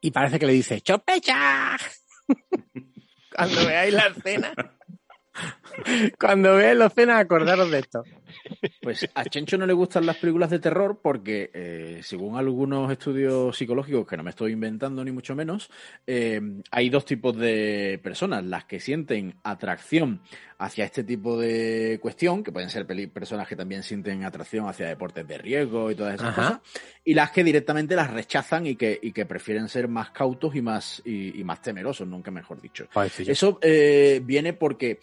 Y 0.00 0.10
parece 0.10 0.38
que 0.38 0.46
le 0.46 0.52
dice, 0.52 0.80
¡Chopecha! 0.80 1.76
cuando 3.36 3.66
veáis 3.66 3.92
la 3.92 4.06
escena. 4.06 4.54
Cuando 6.18 6.56
veáis 6.56 6.78
la 6.78 6.86
escena, 6.86 7.18
acordaros 7.18 7.70
de 7.70 7.78
esto. 7.80 8.04
Pues 8.80 9.08
a 9.14 9.24
Chencho 9.24 9.58
no 9.58 9.66
le 9.66 9.72
gustan 9.72 10.06
las 10.06 10.16
películas 10.16 10.50
de 10.50 10.58
terror 10.58 11.00
porque, 11.02 11.50
eh, 11.52 12.00
según 12.02 12.36
algunos 12.36 12.90
estudios 12.90 13.56
psicológicos, 13.56 14.06
que 14.06 14.16
no 14.16 14.22
me 14.22 14.30
estoy 14.30 14.52
inventando 14.52 15.04
ni 15.04 15.10
mucho 15.10 15.34
menos, 15.34 15.70
eh, 16.06 16.40
hay 16.70 16.88
dos 16.88 17.04
tipos 17.04 17.36
de 17.36 18.00
personas, 18.02 18.44
las 18.44 18.64
que 18.64 18.80
sienten 18.80 19.34
atracción 19.42 20.20
hacia 20.58 20.86
este 20.86 21.04
tipo 21.04 21.38
de 21.38 21.98
cuestión, 22.00 22.42
que 22.42 22.50
pueden 22.50 22.70
ser 22.70 22.86
personas 23.10 23.46
que 23.46 23.56
también 23.56 23.82
sienten 23.82 24.24
atracción 24.24 24.66
hacia 24.68 24.86
deportes 24.86 25.26
de 25.28 25.36
riesgo 25.36 25.90
y 25.90 25.94
todas 25.94 26.14
esas 26.14 26.28
Ajá. 26.28 26.42
cosas, 26.42 26.60
y 27.04 27.12
las 27.12 27.30
que 27.30 27.44
directamente 27.44 27.94
las 27.94 28.10
rechazan 28.10 28.66
y 28.66 28.76
que, 28.76 28.98
y 29.02 29.12
que 29.12 29.26
prefieren 29.26 29.68
ser 29.68 29.88
más 29.88 30.10
cautos 30.10 30.54
y 30.54 30.62
más, 30.62 31.02
y, 31.04 31.38
y 31.38 31.44
más 31.44 31.60
temerosos, 31.60 32.08
nunca 32.08 32.30
mejor 32.30 32.60
dicho. 32.60 32.86
Eso 33.18 33.58
eh, 33.62 34.22
viene 34.24 34.54
porque 34.54 35.00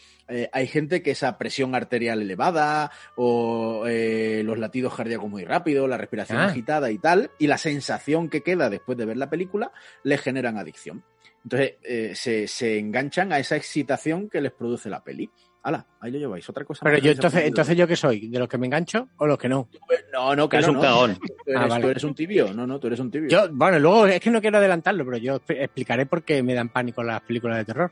hay 0.52 0.66
gente 0.66 1.04
que 1.04 1.12
esa 1.12 1.38
presión 1.38 1.76
arterial 1.76 2.20
elevada 2.22 2.92
o 3.16 3.86
eh, 3.88 4.42
los 4.44 4.58
latidos 4.58 4.96
cardíacos 4.96 5.30
muy 5.30 5.46
rápidos, 5.46 5.88
la 5.90 5.98
respiración 5.98 6.40
Ah. 6.40 6.46
agitada 6.46 6.90
y 6.92 6.98
tal, 6.98 7.30
y 7.40 7.48
la 7.48 7.58
sensación 7.58 8.30
que 8.30 8.42
queda 8.42 8.70
después 8.70 8.98
de 8.98 9.06
ver 9.06 9.18
la 9.18 9.30
película, 9.30 9.72
le 10.04 10.18
generan 10.18 10.58
adicción. 10.58 11.04
Entonces 11.44 11.74
eh, 11.84 12.14
se, 12.16 12.48
se 12.48 12.80
enganchan 12.80 13.34
a 13.34 13.40
esa 13.40 13.56
excitación 13.58 14.30
que 14.30 14.40
les 14.42 14.52
produce 14.54 14.90
la 14.90 15.04
peli. 15.04 15.30
Hala, 15.66 15.86
ahí 16.02 16.12
lo 16.12 16.20
lleváis. 16.20 16.50
Otra 16.50 16.66
cosa. 16.66 16.82
Pero 16.84 16.98
yo 16.98 17.04
que 17.04 17.10
entonces, 17.12 17.44
entonces 17.46 17.78
yo 17.78 17.88
qué 17.88 17.96
soy, 17.96 18.28
de 18.30 18.40
los 18.40 18.48
que 18.50 18.58
me 18.58 18.66
engancho 18.68 19.08
o 19.18 19.26
los 19.26 19.38
que 19.38 19.48
no. 19.48 19.70
No, 20.12 20.36
no, 20.36 20.50
que 20.50 20.58
Es 20.58 20.66
no, 20.68 20.72
un 20.74 20.76
no. 20.78 20.82
cagón. 20.82 21.16
Tú 21.16 21.26
eres, 21.46 21.62
Ah, 21.62 21.68
vale. 21.68 21.84
tú 21.84 21.90
eres 21.90 22.04
un 22.04 22.16
tibio. 22.16 22.54
No, 22.54 22.68
no, 22.68 22.80
tú 22.80 22.88
eres 22.88 23.00
un 23.00 23.10
tibio. 23.12 23.30
Yo, 23.30 23.48
bueno, 23.54 23.80
luego 23.80 24.08
es 24.08 24.20
que 24.20 24.30
no 24.30 24.42
quiero 24.42 24.58
adelantarlo, 24.58 25.06
pero 25.06 25.18
yo 25.18 25.40
expl- 25.40 25.62
explicaré 25.62 26.06
por 26.06 26.24
qué 26.24 26.44
me 26.44 26.54
dan 26.54 26.68
pánico 26.70 27.02
las 27.04 27.22
películas 27.22 27.58
de 27.58 27.66
terror. 27.66 27.92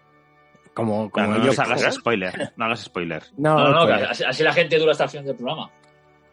Como, 0.74 1.10
como 1.10 1.28
No, 1.28 1.34
no 1.38 1.40
yo. 1.40 1.46
nos 1.48 1.60
hagas 1.60 1.96
spoiler. 1.96 2.52
No 2.56 2.66
hagas 2.66 2.82
spoiler. 2.84 3.24
No, 3.38 3.56
No, 3.56 3.70
no, 3.72 3.82
spoiler. 3.84 4.06
así, 4.10 4.24
así 4.24 4.44
la 4.44 4.54
gente 4.54 4.78
dura 4.80 4.92
hasta 4.94 5.04
el 5.06 5.10
final 5.10 5.26
del 5.26 5.36
programa. 5.36 5.70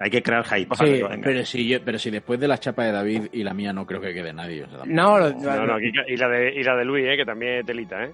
Hay 0.01 0.11
que 0.11 0.23
crear 0.23 0.45
hype. 0.45 0.77
Sí, 0.77 0.85
Venga. 1.03 1.19
pero 1.25 1.45
si, 1.45 1.67
yo- 1.69 1.85
pero 1.85 1.99
si 1.99 2.11
después 2.11 2.39
de 2.39 2.47
la 2.47 2.59
chapa 2.59 2.85
de 2.85 2.93
David 2.93 3.23
y 3.33 3.43
la 3.43 3.53
mía 3.53 3.73
no 3.73 3.85
creo 3.85 4.01
que 4.01 4.15
quede 4.15 4.33
nadie. 4.33 4.63
o 4.63 4.69
sea, 4.71 4.79
No, 4.87 5.19
No, 5.19 5.67
no, 5.67 5.75
aquí- 5.75 5.91
y, 6.07 6.17
la 6.17 6.29
de, 6.29 6.55
y 6.55 6.63
la 6.63 6.77
de 6.77 6.85
Luis, 6.85 7.05
eh, 7.09 7.17
que 7.17 7.25
también 7.25 7.59
es 7.61 7.67
telita, 7.67 8.05
¿eh? 8.05 8.13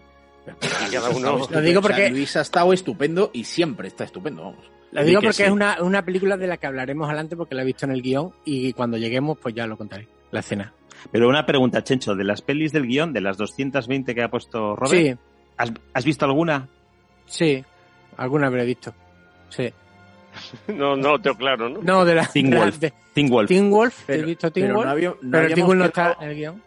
Y 0.89 0.93
cada 0.95 1.11
uno... 1.11 1.39
Lo 1.51 1.61
digo 1.61 1.81
O 1.81 1.83
sea, 1.83 1.91
porque- 1.91 2.11
Luis 2.11 2.37
ha 2.37 2.41
estado 2.41 2.72
estupendo 2.72 3.31
y 3.35 3.45
siempre 3.45 3.89
está 3.89 4.05
estupendo, 4.05 4.45
vamos. 4.45 4.70
Lo 4.93 5.03
digo 5.05 5.20
que 5.20 5.27
porque 5.29 5.37
sí. 5.39 5.43
es 5.43 5.51
una, 5.51 5.83
una 5.83 6.05
película 6.05 6.37
de 6.37 6.47
la 6.47 6.57
que 6.57 6.66
hablaremos 6.66 7.07
adelante 7.09 7.37
porque 7.37 7.55
la 7.55 7.62
he 7.62 7.64
visto 7.66 7.85
en 7.85 7.93
el 7.93 8.01
guion 8.01 8.33
y 8.45 8.72
cuando 8.72 8.97
lleguemos 8.97 9.37
pues 9.39 9.55
ya 9.55 9.66
lo 9.66 9.77
contaré, 9.77 10.07
la 10.31 10.41
escena. 10.41 10.72
Pero 11.11 11.29
una 11.29 11.45
pregunta, 11.45 11.83
Chencho, 11.83 12.14
de 12.14 12.25
las 12.25 12.41
pelis 12.43 12.72
del 12.72 12.87
guion, 12.87 13.12
de 13.12 13.20
las 13.20 13.37
220 13.37 14.14
que 14.14 14.22
ha 14.22 14.29
puesto 14.31 14.77
Robert, 14.77 14.93
Sí, 14.93 15.14
¿has, 15.57 15.72
has 15.92 16.05
visto 16.05 16.24
alguna? 16.24 16.68
sí, 17.26 17.64
alguna 18.16 18.46
habré 18.48 18.64
visto. 18.64 18.94
Sí. 19.48 19.72
No, 20.68 20.96
no 20.96 21.11
lo 21.12 21.18
tengo 21.20 21.36
claro, 21.36 21.68
¿no? 21.68 21.80
No, 21.82 22.05
de 22.05 22.14
la... 22.16 22.26
Teen 22.26 22.50
de 22.50 22.57
la- 22.57 22.62
Wolf. 22.64 22.78
de- 22.78 22.92
Teen 23.14 23.28
Wolf. 23.28 23.48
Teen 23.48 23.70
Wolf, 23.70 24.00
he 24.02 24.07
Pero- 24.14 24.26
visto 24.26 24.50
Teen 24.52 24.66
pero 24.66 24.74
Wolf, 24.78 24.86
no 24.86 24.90
había- 24.92 25.09
no 25.11 25.30
pero 25.30 25.55
Teen 25.55 25.66
Wolf 25.66 25.78
no 25.78 25.84
está 25.84 26.16
en 26.20 26.28
el 26.30 26.36
guion. 26.36 26.62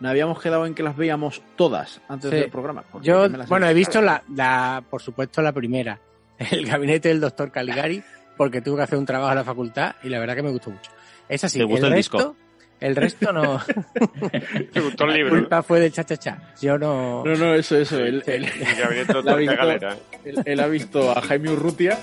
No 0.00 0.08
habíamos 0.08 0.40
quedado 0.40 0.66
en 0.66 0.74
que 0.74 0.82
las 0.82 0.96
veíamos 0.96 1.42
todas 1.56 2.00
antes 2.08 2.30
Sí. 2.30 2.36
del 2.36 2.50
programa. 2.50 2.82
Yo, 3.02 3.28
bueno, 3.48 3.68
he 3.68 3.74
visto 3.74 4.00
la, 4.00 4.22
la, 4.34 4.82
por 4.88 5.00
supuesto, 5.02 5.40
la 5.42 5.52
primera, 5.52 6.00
el 6.38 6.66
gabinete 6.66 7.08
del 7.10 7.20
doctor 7.20 7.50
Caligari, 7.52 8.02
porque 8.36 8.60
tuve 8.62 8.78
que 8.78 8.82
hacer 8.84 8.98
un 8.98 9.06
trabajo 9.06 9.30
en 9.32 9.36
la 9.38 9.44
facultad 9.44 9.94
y 10.02 10.08
la 10.08 10.18
verdad 10.18 10.34
que 10.34 10.42
me 10.42 10.50
gustó 10.50 10.70
mucho. 10.70 10.90
Es 11.28 11.44
así, 11.44 11.58
¿Te 11.58 11.64
gustó 11.64 11.86
el, 11.86 11.92
el 11.92 11.96
resto, 11.98 12.16
disco? 12.18 12.36
El 12.84 12.96
resto 12.96 13.32
no. 13.32 13.60
Te 14.72 14.80
gustó 14.80 15.04
el 15.04 15.10
La 15.10 15.16
libro. 15.16 15.30
culpa 15.36 15.62
fue 15.62 15.80
del 15.80 15.92
cha-cha-cha. 15.92 16.38
Yo 16.60 16.78
no. 16.78 17.24
No, 17.24 17.34
no, 17.36 17.54
eso, 17.54 17.76
eso. 17.76 17.98
Él, 17.98 18.22
Sí, 18.24 18.30
él- 18.32 18.44
el 18.44 18.76
gabinete 18.76 19.12
él 19.12 19.28
ha 19.28 19.32
de 19.34 19.36
visto- 19.40 19.56
galera. 19.56 19.96
él- 20.24 20.42
él 20.44 20.60
ha 20.60 20.66
visto 20.66 21.10
a 21.16 21.20
Jaime 21.22 21.50
Urrutia. 21.50 21.98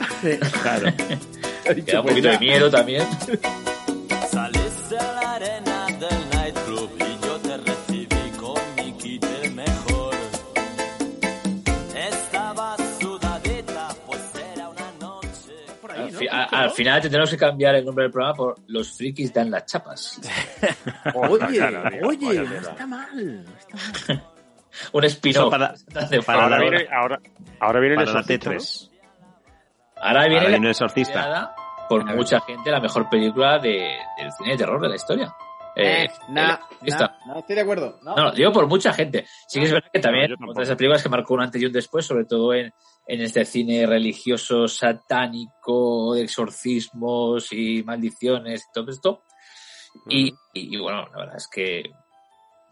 Claro. 0.61 0.87
Ha 1.69 1.73
dicho, 1.73 1.85
Queda 1.85 1.99
un 1.99 2.05
pues 2.07 2.13
poquito 2.15 2.27
ya. 2.27 2.33
de 2.33 2.39
miedo 2.39 2.71
también. 2.71 3.03
Al, 16.57 16.71
final 16.71 17.01
tendremos 17.01 17.29
que 17.29 17.37
cambiar 17.37 17.75
el 17.75 17.85
nombre 17.85 18.03
del 18.03 18.11
programa 18.11 18.35
por 18.35 18.55
Los 18.67 18.95
frikis 18.97 19.33
dan 19.33 19.49
las 19.51 19.65
chapas. 19.65 20.19
Oye, 21.15 21.47
tío, 21.47 21.67
oye, 22.07 22.39
no 22.43 22.55
está 22.55 22.87
mal. 22.87 23.43
no 23.45 23.57
está 23.57 23.77
mal. 24.07 24.23
Un 24.93 25.03
spin-off. 25.03 25.41
Eso 25.41 25.49
para- 25.49 25.73
de- 26.09 26.21
para 26.21 26.43
Ahora 26.43 26.59
viene, 26.59 26.87
ahora, 26.91 27.19
ahora 27.59 27.79
viene 27.81 27.95
el 27.95 28.01
exorcista, 28.03 28.49
¿no? 28.51 28.55
T3. 28.57 28.89
Ahora 29.97 30.21
viene 30.21 30.35
Ahora 30.35 30.43
la 30.43 30.49
viene 30.49 30.65
el 30.67 30.71
exorcista. 30.71 31.55
por 31.89 32.05
mucha 32.15 32.39
gente 32.41 32.71
la 32.71 32.79
mejor 32.79 33.09
película 33.09 33.59
de, 33.59 33.97
del 34.17 34.31
cine 34.37 34.51
de 34.51 34.57
terror 34.57 34.81
de 34.81 34.89
la 34.89 34.95
historia. 34.95 35.35
Eh, 35.75 36.03
Eh, 36.05 36.09
nah, 36.29 36.29
El 36.29 36.33
nah, 36.33 36.53
Exorcista. 36.53 37.17
no 37.27 37.39
estoy 37.39 37.55
de 37.55 37.61
acuerdo. 37.61 37.99
No. 38.01 38.15
No, 38.15 38.23
no, 38.25 38.31
digo 38.31 38.51
por 38.53 38.67
mucha 38.67 38.93
gente. 38.93 39.25
Sí 39.47 39.59
que 39.59 39.65
es 39.65 39.71
verdad 39.73 39.89
que 39.91 39.99
también 39.99 40.33
otra 40.33 40.53
de 40.61 40.63
esas 40.63 40.75
películas 40.77 41.03
que 41.03 41.09
marcó 41.09 41.33
un 41.33 41.41
antes 41.41 41.61
y 41.61 41.65
un 41.65 41.71
después, 41.73 42.05
sobre 42.05 42.25
todo 42.25 42.53
en, 42.53 42.73
en 43.07 43.21
este 43.21 43.45
cine 43.45 43.85
religioso, 43.85 44.67
satánico, 44.67 46.13
de 46.13 46.23
exorcismos 46.23 47.51
y 47.51 47.83
maldiciones 47.83 48.61
y 48.61 48.71
todo 48.73 48.91
esto. 48.91 49.23
Y, 50.09 50.29
y, 50.53 50.75
y 50.75 50.79
bueno, 50.79 51.05
la 51.11 51.17
verdad 51.17 51.35
es 51.37 51.47
que 51.53 51.83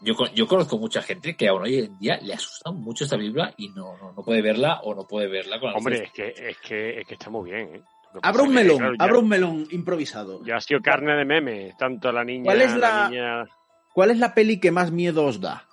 yo, 0.00 0.14
con- 0.14 0.32
yo 0.32 0.46
conozco 0.46 0.78
mucha 0.78 1.02
gente 1.02 1.36
que 1.36 1.48
aún 1.48 1.62
hoy 1.62 1.78
en 1.78 1.98
día 1.98 2.18
le 2.22 2.32
asusta 2.34 2.70
mucho 2.70 3.04
esta 3.04 3.16
película 3.18 3.52
y 3.58 3.68
no, 3.70 3.96
no, 3.98 4.12
no 4.12 4.22
puede 4.24 4.40
verla 4.40 4.80
o 4.84 4.94
no 4.94 5.06
puede 5.06 5.28
verla 5.28 5.60
con 5.60 5.70
la 5.72 5.76
Hombre, 5.78 6.04
es 6.04 6.12
que, 6.12 6.28
es 6.28 6.56
que, 6.58 7.00
es 7.00 7.06
que 7.06 7.14
está 7.14 7.28
muy 7.28 7.50
bien, 7.50 7.74
¿eh? 7.76 7.82
Abra 8.22 8.42
un 8.42 8.52
melón, 8.52 8.78
claro, 8.78 8.94
abra 8.98 9.18
un 9.18 9.28
melón 9.28 9.66
improvisado. 9.70 10.44
Ya 10.44 10.56
ha 10.56 10.60
sido 10.60 10.80
carne 10.80 11.12
de 11.14 11.24
meme, 11.24 11.74
tanto 11.78 12.10
la 12.10 12.24
niña, 12.24 12.44
¿Cuál 12.44 12.62
es 12.62 12.74
la- 12.74 13.08
niña- 13.08 13.44
¿Cuál 13.92 14.10
es 14.10 14.18
la 14.18 14.34
peli 14.34 14.58
que 14.58 14.70
más 14.72 14.90
miedo 14.90 15.26
os 15.26 15.40
da? 15.40 15.64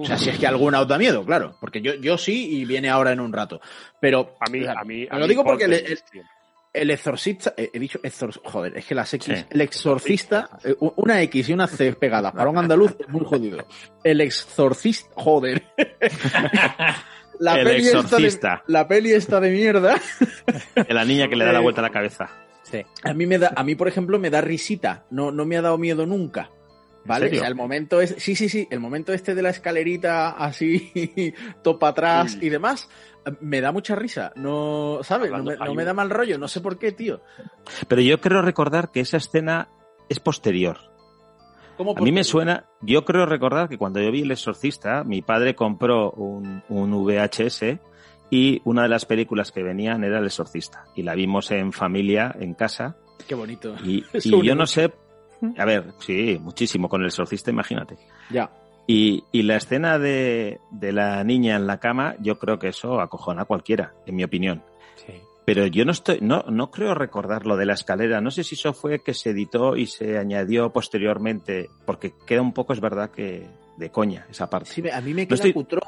O 0.00 0.04
sea, 0.06 0.18
si 0.18 0.30
es 0.30 0.38
que 0.38 0.46
alguna 0.46 0.80
os 0.80 0.88
da 0.88 0.98
miedo, 0.98 1.24
claro. 1.24 1.56
Porque 1.60 1.80
yo, 1.80 1.94
yo 1.94 2.16
sí 2.18 2.58
y 2.60 2.64
viene 2.64 2.88
ahora 2.88 3.12
en 3.12 3.20
un 3.20 3.32
rato. 3.32 3.60
Pero. 4.00 4.36
A 4.40 4.50
mí, 4.50 4.60
o 4.60 4.64
sea, 4.64 4.74
a 4.80 4.84
mí, 4.84 5.06
a 5.10 5.16
lo 5.18 5.22
mí 5.26 5.28
digo 5.28 5.44
porque 5.44 5.64
el, 6.72 6.90
exorcista. 6.90 7.52
eh, 7.56 7.70
He 7.74 7.78
dicho 7.78 7.98
exor, 8.02 8.32
Joder, 8.44 8.76
es 8.78 8.84
que 8.86 8.94
las 8.94 9.12
X. 9.12 9.24
Sí. 9.38 9.44
El 9.50 9.60
exorcista. 9.60 10.50
eh, 10.64 10.74
una 10.78 11.20
X 11.22 11.48
y 11.48 11.52
una 11.52 11.66
C 11.66 11.92
pegadas 11.94 12.32
para 12.32 12.48
un 12.50 12.58
andaluz 12.58 12.94
es 12.98 13.08
muy 13.08 13.24
jodido. 13.24 13.66
El 14.04 14.20
exorcista. 14.20 15.10
Joder. 15.14 15.64
La 17.38 17.54
El 17.58 17.64
peli 17.66 17.86
esta 17.86 17.96
de- 17.98 18.02
exorcista. 18.04 18.62
la 18.66 18.86
peli 18.86 19.12
esta 19.12 19.40
de 19.40 19.50
mierda. 19.50 19.98
De 20.74 20.92
la 20.94 21.06
niña 21.06 21.26
que 21.26 21.36
le 21.36 21.46
da 21.46 21.52
la 21.52 21.60
Eh, 21.60 21.62
vuelta 21.62 21.80
a 21.80 21.84
la 21.84 21.90
cabeza. 21.90 22.28
A 23.02 23.14
mí 23.14 23.26
me 23.26 23.38
da, 23.38 23.52
a 23.56 23.64
mí, 23.64 23.74
por 23.74 23.88
ejemplo, 23.88 24.18
me 24.18 24.28
da 24.30 24.40
risita. 24.42 25.04
No, 25.10 25.32
no 25.32 25.46
me 25.46 25.56
ha 25.56 25.62
dado 25.62 25.78
miedo 25.78 26.04
nunca. 26.06 26.50
¿Vale? 27.04 27.26
serio? 27.26 27.40
O 27.40 27.42
sea, 27.42 27.48
el 27.48 27.54
momento 27.54 28.00
es. 28.00 28.14
Sí, 28.18 28.34
sí, 28.34 28.48
sí. 28.48 28.66
El 28.70 28.80
momento 28.80 29.12
este 29.12 29.34
de 29.34 29.42
la 29.42 29.50
escalerita 29.50 30.30
así, 30.30 30.92
topa 31.62 31.88
atrás 31.88 32.38
y 32.40 32.48
demás. 32.48 32.88
Me 33.40 33.60
da 33.60 33.72
mucha 33.72 33.94
risa. 33.94 34.32
No, 34.36 35.00
¿sabes? 35.02 35.30
No 35.30 35.42
me, 35.42 35.56
no 35.56 35.84
da 35.84 35.94
mal 35.94 36.10
rollo. 36.10 36.38
No 36.38 36.48
sé 36.48 36.60
por 36.60 36.78
qué, 36.78 36.92
tío. 36.92 37.20
Pero 37.88 38.00
yo 38.00 38.20
creo 38.20 38.42
recordar 38.42 38.90
que 38.90 39.00
esa 39.00 39.18
escena 39.18 39.68
es 40.08 40.20
posterior. 40.20 40.78
¿Cómo 41.76 41.94
A 41.96 42.00
mí 42.02 42.12
me 42.12 42.24
suena, 42.24 42.66
yo 42.82 43.04
creo 43.06 43.24
recordar 43.24 43.68
que 43.68 43.78
cuando 43.78 44.00
yo 44.00 44.10
vi 44.10 44.22
El 44.22 44.30
Exorcista, 44.32 45.02
mi 45.02 45.22
padre 45.22 45.54
compró 45.54 46.10
un, 46.10 46.62
un 46.68 46.92
VHS 46.92 47.78
y 48.30 48.60
una 48.64 48.82
de 48.82 48.88
las 48.88 49.06
películas 49.06 49.50
que 49.50 49.62
venían 49.62 50.04
era 50.04 50.18
El 50.18 50.26
Exorcista. 50.26 50.84
Y 50.94 51.02
la 51.02 51.14
vimos 51.14 51.50
en 51.50 51.72
familia, 51.72 52.34
en 52.38 52.54
casa. 52.54 52.96
Qué 53.26 53.34
bonito. 53.34 53.76
Y, 53.84 54.04
y 54.12 54.42
yo 54.42 54.54
no 54.54 54.66
sé, 54.66 54.92
a 55.58 55.64
ver, 55.64 55.92
sí, 55.98 56.38
muchísimo 56.40 56.88
con 56.88 57.00
El 57.00 57.08
Exorcista, 57.08 57.50
imagínate. 57.50 57.96
Ya. 58.30 58.50
Y, 58.86 59.24
y 59.32 59.42
la 59.42 59.56
escena 59.56 59.98
de, 59.98 60.58
de 60.70 60.92
la 60.92 61.22
niña 61.24 61.56
en 61.56 61.66
la 61.66 61.78
cama, 61.78 62.16
yo 62.20 62.38
creo 62.38 62.58
que 62.58 62.68
eso 62.68 63.00
acojona 63.00 63.42
a 63.42 63.44
cualquiera, 63.44 63.94
en 64.06 64.16
mi 64.16 64.24
opinión. 64.24 64.62
Pero 65.46 65.66
yo 65.66 65.84
no 65.84 65.90
estoy, 65.92 66.18
no, 66.20 66.44
no 66.48 66.70
creo 66.70 66.94
recordar 66.94 67.44
lo 67.46 67.56
de 67.56 67.66
la 67.66 67.72
escalera. 67.72 68.20
No 68.20 68.30
sé 68.30 68.44
si 68.44 68.54
eso 68.54 68.72
fue 68.72 69.00
que 69.02 69.14
se 69.14 69.30
editó 69.30 69.74
y 69.76 69.86
se 69.86 70.16
añadió 70.18 70.70
posteriormente, 70.70 71.70
porque 71.86 72.12
queda 72.26 72.40
un 72.42 72.52
poco, 72.52 72.72
es 72.72 72.80
verdad, 72.80 73.10
que 73.10 73.48
de 73.76 73.90
coña 73.90 74.26
esa 74.30 74.48
parte. 74.48 74.70
Sí, 74.70 74.82
a 74.88 75.00
mí 75.00 75.12
me 75.14 75.22
No 75.22 75.28
queda 75.28 75.34
estoy- 75.36 75.52
cutrón. 75.52 75.82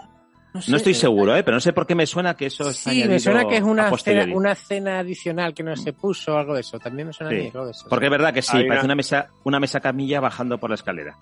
No, 0.55 0.61
sé, 0.61 0.71
No 0.71 0.77
estoy 0.77 0.93
seguro, 0.95 1.35
¿eh? 1.35 1.43
pero 1.43 1.57
no 1.57 1.61
sé 1.61 1.73
por 1.73 1.87
qué 1.87 1.95
me 1.95 2.07
suena 2.07 2.35
que 2.37 2.47
eso 2.47 2.69
está 2.69 2.91
Sí, 2.91 3.05
me 3.09 3.19
suena 3.19 3.47
que 3.49 3.57
es 3.57 3.63
a 3.63 3.65
una 3.65 3.97
cena, 3.97 4.27
una 4.35 4.55
cena 4.55 4.99
adicional 4.99 5.55
que 5.55 5.63
no 5.63 5.75
se 5.77 5.95
puso, 5.95 6.37
algo 6.37 6.55
de 6.55 6.61
eso. 6.61 6.79
También 6.79 7.07
me 7.09 7.13
suena 7.15 7.31
a 7.31 7.35
Sí. 7.35 7.41
mí, 7.41 7.47
algo 7.47 7.65
de 7.67 7.71
eso. 7.71 7.87
Porque 7.89 8.05
es 8.07 8.11
verdad 8.11 8.35
que 8.35 8.43
sí, 8.43 8.59
Hay 8.59 8.65
parece 8.69 8.85
una- 8.85 8.93
una 8.93 8.95
mesa, 8.97 9.29
una 9.45 9.61
mesa 9.61 9.81
camilla 9.81 10.21
bajando 10.21 10.59
por 10.59 10.69
la 10.71 10.75
escalera. 10.75 11.17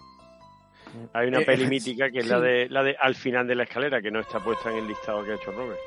Hay 1.12 1.28
una 1.28 1.40
Eh, 1.40 1.44
peli 1.46 1.64
eh, 1.64 1.68
mítica 1.68 2.10
que 2.10 2.18
es 2.18 2.24
sí. 2.24 2.30
la 2.30 2.40
de 2.40 2.68
la 2.68 2.82
de 2.82 2.96
al 3.00 3.14
final 3.14 3.46
de 3.46 3.54
la 3.54 3.62
escalera, 3.62 4.02
que 4.02 4.10
no 4.10 4.18
está 4.20 4.40
puesta 4.40 4.70
en 4.72 4.78
el 4.78 4.88
listado 4.88 5.24
que 5.24 5.30
ha 5.32 5.34
hecho 5.36 5.52
Robert. 5.52 5.78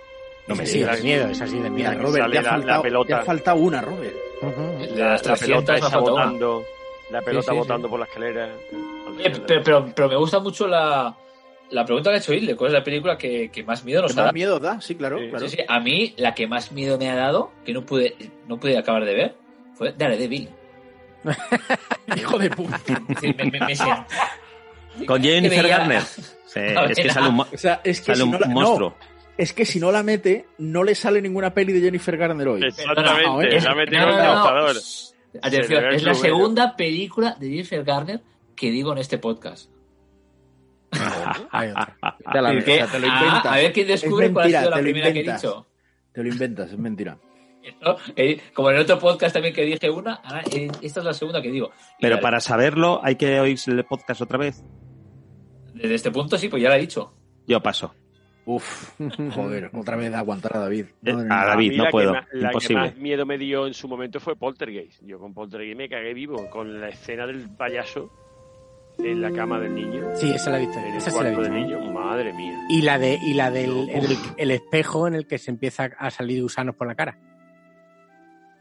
No 0.47 0.55
me 0.55 0.65
Sí, 0.65 0.77
digas. 0.79 1.03
miedo, 1.03 1.27
es 1.27 1.41
así 1.41 1.59
de 1.59 1.69
Mira, 1.69 1.91
miedo. 1.91 2.03
Robert, 2.03 2.23
sale 2.23 2.31
te 2.33 2.39
ha, 2.39 2.41
la- 2.43 2.49
la 2.51 2.57
faltado, 2.57 2.81
pelota. 2.83 3.07
te 3.07 3.13
ha 3.13 3.25
faltado 3.25 3.57
una, 3.57 3.81
Robert. 3.81 4.15
Ujú. 4.41 4.61
De 4.79 4.87
La, 4.95 5.09
las 5.11 5.25
la 5.25 5.35
300 5.35 5.65
pelota 5.75 5.87
una. 5.89 5.99
botando, 5.99 6.63
la 7.11 7.21
pelota 7.21 7.51
sí, 7.51 7.57
botando 7.57 7.89
por 7.89 7.99
la 7.99 8.05
escalera. 8.05 8.45
al 8.45 9.19
Eh, 9.21 9.41
pero, 9.45 9.63
pero, 9.63 9.85
pero 9.93 10.09
me 10.09 10.15
gusta 10.15 10.39
mucho 10.39 10.65
la, 10.67 11.13
la 11.73 11.85
pregunta 11.85 12.09
que 12.09 12.15
ha 12.15 12.19
hecho 12.19 12.33
Hilde. 12.33 12.55
¿Cuál 12.55 12.69
es 12.69 12.73
la 12.73 12.83
película 12.83 13.17
que, 13.17 13.49
que 13.51 13.63
más 13.63 13.83
miedo 13.83 14.01
nos 14.03 14.13
¿Qué 14.13 14.19
ha 14.19 14.23
más 14.23 14.25
dado? 14.27 14.33
miedo 14.33 14.59
da? 14.59 14.79
Sí, 14.81 14.95
claro, 14.95 15.19
Sí, 15.19 15.29
claro. 15.29 15.47
Sí, 15.49 15.55
sí, 15.57 15.63
a 15.67 15.79
mí 15.79 16.13
la 16.17 16.33
que 16.33 16.47
más 16.47 16.71
miedo 16.71 16.97
me 16.97 17.09
ha 17.09 17.15
dado, 17.15 17.51
que 17.65 17.73
no 17.73 17.85
pude, 17.85 18.15
no 18.47 18.59
pude 18.59 18.77
acabar 18.77 19.05
de 19.05 19.13
ver, 19.13 19.35
fue 19.75 19.93
Daredevil. 19.97 20.49
Hijo 22.17 22.37
de 22.37 22.49
puta. 22.49 22.79
Sí, 23.19 23.33
me, 23.37 23.45
me- 23.45 23.59
me 23.59 23.75
sent- 23.75 24.05
Con 25.05 25.21
que 25.21 25.27
Jennifer 25.29 25.67
Garner. 25.67 26.03
Es 26.55 26.99
que 26.99 27.09
sale 27.09 27.29
un, 27.29 27.35
mo- 27.35 27.47
O 27.51 27.57
sea, 27.57 27.81
es 27.83 27.99
que 27.99 28.05
sale 28.05 28.17
si 28.17 28.23
un 28.23 28.31
no 28.31 28.37
la- 28.39 28.47
no, 28.47 28.53
monstruo. 28.53 28.95
es 29.37 29.53
que 29.53 29.65
si 29.65 29.79
no 29.79 29.91
la 29.91 30.03
mete, 30.03 30.45
no 30.59 30.83
le 30.83 30.93
sale 30.93 31.19
ninguna 31.19 31.51
peli 31.51 31.73
de 31.73 31.81
Jennifer 31.81 32.15
Garner 32.15 32.47
hoy. 32.47 32.61
Exactamente, 32.63 33.23
No, 33.25 33.41
eh. 33.41 33.59
la 33.61 33.71
ha 33.71 33.75
metido 33.75 34.01
No, 34.05 34.69
en 34.69 34.75
el. 34.75 34.77
Atención, 35.41 35.85
es 35.95 36.03
la 36.03 36.13
segunda 36.13 36.75
película 36.75 37.35
de 37.39 37.49
Jennifer 37.49 37.83
Garner 37.83 38.21
que 38.55 38.69
digo 38.69 38.91
en 38.91 38.99
este 38.99 39.17
podcast. 39.17 39.71
Hay 41.51 41.69
otra. 41.71 41.97
Te 42.31 42.41
la- 42.41 42.53
¿Y 42.53 42.57
o 42.57 42.63
qué? 42.63 42.75
sea, 42.77 42.87
te 42.87 42.99
lo 42.99 43.07
Ah, 43.09 43.15
inventas. 43.25 43.45
a 43.51 43.55
ver 43.55 43.73
quién 43.73 43.87
descubre 43.87 44.25
Es 44.27 44.31
cuál 44.31 44.55
ha 44.55 44.59
sido 44.59 44.69
la 44.71 44.79
primera 44.79 45.13
que 45.13 45.19
he 45.19 45.23
dicho. 45.33 45.67
Te 46.11 46.23
lo 46.23 46.29
inventas, 46.29 46.71
es 46.71 46.77
mentira. 46.77 47.17
¿no? 47.81 47.95
Eh, 48.15 48.41
Como 48.53 48.69
en 48.71 48.75
el 48.75 48.81
otro 48.81 48.99
podcast 48.99 49.33
también 49.33 49.53
que 49.53 49.63
dije 49.63 49.89
una, 49.89 50.15
ahora, 50.15 50.41
eh, 50.51 50.69
esta 50.81 50.99
es 50.99 51.05
la 51.05 51.13
segunda 51.13 51.41
que 51.41 51.49
digo. 51.49 51.71
Y 51.97 52.01
Pero 52.01 52.19
para 52.19 52.39
saberlo 52.39 52.99
hay 53.03 53.15
que 53.15 53.39
oírse 53.39 53.71
el 53.71 53.83
podcast 53.85 54.21
otra 54.21 54.37
vez. 54.37 54.63
Desde 55.73 55.95
este 55.95 56.11
punto 56.11 56.37
sí, 56.37 56.49
pues 56.49 56.61
ya 56.61 56.69
la 56.69 56.77
he 56.77 56.81
dicho. 56.81 57.13
Yo 57.47 57.61
paso. 57.61 57.93
Uf, 58.45 58.91
joder, 59.33 59.71
otra 59.73 59.95
vez 59.95 60.13
aguantar 60.13 60.57
a 60.57 60.59
David. 60.59 60.87
Eh, 61.05 61.13
Madre 61.13 61.21
a 61.21 61.25
mía. 61.25 61.45
David, 61.45 61.71
no 61.77 61.83
la 61.83 61.87
que 61.87 61.91
puedo, 61.91 62.13
más- 62.13 62.25
la 62.33 62.47
imposible. 62.49 62.83
que 62.83 62.89
más 62.89 62.97
miedo 62.97 63.25
me 63.25 63.37
dio 63.37 63.65
en 63.67 63.73
su 63.73 63.87
momento 63.87 64.19
fue 64.19 64.35
Poltergeist. 64.35 65.01
Yo 65.05 65.17
con 65.17 65.33
Poltergeist 65.33 65.77
me 65.77 65.87
cagué 65.87 66.13
vivo 66.13 66.49
con 66.49 66.81
la 66.81 66.89
escena 66.89 67.25
del 67.25 67.49
payaso 67.55 68.11
en 68.99 69.21
la 69.21 69.31
cama 69.31 69.59
del 69.59 69.73
niño. 69.75 70.03
Sí, 70.15 70.31
esa 70.31 70.49
la 70.51 70.57
he 70.57 70.61
visto. 70.61 70.79
En 70.79 70.85
el 70.85 70.97
Esa 70.97 71.11
la 71.21 71.27
he 71.29 71.31
visto. 71.31 71.43
del 71.43 71.53
niño. 71.53 71.79
Madre 71.91 72.33
mía. 72.33 72.65
Y 72.69 72.81
la 72.81 72.97
de 72.99 73.19
y 73.21 73.33
la 73.33 73.51
del 73.51 73.89
el, 73.89 74.17
el 74.37 74.51
espejo 74.51 75.07
en 75.07 75.15
el 75.15 75.27
que 75.27 75.37
se 75.37 75.51
empieza 75.51 75.89
a 75.97 76.09
salir 76.11 76.41
gusanos 76.41 76.75
por 76.75 76.87
la 76.87 76.95
cara. 76.95 77.17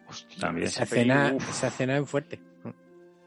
Hostia, 0.08 0.38
También. 0.40 0.66
Esa 0.66 0.84
escena, 0.84 1.34
esa 1.36 1.68
escena 1.68 1.98
es 1.98 2.08
fuerte. 2.08 2.40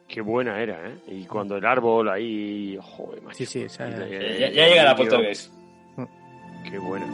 Qué 0.07 0.21
buena 0.21 0.61
era, 0.61 0.87
¿eh? 0.87 0.95
Y 1.07 1.25
cuando 1.25 1.57
el 1.57 1.65
árbol 1.65 2.09
ahí... 2.09 2.77
Joder, 2.79 3.23
macho. 3.23 3.37
Sí, 3.37 3.45
sí, 3.47 3.61
esa- 3.63 3.89
ya, 3.89 4.07
ya 4.07 4.49
llegará 4.67 4.91
el 4.91 4.97
niño, 4.97 5.09
Poltergeist. 5.09 5.51
Qué 6.69 6.77
buena. 6.77 7.05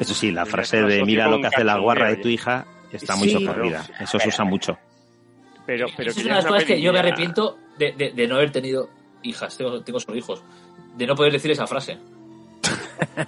Eso 0.00 0.14
sí, 0.14 0.32
la 0.32 0.46
frase 0.46 0.82
de 0.82 1.04
mira 1.04 1.28
lo 1.28 1.40
que 1.40 1.46
hace 1.48 1.62
la 1.62 1.78
guarra 1.78 2.08
de 2.08 2.16
tu 2.16 2.28
hija 2.28 2.66
está 2.90 3.14
muy 3.16 3.28
Sí, 3.28 3.34
socorrida. 3.44 3.86
Eso 4.00 4.18
se 4.18 4.28
usa 4.28 4.44
mucho. 4.44 4.76
Pero, 5.66 5.86
pero 5.96 6.12
que 6.12 6.20
es 6.20 6.24
una 6.26 6.36
de 6.36 6.42
las 6.42 6.46
cosas 6.46 6.64
que 6.64 6.80
yo 6.80 6.92
me 6.92 6.98
arrepiento 6.98 7.58
de, 7.78 7.92
de- 7.92 8.10
de 8.10 8.26
no 8.26 8.36
haber 8.36 8.50
tenido 8.50 8.88
hijas, 9.22 9.56
tengo, 9.56 9.80
tengo 9.82 10.00
solo 10.00 10.16
hijos, 10.18 10.42
de 10.96 11.06
no 11.06 11.14
poder 11.14 11.32
decir 11.32 11.50
esa 11.52 11.66
frase. 11.66 11.98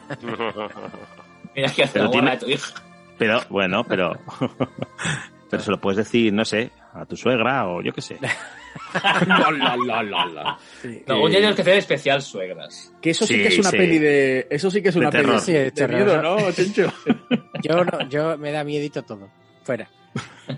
Mira 1.54 1.68
que 1.70 1.82
hace 1.84 1.92
Pero 1.92 2.04
la 2.06 2.10
guarra 2.10 2.10
tiene- 2.10 2.30
de 2.30 2.38
tu 2.38 2.50
hija. 2.50 2.82
Pero, 3.18 3.40
bueno, 3.50 3.84
pero. 3.84 4.18
pero 5.50 5.62
se 5.62 5.70
lo 5.70 5.78
puedes 5.80 5.98
decir, 5.98 6.32
no 6.32 6.44
sé, 6.44 6.70
a 6.94 7.04
tu 7.04 7.16
suegra 7.16 7.68
o 7.68 7.82
yo 7.82 7.92
qué 7.92 8.00
sé. 8.00 8.18
La, 9.26 10.02
la, 10.02 10.02
la. 10.26 10.58
No, 11.06 11.22
un 11.22 11.30
día 11.30 11.38
tenemos 11.38 11.56
que 11.56 11.62
hacer 11.62 11.76
especial 11.78 12.22
suegras. 12.22 12.92
Que 13.00 13.10
eso 13.10 13.26
sí, 13.26 13.34
Sí, 13.34 13.42
que 13.42 13.48
es 13.48 13.58
una 13.58 13.70
sí. 13.70 13.76
peli 13.76 13.98
de. 13.98 14.46
Eso 14.50 14.70
sí 14.70 14.82
que 14.82 14.88
es 14.90 14.94
De 14.94 15.00
una 15.00 15.10
peli 15.10 15.28
de 15.46 15.70
de 15.70 15.88
miedo, 15.88 16.22
¿no, 16.22 16.52
Chencho? 16.52 16.92
Yo 17.62 17.84
no, 17.84 18.08
yo 18.08 18.36
me 18.38 18.50
da 18.50 18.64
miedito 18.64 19.02
todo. 19.02 19.30
Fuera. 19.62 19.88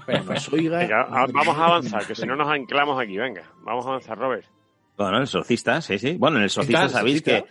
Fuera, 0.05 0.23
fuera. 0.23 0.35
Nos 0.35 0.53
oiga. 0.53 0.79
Venga, 0.79 1.03
a- 1.03 1.27
vamos 1.27 1.57
a 1.59 1.67
avanzar, 1.67 2.07
que 2.07 2.15
si 2.15 2.27
no 2.27 2.35
nos 2.35 2.49
anclamos 2.49 2.99
aquí. 3.01 3.17
Venga, 3.19 3.43
vamos 3.63 3.85
a 3.85 3.91
avanzar, 3.91 4.17
Robert. 4.19 4.47
Bueno, 4.97 5.19
el 5.19 5.25
exorcista, 5.25 5.81
sí, 5.83 5.99
sí. 5.99 6.17
Bueno, 6.19 6.37
en 6.37 6.43
el 6.43 6.47
exorcista 6.47 6.87
Está, 6.87 6.99
sabéis 6.99 7.21
que, 7.23 7.45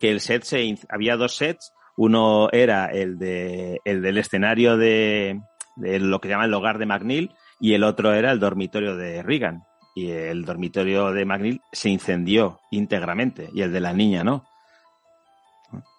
que 0.00 0.10
el 0.10 0.20
set 0.20 0.42
se 0.42 0.74
había 0.88 1.16
dos 1.16 1.36
sets. 1.36 1.72
Uno 1.96 2.48
era 2.52 2.86
el 2.86 3.18
de 3.18 3.80
el 3.84 4.02
del 4.02 4.18
escenario 4.18 4.76
de, 4.76 5.40
de 5.76 5.98
lo 6.00 6.20
que 6.20 6.28
llaman 6.28 6.46
el 6.46 6.54
hogar 6.54 6.78
de 6.78 6.86
McNeil 6.86 7.30
y 7.60 7.74
el 7.74 7.84
otro 7.84 8.12
era 8.12 8.32
el 8.32 8.40
dormitorio 8.40 8.96
de 8.96 9.22
Reagan. 9.22 9.62
Y 9.96 10.10
el 10.10 10.44
dormitorio 10.44 11.10
de 11.10 11.24
McNeil 11.24 11.60
se 11.72 11.88
incendió 11.88 12.60
íntegramente 12.70 13.48
y 13.52 13.62
el 13.62 13.72
de 13.72 13.80
la 13.80 13.92
niña 13.94 14.22
no. 14.22 14.44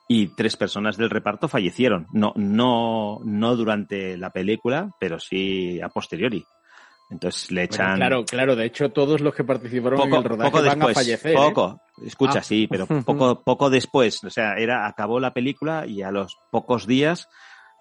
Y 0.08 0.28
tres 0.36 0.56
personas 0.56 0.96
del 0.96 1.10
reparto 1.10 1.50
fallecieron. 1.50 2.08
No, 2.14 2.32
no, 2.36 3.20
no 3.26 3.56
durante 3.58 4.16
la 4.16 4.30
película, 4.30 4.90
pero 5.00 5.20
sí 5.20 5.82
a 5.82 5.90
posteriori. 5.90 6.46
Entonces 7.10 7.52
le 7.52 7.62
Bueno, 7.62 7.74
echan 7.74 7.96
claro, 7.96 8.26
claro. 8.26 8.56
De 8.56 8.66
hecho, 8.66 8.90
todos 8.92 9.20
los 9.20 9.34
que 9.34 9.44
participaron 9.44 10.00
en 10.00 10.10
poco, 10.10 10.22
el 10.22 10.30
rodaje 10.30 10.52
poco 10.52 10.64
van 10.64 10.78
después, 10.80 10.98
a 10.98 11.00
fallecer. 11.00 11.32
¿eh? 11.32 11.36
poco, 11.36 11.82
escucha, 12.06 12.40
Ah. 12.40 12.44
sí, 12.44 12.68
pero 12.70 12.86
poco, 13.06 13.44
poco 13.44 13.70
después, 13.70 14.24
o 14.24 14.30
sea, 14.30 14.54
era, 14.56 14.86
acabó 14.88 15.20
la 15.20 15.34
película 15.34 15.86
y 15.88 16.04
a 16.04 16.12
los 16.12 16.38
pocos 16.52 16.86
días 16.86 17.28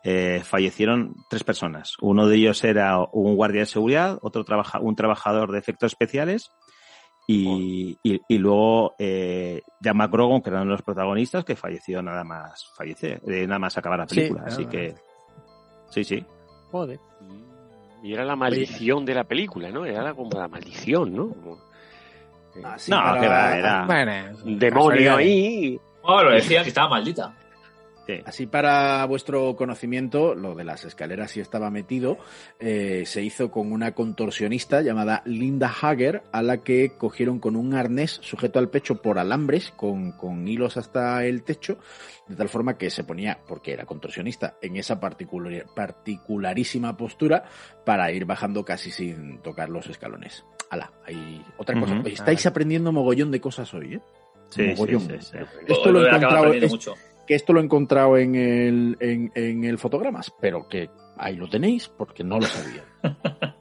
eh, 0.09 0.41
fallecieron 0.45 1.15
tres 1.29 1.43
personas. 1.43 1.95
Uno 2.01 2.29
de 2.29 2.37
ellos 2.37 2.63
era 2.63 2.99
un 3.13 3.35
guardia 3.35 3.61
de 3.63 3.67
seguridad, 3.67 4.19
otro 4.23 4.45
trabaja, 4.45 4.79
un 4.81 4.95
trabajador 4.95 5.51
de 5.51 5.59
efectos 5.59 5.93
especiales 5.93 6.51
y, 7.27 7.99
y, 8.05 8.21
y 8.29 8.39
luego 8.39 8.95
eh, 9.01 9.63
Jan 9.83 9.97
McGrogan, 9.97 10.43
que 10.43 10.51
era 10.51 10.59
uno 10.61 10.67
de 10.71 10.77
los 10.77 10.83
protagonistas, 10.83 11.45
que 11.45 11.57
falleció 11.57 12.01
nada 12.03 12.23
más 12.23 12.71
fallece, 12.77 13.21
eh, 13.27 13.47
nada 13.49 13.59
más 13.59 13.77
acabar 13.77 13.99
la 13.99 14.07
película. 14.07 14.43
ah, 14.45 14.49
Así 14.49 14.67
que 14.67 14.95
sí, 15.91 16.05
sí. 16.05 16.25
Joder. 16.71 17.01
Y 18.03 18.13
era 18.13 18.25
la 18.25 18.37
maldición 18.37 19.05
de 19.05 19.15
la 19.15 19.25
película, 19.25 19.71
¿no? 19.71 19.85
Era 19.85 20.15
como 20.15 20.31
la 20.39 20.47
maldición, 20.47 21.15
¿no? 21.17 21.29
Como- 21.31 21.59
Así 22.65 22.91
No, 22.91 22.99
para- 22.99 23.21
que 23.21 23.29
va, 23.29 23.57
era 23.59 23.85
Bueno, 23.87 24.39
un 24.45 24.59
demonio 24.59 25.17
ahí. 25.17 25.79
Lo 26.07 26.31
decía 26.31 26.63
que 26.63 26.69
estaba 26.69 26.89
maldita. 26.91 27.35
Así 28.25 28.47
para 28.47 29.05
vuestro 29.07 29.57
conocimiento, 29.57 30.35
lo 30.35 30.55
de 30.55 30.65
las 30.65 30.85
escaleras 30.85 31.31
sí 31.33 31.41
estaba 31.41 31.71
metido, 31.71 32.19
eh, 32.61 33.03
se 33.07 33.23
hizo 33.23 33.51
con 33.51 33.73
una 33.73 33.93
contorsionista 33.95 34.81
llamada 34.83 35.23
Linda 35.25 35.69
Hager, 35.69 36.23
a 36.33 36.43
la 36.43 36.59
que 36.59 36.93
cogieron 36.97 37.39
con 37.41 37.57
un 37.57 37.75
arnés 37.75 38.19
sujeto 38.23 38.59
al 38.59 38.69
pecho 38.71 39.03
por 39.03 39.19
alambres, 39.19 39.73
con, 39.77 40.13
con 40.13 40.47
hilos 40.47 40.77
hasta 40.77 41.25
el 41.25 41.43
techo, 41.43 41.79
de 42.29 42.37
tal 42.37 42.49
forma 42.49 42.79
que 42.79 42.91
se 42.91 43.05
ponía, 43.05 43.39
porque 43.47 43.73
era 43.73 43.87
contorsionista, 43.87 44.57
en 44.63 44.77
esa 44.77 45.01
particular- 45.01 45.67
particularísima 45.75 46.97
postura 46.97 47.45
para 47.85 48.11
ir 48.13 48.25
bajando 48.25 48.65
casi 48.65 48.91
sin 48.91 49.39
tocar 49.43 49.69
los 49.69 49.87
escalones. 49.89 50.45
Ala, 50.71 50.91
hay 51.07 51.45
otra 51.59 51.79
cosa. 51.79 52.03
Estáis 52.07 52.45
aprendiendo 52.47 52.91
mogollón 52.93 53.31
de 53.31 53.41
cosas 53.41 53.73
hoy, 53.75 53.95
¿eh? 53.95 54.01
Sí, 54.49 54.63
Mogollón. 54.63 55.01
sí. 55.21 55.37
Esto 55.67 55.91
lo 55.93 56.05
he 56.05 56.09
encontrado, 56.09 56.53
es- 56.53 56.71
mucho. 56.71 56.95
Que 57.27 57.35
esto 57.35 57.53
lo 57.53 57.61
he 57.61 57.65
encontrado 57.65 58.17
en 58.17 58.35
el, 58.35 58.97
en, 59.01 59.33
en 59.35 59.65
el 59.65 59.79
fotogramas, 59.79 60.33
pero 60.41 60.69
que 60.69 60.89
ahí 61.19 61.37
lo 61.37 61.49
tenéis 61.49 61.89
porque 61.89 62.23
no 62.25 62.39
lo 62.39 62.47
sabía. 62.47 62.85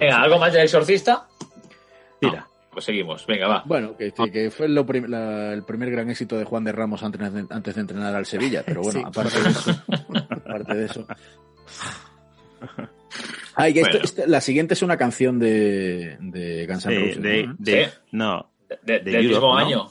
Venga, 0.00 0.22
¿algo 0.22 0.38
más 0.38 0.52
del 0.52 0.62
exorcista? 0.62 1.26
Mira. 2.20 2.48
Pues 2.70 2.86
seguimos. 2.86 3.24
Venga, 3.26 3.46
va. 3.46 3.62
Bueno, 3.66 3.96
que, 3.96 4.50
fue 4.50 4.68
lo 4.68 4.84
prim- 4.84 5.06
la- 5.06 5.52
el 5.52 5.62
primer 5.62 5.90
gran 5.92 6.10
éxito 6.10 6.36
de 6.36 6.44
Juan 6.44 6.64
de 6.64 6.72
Ramos 6.72 7.04
antes 7.04 7.32
de, 7.32 7.46
antes 7.50 7.74
de 7.76 7.80
entrenar 7.80 8.14
al 8.16 8.26
Sevilla, 8.26 8.64
pero 8.66 8.82
bueno, 8.82 8.98
Sí. 9.00 9.06
aparte 9.06 9.40
de 9.42 9.48
eso, 9.50 9.70
aparte 10.30 10.74
de 10.74 10.84
eso. 10.86 11.06
Ay, 13.54 13.72
que 13.74 13.80
esto- 13.80 13.90
Bueno. 13.92 14.04
esto- 14.04 14.22
la 14.26 14.40
siguiente 14.40 14.74
es 14.74 14.82
una 14.82 14.96
canción 14.96 15.38
de, 15.38 16.16
de 16.20 16.66
Guns 16.66 16.86
N' 16.86 16.94
Sí, 16.96 17.00
Roses. 17.06 17.22
de, 17.22 17.46
¿no? 17.46 17.54
de- 17.58 17.84
Sí. 17.86 17.90
no, 18.10 18.50
De- 18.68 18.76
de 18.98 18.98
del 19.00 19.14
Europe, 19.14 19.28
mismo 19.28 19.52
¿no? 19.52 19.56
año. 19.58 19.90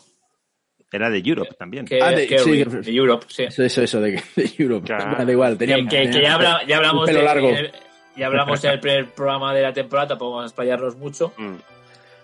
Era 0.94 1.10
de 1.10 1.20
Europe 1.26 1.53
también. 1.57 1.86
Que, 1.86 2.02
Ah, 2.02 2.11
de- 2.11 2.28
que- 2.28 2.40
sí, 2.40 2.64
de 2.64 2.91
Europe, 2.95 3.26
sí. 3.30 3.44
Eso, 3.44 3.64
eso, 3.64 3.82
eso, 3.82 3.99
de, 4.02 4.11
de 4.36 4.52
Europe. 4.57 4.86
Claro. 4.88 5.10
Bueno, 5.10 5.26
da 5.26 5.32
igual, 5.32 5.57
tenía, 5.57 5.76
que, 5.76 5.82
que- 5.84 5.90
que 5.90 6.07
tenía 6.10 6.22
ya, 6.24 6.34
habla- 6.36 6.61
ya 6.68 6.78
hablamos 6.78 7.02
un 7.02 7.06
pelo 7.07 7.20
de- 7.20 7.26
largo. 7.26 7.49
en 7.49 7.56
el- 7.56 7.72
ya 8.15 8.28
hablamos 8.28 8.64
en 8.64 8.72
el 8.72 8.80
primer 8.80 9.07
programa 9.14 9.53
de 9.53 9.61
la 9.64 9.74
temporada, 9.74 10.10
tampoco 10.10 10.32
vamos 10.32 10.44
a 10.44 10.48
explayarnos 10.48 10.95
mucho. 10.98 11.34
Mm. 11.38 11.56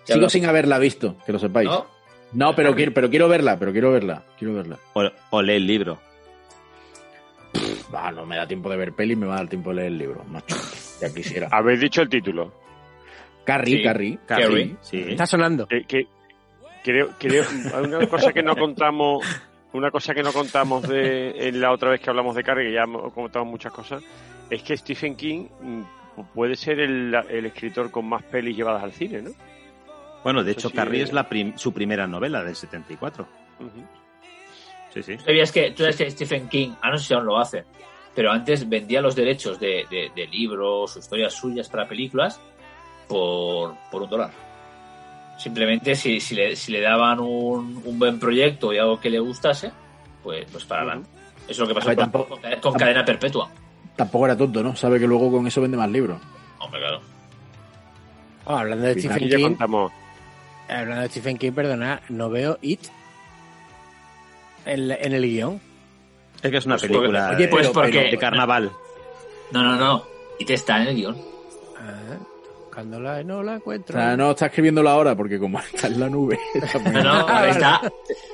Sigo 0.04 0.14
hablamos- 0.14 0.32
sin 0.32 0.46
haberla 0.46 0.78
visto, 0.78 1.16
que 1.26 1.32
lo 1.32 1.38
sepáis. 1.38 1.68
¿No? 1.68 1.86
No, 2.32 2.54
pero 2.54 2.74
quiero, 2.76 2.94
pero 2.94 3.10
quiero 3.10 3.28
verla, 3.28 3.58
pero 3.58 3.72
quiero 3.72 3.90
verla, 3.90 4.22
quiero 4.38 4.54
verla. 4.54 4.78
O, 4.94 5.02
o 5.30 5.42
lee 5.42 5.54
el 5.56 5.66
libro. 5.66 5.98
Va, 7.92 8.12
no 8.12 8.24
me 8.24 8.36
da 8.36 8.46
tiempo 8.46 8.70
de 8.70 8.76
ver 8.76 8.92
peli, 8.92 9.16
me 9.16 9.26
va 9.26 9.34
a 9.34 9.38
dar 9.38 9.48
tiempo 9.48 9.70
de 9.70 9.76
leer 9.76 9.88
el 9.88 9.98
libro, 9.98 10.24
macho. 10.28 10.54
Ya 11.00 11.12
quisiera. 11.12 11.48
Habéis 11.50 11.80
dicho 11.80 12.02
el 12.02 12.08
título. 12.08 12.52
Carrie, 13.44 13.78
Sí. 13.78 13.82
Carrie. 13.82 14.18
Carrie. 14.26 14.76
Sí. 14.80 15.04
Está 15.08 15.26
sonando. 15.26 15.66
Que- 15.66 16.06
creo, 16.82 17.10
creo, 17.18 17.44
una 17.82 18.06
cosa 18.08 18.32
que 18.32 18.42
no 18.42 18.56
contamos, 18.56 19.26
una 19.72 19.90
cosa 19.90 20.14
que 20.14 20.22
no 20.22 20.32
contamos 20.32 20.86
de 20.88 21.48
en 21.48 21.60
la 21.60 21.72
otra 21.72 21.90
vez 21.90 22.00
que 22.00 22.10
hablamos 22.10 22.34
de 22.34 22.42
Carrie, 22.42 22.68
que 22.68 22.74
ya 22.74 22.82
hemos 22.82 23.12
contado 23.12 23.44
muchas 23.44 23.72
cosas, 23.72 24.02
es 24.50 24.62
que 24.62 24.76
Stephen 24.76 25.16
King 25.16 25.46
mm, 25.60 25.82
puede 26.34 26.56
ser 26.56 26.80
el, 26.80 27.14
el 27.28 27.46
escritor 27.46 27.90
con 27.90 28.06
más 28.08 28.22
pelis 28.24 28.56
llevadas 28.56 28.82
al 28.82 28.92
cine, 28.92 29.22
¿no? 29.22 29.30
Bueno, 30.22 30.44
de 30.44 30.50
Eso 30.50 30.60
hecho, 30.60 30.68
sí, 30.70 30.74
Carrie 30.74 31.00
eh. 31.00 31.04
es 31.04 31.12
la 31.12 31.28
prim- 31.28 31.56
su 31.56 31.72
primera 31.72 32.06
novela 32.06 32.42
del 32.44 32.54
74. 32.56 33.26
Ujú. 33.60 33.68
Sí, 34.92 35.02
sí. 35.02 35.16
¿Tú 35.16 35.24
sabías 35.24 35.52
que, 35.52 35.70
tú 35.70 35.78
sabes 35.84 35.96
que 35.96 36.10
Stephen 36.10 36.48
King, 36.48 36.70
ah, 36.82 36.90
no 36.90 36.98
sé 36.98 37.06
si 37.06 37.14
aún 37.14 37.24
lo 37.24 37.38
hace, 37.38 37.64
pero 38.14 38.30
antes 38.32 38.68
vendía 38.68 39.00
los 39.00 39.14
derechos 39.14 39.58
de, 39.60 39.86
de- 39.88 40.10
de 40.14 40.26
libros 40.26 40.96
o 40.96 40.98
historias 40.98 41.32
suyas 41.32 41.68
para 41.68 41.86
películas 41.88 42.40
por, 43.08 43.74
por 43.90 44.02
un 44.02 44.10
dólar. 44.10 44.30
Simplemente 45.40 45.94
si, 45.94 46.20
si, 46.20 46.34
le, 46.34 46.54
si 46.54 46.70
le 46.70 46.80
daban 46.82 47.18
un, 47.18 47.80
un 47.84 47.98
buen 47.98 48.18
proyecto 48.20 48.72
y 48.74 48.78
algo 48.78 49.00
que 49.00 49.08
le 49.08 49.18
gustase, 49.20 49.72
pues, 50.22 50.44
pues 50.52 50.64
para 50.64 50.82
adelante. 50.82 51.08
Eso 51.48 51.50
es 51.50 51.58
lo 51.60 51.66
que 51.68 51.74
pasó 51.74 51.88
Hombre, 51.88 51.96
con, 51.96 52.12
tampoco- 52.12 52.40
con- 52.40 52.60
con 52.60 52.74
Cadena 52.74 53.04
Perpetua. 53.04 53.50
Tampoco 53.96 54.26
era 54.26 54.36
tonto, 54.36 54.62
¿no? 54.62 54.76
Sabe 54.76 55.00
que 55.00 55.06
luego 55.06 55.30
con 55.32 55.46
eso 55.46 55.60
vende 55.62 55.76
más 55.78 55.88
libros. 55.90 56.20
Hombre, 56.58 56.80
claro. 56.80 57.00
Oh, 58.44 58.56
hablando 58.56 58.84
de 58.86 58.94
final 58.96 59.16
Stephen 59.18 59.36
King, 59.38 59.42
contamos. 59.44 59.92
hablando 60.68 61.02
de 61.02 61.08
Stephen 61.08 61.38
King, 61.38 61.52
perdona, 61.52 62.02
no 62.10 62.28
veo 62.30 62.58
It 62.60 62.80
en, 64.66 64.90
en 64.90 65.12
el 65.12 65.22
guion. 65.22 65.60
Es 66.42 66.50
que 66.50 66.56
es 66.58 66.66
una 66.66 66.76
Pues 66.76 66.90
película 66.90 67.28
porque- 67.28 67.42
de, 67.42 67.48
pues 67.48 67.68
porque- 67.70 68.10
de 68.10 68.18
carnaval. 68.18 68.70
No, 69.52 69.62
no, 69.62 69.76
no. 69.76 70.04
Y 70.38 70.44
te 70.44 70.54
está 70.54 70.80
en 70.82 70.88
el 70.88 70.94
guion. 70.96 71.16
Buscándola 72.80 73.20
y 73.20 73.24
no 73.24 73.42
la 73.42 73.52
O 73.52 73.56
encuentro. 73.56 73.98
sea, 73.98 74.16
no 74.16 74.30
está 74.30 74.46
escribiéndolo 74.46 74.88
ahora 74.90 75.14
porque 75.16 75.38
como 75.38 75.58
está 75.60 75.86
en 75.88 76.00
la 76.00 76.08
nube. 76.08 76.38
está 76.54 76.78
No, 76.90 77.02
no, 77.02 77.44
está 77.44 77.80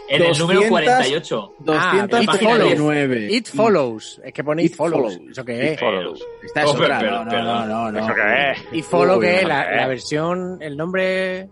en 0.08 0.22
el 0.22 0.38
número 0.38 0.60
200, 0.60 0.68
48. 0.68 1.52
Ah, 1.68 2.00
It 2.04 2.10
219. 2.10 3.32
It 3.32 3.48
follows. 3.48 4.20
Es 4.24 4.32
que 4.32 4.44
pone 4.44 4.62
It, 4.62 4.70
It 4.72 4.76
follows. 4.76 5.14
follows. 5.14 5.30
¿Eso 5.30 5.44
qué 5.44 5.72
es? 5.72 5.80
Follows. 5.80 6.24
Está 6.42 6.62
es 6.62 6.70
otra. 6.70 6.98
pero- 7.00 7.24
No, 7.24 7.24
no, 7.24 7.42
no, 7.42 7.66
no, 7.66 7.92
no. 7.92 7.98
¿Eso 7.98 8.14
qué 8.14 8.50
es? 8.52 8.58
It 8.78 8.84
follow, 8.84 9.20
que 9.20 9.36
es 9.36 9.42
no, 9.42 9.48
la, 9.48 9.72
eh. 9.72 9.76
la 9.76 9.86
versión, 9.88 10.58
el 10.60 10.76
nombre. 10.76 11.48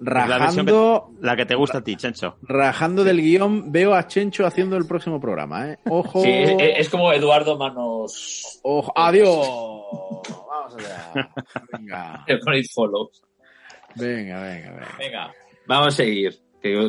La 0.00 0.26
Rajando, 0.38 1.10
que- 1.20 1.26
la 1.26 1.36
que 1.36 1.46
te 1.46 1.54
gusta 1.54 1.78
a 1.78 1.80
ti, 1.82 1.96
Chencho. 1.96 2.36
rajando 2.42 3.02
del 3.02 3.20
guion, 3.20 3.72
veo 3.72 3.94
a 3.94 4.06
Chencho 4.06 4.44
haciendo 4.46 4.76
el 4.76 4.86
próximo 4.86 5.20
programa, 5.20 5.70
¿eh? 5.70 5.78
Ojo. 5.88 6.22
Sí, 6.22 6.30
es, 6.30 6.56
es 6.80 6.88
como 6.90 7.12
Eduardo 7.12 7.56
Manos 7.56 8.60
Ojo. 8.62 8.92
Adiós. 8.94 9.46
Vamos 9.48 10.76
allá. 10.78 11.30
Venga. 11.72 12.24
Venga, 13.94 14.40
venga, 14.42 14.70
venga. 14.72 14.96
Venga, 14.98 15.34
vamos 15.66 15.88
a 15.88 15.90
seguir. 15.90 16.38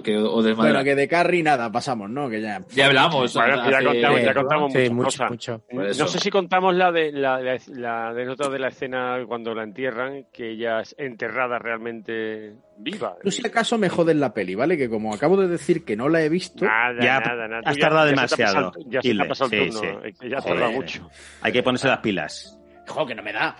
Que. 0.03 0.17
Bueno, 0.53 0.83
que 0.83 0.95
de 0.95 1.07
Carrie 1.07 1.43
nada, 1.43 1.71
pasamos, 1.71 2.09
¿no? 2.09 2.29
Que 2.29 2.41
ya. 2.41 2.61
Ya 2.69 2.87
hablamos. 2.87 3.33
Bueno, 3.33 3.69
ya 3.69 3.83
contamos, 3.83 4.21
ya 4.23 4.33
contamos 4.33 4.73
sí, 4.73 4.89
mucho, 4.89 5.05
cosas. 5.05 5.29
mucho. 5.31 5.61
No 5.71 6.07
sé 6.07 6.19
si 6.19 6.29
contamos 6.29 6.75
la 6.75 6.91
de 6.91 7.11
la, 7.11 7.39
la, 7.41 7.57
la 7.73 8.07
anécdota 8.09 8.49
de 8.49 8.59
la 8.59 8.67
escena 8.69 9.19
cuando 9.27 9.53
la 9.53 9.63
entierran, 9.63 10.25
que 10.31 10.51
ella 10.51 10.81
es 10.81 10.95
enterrada 10.97 11.59
realmente 11.59 12.55
viva. 12.77 13.15
Tú 13.23 13.31
si 13.31 13.45
acaso 13.45 13.77
me 13.77 13.89
jodes 13.89 14.15
la 14.15 14.33
peli, 14.33 14.55
¿vale? 14.55 14.77
Que 14.77 14.89
como 14.89 15.13
acabo 15.13 15.37
de 15.37 15.47
decir 15.47 15.83
que 15.85 15.95
no 15.95 16.09
la 16.09 16.21
he 16.21 16.29
visto, 16.29 16.65
Nada, 16.65 16.95
Ya 17.01 17.19
nada, 17.19 17.47
nada. 17.47 17.61
has 17.65 17.75
ya- 17.75 17.81
tardado 17.81 18.09
ya 18.11 18.27
se 18.27 18.35
te 18.35 18.43
ha 18.43 18.47
demasiado, 18.47 18.71
Ya 18.87 19.01
se 19.01 19.13
te 19.15 19.21
ha 19.23 19.27
pasado 19.27 19.49
el 19.51 19.69
turno. 19.71 20.01
sí. 20.19 20.29
Ya 20.29 20.41
Joder. 20.41 20.69
mucho. 20.71 21.09
Hay 21.41 21.51
que 21.51 21.63
ponerse 21.63 21.87
las 21.87 21.99
pilas. 21.99 22.59
jo, 22.87 23.05
que 23.05 23.15
no 23.15 23.23
me 23.23 23.33
da. 23.33 23.55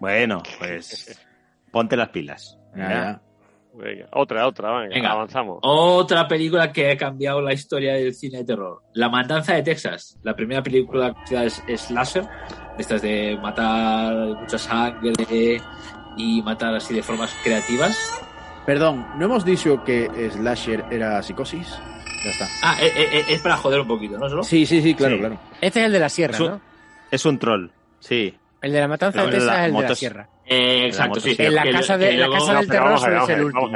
Bueno, 0.00 0.42
pues 0.58 1.20
ponte 1.70 1.96
las 1.96 2.08
pilas. 2.08 2.58
Ya. 2.76 3.20
Venga, 3.74 4.06
otra, 4.12 4.46
otra, 4.46 4.80
venga, 4.80 4.94
Venga. 4.94 5.10
avanzamos. 5.12 5.58
Otra 5.62 6.28
película 6.28 6.70
que 6.72 6.90
ha 6.92 6.96
cambiado 6.96 7.40
la 7.40 7.52
historia 7.54 7.94
del 7.94 8.14
cine 8.14 8.38
de 8.38 8.44
terror. 8.44 8.82
La 8.94 9.08
Matanza 9.08 9.54
de 9.54 9.62
Texas. 9.62 10.18
La 10.22 10.34
primera 10.36 10.62
película 10.62 11.14
que 11.28 11.44
es 11.46 11.62
slasher. 11.76 12.24
Estas 12.78 13.00
de 13.02 13.38
matar 13.40 14.14
mucha 14.40 14.58
sangre 14.58 15.60
y 16.16 16.42
matar 16.42 16.74
así 16.74 16.94
de 16.94 17.02
formas 17.02 17.34
creativas. 17.42 17.96
Perdón, 18.66 19.06
¿no 19.16 19.24
hemos 19.24 19.44
dicho 19.44 19.82
que 19.84 20.08
Slasher 20.30 20.84
era 20.90 21.20
psicosis? 21.22 21.68
Ya 22.24 22.30
está. 22.30 22.46
Ah, 22.62 22.76
eh, 22.80 22.92
eh, 22.96 23.24
es 23.28 23.40
para 23.40 23.56
joder 23.56 23.80
un 23.80 23.88
poquito, 23.88 24.16
¿no? 24.18 24.28
Solo? 24.28 24.44
Sí, 24.44 24.64
sí, 24.66 24.80
sí, 24.80 24.94
claro, 24.94 25.14
Sí. 25.16 25.20
claro. 25.20 25.38
Este 25.60 25.80
es 25.80 25.86
el 25.86 25.92
de 25.92 25.98
la 25.98 26.08
sierra, 26.08 26.38
¿no? 26.38 26.60
Es 27.10 27.24
un 27.26 27.38
troll, 27.38 27.70
sí. 27.98 28.34
El 28.60 28.72
de 28.72 28.80
la 28.80 28.86
matanza 28.88 29.18
Pero 29.18 29.26
de 29.26 29.32
Texas 29.32 29.46
la 29.48 29.60
es 29.66 29.68
el 29.74 29.74
de 29.82 29.88
la 29.88 29.94
sierra. 29.96 30.28
Eh, 30.52 30.86
exacto, 30.86 31.20
sí. 31.20 31.34
En 31.38 31.54
la 31.54 31.70
casa 31.70 31.96
de- 31.98 32.10
que 32.10 32.16
la 32.16 32.26
luego- 32.26 32.44
casa 32.46 32.58
del 32.60 32.68
terror 32.68 32.98
ser 33.26 33.38
el 33.38 33.44
último. 33.44 33.68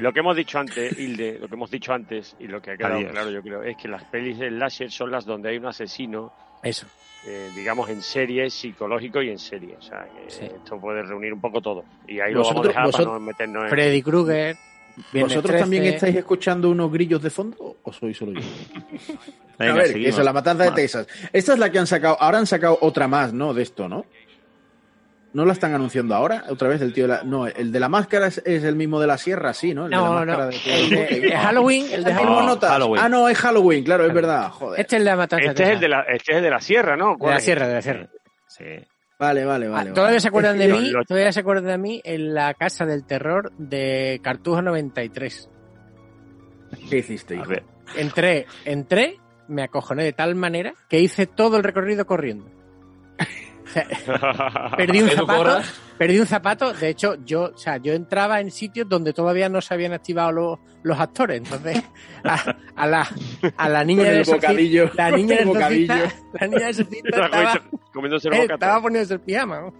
Lo 0.00 0.12
que 0.12 0.20
hemos 0.20 0.36
dicho 0.36 0.58
antes, 0.58 0.98
Hilde, 0.98 1.38
lo 1.40 1.48
que 1.48 1.54
hemos 1.54 1.70
dicho 1.70 1.92
antes 1.92 2.36
y 2.38 2.46
lo 2.46 2.60
que 2.60 2.72
ha 2.72 2.76
quedado 2.76 2.96
Adiós. 2.96 3.12
claro, 3.12 3.30
yo 3.30 3.42
creo, 3.42 3.62
es 3.62 3.76
que 3.76 3.88
las 3.88 4.04
pelis 4.04 4.38
de 4.38 4.50
Lasher 4.50 4.90
son 4.90 5.10
las 5.10 5.24
donde 5.24 5.48
hay 5.50 5.56
un 5.58 5.66
asesino, 5.66 6.32
Eso. 6.62 6.86
eh, 7.26 7.50
digamos, 7.54 7.88
en 7.90 8.02
serie, 8.02 8.48
psicológico 8.50 9.22
y 9.22 9.30
en 9.30 9.38
serie. 9.38 9.76
O 9.78 9.82
sea, 9.82 10.04
que 10.04 10.30
Sí. 10.30 10.44
esto 10.44 10.80
puede 10.80 11.02
reunir 11.02 11.32
un 11.32 11.40
poco 11.40 11.60
todo. 11.60 11.84
Y 12.06 12.20
ahí 12.20 12.32
lo 12.32 12.40
vamos 12.40 12.50
a 12.50 12.54
Vosotros- 12.54 12.74
dejar 12.74 12.90
para 12.92 13.04
no 13.04 13.20
meternos 13.20 13.64
en... 13.64 13.70
Freddy 13.70 14.02
Krueger. 14.02 14.56
¿Vosotros 15.14 15.58
también 15.58 15.82
13. 15.84 15.96
estáis 15.96 16.16
escuchando 16.16 16.68
unos 16.68 16.92
grillos 16.92 17.22
de 17.22 17.30
fondo 17.30 17.76
o 17.82 17.92
soy 17.92 18.12
solo 18.12 18.32
yo? 18.32 18.40
Venga, 19.58 19.72
a 19.72 19.76
ver, 19.76 19.86
seguimos. 19.88 20.14
eso, 20.14 20.22
la 20.22 20.32
matanza 20.32 20.64
de 20.64 20.70
Va. 20.70 20.74
Texas. 20.74 21.06
Esta 21.32 21.52
es 21.52 21.58
la 21.58 21.70
que 21.70 21.78
han 21.78 21.86
sacado. 21.86 22.16
Ahora 22.20 22.38
han 22.38 22.46
sacado 22.46 22.78
otra 22.80 23.08
más, 23.08 23.32
¿no? 23.32 23.52
De 23.54 23.62
esto, 23.62 23.88
¿no? 23.88 24.04
¿No 25.32 25.44
la 25.44 25.52
están 25.52 25.72
anunciando 25.74 26.14
ahora? 26.16 26.44
Otra 26.48 26.66
vez 26.68 26.80
el 26.82 26.92
tío 26.92 27.04
de 27.04 27.14
la... 27.14 27.22
No, 27.22 27.46
el 27.46 27.70
de 27.70 27.78
la 27.78 27.88
máscara 27.88 28.26
es, 28.26 28.38
es 28.44 28.64
el 28.64 28.74
mismo 28.74 28.98
de 29.00 29.06
la 29.06 29.16
sierra, 29.16 29.54
sí, 29.54 29.72
¿no? 29.74 29.84
El 29.84 29.90
de 29.90 29.96
la 29.96 30.02
No, 30.02 30.12
máscara 30.14 30.44
no. 30.46 30.50
de- 30.50 30.56
El 30.82 30.90
de, 30.90 31.04
el 31.06 31.22
de 31.22 31.36
Halloween, 31.36 31.86
el 31.92 32.02
de 32.04 32.12
Ah, 32.12 32.16
Halloween. 32.16 32.46
notas. 32.46 32.80
Ah, 32.98 33.08
no, 33.08 33.28
es 33.28 33.38
Halloween, 33.38 33.84
claro, 33.84 34.06
es 34.06 34.12
verdad. 34.12 34.50
Joder. 34.50 34.80
Este 34.80 34.96
es 34.96 34.98
el 35.00 35.04
de 35.04 35.10
la 35.12 35.16
matanza. 35.16 35.50
Este 35.50 35.62
es 35.62 35.68
el 35.70 35.80
de 35.80 35.88
la, 35.88 36.00
este 36.02 36.32
es 36.32 36.38
el 36.38 36.42
de 36.42 36.50
la 36.50 36.60
sierra, 36.60 36.96
¿no? 36.96 37.10
De 37.12 37.18
¿Cuál 37.18 37.30
la 37.34 37.38
es? 37.38 37.44
sierra, 37.44 37.68
de 37.68 37.74
la 37.74 37.82
sierra. 37.82 38.08
Sí. 38.48 38.64
Vale, 39.20 39.44
vale, 39.44 39.66
Ah, 39.66 39.70
vale. 39.70 39.90
¿Todavía 39.90 40.10
vale. 40.14 40.20
se 40.20 40.28
acuerdan 40.28 40.58
de 40.58 40.64
Es 40.66 40.72
que 40.74 40.80
mí? 40.80 40.90
lo- 40.90 41.04
¿Todavía 41.04 41.32
se 41.32 41.40
acuerdan 41.40 41.66
de 41.66 41.78
mí 41.78 42.00
en 42.04 42.34
la 42.34 42.54
Casa 42.54 42.84
del 42.84 43.04
Terror 43.06 43.52
de 43.56 44.18
Cartujo 44.24 44.62
93? 44.62 45.48
¿Qué 46.88 46.98
hiciste, 46.98 47.36
hijo? 47.36 47.44
Entré, 47.96 48.46
entré, 48.64 49.18
me 49.46 49.62
acojoné 49.62 50.02
de 50.04 50.12
tal 50.12 50.34
manera 50.34 50.72
que 50.88 50.98
hice 51.00 51.26
todo 51.26 51.56
el 51.56 51.62
recorrido 51.62 52.04
corriendo. 52.04 52.46
Sea, 53.72 53.86
perdí 54.76 55.02
un 55.02 55.08
¿Que 55.08 55.16
tú 55.16 55.26
zapato, 55.26 55.60
perdí 55.98 56.18
un 56.18 56.26
zapato, 56.26 56.72
de 56.72 56.88
hecho 56.88 57.16
yo, 57.24 57.50
o 57.54 57.56
sea, 57.56 57.76
yo 57.76 57.92
entraba 57.92 58.40
en 58.40 58.50
sitios 58.50 58.88
donde 58.88 59.12
todavía 59.12 59.48
no 59.48 59.60
se 59.60 59.74
habían 59.74 59.92
activado 59.92 60.32
los, 60.32 60.58
los 60.82 60.98
actores, 60.98 61.38
entonces 61.38 61.82
a, 62.24 62.56
a 62.74 62.86
la 62.86 63.08
a 63.56 63.68
la 63.68 63.84
niña 63.84 64.10
del 64.10 64.24
bocadillo, 64.24 64.90
la 64.94 65.10
niña 65.10 65.32
el 65.34 65.38
del 65.38 65.46
bocadillo. 65.46 65.94
la 66.32 66.46
niña 66.46 66.66
del 66.66 66.88
estaba, 67.04 67.62
Comiéndose 67.92 68.28
el 68.28 68.34
eh, 68.34 68.48
estaba 68.50 68.82
poniéndose 68.82 69.14
el 69.14 69.20
pijama. 69.20 69.60
¿no? 69.60 69.74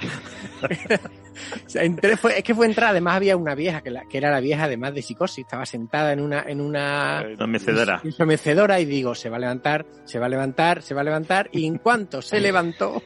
O 1.66 1.68
sea, 1.70 1.84
entré, 1.84 2.16
fue, 2.18 2.36
es 2.38 2.44
que 2.44 2.54
fue 2.54 2.66
entrar, 2.66 2.90
además 2.90 3.16
había 3.16 3.34
una 3.36 3.54
vieja, 3.54 3.80
que, 3.80 3.90
la- 3.90 4.04
que 4.06 4.18
era 4.18 4.30
la 4.30 4.40
vieja 4.40 4.64
además 4.64 4.92
de 4.94 5.00
psicosis, 5.00 5.44
estaba 5.44 5.64
sentada 5.64 6.12
en 6.12 6.20
una, 6.20 6.42
en 6.46 6.60
una 6.60 7.24
Una 7.34 7.46
mecedora. 7.46 8.00
en 8.04 8.12
su 8.12 8.26
mecedora 8.26 8.78
y 8.78 8.84
digo, 8.84 9.14
se 9.14 9.30
va 9.30 9.36
a 9.38 9.40
levantar, 9.40 9.86
se 10.04 10.18
va 10.18 10.26
a 10.26 10.28
levantar, 10.28 10.82
se 10.82 10.92
va 10.92 11.00
a 11.00 11.04
levantar, 11.04 11.48
y 11.52 11.66
en 11.66 11.78
cuanto 11.78 12.20
se 12.20 12.40
levantó, 12.40 13.02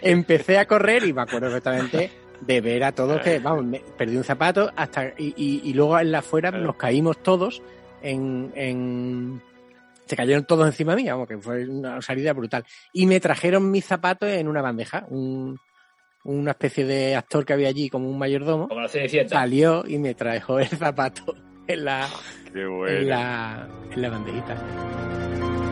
empecé 0.00 0.58
a 0.58 0.66
correr 0.66 1.04
y 1.04 1.12
me 1.12 1.22
acuerdo 1.22 1.46
perfectamente 1.48 2.10
de 2.40 2.60
ver 2.60 2.84
a 2.84 2.92
todos 2.92 3.20
que, 3.20 3.40
vamos, 3.40 3.64
me- 3.64 3.82
perdí 3.96 4.16
un 4.16 4.24
zapato 4.24 4.70
hasta 4.76 5.08
y, 5.18 5.34
y- 5.36 5.60
y 5.64 5.74
luego 5.74 5.98
en 5.98 6.12
la 6.12 6.20
afuera 6.20 6.50
nos 6.50 6.76
caímos 6.76 7.22
todos 7.22 7.60
en, 8.02 8.52
en- 8.54 9.42
se 10.06 10.16
cayeron 10.16 10.46
todos 10.46 10.66
encima 10.66 10.96
mía, 10.96 11.12
vamos, 11.12 11.28
que 11.28 11.36
fue 11.36 11.68
una 11.68 12.00
salida 12.00 12.32
brutal. 12.32 12.64
Y 12.94 13.04
me 13.06 13.20
trajeron 13.20 13.70
mis 13.70 13.84
zapatos 13.84 14.30
en 14.30 14.48
una 14.48 14.62
bandeja, 14.62 15.04
un- 15.10 15.58
una 16.28 16.50
especie 16.50 16.84
de 16.84 17.16
actor 17.16 17.44
que 17.46 17.54
había 17.54 17.68
allí 17.68 17.88
como 17.88 18.08
un 18.08 18.18
mayordomo, 18.18 18.68
Como 18.68 18.82
la 18.82 18.88
Cenicienta. 18.88 19.36
salió 19.36 19.84
y 19.86 19.98
me 19.98 20.14
trajo 20.14 20.58
el 20.58 20.68
zapato 20.68 21.34
en 21.66 21.84
la, 21.86 22.06
Qué 22.52 22.66
bueno. 22.66 22.98
en 22.98 23.08
la, 23.08 23.68
en 23.92 24.02
la 24.02 24.10
bandejita. 24.10 25.68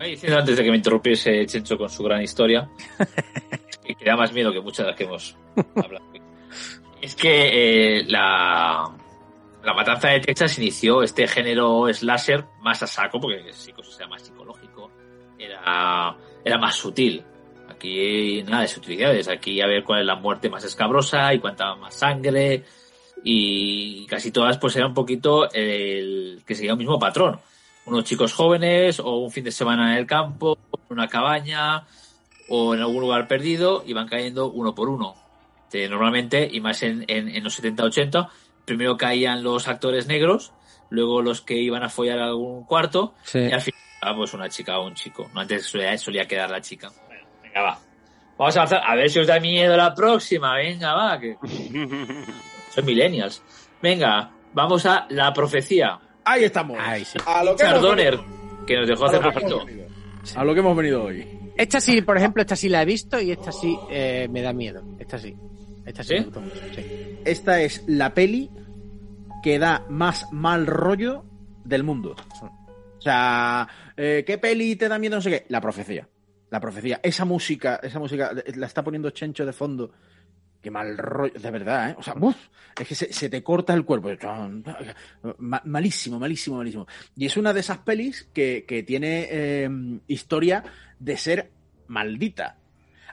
Diciendo 0.00 0.38
antes 0.38 0.56
de 0.56 0.64
que 0.64 0.70
me 0.70 0.76
interrumpiese 0.76 1.46
Chencho 1.46 1.78
con 1.78 1.88
su 1.88 2.02
gran 2.02 2.20
historia, 2.22 2.68
que 3.84 3.94
que 3.94 4.04
da 4.04 4.16
más 4.16 4.32
miedo 4.32 4.52
que 4.52 4.60
muchas 4.60 4.84
de 4.84 4.90
las 4.90 4.96
que 4.98 5.04
hemos 5.04 5.36
hablado. 5.76 6.11
Que 7.22 8.00
eh, 8.00 8.04
la, 8.08 8.84
la 9.62 9.74
matanza 9.74 10.08
de 10.08 10.18
Texas 10.18 10.58
inició 10.58 11.04
este 11.04 11.28
género 11.28 11.86
slasher 11.94 12.46
más 12.62 12.82
a 12.82 12.88
saco, 12.88 13.20
porque 13.20 13.52
sí, 13.52 13.72
cosa 13.72 14.08
más 14.08 14.22
psicológico, 14.22 14.90
era, 15.38 16.16
era 16.44 16.58
más 16.58 16.74
sutil. 16.74 17.22
Aquí 17.68 18.42
nada 18.42 18.62
de 18.62 18.68
sutilidades, 18.68 19.28
aquí 19.28 19.60
a 19.60 19.68
ver 19.68 19.84
cuál 19.84 20.00
es 20.00 20.06
la 20.06 20.16
muerte 20.16 20.50
más 20.50 20.64
escabrosa 20.64 21.32
y 21.32 21.38
cuánta 21.38 21.76
más 21.76 21.94
sangre, 21.94 22.64
y 23.22 24.04
casi 24.06 24.32
todas 24.32 24.58
pues 24.58 24.74
era 24.74 24.88
un 24.88 24.94
poquito 24.94 25.48
el 25.52 26.42
que 26.44 26.56
seguía 26.56 26.72
un 26.72 26.80
mismo 26.80 26.98
patrón. 26.98 27.38
Unos 27.86 28.02
chicos 28.02 28.32
jóvenes 28.32 28.98
o 28.98 29.18
un 29.18 29.30
fin 29.30 29.44
de 29.44 29.52
semana 29.52 29.92
en 29.92 29.98
el 29.98 30.06
campo, 30.06 30.58
en 30.72 30.80
una 30.88 31.06
cabaña 31.06 31.84
o 32.48 32.74
en 32.74 32.80
algún 32.80 33.02
lugar 33.02 33.28
perdido 33.28 33.84
y 33.86 33.92
van 33.92 34.08
cayendo 34.08 34.50
uno 34.50 34.74
por 34.74 34.88
uno. 34.88 35.21
Eh, 35.74 35.88
normalmente, 35.88 36.48
y 36.50 36.60
más 36.60 36.82
en, 36.82 37.04
en, 37.08 37.28
en 37.28 37.42
los 37.44 37.62
70-80, 37.62 38.28
primero 38.64 38.96
caían 38.96 39.42
los 39.42 39.68
actores 39.68 40.06
negros, 40.06 40.52
luego 40.90 41.22
los 41.22 41.40
que 41.40 41.56
iban 41.56 41.82
a 41.82 41.88
follar 41.88 42.18
a 42.20 42.26
algún 42.26 42.64
cuarto 42.64 43.14
Sí. 43.22 43.38
y 43.38 43.52
al 43.52 43.60
final 43.60 44.16
pues 44.16 44.34
una 44.34 44.48
chica 44.48 44.78
o 44.78 44.86
un 44.86 44.94
chico. 44.94 45.30
No, 45.34 45.40
antes 45.40 45.64
solía, 45.66 45.96
solía 45.98 46.26
quedar 46.26 46.50
la 46.50 46.60
chica. 46.60 46.90
Bueno, 47.06 47.24
venga, 47.42 47.62
va. 47.62 47.78
Vamos 48.38 48.56
a 48.56 48.60
avanzar. 48.60 48.82
A 48.84 48.94
ver 48.96 49.08
si 49.10 49.18
os 49.20 49.26
da 49.26 49.38
miedo 49.40 49.76
la 49.76 49.94
próxima. 49.94 50.56
Venga, 50.56 50.92
va. 50.94 51.20
Que... 51.20 51.36
Son 52.74 52.84
millennials. 52.84 53.42
Venga, 53.82 54.30
vamos 54.52 54.84
a 54.86 55.06
la 55.10 55.32
profecía. 55.32 55.98
Ahí 56.24 56.44
estamos. 56.44 56.76
Ay, 56.80 57.04
sí. 57.04 57.18
A 57.26 57.42
lo 57.44 57.56
que 57.56 57.62
Richard 57.64 57.76
hemos 57.78 57.82
Donner, 57.88 58.18
que 58.66 58.76
nos 58.76 58.88
dejó 58.88 59.06
hace 59.06 59.18
poquito. 59.20 59.64
venido. 59.64 59.86
A 60.36 60.44
lo 60.44 60.54
que 60.54 60.60
hemos 60.60 60.76
venido 60.76 61.04
hoy. 61.04 61.38
Esta 61.56 61.80
sí, 61.80 62.00
por 62.02 62.16
ejemplo, 62.16 62.40
esta 62.42 62.56
sí 62.56 62.68
la 62.68 62.82
he 62.82 62.84
visto 62.84 63.20
y 63.20 63.30
esta 63.32 63.52
sí 63.52 63.76
eh, 63.90 64.26
me 64.30 64.40
da 64.40 64.52
miedo. 64.52 64.82
Esta 64.98 65.18
sí. 65.18 65.36
Esta 65.84 66.02
sí, 66.02 66.08
¿Sí? 66.10 66.14
me 66.20 66.24
gustó 66.26 66.40
mucho. 66.40 66.56
Sí. 66.74 67.18
Esta 67.24 67.60
es 67.60 67.84
la 67.86 68.14
peli 68.14 68.50
que 69.42 69.58
da 69.58 69.84
más 69.88 70.26
mal 70.32 70.66
rollo 70.66 71.24
del 71.64 71.82
mundo. 71.82 72.14
O 72.42 73.00
sea, 73.00 73.66
eh, 73.96 74.22
¿qué 74.26 74.38
peli 74.38 74.76
te 74.76 74.88
da 74.88 74.98
miedo? 74.98 75.16
No 75.16 75.22
sé 75.22 75.30
qué. 75.30 75.46
La 75.48 75.60
profecía. 75.60 76.08
La 76.50 76.60
profecía. 76.60 77.00
Esa 77.02 77.24
música, 77.24 77.80
esa 77.82 77.98
música 77.98 78.32
la 78.54 78.66
está 78.66 78.84
poniendo 78.84 79.10
Chencho 79.10 79.44
de 79.44 79.52
fondo. 79.52 79.90
Qué 80.60 80.70
mal 80.70 80.96
rollo, 80.96 81.32
de 81.40 81.50
verdad, 81.50 81.90
¿eh? 81.90 81.94
O 81.98 82.02
sea, 82.04 82.14
¡buf! 82.14 82.36
es 82.78 82.86
que 82.86 82.94
se, 82.94 83.12
se 83.12 83.28
te 83.28 83.42
corta 83.42 83.74
el 83.74 83.84
cuerpo. 83.84 84.10
Ma- 85.38 85.62
malísimo, 85.64 86.20
malísimo, 86.20 86.58
malísimo. 86.58 86.86
Y 87.16 87.26
es 87.26 87.36
una 87.36 87.52
de 87.52 87.58
esas 87.60 87.78
pelis 87.78 88.28
que, 88.32 88.64
que 88.68 88.84
tiene 88.84 89.26
eh, 89.30 89.68
historia 90.06 90.62
de 91.00 91.16
ser 91.16 91.50
maldita. 91.88 92.58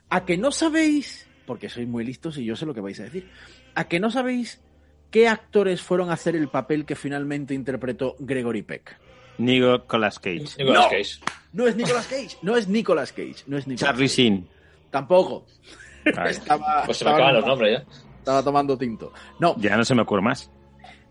A 0.09 0.25
que 0.25 0.37
no 0.37 0.51
sabéis, 0.51 1.27
porque 1.49 1.67
sois 1.67 1.87
muy 1.87 2.05
listos 2.05 2.37
y 2.37 2.45
yo 2.45 2.55
sé 2.55 2.67
lo 2.67 2.75
que 2.75 2.81
vais 2.81 2.99
a 2.99 3.03
decir, 3.05 3.27
a 3.73 3.85
que 3.85 3.99
no 3.99 4.11
sabéis 4.11 4.61
qué 5.09 5.27
actores 5.27 5.81
fueron 5.81 6.11
a 6.11 6.13
hacer 6.13 6.35
el 6.35 6.47
papel 6.47 6.85
que 6.85 6.95
finalmente 6.95 7.55
interpretó 7.55 8.15
Gregory 8.19 8.61
Peck. 8.61 8.95
Nicolas 9.39 10.19
Cage. 10.19 10.43
Nicolas 10.59 10.83
No. 10.83 10.89
Cage. 10.91 11.19
No 11.53 11.65
es 11.67 11.75
Nicolas 11.75 12.05
Cage, 12.05 12.37
no 12.43 12.55
es 12.55 12.67
Nicolas 12.67 13.11
Cage, 13.11 13.43
no 13.47 13.57
es 13.57 13.65
Nicolas 13.65 13.79
Charlie 13.89 14.05
Cage. 14.07 14.21
Sheen. 14.21 14.47
Tampoco. 14.91 15.47
Estaba, 16.05 16.83
Pues 16.85 16.97
se 16.97 17.05
me 17.05 17.11
acaban 17.11 17.33
los 17.33 17.45
nombres 17.47 17.79
ya. 17.79 17.99
estaba 18.19 18.43
tomando 18.43 18.77
tinto. 18.77 19.11
No, 19.39 19.55
ya 19.57 19.75
no 19.75 19.83
se 19.83 19.95
me 19.95 20.03
ocurre 20.03 20.21
más. 20.21 20.51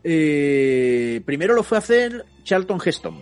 eh, 0.05 1.20
primero 1.27 1.55
lo 1.55 1.65
fue 1.65 1.78
a 1.78 1.81
hacer 1.81 2.24
Charlton 2.44 2.78
Heston. 2.85 3.19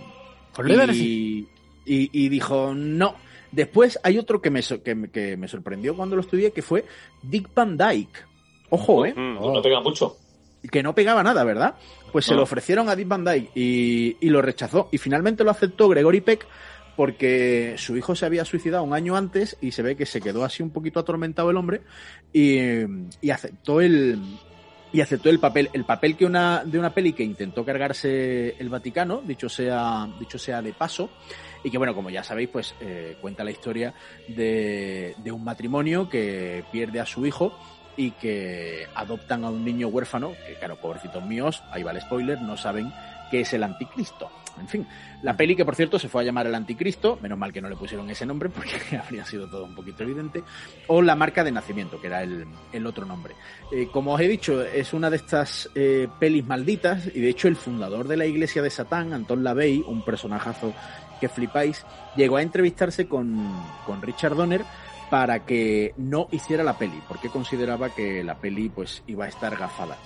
Y 1.86 2.28
dijo 2.28 2.74
no. 2.74 3.16
Después 3.57 3.99
hay 4.05 4.19
otro 4.19 4.41
que 4.41 4.51
me, 4.51 4.62
so- 4.62 4.83
que, 4.83 4.95
me- 4.95 5.09
que 5.11 5.37
me 5.37 5.49
sorprendió 5.49 5.97
cuando 5.97 6.15
lo 6.15 6.20
estudié, 6.23 6.53
que 6.53 6.62
fue 6.62 6.85
Dick 7.23 7.49
Van 7.55 7.77
Dyke. 7.77 8.24
Ojo, 8.70 9.05
¿eh? 9.07 9.15
Mm. 9.16 9.35
No 9.41 9.62
pega 9.62 9.81
mucho. 9.81 10.16
que 10.70 10.83
no 10.83 10.95
pegaba 10.95 11.23
nada, 11.23 11.43
¿verdad? 11.45 11.77
Pues 12.12 12.24
se 12.27 12.33
No. 12.33 12.39
lo 12.39 12.43
ofrecieron 12.43 12.89
a 12.89 12.97
Dick 12.97 13.09
Van 13.09 13.24
Dyke 13.24 13.51
y, 13.55 14.16
y 14.20 14.28
lo 14.31 14.43
rechazó. 14.43 14.89
Y 14.93 14.99
finalmente 14.99 15.43
lo 15.45 15.51
aceptó 15.51 15.89
Gregory 15.89 16.20
Peck 16.20 16.47
porque 16.97 17.74
su 17.78 17.97
hijo 17.97 18.15
se 18.15 18.27
había 18.27 18.45
suicidado 18.45 18.83
un 18.83 18.93
año 18.95 19.16
antes 19.16 19.57
y 19.61 19.70
se 19.73 19.83
ve 19.83 19.97
que 19.97 20.07
se 20.07 20.20
quedó 20.20 20.45
así 20.45 20.62
un 20.62 20.70
poquito 20.70 20.99
atormentado 21.01 21.51
el 21.51 21.57
hombre 21.57 21.83
y, 22.33 22.59
y 23.20 23.31
aceptó 23.31 23.81
el 23.81 24.19
y 24.93 25.01
aceptó 25.03 25.28
el 25.28 25.39
papel 25.39 25.69
el 25.74 25.85
papel 25.85 26.16
que 26.16 26.24
una 26.24 26.65
de 26.65 26.78
una 26.78 26.95
peli 26.95 27.12
que 27.12 27.23
intentó 27.24 27.65
cargarse 27.65 28.57
el 28.59 28.69
Vaticano 28.70 29.20
dicho 29.20 29.49
sea 29.49 30.09
dicho 30.19 30.39
sea 30.39 30.62
de 30.62 30.73
paso 30.73 31.11
y 31.66 31.70
que 31.70 31.78
bueno 31.78 31.97
como 31.97 32.10
ya 32.10 32.22
sabéis 32.22 32.48
pues 32.48 32.76
eh, 32.80 33.16
cuenta 33.20 33.43
la 33.43 33.51
historia 33.51 33.93
de, 34.28 35.16
de 35.18 35.32
un 35.32 35.43
matrimonio 35.43 36.09
que 36.09 36.64
pierde 36.70 37.01
a 37.01 37.06
su 37.06 37.26
hijo 37.26 37.59
y 37.97 38.12
que 38.12 38.86
adoptan 38.94 39.44
a 39.44 39.51
un 39.51 39.64
niño 39.64 39.88
huérfano, 39.88 40.34
que 40.47 40.55
claro, 40.55 40.76
pobrecitos 40.76 41.24
míos, 41.24 41.64
ahí 41.72 41.82
va 41.82 41.90
el 41.90 42.01
spoiler, 42.01 42.40
no 42.40 42.56
saben 42.56 42.93
que 43.32 43.40
es 43.40 43.52
el 43.52 43.64
anticristo. 43.64 44.30
En 44.59 44.68
fin, 44.68 44.86
la 45.22 45.36
peli 45.36 45.55
que 45.55 45.64
por 45.64 45.74
cierto 45.74 45.98
se 45.98 46.09
fue 46.09 46.22
a 46.22 46.24
llamar 46.24 46.47
El 46.47 46.55
Anticristo, 46.55 47.18
menos 47.20 47.38
mal 47.38 47.52
que 47.52 47.60
no 47.60 47.68
le 47.68 47.76
pusieron 47.76 48.09
ese 48.09 48.24
nombre 48.24 48.48
porque 48.55 48.97
habría 48.97 49.24
sido 49.24 49.48
todo 49.48 49.64
un 49.64 49.74
poquito 49.74 50.02
evidente, 50.02 50.43
o 50.86 51.02
La 51.02 51.14
Marca 51.14 51.44
de 51.44 51.52
Nacimiento, 51.52 52.01
que 52.01 52.06
era 52.06 52.22
el, 52.22 52.47
el 52.72 52.86
otro 52.86 53.05
nombre. 53.05 53.34
Eh, 53.72 53.88
como 53.93 54.14
os 54.14 54.20
he 54.20 54.28
dicho, 54.28 54.62
es 54.62 54.93
una 54.93 55.10
de 55.10 55.16
estas 55.16 55.68
eh, 55.74 56.09
pelis 56.18 56.47
malditas 56.47 57.06
y 57.14 57.20
de 57.20 57.28
hecho 57.28 57.48
el 57.48 57.56
fundador 57.56 58.09
de 58.09 58.16
la 58.16 58.26
Iglesia 58.26 58.62
de 58.62 58.70
Satán, 58.70 59.12
Anton 59.12 59.44
LaVey, 59.44 59.84
un 59.86 60.05
personajazo 60.05 60.72
que 61.20 61.28
flipáis, 61.28 61.84
llegó 62.16 62.36
a 62.36 62.43
entrevistarse 62.43 63.06
con, 63.09 63.48
con 63.84 64.02
Richard 64.02 64.34
Donner 64.34 64.64
para 65.10 65.44
que 65.44 65.94
no 65.97 66.28
hiciera 66.30 66.64
la 66.64 66.78
peli, 66.78 67.01
porque 67.06 67.28
consideraba 67.28 67.90
que 67.90 68.24
la 68.24 68.36
peli 68.36 68.68
pues 68.68 69.02
iba 69.06 69.24
a 69.24 69.28
estar 69.28 69.56
gafada. 69.56 69.97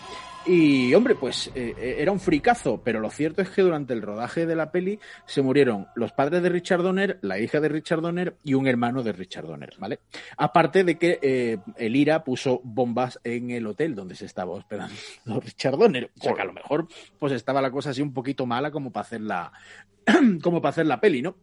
Y 0.47 0.95
hombre, 0.95 1.15
pues 1.17 1.51
eh, 1.55 1.97
era 1.99 2.11
un 2.13 2.19
fricazo, 2.19 2.81
pero 2.83 2.99
lo 2.99 3.11
cierto 3.11 3.43
es 3.43 3.51
que 3.51 3.61
durante 3.61 3.93
el 3.93 4.01
rodaje 4.01 4.47
de 4.47 4.57
la 4.57 4.73
peli 4.73 4.99
se 5.27 5.43
murieron 5.43 5.87
los 5.95 6.13
padres 6.13 6.43
de 6.43 6.49
Richard 6.49 6.83
Donner, 6.83 7.19
la 7.21 7.39
hija 7.39 7.61
de 7.61 7.69
Richard 7.69 8.01
Donner 8.01 8.37
y 8.43 8.55
un 8.55 8.67
hermano 8.67 9.03
de 9.03 9.13
Richard 9.13 9.47
Donner, 9.47 9.75
¿vale? 9.79 10.01
Aparte 10.39 10.83
de 10.83 10.97
que 10.97 11.19
eh, 11.21 11.59
el 11.77 11.95
IRA 11.95 12.25
puso 12.25 12.61
bombas 12.65 13.21
en 13.23 13.51
el 13.51 13.67
hotel 13.67 13.95
donde 13.95 14.15
se 14.15 14.25
estaba 14.25 14.53
hospedando 14.53 14.95
Richard 15.41 15.77
Donner. 15.77 16.11
O 16.19 16.23
sea 16.23 16.33
que 16.35 16.41
a 16.43 16.47
lo 16.47 16.55
mejor 16.55 16.89
pues 17.19 17.35
estaba 17.35 17.61
la 17.61 17.71
cosa 17.71 17.91
así 17.91 18.01
un 18.01 18.15
poquito 18.15 18.47
mala 18.47 18.71
como 18.71 18.91
para 18.91 19.03
hacer 19.07 19.21
la, 19.21 19.53
como 20.43 20.63
para 20.63 20.71
hacer 20.71 20.87
la 20.87 21.01
peli, 21.01 21.21
¿no? 21.21 21.37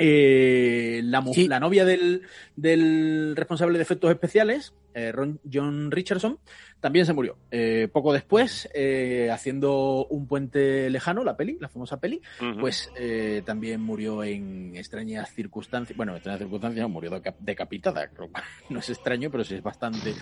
Eh, 0.00 1.00
la, 1.02 1.24
la 1.48 1.58
novia 1.58 1.84
del, 1.84 2.22
del 2.54 3.34
responsable 3.34 3.78
de 3.78 3.82
efectos 3.82 4.10
especiales, 4.12 4.72
eh, 4.94 5.10
Ron- 5.10 5.40
John 5.52 5.90
Richardson, 5.90 6.38
también 6.80 7.04
se 7.06 7.12
murió. 7.12 7.36
Eh, 7.50 7.88
poco 7.92 8.12
después, 8.12 8.68
eh, 8.74 9.30
haciendo 9.32 10.06
un 10.10 10.26
puente 10.28 10.88
lejano, 10.90 11.24
la 11.24 11.36
peli, 11.36 11.56
la 11.60 11.68
famosa 11.68 11.98
peli, 11.98 12.20
pues 12.60 12.90
eh, 12.96 13.42
también 13.44 13.80
murió 13.80 14.22
en 14.22 14.76
extrañas 14.76 15.32
circunstancias. 15.34 15.96
Bueno, 15.96 16.12
en 16.12 16.16
extrañas 16.18 16.40
circunstancias 16.40 16.82
no, 16.82 16.88
murió 16.88 17.10
deca- 17.10 17.34
decapitada. 17.40 18.08
lo 18.16 18.28
cual 18.28 18.44
No 18.70 18.78
es 18.78 18.88
extraño, 18.90 19.30
pero 19.30 19.42
sí 19.44 19.54
es 19.56 19.62
bastante 19.62 20.14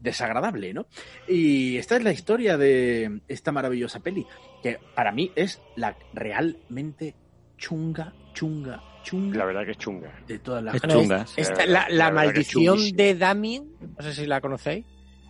desagradable, 0.00 0.72
¿no? 0.74 0.86
Y 1.28 1.76
esta 1.78 1.96
es 1.96 2.04
la 2.04 2.12
historia 2.12 2.56
de 2.56 3.20
esta 3.28 3.52
maravillosa 3.52 4.00
peli, 4.00 4.26
que 4.62 4.78
para 4.94 5.12
mí 5.12 5.32
es 5.34 5.60
la 5.76 5.96
realmente 6.12 7.14
chunga, 7.56 8.12
chunga, 8.34 8.82
chunga. 9.02 9.38
La 9.38 9.44
verdad 9.46 9.64
que 9.64 9.72
es 9.72 9.78
chunga. 9.78 10.12
De 10.26 10.38
todas 10.38 10.62
las 10.62 10.80
Bueno, 10.80 11.00
cosas. 11.02 11.32
esta- 11.36 11.66
la, 11.66 11.86
la 11.88 12.10
maldición 12.10 12.78
de 12.94 13.14
Damien, 13.14 13.68
no 13.96 14.02
sé 14.04 14.12
si 14.14 14.26
la 14.26 14.40
conocéis. 14.40 14.84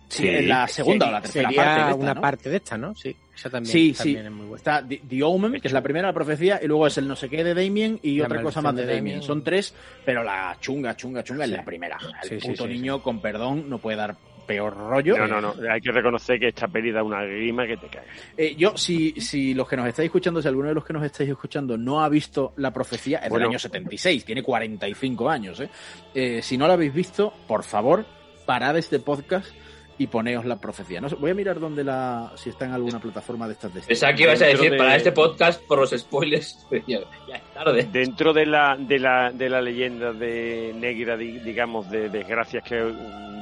Sí, 0.07 0.27
en 0.27 0.47
la 0.47 0.67
segunda 0.67 1.07
o 1.07 1.11
la 1.11 1.21
tercera 1.21 1.49
Sería 1.49 1.63
parte 1.63 1.75
de 1.75 1.89
esta, 1.89 1.95
una 1.95 2.13
¿no? 2.13 2.21
parte 2.21 2.49
de 2.49 2.55
esta, 2.57 2.77
¿no? 2.77 2.95
Sí, 2.95 3.15
esa 3.35 3.49
también, 3.49 3.71
Sí, 3.71 3.93
también 3.93 4.17
sí. 4.21 4.25
es 4.25 4.31
muy 4.31 4.45
buena. 4.45 4.55
Está 4.57 4.87
The, 4.87 5.01
The 5.07 5.23
Omen, 5.23 5.59
que 5.61 5.67
es 5.67 5.73
la 5.73 5.81
primera, 5.81 6.07
la 6.07 6.13
profecía, 6.13 6.59
y 6.63 6.67
luego 6.67 6.87
es 6.87 6.97
el 6.97 7.07
no 7.07 7.15
sé 7.15 7.27
qué 7.29 7.43
de 7.43 7.53
Damien 7.53 7.99
y 8.03 8.17
La 8.19 8.25
otra 8.25 8.41
cosa 8.41 8.61
más 8.61 8.75
de 8.75 8.83
Damien. 8.85 9.03
Damien. 9.05 9.21
Son 9.23 9.43
tres, 9.43 9.73
pero 10.05 10.23
la 10.23 10.55
chunga, 10.59 10.95
chunga, 10.95 11.23
chunga 11.23 11.45
es 11.45 11.51
la 11.51 11.65
primera. 11.65 11.97
El 12.29 12.39
puto 12.39 12.63
sí, 12.67 12.69
niño, 12.73 13.01
con 13.01 13.19
perdón, 13.21 13.69
no 13.69 13.79
puede 13.79 13.97
dar 13.97 14.15
peor 14.45 14.77
rollo. 14.77 15.17
No, 15.17 15.27
no, 15.27 15.41
no. 15.41 15.55
Hay 15.71 15.81
que 15.81 15.91
reconocer 15.91 16.39
que 16.39 16.49
esta 16.49 16.67
peli 16.67 16.91
da 16.91 17.01
una 17.01 17.23
grima 17.23 17.65
que 17.65 17.77
te 17.77 17.87
cae. 17.87 18.03
Eh, 18.37 18.55
yo, 18.55 18.77
si, 18.77 19.19
si 19.19 19.55
los 19.55 19.67
que 19.67 19.75
nos 19.75 19.87
estáis 19.87 20.05
escuchando, 20.05 20.39
si 20.39 20.47
alguno 20.47 20.67
de 20.69 20.75
los 20.75 20.85
que 20.85 20.93
nos 20.93 21.03
estáis 21.03 21.31
escuchando 21.31 21.77
no 21.79 22.03
ha 22.03 22.09
visto 22.09 22.53
la 22.57 22.71
profecía, 22.71 23.17
es 23.17 23.29
Bueno. 23.29 23.45
del 23.45 23.49
año 23.53 23.59
76, 23.59 24.23
tiene 24.23 24.43
45 24.43 25.29
años. 25.31 25.59
¿eh? 25.61 25.69
Eh, 26.13 26.41
si 26.43 26.59
no 26.59 26.67
la 26.67 26.75
habéis 26.75 26.93
visto, 26.93 27.33
por 27.47 27.63
favor, 27.63 28.05
parad 28.45 28.77
este 28.77 28.99
podcast 28.99 29.47
y 29.97 30.07
poneos 30.07 30.43
la 30.45 30.57
profecía. 30.57 30.99
No 30.99 31.07
sé, 31.09 31.15
voy 31.15 31.31
a 31.31 31.33
mirar 31.33 31.59
dónde 31.59 31.83
la, 31.83 32.31
si 32.35 32.49
está 32.49 32.65
en 32.65 32.73
alguna 32.73 32.99
plataforma 32.99 33.47
de 33.47 33.53
estas 33.53 33.73
de 33.73 33.81
Pensaba 33.81 34.13
que 34.13 34.23
ibas 34.23 34.41
a 34.41 34.47
decir 34.47 34.71
de- 34.71 34.77
para 34.77 34.95
este 34.97 35.11
podcast 35.13 35.61
por 35.65 35.79
los 35.79 35.91
spoilers. 35.91 36.67
ya, 36.85 36.99
ya 37.29 37.35
es 37.37 37.53
tarde. 37.53 37.87
Dentro 37.91 38.33
de 38.33 38.45
la, 38.45 38.75
de 38.77 38.99
la, 38.99 39.31
de 39.31 39.49
la 39.49 39.61
leyenda 39.61 40.11
de 40.11 40.73
negra, 40.75 41.15
di- 41.15 41.39
digamos, 41.39 41.89
de 41.89 42.09
desgracias 42.09 42.63
que 42.63 42.93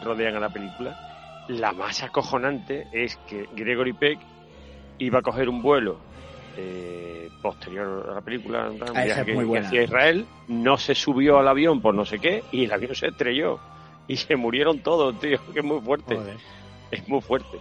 rodean 0.04 0.36
a 0.36 0.40
la 0.40 0.50
película, 0.50 0.96
la 1.48 1.72
más 1.72 2.04
acojonante 2.04 2.88
es 2.94 3.18
que 3.28 3.48
Gregory 3.56 3.94
Peck 3.94 4.20
iba 5.00 5.20
a 5.20 5.22
coger 5.24 5.50
un 5.50 5.62
vuelo 5.62 5.98
eh, 6.58 7.30
posterior 7.42 8.08
a 8.12 8.14
la 8.16 8.22
película, 8.22 8.70
un 8.70 8.80
Ah, 8.82 8.86
esa 8.86 9.04
viaje 9.04 9.20
es 9.22 9.26
que, 9.26 9.34
muy 9.34 9.44
que 9.44 9.48
buena. 9.50 9.68
hacía 9.68 9.82
a 9.82 9.84
Israel, 9.86 10.26
no 10.48 10.78
se 10.78 10.94
subió 10.96 11.40
al 11.40 11.48
avión 11.48 11.82
por 11.82 11.96
no 11.96 12.06
sé 12.06 12.20
qué 12.20 12.44
y 12.52 12.66
el 12.66 12.72
avión 12.72 12.94
se 12.96 13.08
estrelló 13.08 13.60
y 14.08 14.18
se 14.18 14.36
murieron 14.36 14.80
todos, 14.80 15.20
tío, 15.20 15.40
que 15.54 15.60
es 15.60 15.66
muy 15.66 15.80
fuerte. 15.82 16.16
Joder. 16.16 16.38
Es 16.92 17.08
muy 17.08 17.22
fuerte. 17.22 17.58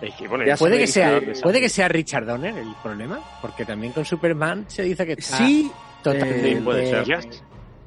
Es 0.00 0.14
que, 0.14 0.28
bueno, 0.28 0.44
Ya 0.46 0.56
Puede 0.56 0.78
que, 0.78 0.86
sea, 0.86 1.20
puede 1.42 1.60
que 1.60 1.68
sea 1.68 1.88
Richard 1.88 2.24
Donner 2.26 2.56
el 2.56 2.72
problema, 2.82 3.20
porque 3.42 3.64
también 3.64 3.92
con 3.92 4.04
Superman 4.04 4.64
se 4.68 4.82
dice 4.84 5.04
que 5.06 5.12
está 5.12 5.36
Sí, 5.38 5.70
totalmente... 6.02 6.52
eh, 6.52 6.60
puede 6.62 6.86
ser. 7.04 7.20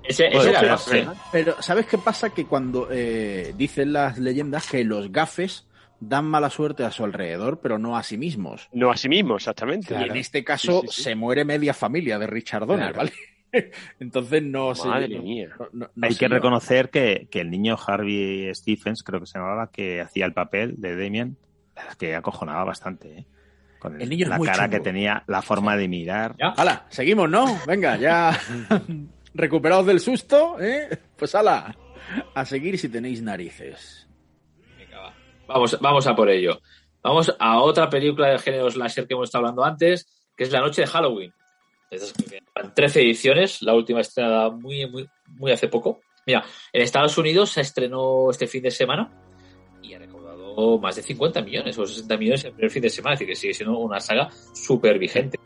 Ese, 0.03 0.27
era 0.27 0.41
ser, 0.41 0.49
el 0.49 0.55
sí. 0.59 0.65
gafe. 0.67 1.07
Pero 1.31 1.61
¿sabes 1.61 1.85
qué 1.87 1.97
pasa? 1.97 2.29
Que 2.31 2.45
cuando 2.45 2.87
eh, 2.91 3.53
dicen 3.57 3.93
las 3.93 4.17
leyendas 4.19 4.67
que 4.69 4.83
los 4.83 5.11
gafes 5.11 5.65
dan 5.99 6.25
mala 6.25 6.49
suerte 6.49 6.83
a 6.83 6.91
su 6.91 7.05
alrededor, 7.05 7.61
pero 7.61 7.79
no 7.79 7.95
a 7.97 8.03
sí 8.03 8.17
mismos. 8.17 8.67
No 8.73 8.91
a 8.91 8.97
sí 8.97 9.07
mismo, 9.07 9.37
exactamente. 9.37 9.95
Y 9.97 10.03
en 10.03 10.17
este 10.17 10.43
caso 10.43 10.81
Sí, 10.81 10.87
sí, 10.89 10.95
sí. 10.97 11.01
se 11.03 11.15
muere 11.15 11.45
media 11.45 11.73
familia 11.73 12.19
de 12.19 12.27
Richard 12.27 12.65
Donner, 12.67 12.91
Claro. 12.91 12.97
¿vale? 12.97 13.13
Entonces 13.99 14.43
no 14.43 14.75
sé. 14.75 14.87
Madre 14.87 15.09
no- 15.09 15.21
mía. 15.23 15.49
no- 15.59 15.67
no- 15.71 15.89
no 15.95 16.07
Hay 16.07 16.15
que 16.15 16.27
reconocer 16.27 16.89
que, 16.89 17.27
que 17.31 17.41
el 17.41 17.49
niño 17.51 17.77
Harvey 17.85 18.53
Stephens, 18.55 19.03
creo 19.03 19.19
que 19.19 19.25
se 19.27 19.37
llamaba, 19.39 19.69
que 19.71 20.01
hacía 20.01 20.25
el 20.25 20.33
papel 20.33 20.75
de 20.77 20.95
Damien, 20.95 21.37
que 21.97 22.15
acojonaba 22.15 22.63
bastante, 22.63 23.19
¿eh? 23.19 23.25
Con 23.79 23.99
El 24.01 24.09
niño 24.09 24.23
es 24.25 24.29
la 24.29 24.37
muy 24.37 24.47
cara 24.47 24.63
chungo. 24.65 24.71
que 24.71 24.79
tenía, 24.79 25.23
la 25.27 25.41
forma 25.41 25.75
de 25.75 25.87
mirar. 25.89 26.35
¡Hala! 26.39 26.85
Seguimos, 26.89 27.29
¿no? 27.29 27.45
Venga, 27.67 27.97
ya 27.97 28.31
recuperados 29.33 29.85
del 29.85 29.99
susto, 29.99 30.57
¿eh? 30.61 30.87
Pues 31.17 31.35
hala, 31.35 31.75
a 32.33 32.45
seguir 32.45 32.77
si 32.77 32.87
tenéis 32.89 33.21
narices. 33.21 34.07
Vamos, 35.47 35.77
vamos 35.81 36.07
a 36.07 36.15
por 36.15 36.29
ello. 36.29 36.59
Vamos 37.01 37.35
a 37.37 37.59
otra 37.59 37.89
película 37.89 38.29
del 38.29 38.39
género 38.39 38.71
slasher 38.71 39.05
que 39.05 39.13
hemos 39.13 39.25
estado 39.25 39.43
hablando 39.43 39.65
antes, 39.65 40.07
que 40.37 40.45
es 40.45 40.51
La 40.51 40.61
Noche 40.61 40.81
de 40.83 40.87
Halloween. 40.87 41.33
Llevan 41.97 42.73
13 42.73 43.01
ediciones, 43.01 43.61
la 43.61 43.73
última 43.73 44.01
estrenada 44.01 44.49
muy, 44.49 44.85
muy, 44.89 45.07
muy 45.37 45.51
hace 45.51 45.67
poco. 45.67 46.01
Mira, 46.25 46.43
en 46.71 46.81
Estados 46.81 47.17
Unidos 47.17 47.51
se 47.51 47.61
estrenó 47.61 48.29
este 48.31 48.47
fin 48.47 48.63
de 48.63 48.71
semana 48.71 49.11
y 49.81 49.93
ha 49.93 49.99
recaudado 49.99 50.77
más 50.79 50.95
de 50.95 51.01
50 51.01 51.41
millones 51.41 51.77
o 51.77 51.85
60 51.85 52.17
millones 52.17 52.41
en 52.43 52.47
el 52.51 52.53
primer 52.53 52.71
fin 52.71 52.81
de 52.81 52.89
semana, 52.89 53.13
es 53.15 53.19
decir, 53.19 53.33
que 53.33 53.39
sigue 53.39 53.53
siendo 53.53 53.77
una 53.77 53.99
saga 53.99 54.29
súper 54.53 54.97
vigente. 54.99 55.39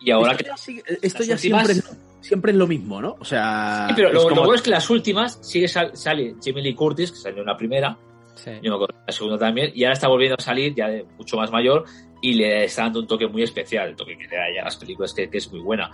Y 0.00 0.10
ahora 0.10 0.32
esto 0.32 0.44
que 0.44 0.50
ya, 0.50 0.56
sigue- 0.56 0.82
esto 1.02 1.22
ya 1.24 1.34
últimas- 1.34 1.66
siempre, 1.66 1.72
es- 1.72 2.26
siempre 2.26 2.52
es 2.52 2.58
lo 2.58 2.66
mismo, 2.66 3.00
¿no? 3.00 3.16
O 3.18 3.24
sea, 3.24 3.86
Sí, 3.88 3.94
pero 3.96 4.08
es 4.08 4.14
lo, 4.14 4.22
bueno 4.28 4.54
es 4.54 4.62
que 4.62 4.70
las 4.70 4.88
últimas 4.90 5.38
sigue 5.42 5.68
sal- 5.68 5.96
sale 5.96 6.34
Jamie 6.44 6.62
Lee 6.62 6.74
Curtis, 6.74 7.10
que 7.12 7.18
salió 7.18 7.40
en 7.40 7.46
la 7.46 7.56
primera, 7.56 7.96
Sí. 8.34 8.50
yo 8.62 8.70
me 8.70 8.74
acuerdo, 8.76 8.94
la 9.06 9.12
segunda 9.12 9.38
también, 9.38 9.72
y 9.74 9.84
ahora 9.84 9.94
está 9.94 10.08
volviendo 10.08 10.36
a 10.38 10.42
salir 10.42 10.74
ya 10.74 10.88
de 10.88 11.04
mucho 11.16 11.36
más 11.36 11.50
mayor 11.52 11.84
y 12.22 12.32
le 12.34 12.64
está 12.64 12.84
dando 12.84 13.00
un 13.00 13.06
toque 13.06 13.26
muy 13.26 13.42
especial, 13.42 13.90
el 13.90 13.96
toque 13.96 14.16
que 14.16 14.24
le 14.28 14.36
da 14.36 14.44
ya 14.54 14.62
a 14.62 14.64
las 14.64 14.76
películas, 14.76 15.12
que, 15.12 15.28
que 15.28 15.36
es 15.38 15.52
muy 15.52 15.60
buena. 15.60 15.90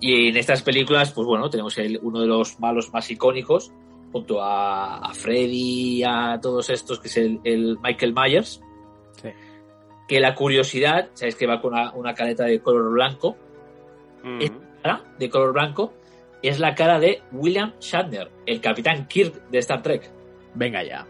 Y 0.00 0.28
en 0.28 0.36
estas 0.38 0.62
películas, 0.62 1.12
pues 1.12 1.26
bueno, 1.26 1.50
tenemos 1.50 1.76
el- 1.78 1.98
uno 2.02 2.20
de 2.20 2.26
los 2.26 2.58
malos 2.58 2.90
más 2.92 3.10
icónicos, 3.10 3.70
junto 4.12 4.42
a, 4.42 4.98
a 4.98 5.12
Freddy 5.14 6.02
a 6.04 6.38
todos 6.40 6.70
estos, 6.70 6.98
que 7.00 7.08
es 7.08 7.16
el, 7.18 7.40
el 7.44 7.78
Michael 7.82 8.14
Myers, 8.14 8.60
Sí. 9.20 9.28
que 10.08 10.20
la 10.20 10.34
curiosidad, 10.34 11.10
sabes 11.14 11.34
que 11.36 11.46
va 11.46 11.60
con 11.60 11.72
una, 11.74 11.92
una 11.92 12.14
careta 12.14 12.44
de 12.44 12.60
color 12.60 12.90
blanco, 12.92 13.36
esta 14.40 14.56
cara 14.82 15.04
de 15.18 15.28
color 15.30 15.52
blanco 15.52 15.92
es 16.42 16.58
la 16.60 16.74
cara 16.74 16.98
de 17.00 17.22
William 17.32 17.72
Shatner, 17.80 18.30
el 18.46 18.60
capitán 18.60 19.06
Kirk 19.08 19.48
de 19.50 19.58
Star 19.58 19.82
Trek. 19.82 20.10
Venga 20.54 20.82
ya. 20.84 21.06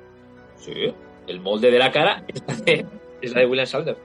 Sí, 0.56 0.72
el 1.26 1.40
molde 1.40 1.70
de 1.70 1.78
la 1.78 1.90
cara 1.90 2.24
es 2.28 2.42
la 2.46 2.54
de, 2.56 2.86
es 3.20 3.32
la 3.32 3.40
de 3.40 3.46
William 3.46 3.66
Shatner. 3.66 3.96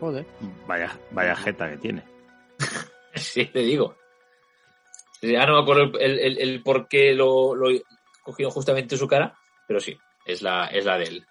Joder. 0.00 0.26
Vaya, 0.66 0.98
vaya 1.10 1.34
jeta 1.36 1.70
que 1.70 1.76
tiene. 1.78 2.04
Sí, 3.14 3.46
te 3.46 3.60
digo. 3.60 3.96
Ya 5.22 5.46
no 5.46 5.54
me 5.56 5.62
acuerdo 5.62 5.98
el, 5.98 6.18
el- 6.18 6.38
el 6.38 6.62
por 6.62 6.86
qué 6.86 7.14
lo, 7.14 7.54
lo 7.54 7.68
cogieron 8.22 8.52
justamente 8.52 8.98
su 8.98 9.08
cara, 9.08 9.34
pero 9.66 9.80
sí, 9.80 9.96
es 10.26 10.42
la, 10.42 10.66
es 10.66 10.84
la 10.84 10.98
de 10.98 11.04
él. 11.04 11.26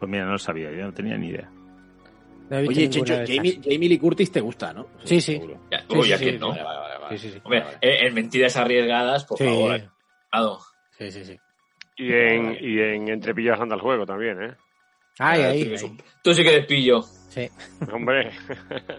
Pues 0.00 0.10
mira, 0.10 0.24
no 0.24 0.32
lo 0.32 0.38
sabía, 0.38 0.72
yo 0.72 0.82
no 0.86 0.92
tenía 0.92 1.16
ni 1.16 1.28
idea. 1.28 1.48
No 2.50 2.56
Oye, 2.58 2.90
Checho. 2.90 3.14
Jamie, 3.26 3.60
Jamie 3.62 3.88
Lee 3.88 3.98
Curtis 3.98 4.32
te 4.32 4.40
gusta, 4.40 4.72
¿no? 4.72 4.88
Sí, 5.04 5.20
sí. 5.20 5.40
Ya, 5.70 5.78
Sí, 5.88 5.96
uy, 5.96 6.06
sí, 6.06 6.12
¿a 6.12 6.18
sí, 6.18 6.24
quién 6.24 6.40
no? 6.40 6.48
Vale, 6.48 6.62
vale, 6.64 6.78
vale, 6.80 6.98
vale. 6.98 7.18
Sí, 7.18 7.28
sí, 7.28 7.34
sí. 7.34 7.40
Hombre, 7.44 7.64
en, 7.80 8.06
en 8.08 8.14
mentiras 8.14 8.56
arriesgadas, 8.56 9.24
por 9.24 9.38
Sí. 9.38 9.44
favor. 9.44 9.76
eh. 9.76 9.88
cuidado. 10.32 10.60
Sí, 10.98 11.12
sí, 11.12 11.24
sí. 11.24 11.40
Y 11.96 12.12
en, 12.12 12.56
y 12.60 12.78
en 12.80 13.08
Entre 13.08 13.34
pillas 13.34 13.60
anda 13.60 13.76
el 13.76 13.80
juego 13.80 14.04
también, 14.04 14.42
¿eh? 14.42 14.54
Ay, 15.20 15.42
Ah, 15.42 15.48
ahí, 15.50 15.96
tú 16.22 16.34
sí 16.34 16.42
que 16.42 16.52
eres 16.52 16.66
pillo. 16.66 17.02
Sí. 17.36 17.50
Hombre. 17.92 18.32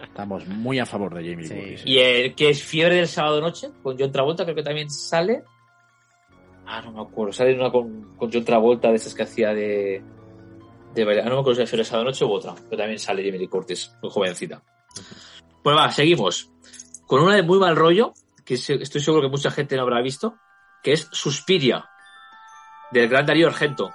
Estamos 0.04 0.46
muy 0.46 0.78
a 0.78 0.86
favor 0.86 1.12
de 1.12 1.28
Jamie 1.28 1.36
Lee 1.38 1.48
Sí. 1.48 1.54
Curtis. 1.54 1.82
Y 1.86 1.98
el 1.98 2.34
que 2.36 2.50
es 2.50 2.62
Fiebre 2.62 2.94
del 2.94 3.08
Sábado 3.08 3.40
Noche, 3.40 3.70
con 3.82 3.98
John 3.98 4.12
Travolta, 4.12 4.44
creo 4.44 4.54
que 4.54 4.62
también 4.62 4.88
sale. 4.88 5.42
Ah, 6.64 6.80
no 6.82 6.92
me 6.92 7.00
acuerdo. 7.02 7.32
Sale 7.32 7.54
una 7.58 7.72
con, 7.72 8.16
con 8.16 8.30
John 8.32 8.44
Travolta 8.44 8.90
de 8.90 8.94
esas 8.94 9.12
que 9.14 9.24
hacía 9.24 9.52
de. 9.52 10.02
de 10.94 11.04
bailar. 11.04 11.26
Ah, 11.26 11.28
no 11.30 11.34
me 11.34 11.40
acuerdo 11.40 11.56
si 11.56 11.62
es 11.62 11.70
Fiebre 11.70 11.82
del 11.82 11.90
Sábado 11.90 12.04
Noche 12.04 12.24
u 12.24 12.30
otra. 12.32 12.54
Pero 12.54 12.76
también 12.76 13.00
sale 13.00 13.24
Jamie 13.24 13.40
Lee 13.40 13.48
Curtis, 13.48 13.92
muy 14.00 14.10
jovencita. 14.10 14.62
Pues 15.64 15.76
va, 15.76 15.90
seguimos. 15.90 16.52
Con 17.08 17.22
una 17.22 17.34
de 17.34 17.42
muy 17.42 17.58
mal 17.58 17.74
rollo, 17.74 18.12
que 18.44 18.54
estoy 18.54 19.00
seguro 19.00 19.22
que 19.22 19.28
mucha 19.30 19.50
gente 19.50 19.74
no 19.74 19.82
habrá 19.82 20.00
visto, 20.00 20.36
que 20.82 20.92
es 20.92 21.08
Suspiria, 21.10 21.88
del 22.92 23.08
gran 23.08 23.26
Darío 23.26 23.48
Argento. 23.48 23.90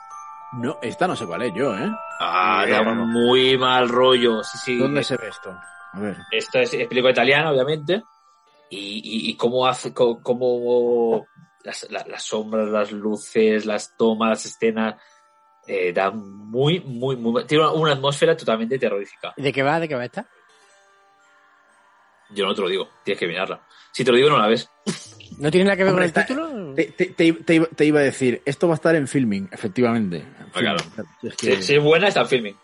No, 0.56 0.78
esta 0.82 1.08
no 1.08 1.16
sé 1.16 1.26
cuál 1.26 1.42
es 1.44 1.54
yo, 1.56 1.76
¿eh? 1.78 1.92
Ah, 2.20 2.66
da 2.70 2.82
vamos. 2.82 3.08
muy 3.08 3.58
mal 3.58 3.90
rollo. 3.90 4.44
Sí, 4.44 4.58
sí. 4.60 4.78
¿Dónde 4.78 5.04
se 5.04 5.18
ve 5.18 5.30
esto? 5.30 5.50
A 5.94 6.00
ver. 6.00 6.18
Esto 6.32 6.60
es, 6.60 6.74
es 6.74 6.88
película 6.88 7.12
italiana, 7.12 7.52
obviamente. 7.52 8.04
Y, 8.70 8.78
y, 8.78 9.30
y 9.32 9.36
cómo 9.38 9.66
hace, 9.68 9.94
cómo, 9.94 10.22
cómo 10.22 11.28
las, 11.64 11.90
la- 11.92 12.06
las 12.08 12.24
sombras, 12.24 12.68
las 12.70 12.92
luces, 12.92 13.66
las 13.66 13.96
tomas, 13.98 14.30
las 14.30 14.46
escenas. 14.46 14.96
eh, 15.68 15.92
da 15.94 16.12
muy, 16.12 16.80
muy, 16.82 17.16
muy. 17.16 17.46
Tiene 17.46 17.64
una, 17.64 17.74
una 17.74 17.92
atmósfera 17.94 18.36
totalmente 18.38 18.78
terrorífica. 18.78 19.34
¿De 19.38 19.52
qué 19.52 19.64
va? 19.64 19.80
¿De 19.80 19.88
qué 19.88 19.96
va 19.96 20.06
esta? 20.06 20.26
Yo 22.30 22.46
no 22.46 22.54
te 22.56 22.62
lo 22.62 22.68
digo, 22.68 22.90
tienes 23.04 23.20
que 23.20 23.28
mirarla. 23.28 23.62
Si 23.92 24.04
te 24.04 24.12
lo 24.12 24.18
digo, 24.18 24.30
no 24.30 24.38
la 24.40 24.48
ves. 24.48 24.70
¿No 25.40 25.52
tiene 25.52 25.66
nada 25.66 25.78
que 25.78 25.84
ver 25.84 25.92
Hombre, 25.94 26.12
con 26.12 26.22
el 26.22 26.24
está- 26.24 26.26
título? 26.26 26.74
Te, 26.76 26.84
te- 26.86 27.06
te- 27.08 27.34
te 27.34 27.56
iba- 27.56 27.68
te 27.76 27.86
iba 27.86 28.00
a 28.00 28.04
decir, 28.04 28.42
esto 28.46 28.68
va 28.68 28.74
a 28.74 28.76
estar 28.76 28.96
en 28.96 29.08
filming, 29.08 29.48
efectivamente. 29.52 30.24
Ah, 30.54 30.60
claro. 30.60 30.78
Es 31.24 31.36
que- 31.36 31.56
Si, 31.58 31.62
si 31.64 31.76
es 31.76 31.84
buena, 31.84 32.08
está 32.08 32.22
en 32.22 32.28
filming. 32.28 32.56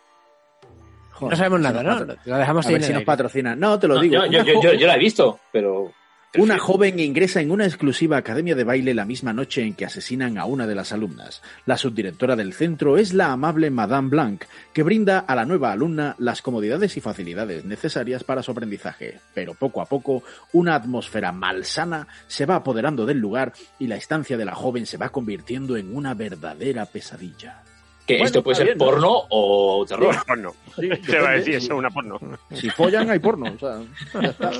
joder, 1.11 1.31
No 1.31 1.37
sabemos 1.37 1.59
nada, 1.59 1.83
¿no? 1.83 1.99
Lo 2.25 2.37
dejamos 2.37 2.65
a 2.65 2.69
ahí 2.69 2.73
ver 2.75 2.81
en 2.81 2.85
si 2.85 2.91
el 2.91 2.93
nos 2.95 2.99
aire. 3.01 3.05
patrocina. 3.05 3.55
No, 3.55 3.77
te 3.79 3.87
lo 3.87 3.95
No, 3.95 4.01
digo. 4.01 4.25
yo, 4.25 4.43
yo- 4.43 4.73
yo 4.73 4.87
la 4.87 4.95
he 4.95 4.99
visto, 4.99 5.39
pero. 5.51 5.91
Una 6.37 6.59
joven 6.59 6.99
ingresa 6.99 7.41
en 7.41 7.49
una 7.49 7.65
exclusiva 7.65 8.17
academia 8.17 8.53
de 8.53 8.63
baile 8.63 8.93
la 8.93 9.03
misma 9.03 9.33
noche 9.33 9.63
en 9.63 9.73
que 9.73 9.85
asesinan 9.85 10.37
a 10.37 10.45
una 10.45 10.67
de 10.67 10.75
las 10.75 10.93
alumnas. 10.93 11.41
La 11.65 11.75
subdirectora 11.75 12.35
del 12.35 12.53
centro 12.53 12.99
es 12.99 13.15
la 13.15 13.31
amable 13.31 13.71
Madame 13.71 14.09
Blanc, 14.09 14.43
que 14.71 14.83
brinda 14.83 15.17
a 15.17 15.33
la 15.33 15.45
nueva 15.45 15.71
alumna 15.71 16.15
las 16.19 16.43
comodidades 16.43 16.95
y 16.97 17.01
facilidades 17.01 17.65
necesarias 17.65 18.23
para 18.23 18.43
su 18.43 18.51
aprendizaje. 18.51 19.19
Pero 19.33 19.55
poco 19.55 19.81
a 19.81 19.87
poco, 19.87 20.21
una 20.53 20.75
atmósfera 20.75 21.31
malsana 21.31 22.07
se 22.27 22.45
va 22.45 22.57
apoderando 22.57 23.07
del 23.07 23.17
lugar 23.17 23.51
y 23.79 23.87
la 23.87 23.95
estancia 23.95 24.37
de 24.37 24.45
la 24.45 24.53
joven 24.53 24.85
se 24.85 24.97
va 24.97 25.09
convirtiendo 25.09 25.77
en 25.77 25.95
una 25.95 26.13
verdadera 26.13 26.85
pesadilla. 26.85 27.63
Que 28.05 28.13
Bueno, 28.13 28.25
esto 28.27 28.43
puede 28.43 28.55
ser 28.55 28.65
bien, 28.67 28.77
¿no? 28.77 28.85
porno 28.85 29.21
o 29.29 29.83
terror. 29.87 30.13
Sí, 30.13 30.19
porno. 30.27 30.55
Sí, 30.75 30.89
Te 31.07 31.19
va 31.19 31.29
a 31.29 31.33
decir, 31.33 31.55
eso 31.55 31.73
es 31.73 31.79
una 31.79 31.89
porno. 31.89 32.19
Si 32.53 32.69
follan, 32.69 33.09
hay 33.09 33.17
porno. 33.17 33.51
O 33.51 33.57
sea, 33.57 33.81
ya 34.21 34.29
está. 34.29 34.51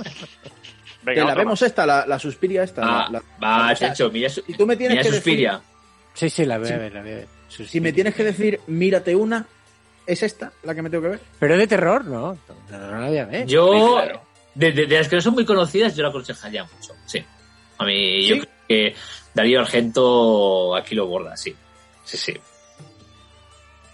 Venga, 1.03 1.21
que 1.21 1.27
la 1.27 1.35
vemos 1.35 1.61
más. 1.61 1.69
esta, 1.69 1.85
la, 1.85 2.05
la 2.05 2.19
suspiria 2.19 2.63
esta. 2.63 2.81
Ah, 2.83 3.07
la- 3.11 3.19
la- 3.19 3.23
va, 3.67 3.71
o 3.71 3.75
sea, 3.75 3.89
Chencho, 3.89 4.11
mira, 4.11 4.29
su- 4.29 4.41
si 4.41 4.53
tú 4.53 4.65
me 4.67 4.75
tienes 4.75 4.97
mira 4.97 5.03
que 5.03 5.09
decir- 5.09 5.15
Suspiria. 5.23 5.61
Sí, 6.13 6.29
sí, 6.29 6.45
la 6.45 6.57
voy 6.57 6.67
a 6.67 6.71
Sí. 6.71 6.75
ver, 6.77 6.93
la 6.93 7.01
voy 7.01 7.11
a 7.11 7.15
ver. 7.15 7.27
Si 7.47 7.79
me 7.81 7.93
tienes 7.93 8.13
que 8.15 8.23
decir, 8.23 8.59
mírate 8.67 9.15
una, 9.15 9.45
¿es 10.05 10.21
esta 10.23 10.51
la 10.63 10.75
que 10.75 10.81
me 10.81 10.89
tengo 10.89 11.03
que 11.03 11.09
ver? 11.09 11.19
Pero 11.39 11.53
es 11.53 11.59
de 11.59 11.67
terror, 11.67 12.05
¿no? 12.05 12.37
No, 12.69 12.77
no 12.77 12.99
la 13.01 13.07
voy 13.07 13.17
a 13.17 13.25
ver. 13.25 13.45
Yo, 13.47 13.93
claro. 13.93 14.21
de, 14.55 14.71
de- 14.71 14.85
de 14.87 14.97
las 14.97 15.07
que 15.07 15.15
no 15.15 15.21
son 15.21 15.33
muy 15.33 15.45
conocidas, 15.45 15.95
yo 15.95 16.03
la 16.03 16.09
aconsejaría 16.09 16.63
mucho. 16.63 16.93
Sí. 17.05 17.23
A 17.77 17.85
mí, 17.85 18.27
yo 18.27 18.35
¿Sí? 18.35 18.41
creo 18.41 18.51
que 18.67 18.95
Darío 19.33 19.61
Argento 19.61 20.75
aquí 20.75 20.95
lo 20.95 21.07
borda, 21.07 21.37
sí. 21.37 21.55
Sí, 22.03 22.17
sí. 22.17 22.33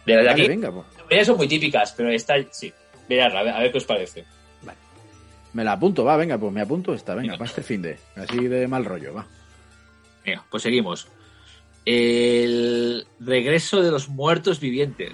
De 0.06 0.18
de 0.18 0.30
aquí, 0.30 0.48
venga, 0.48 0.72
pues. 0.72 0.86
ellas 1.10 1.28
son 1.28 1.38
muy 1.38 1.48
típicas, 1.48 1.94
pero 1.96 2.10
esta, 2.12 2.36
sí. 2.52 2.72
Miradla, 3.10 3.40
a 3.40 3.44
ver, 3.44 3.54
a 3.54 3.60
ver 3.60 3.72
qué 3.72 3.78
os 3.78 3.86
parece. 3.86 4.26
Me 5.56 5.64
la 5.64 5.72
apunto, 5.72 6.04
va, 6.04 6.18
venga, 6.18 6.38
pues 6.38 6.52
me 6.52 6.60
apunto 6.60 6.94
esta, 6.94 7.16
venga, 7.16 7.38
para 7.38 7.46
este 7.46 7.64
fin 7.64 7.82
de. 7.82 7.98
Así 8.18 8.46
de 8.50 8.68
mal 8.68 8.84
rollo, 8.84 9.14
va. 9.14 9.26
Venga, 10.26 10.44
pues 10.52 10.64
seguimos. 10.64 11.08
El 11.86 13.08
regreso 13.22 13.82
de 13.82 13.90
los 13.90 14.10
muertos 14.10 14.60
vivientes. 14.60 15.14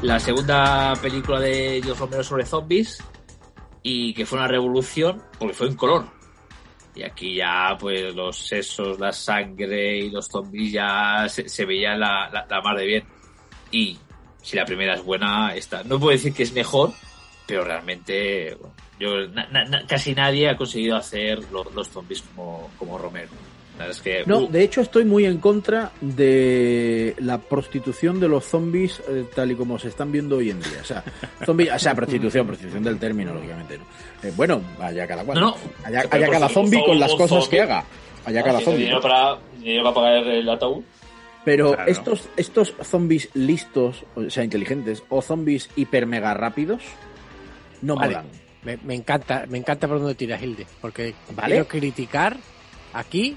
La 0.00 0.18
segunda 0.18 0.94
película 1.02 1.40
de 1.40 1.82
Dios 1.82 1.98
Romero 1.98 2.24
sobre 2.24 2.46
zombies 2.46 3.04
y 3.82 4.14
que 4.14 4.24
fue 4.26 4.38
una 4.38 4.48
revolución 4.48 5.22
porque 5.38 5.54
fue 5.54 5.68
en 5.68 5.76
color. 5.76 6.04
Y 6.94 7.02
aquí 7.04 7.34
ya, 7.36 7.76
pues, 7.80 8.14
los 8.14 8.36
sesos, 8.36 9.00
la 9.00 9.12
sangre 9.12 9.96
y 9.98 10.10
los 10.10 10.26
zombies 10.28 10.72
ya 10.72 11.26
se, 11.28 11.48
se 11.48 11.64
veían 11.64 11.98
la, 12.00 12.28
la, 12.30 12.46
la 12.48 12.60
mar 12.60 12.76
de 12.76 12.84
bien. 12.86 13.04
Y 13.70 13.96
si 14.42 14.56
la 14.56 14.64
primera 14.66 14.94
es 14.94 15.02
buena, 15.02 15.54
esta. 15.54 15.82
No 15.84 15.98
puedo 15.98 16.12
decir 16.12 16.34
que 16.34 16.42
es 16.42 16.52
mejor, 16.52 16.92
pero 17.46 17.64
realmente, 17.64 18.58
yo, 19.00 19.10
casi 19.88 20.14
nadie 20.14 20.50
ha 20.50 20.56
conseguido 20.56 20.96
hacer 20.96 21.50
lo- 21.50 21.64
los 21.74 21.88
zombies 21.88 22.20
como, 22.22 22.70
como 22.78 22.98
Romero. 22.98 23.30
Es 23.88 24.00
que. 24.00 24.22
No, 24.26 24.40
uh, 24.40 24.48
de 24.50 24.62
hecho 24.62 24.80
estoy 24.80 25.04
muy 25.04 25.24
en 25.24 25.38
contra 25.38 25.90
de 26.00 27.14
la 27.18 27.38
prostitución 27.38 28.20
de 28.20 28.28
los 28.28 28.44
zombies 28.44 29.02
eh, 29.08 29.24
tal 29.34 29.50
y 29.50 29.54
como 29.56 29.78
se 29.78 29.88
están 29.88 30.12
viendo 30.12 30.36
hoy 30.36 30.50
en 30.50 30.60
día. 30.60 30.78
O 30.80 30.84
sea, 30.84 31.02
zombi- 31.40 31.74
o 31.74 31.78
sea 31.78 31.94
prostitución, 31.94 32.46
prostitución 32.46 32.84
del 32.84 32.98
término, 32.98 33.34
lógicamente. 33.34 33.78
¿no? 33.78 33.84
Eh, 34.28 34.32
bueno, 34.36 34.60
allá 34.78 35.06
cada 35.06 35.24
cual. 35.24 35.40
No, 35.40 35.46
no. 35.46 35.56
Allá, 35.84 36.04
allá 36.10 36.28
cada 36.28 36.46
por 36.46 36.54
zombie 36.54 36.84
con 36.84 37.00
las 37.00 37.12
cosas 37.14 37.28
zombie. 37.44 37.48
que 37.48 37.60
haga. 37.62 37.84
Allá 38.24 38.42
cada 38.44 38.58
haciendo 38.58 39.00
zombie. 39.00 39.02
para, 39.02 39.38
dinero 39.58 39.82
para 39.84 39.94
pagar 39.94 40.26
el 40.28 40.48
ataúd. 40.48 40.82
Pero 41.44 41.72
Claro. 41.72 41.90
estos, 41.90 42.28
estos 42.36 42.74
zombies 42.84 43.30
listos, 43.34 44.04
o 44.14 44.30
sea, 44.30 44.44
inteligentes, 44.44 45.02
o 45.08 45.22
zombies 45.22 45.70
hiper 45.74 46.06
mega 46.06 46.32
rápidos, 46.34 46.82
no 47.80 47.96
Vale. 47.96 48.14
molan. 48.14 48.26
Me, 48.62 48.76
me 48.84 48.94
encanta, 48.94 49.44
me 49.48 49.58
encanta 49.58 49.88
por 49.88 49.98
donde 49.98 50.14
tira 50.14 50.40
Hilde, 50.40 50.68
porque 50.80 51.14
Vale. 51.34 51.54
quiero 51.54 51.66
criticar 51.66 52.36
aquí 52.92 53.36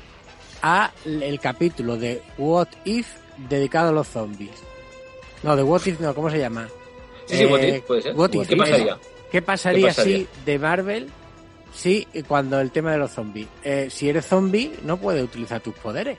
a 0.67 0.91
el 1.05 1.39
capítulo 1.39 1.95
de 1.95 2.23
What 2.39 2.69
If 2.85 3.07
dedicado 3.49 3.89
a 3.89 3.91
los 3.91 4.07
zombies. 4.07 4.63
No, 5.43 5.55
de 5.55 5.61
What 5.61 5.85
If 5.85 5.99
no, 5.99 6.15
¿cómo 6.15 6.31
se 6.31 6.39
llama? 6.39 6.67
Sí, 7.27 7.37
sí, 7.37 7.45
What 7.45 7.61
If, 7.61 7.83
puede 7.83 8.01
ser. 8.01 8.15
What 8.15 8.33
If, 8.33 8.47
¿Qué 8.47 8.57
pasaría? 8.57 8.97
¿Qué 9.31 9.41
pasaría, 9.43 9.89
¿Qué 9.89 9.93
pasaría? 9.93 10.17
si 10.17 10.27
de 10.43 10.57
Marvel 10.59 11.07
si 11.71 12.07
cuando 12.27 12.59
el 12.59 12.71
tema 12.71 12.93
de 12.93 12.97
los 12.97 13.11
zombies? 13.11 13.47
Eh, 13.63 13.89
si 13.91 14.09
eres 14.09 14.25
zombie 14.25 14.73
no 14.81 14.97
puedes 14.97 15.23
utilizar 15.23 15.61
tus 15.61 15.75
poderes. 15.75 16.17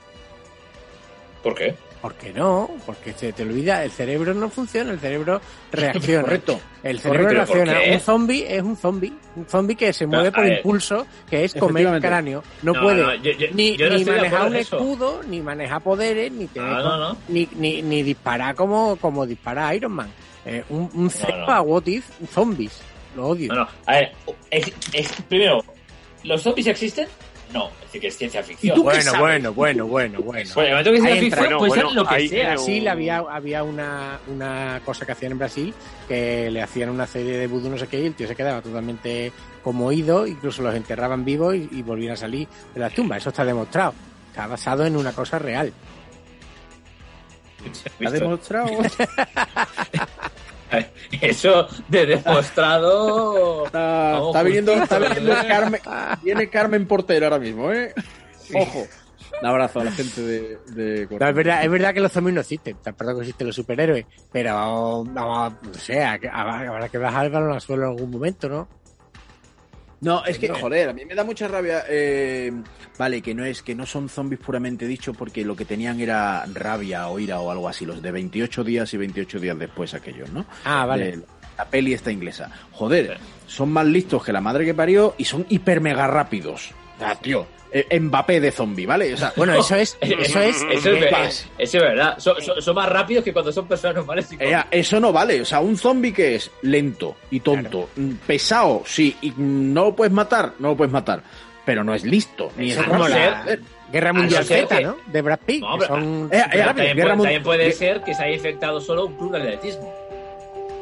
¿Por 1.42 1.56
qué? 1.56 1.74
¿Por 2.02 2.14
qué 2.14 2.32
no? 2.32 2.70
Porque 2.84 3.12
se 3.14 3.32
te 3.32 3.42
olvida, 3.42 3.82
el 3.82 3.90
cerebro 3.90 4.32
no 4.34 4.48
funciona, 4.48 4.92
el 4.92 5.00
cerebro 5.00 5.40
reacciona. 5.72 6.22
Correcto. 6.22 6.60
El 6.82 7.00
cerebro 7.00 7.24
Correcto, 7.28 7.44
¿pero 7.52 7.58
por 7.64 7.68
reacciona. 7.68 7.94
Un 7.94 8.00
zombie 8.00 8.46
es 8.56 8.62
un 8.62 8.76
zombie. 8.76 9.12
Un 9.34 9.46
zombie 9.46 9.76
que 9.76 9.92
se 9.92 10.06
mueve 10.06 10.30
por 10.30 10.44
ver. 10.44 10.58
impulso, 10.58 11.06
que 11.28 11.44
es 11.44 11.52
comer 11.54 11.86
Efectivamente. 11.86 12.06
cráneo. 12.08 12.42
No, 12.62 12.72
No, 12.74 12.82
puede 12.82 13.02
no, 13.02 13.14
yo- 13.16 13.32
yo- 13.32 13.46
ni, 13.54 13.76
yo 13.76 13.90
ni 13.90 14.04
manejar 14.04 14.46
un 14.46 14.56
escudo, 14.56 15.22
ni 15.28 15.40
manejar 15.40 15.82
poderes, 15.82 16.30
ni 16.32 16.46
tener. 16.46 16.76
Ni, 17.28 17.48
ni, 17.56 17.82
ni 17.82 18.02
disparar 18.02 18.54
como, 18.54 18.96
como 18.96 19.26
dispara 19.26 19.74
Iron 19.74 19.92
Man. 19.92 20.08
Eh, 20.44 20.62
un, 20.68 20.88
un 20.94 21.10
cero 21.10 21.44
no. 21.46 21.52
a 21.52 21.60
What 21.60 21.86
If, 21.86 22.04
zombies. 22.32 22.80
Lo 23.16 23.28
odio. 23.28 23.52
No, 23.52 23.60
no. 23.62 23.68
A 23.86 23.92
ver, 23.92 24.12
es- 24.50 24.72
es- 24.92 25.12
primero, 25.28 25.64
¿los 26.22 26.42
zombies 26.42 26.66
existen? 26.68 27.08
No, 27.52 27.68
es 27.68 27.80
decir, 27.82 28.00
que 28.00 28.06
es 28.08 28.16
ciencia 28.18 28.42
ficción. 28.42 28.74
tú 28.74 28.82
qué 28.82 28.84
Bueno, 28.84 29.02
sabes? 29.02 29.20
bueno, 29.20 29.52
bueno, 29.54 29.86
bueno, 29.86 30.20
bueno. 30.20 30.50
Bueno, 30.54 30.78
el 30.80 30.84
momento 30.84 30.90
que 30.92 30.96
ciencia 31.00 31.22
entra. 31.22 31.38
ficción 31.42 31.58
puede 31.58 31.68
Bueno, 31.68 31.88
ser 31.88 31.96
lo 31.96 32.06
que 32.06 32.28
sea. 32.28 32.40
En 32.42 32.54
Brasil 32.54 32.88
había, 32.88 33.16
había 33.18 33.62
una, 33.62 34.20
una 34.26 34.80
cosa 34.84 35.06
que 35.06 35.12
hacían 35.12 35.32
en 35.32 35.38
Brasil 35.38 35.74
que 36.08 36.50
le 36.50 36.62
hacían 36.62 36.90
una 36.90 37.06
serie 37.06 37.38
de 37.38 37.46
vudú 37.46 37.68
no 37.70 37.78
sé 37.78 37.86
qué 37.86 38.00
y 38.00 38.06
el 38.06 38.14
tío 38.14 38.26
se 38.26 38.34
quedaba 38.36 38.60
totalmente 38.62 39.32
como 39.62 39.86
oído, 39.86 40.26
incluso 40.26 40.62
los 40.62 40.74
enterraban 40.74 41.24
vivos 41.24 41.54
y, 41.54 41.68
y 41.72 41.82
volvían 41.82 42.12
a 42.12 42.16
salir 42.16 42.48
de 42.74 42.80
las 42.80 42.92
tumbas. 42.92 43.18
Eso 43.18 43.30
está 43.30 43.44
demostrado. 43.44 43.94
Está 44.30 44.46
basado 44.48 44.84
en 44.84 44.96
una 44.96 45.12
cosa 45.12 45.38
real. 45.38 45.72
¿Ha 48.06 48.10
demostrado? 48.10 48.68
Eso 51.20 51.66
de 51.88 52.06
demostrado. 52.06 53.66
Está, 53.66 53.78
Vamos, 54.12 54.28
está 54.28 54.42
viniendo, 54.42 54.72
está 54.72 54.98
viniendo. 54.98 55.32
Carmen, 55.48 55.80
viene 56.22 56.48
Carmen 56.48 56.86
Portero 56.86 57.26
ahora 57.26 57.38
mismo, 57.38 57.72
¿eh? 57.72 57.92
Ojo. 58.54 58.86
Un 59.42 59.46
abrazo 59.48 59.80
a 59.80 59.84
la 59.84 59.92
gente 59.92 60.20
de, 60.22 60.58
de 60.72 61.06
No, 61.20 61.28
es, 61.28 61.34
verdad, 61.34 61.62
es 61.62 61.70
verdad 61.70 61.92
que 61.92 62.00
los 62.00 62.10
zombies 62.10 62.34
no 62.34 62.40
existen, 62.40 62.76
perdón 62.96 63.16
que 63.16 63.20
existen 63.22 63.46
los 63.48 63.56
superhéroes, 63.56 64.06
pero 64.32 64.54
vamos, 64.54 65.08
no 65.10 65.74
sé, 65.74 66.02
a- 66.02 66.18
a- 66.32 66.60
habrá 66.68 66.88
que 66.88 66.96
bajar 66.96 67.26
el 67.26 67.32
balón 67.32 67.52
al 67.52 67.60
suelo 67.60 67.84
en 67.84 67.90
algún 67.90 68.10
momento, 68.10 68.48
¿no? 68.48 68.66
No, 70.00 70.24
es 70.24 70.38
que, 70.38 70.48
joder, 70.48 70.90
a 70.90 70.92
mí 70.92 71.04
me 71.04 71.14
da 71.14 71.24
mucha 71.24 71.48
rabia. 71.48 71.84
eh, 71.88 72.52
vale, 72.98 73.22
que 73.22 73.34
no 73.34 73.44
es 73.44 73.62
que 73.62 73.74
no 73.74 73.86
son 73.86 74.08
zombies 74.08 74.40
puramente 74.40 74.86
dicho 74.86 75.14
porque 75.14 75.44
lo 75.44 75.56
que 75.56 75.64
tenían 75.64 76.00
era 76.00 76.44
rabia 76.52 77.08
o 77.08 77.18
ira 77.18 77.40
o 77.40 77.50
algo 77.50 77.68
así, 77.68 77.86
los 77.86 78.02
de 78.02 78.10
28 78.12 78.62
días 78.64 78.92
y 78.92 78.96
28 78.98 79.40
días 79.40 79.58
después 79.58 79.94
aquellos, 79.94 80.30
¿no? 80.30 80.44
Ah, 80.64 80.84
vale. 80.86 81.16
De 81.16 81.22
la 81.56 81.64
peli 81.64 81.94
esta 81.94 82.12
inglesa. 82.12 82.50
Joder, 82.72 83.18
son 83.46 83.70
más 83.72 83.86
listos 83.86 84.22
que 84.22 84.32
la 84.32 84.40
madre 84.42 84.64
que 84.64 84.74
parió 84.74 85.14
y 85.16 85.24
son 85.24 85.46
hiper 85.48 85.80
mega 85.80 86.06
rápidos. 86.06 86.70
Ah, 87.00 87.14
tío, 87.14 87.46
Mbappé 88.00 88.40
de 88.40 88.50
zombie, 88.52 88.86
¿vale? 88.86 89.14
O 89.14 89.16
sea, 89.16 89.32
Bueno, 89.36 89.54
eso 89.54 89.74
es, 89.76 89.96
eso 90.00 90.14
es, 90.40 90.56
Eso 90.70 90.90
es, 90.92 91.46
eso 91.58 91.76
es 91.78 91.82
verdad. 91.82 92.18
Son, 92.18 92.40
son- 92.40 92.60
son 92.62 92.74
más 92.74 92.88
rápidos 92.88 93.24
que 93.24 93.32
cuando 93.32 93.52
son 93.52 93.66
personas 93.66 93.96
normales. 93.96 94.32
y 94.32 94.36
Eh, 94.42 94.56
eso 94.70 94.98
no 95.00 95.12
vale. 95.12 95.40
O 95.40 95.44
sea, 95.44 95.60
un 95.60 95.76
zombie 95.76 96.12
que 96.12 96.36
es 96.36 96.50
lento 96.62 97.16
y 97.30 97.40
tonto, 97.40 97.88
mm, 97.96 98.10
pesado, 98.26 98.82
sí, 98.86 99.16
y 99.20 99.32
no 99.36 99.84
lo 99.86 99.96
puedes 99.96 100.12
matar, 100.12 100.52
no 100.58 100.68
lo 100.68 100.76
puedes 100.76 100.92
matar, 100.92 101.22
pero 101.64 101.82
no 101.84 101.94
es 101.94 102.04
listo, 102.04 102.50
ni 102.56 102.70
Eso 102.70 102.80
es 102.82 102.86
como 102.88 103.08
la. 103.08 103.44
Guerra 103.92 104.12
Mundial 104.12 104.44
Z, 104.44 104.76
que- 104.78 104.84
¿no? 104.84 104.96
De 105.06 105.22
Brad 105.22 105.38
Pitt. 105.46 105.60
No, 105.62 105.78
que 105.78 105.86
son 105.86 106.28
Eh, 106.32 106.42
eh, 106.52 106.58
también, 106.64 106.96
puede, 106.96 107.42
también 107.44 107.72
ser 107.72 108.02
que 108.02 108.14
se 108.14 108.22
haya 108.24 108.34
infectado 108.34 108.80
solo 108.80 109.06
un 109.06 109.16
club 109.16 109.30
de 109.32 109.38
atletismo. 109.38 109.94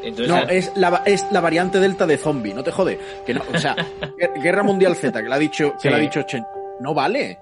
Entonces, 0.02 0.28
No, 0.28 0.38
es 0.48 0.72
la, 0.76 1.02
es 1.06 1.24
la 1.30 1.40
variante 1.40 1.80
delta 1.80 2.06
de 2.06 2.16
zombie, 2.18 2.52
no 2.54 2.62
te 2.62 2.70
jode. 2.70 2.98
Que 3.26 3.34
no, 3.34 3.42
o 3.54 3.58
sea, 3.58 3.74
Guer- 4.18 4.32
Guerra 4.42 4.62
Mundial 4.62 4.94
Z, 4.96 5.22
que 5.22 5.28
la 5.28 5.36
ha 5.36 5.38
dicho, 5.38 5.74
que 5.82 5.90
la 5.90 5.96
ha 5.96 6.00
dicho 6.00 6.22
Chen, 6.22 6.44
no 6.80 6.94
vale. 6.94 7.38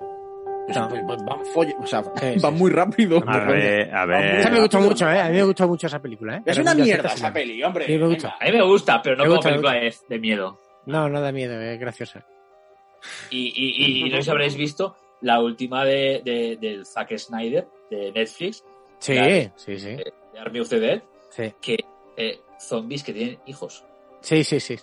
Pues, 0.66 0.76
No. 0.78 0.88
pues- 0.88 1.02
pues 1.06 1.24
van, 1.24 1.40
folle- 1.46 1.76
o 1.82 1.86
sea, 1.86 2.02
Sí, 2.02 2.10
van 2.40 2.52
sí, 2.54 2.58
muy 2.60 2.70
rápido. 2.70 3.22
A 3.26 3.38
ver, 3.46 3.92
a 3.94 4.06
ver. 4.06 4.36
Esa 4.40 4.50
me 4.50 4.60
gustó 4.60 4.80
mucho, 4.80 5.10
¿eh? 5.10 5.20
A 5.20 5.28
mí 5.28 5.36
me 5.36 5.42
gustó 5.44 5.66
mucho 5.68 5.86
esa 5.88 6.00
película, 6.00 6.36
¿eh? 6.36 6.42
Es 6.46 6.58
una 6.58 6.74
mierda 6.74 7.08
esa 7.12 7.32
peli, 7.32 7.62
hombre. 7.62 7.86
Sí, 7.86 7.98
me 7.98 8.06
gusta. 8.06 8.36
A 8.40 8.44
mí 8.44 8.52
me 8.52 8.62
gusta, 8.62 9.02
pero 9.02 9.16
no 9.16 9.24
Me 9.24 9.28
como 9.28 9.36
gusta, 9.38 9.50
película 9.50 9.72
de, 9.74 9.94
de 10.08 10.18
miedo. 10.18 10.60
No, 10.86 11.08
no 11.08 11.20
da 11.20 11.32
miedo, 11.32 11.60
es 11.60 11.78
graciosa. 11.80 12.24
Y, 13.30 13.52
y, 13.56 14.06
y 14.06 14.10
no 14.10 14.16
sé 14.18 14.22
si 14.22 14.30
habréis 14.30 14.56
visto 14.56 14.96
la 15.22 15.40
última 15.40 15.84
de, 15.84 16.22
de- 16.24 16.56
del 16.60 16.86
Zack 16.86 17.16
Snyder 17.18 17.66
de 17.90 18.12
Netflix, 18.12 18.64
Sí, 19.00 19.14
La- 19.14 19.52
sí, 19.56 19.78
sí. 19.80 19.96
de 19.96 20.12
Army 20.38 20.60
of 20.60 20.68
the 20.68 20.78
Dead, 20.78 21.02
Sí, 21.30 21.52
que 21.60 21.76
eh, 22.16 22.40
zombies 22.60 23.02
que 23.02 23.12
tienen 23.12 23.38
hijos. 23.46 23.84
sí, 24.20 24.44
sí. 24.44 24.60
sí. 24.60 24.76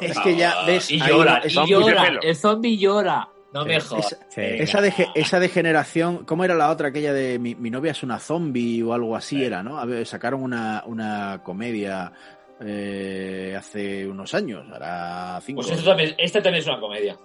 Es 0.00 0.18
que 0.18 0.36
ya 0.36 0.54
ves. 0.66 0.90
Y 0.90 0.98
llora, 0.98 1.40
y 1.44 1.50
llora. 1.68 2.18
El 2.22 2.34
zombie 2.34 2.76
llora. 2.76 3.28
No 3.52 3.64
me 3.64 3.80
jodas. 3.80 4.16
Sí. 4.28 4.40
esa, 4.42 4.80
esa 5.14 5.40
degeneración, 5.40 6.24
¿cómo 6.24 6.44
era 6.44 6.54
la 6.54 6.70
otra? 6.70 6.88
Aquella 6.88 7.12
de 7.12 7.38
mi, 7.38 7.54
mi 7.54 7.70
novia 7.70 7.90
es 7.92 8.02
una 8.02 8.18
zombie 8.18 8.82
o 8.82 8.92
algo 8.92 9.16
así 9.16 9.44
era, 9.44 9.62
¿no? 9.62 9.78
A 9.78 9.84
ver, 9.84 10.06
sacaron 10.06 10.42
una, 10.42 10.84
una 10.86 11.40
comedia 11.42 12.12
eh, 12.60 13.54
hace 13.58 14.06
unos 14.06 14.34
años, 14.34 14.66
ahora 14.70 15.40
cinco. 15.42 15.62
Pues 15.62 15.84
también, 15.84 16.14
esta 16.18 16.42
también 16.42 16.62
es 16.62 16.68
una 16.68 16.78
comedia. 16.78 17.16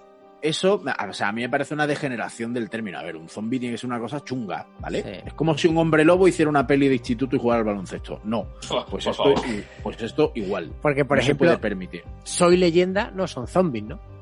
Eso, 0.42 0.82
o 0.84 1.14
sea, 1.14 1.30
a 1.30 1.32
mí 1.32 1.42
me 1.42 1.50
parece 1.50 1.74
una 1.74 1.88
degeneración 1.88 2.54
del 2.54 2.70
término. 2.70 3.00
A 3.00 3.04
ver, 3.04 3.16
un 3.16 3.28
zombie 3.28 3.60
tiene 3.60 3.74
que 3.74 3.78
ser 3.80 3.90
una 3.90 4.00
cosa 4.00 4.24
chunga, 4.24 4.68
¿vale? 4.80 5.02
Sí. 5.02 5.28
Es 5.28 5.34
como 5.34 5.58
si 5.58 5.68
un 5.68 5.78
hombre 5.78 6.06
lobo 6.06 6.28
hiciera 6.28 6.50
una 6.50 6.68
peli 6.68 6.88
de 6.88 6.96
instituto 6.96 7.36
y 7.36 7.40
jugara 7.40 7.60
al 7.60 7.66
baloncesto. 7.66 8.22
No, 8.24 8.48
Por 8.68 8.86
pues, 8.86 9.08
esto, 9.08 9.34
pues 9.82 10.02
esto 10.02 10.32
igual. 10.36 10.72
Porque, 10.82 11.04
por 11.04 11.18
no 11.18 11.24
se 11.24 11.28
ejemplo, 11.30 11.48
puede 11.48 11.58
permitir. 11.58 12.04
Soy 12.24 12.58
leyenda 12.58 13.12
no 13.12 13.28
son 13.28 13.48
zombies, 13.48 13.86
¿no? 13.86 14.15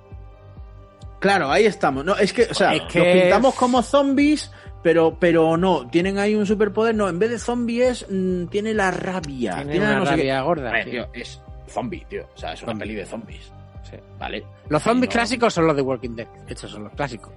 Claro, 1.23 1.49
ahí 1.49 1.65
estamos. 1.65 2.03
No, 2.03 2.17
es 2.17 2.33
que, 2.33 2.43
o 2.51 2.53
sea, 2.53 2.75
Es 2.75 2.81
que- 2.91 2.99
los 2.99 3.07
pintamos 3.23 3.55
como 3.55 3.81
zombies, 3.81 4.51
pero, 4.83 5.15
pero 5.17 5.55
no, 5.55 5.87
tienen 5.89 6.17
ahí 6.19 6.35
un 6.35 6.45
superpoder. 6.45 6.93
No, 6.93 7.07
en 7.07 7.17
vez 7.17 7.29
de 7.29 7.39
zombie 7.39 7.81
es, 7.87 8.05
mm, 8.09 8.47
tiene 8.47 8.73
la 8.73 8.91
rabia. 8.91 9.55
Tiene 9.55 9.71
tiene 9.71 9.85
una 9.85 9.95
no 9.99 10.05
sé 10.05 10.11
qué. 10.11 10.17
rabia 10.17 10.41
gorda, 10.41 10.69
A 10.69 10.73
ver, 10.73 10.83
sí. 10.83 10.91
tío, 10.91 11.07
es 11.13 11.41
zombie, 11.69 12.05
tío. 12.09 12.27
O 12.35 12.37
sea, 12.37 12.51
es 12.51 12.61
una 12.63 12.71
Zombie. 12.73 12.85
peli 12.87 12.95
de 12.95 13.05
zombies. 13.05 13.51
Sí. 13.89 13.95
¿Vale? 14.19 14.43
Los 14.67 14.83
zombies 14.83 15.07
No. 15.09 15.13
clásicos 15.13 15.53
son 15.53 15.65
los 15.67 15.75
de 15.77 15.81
Walking 15.81 16.15
Dead. 16.15 16.27
Estos 16.47 16.71
son 16.71 16.83
los 16.83 16.93
clásicos. 16.93 17.31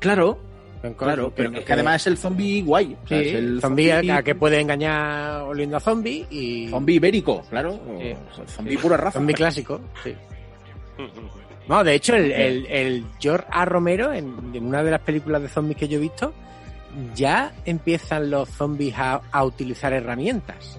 Claro, 0.00 0.38
claro, 0.98 1.32
pero 1.34 1.50
que- 1.50 1.58
es 1.60 1.64
que 1.64 1.72
además 1.72 2.02
es 2.02 2.06
el 2.08 2.18
zombie 2.18 2.60
guay. 2.62 2.94
O 3.04 3.08
sea, 3.08 3.18
Sí, 3.20 3.28
es 3.28 3.34
el 3.36 3.60
zombie 3.62 3.90
a, 3.90 4.16
a 4.18 4.22
que 4.22 4.34
puede 4.34 4.60
engañar 4.60 5.40
oliendo 5.44 5.78
a 5.78 5.80
zombie 5.80 6.26
y... 6.28 6.68
Zombie 6.68 6.96
ibérico, 6.96 7.40
claro. 7.48 7.72
Sí. 7.98 8.12
O 8.30 8.34
sea, 8.34 8.46
zombie 8.48 8.76
pura 8.76 8.98
raza. 8.98 9.18
Zombie 9.18 9.32
clásico, 9.34 9.80
sí. 10.02 10.14
No, 11.68 11.82
de 11.82 11.94
hecho, 11.94 12.14
el, 12.14 12.30
el, 12.32 12.66
el 12.66 13.04
George 13.20 13.46
A. 13.50 13.64
Romero, 13.64 14.12
en, 14.12 14.52
en 14.54 14.66
una 14.66 14.82
de 14.82 14.90
las 14.90 15.00
películas 15.00 15.40
de 15.42 15.48
zombies 15.48 15.78
que 15.78 15.88
yo 15.88 15.98
he 15.98 16.00
visto, 16.02 16.32
ya 17.14 17.52
empiezan 17.64 18.30
los 18.30 18.48
zombies 18.50 18.94
a, 18.98 19.22
a 19.32 19.44
utilizar 19.44 19.92
herramientas. 19.92 20.78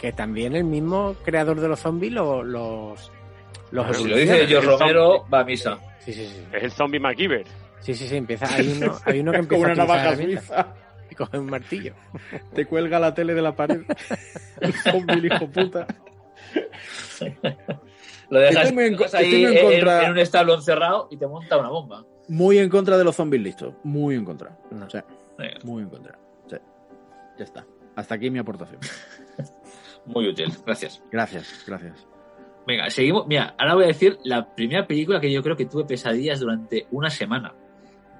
Que 0.00 0.12
también 0.12 0.54
el 0.54 0.64
mismo 0.64 1.16
creador 1.24 1.60
de 1.60 1.68
los 1.68 1.80
zombies 1.80 2.12
lo- 2.12 2.42
los... 2.42 3.10
los 3.70 3.96
si 3.96 4.04
lo 4.06 4.16
dice 4.16 4.46
George 4.46 4.68
Romero, 4.68 5.24
va 5.32 5.40
a 5.40 5.44
misa. 5.44 5.78
Sí, 6.00 6.12
sí, 6.12 6.26
sí. 6.26 6.44
Es 6.52 6.62
el 6.64 6.70
zombie 6.70 7.00
MacGyver. 7.00 7.46
Sí, 7.80 7.94
sí, 7.94 8.06
sí, 8.06 8.16
empieza. 8.16 8.46
Hay 8.54 8.68
uno, 8.80 8.98
hay 9.06 9.20
uno 9.20 9.32
que 9.32 9.38
empieza 9.38 9.64
una 9.64 9.72
a 9.72 9.76
navaja 9.76 10.16
suiza. 10.16 10.74
Y 11.10 11.14
coge 11.16 11.38
un 11.38 11.46
martillo. 11.50 11.92
Te 12.54 12.64
cuelga 12.64 12.98
la 12.98 13.12
tele 13.12 13.34
de 13.34 13.42
la 13.42 13.52
pared. 13.54 13.82
el 14.60 14.72
zombie, 14.72 15.14
el 15.16 15.26
hijo 15.26 15.46
puta. 15.48 15.86
Lo 18.34 18.40
dejas, 18.40 18.64
Estoy 18.64 18.74
muy 18.74 18.84
en 18.84 18.96
ahí 19.14 19.46
muy 19.46 19.62
contra- 19.62 20.10
un 20.10 20.18
establo 20.18 20.54
encerrado 20.54 21.08
y 21.08 21.16
te 21.16 21.26
monta 21.28 21.56
una 21.56 21.68
bomba. 21.68 22.04
Muy 22.26 22.58
en 22.58 22.68
contra 22.68 22.98
de 22.98 23.04
los 23.04 23.14
zombies 23.14 23.42
listos. 23.42 23.74
Muy 23.84 24.16
en 24.16 24.24
contra. 24.24 24.58
No. 24.72 24.88
Muy 25.62 25.82
en 25.82 25.88
contra. 25.88 26.18
Sí. 26.48 26.56
Ya 27.38 27.44
está. 27.44 27.64
Hasta 27.94 28.16
aquí 28.16 28.30
mi 28.30 28.40
aportación. 28.40 28.80
muy 30.06 30.28
útil, 30.28 30.52
gracias. 30.66 31.00
Gracias, 31.12 31.64
gracias. 31.64 32.08
Venga, 32.66 32.90
seguimos. 32.90 33.26
Mira, 33.28 33.54
ahora 33.56 33.74
voy 33.74 33.84
a 33.84 33.88
decir 33.88 34.18
la 34.24 34.52
primera 34.52 34.84
película 34.84 35.20
que 35.20 35.30
yo 35.30 35.40
creo 35.40 35.56
que 35.56 35.66
tuve 35.66 35.84
pesadillas 35.84 36.40
durante 36.40 36.88
una 36.90 37.10
semana. 37.10 37.54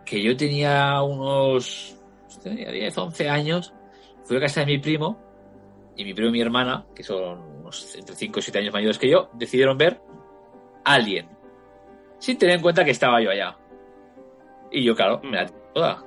Que 0.04 0.22
yo 0.22 0.36
tenía 0.36 1.02
unos 1.02 1.96
tenía 2.40 2.70
10, 2.70 2.98
11 2.98 3.28
años. 3.28 3.74
Fui 4.22 4.36
a 4.36 4.40
casa 4.40 4.60
de 4.60 4.66
mi 4.66 4.78
primo 4.78 5.18
y 5.96 6.04
mi 6.04 6.14
primo 6.14 6.28
y 6.28 6.32
mi 6.32 6.40
hermana, 6.40 6.86
que 6.94 7.02
son 7.02 7.53
unos 7.64 7.96
entre 7.96 8.14
5 8.14 8.38
y 8.38 8.42
7 8.42 8.58
años 8.60 8.72
mayores 8.72 8.98
que 8.98 9.08
yo, 9.10 9.28
decidieron 9.32 9.76
ver 9.78 10.00
Alien. 10.84 11.28
Sin 12.18 12.38
tener 12.38 12.56
en 12.56 12.62
cuenta 12.62 12.84
que 12.84 12.90
estaba 12.92 13.20
yo 13.22 13.30
allá. 13.30 13.56
Y 14.70 14.84
yo, 14.84 14.94
claro, 14.94 15.20
me 15.24 15.32
la 15.36 15.46
tengo 15.46 15.60
toda. 15.74 16.04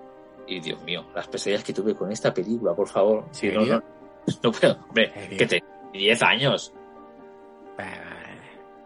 Y 0.48 0.60
Dios 0.62 0.82
mío, 0.84 1.06
las 1.14 1.28
pesadillas 1.28 1.64
que 1.64 1.74
tuve 1.74 1.96
con 1.96 2.12
esta 2.12 2.34
película, 2.34 2.74
por 2.74 2.88
favor. 2.88 3.26
Sí, 3.32 3.50
no, 3.50 3.66
no, 3.66 3.84
no 4.44 4.52
puedo. 4.52 4.78
Hombre, 4.88 5.12
que 5.38 5.46
tenía 5.46 5.66
10 5.94 6.22
años. 6.24 6.74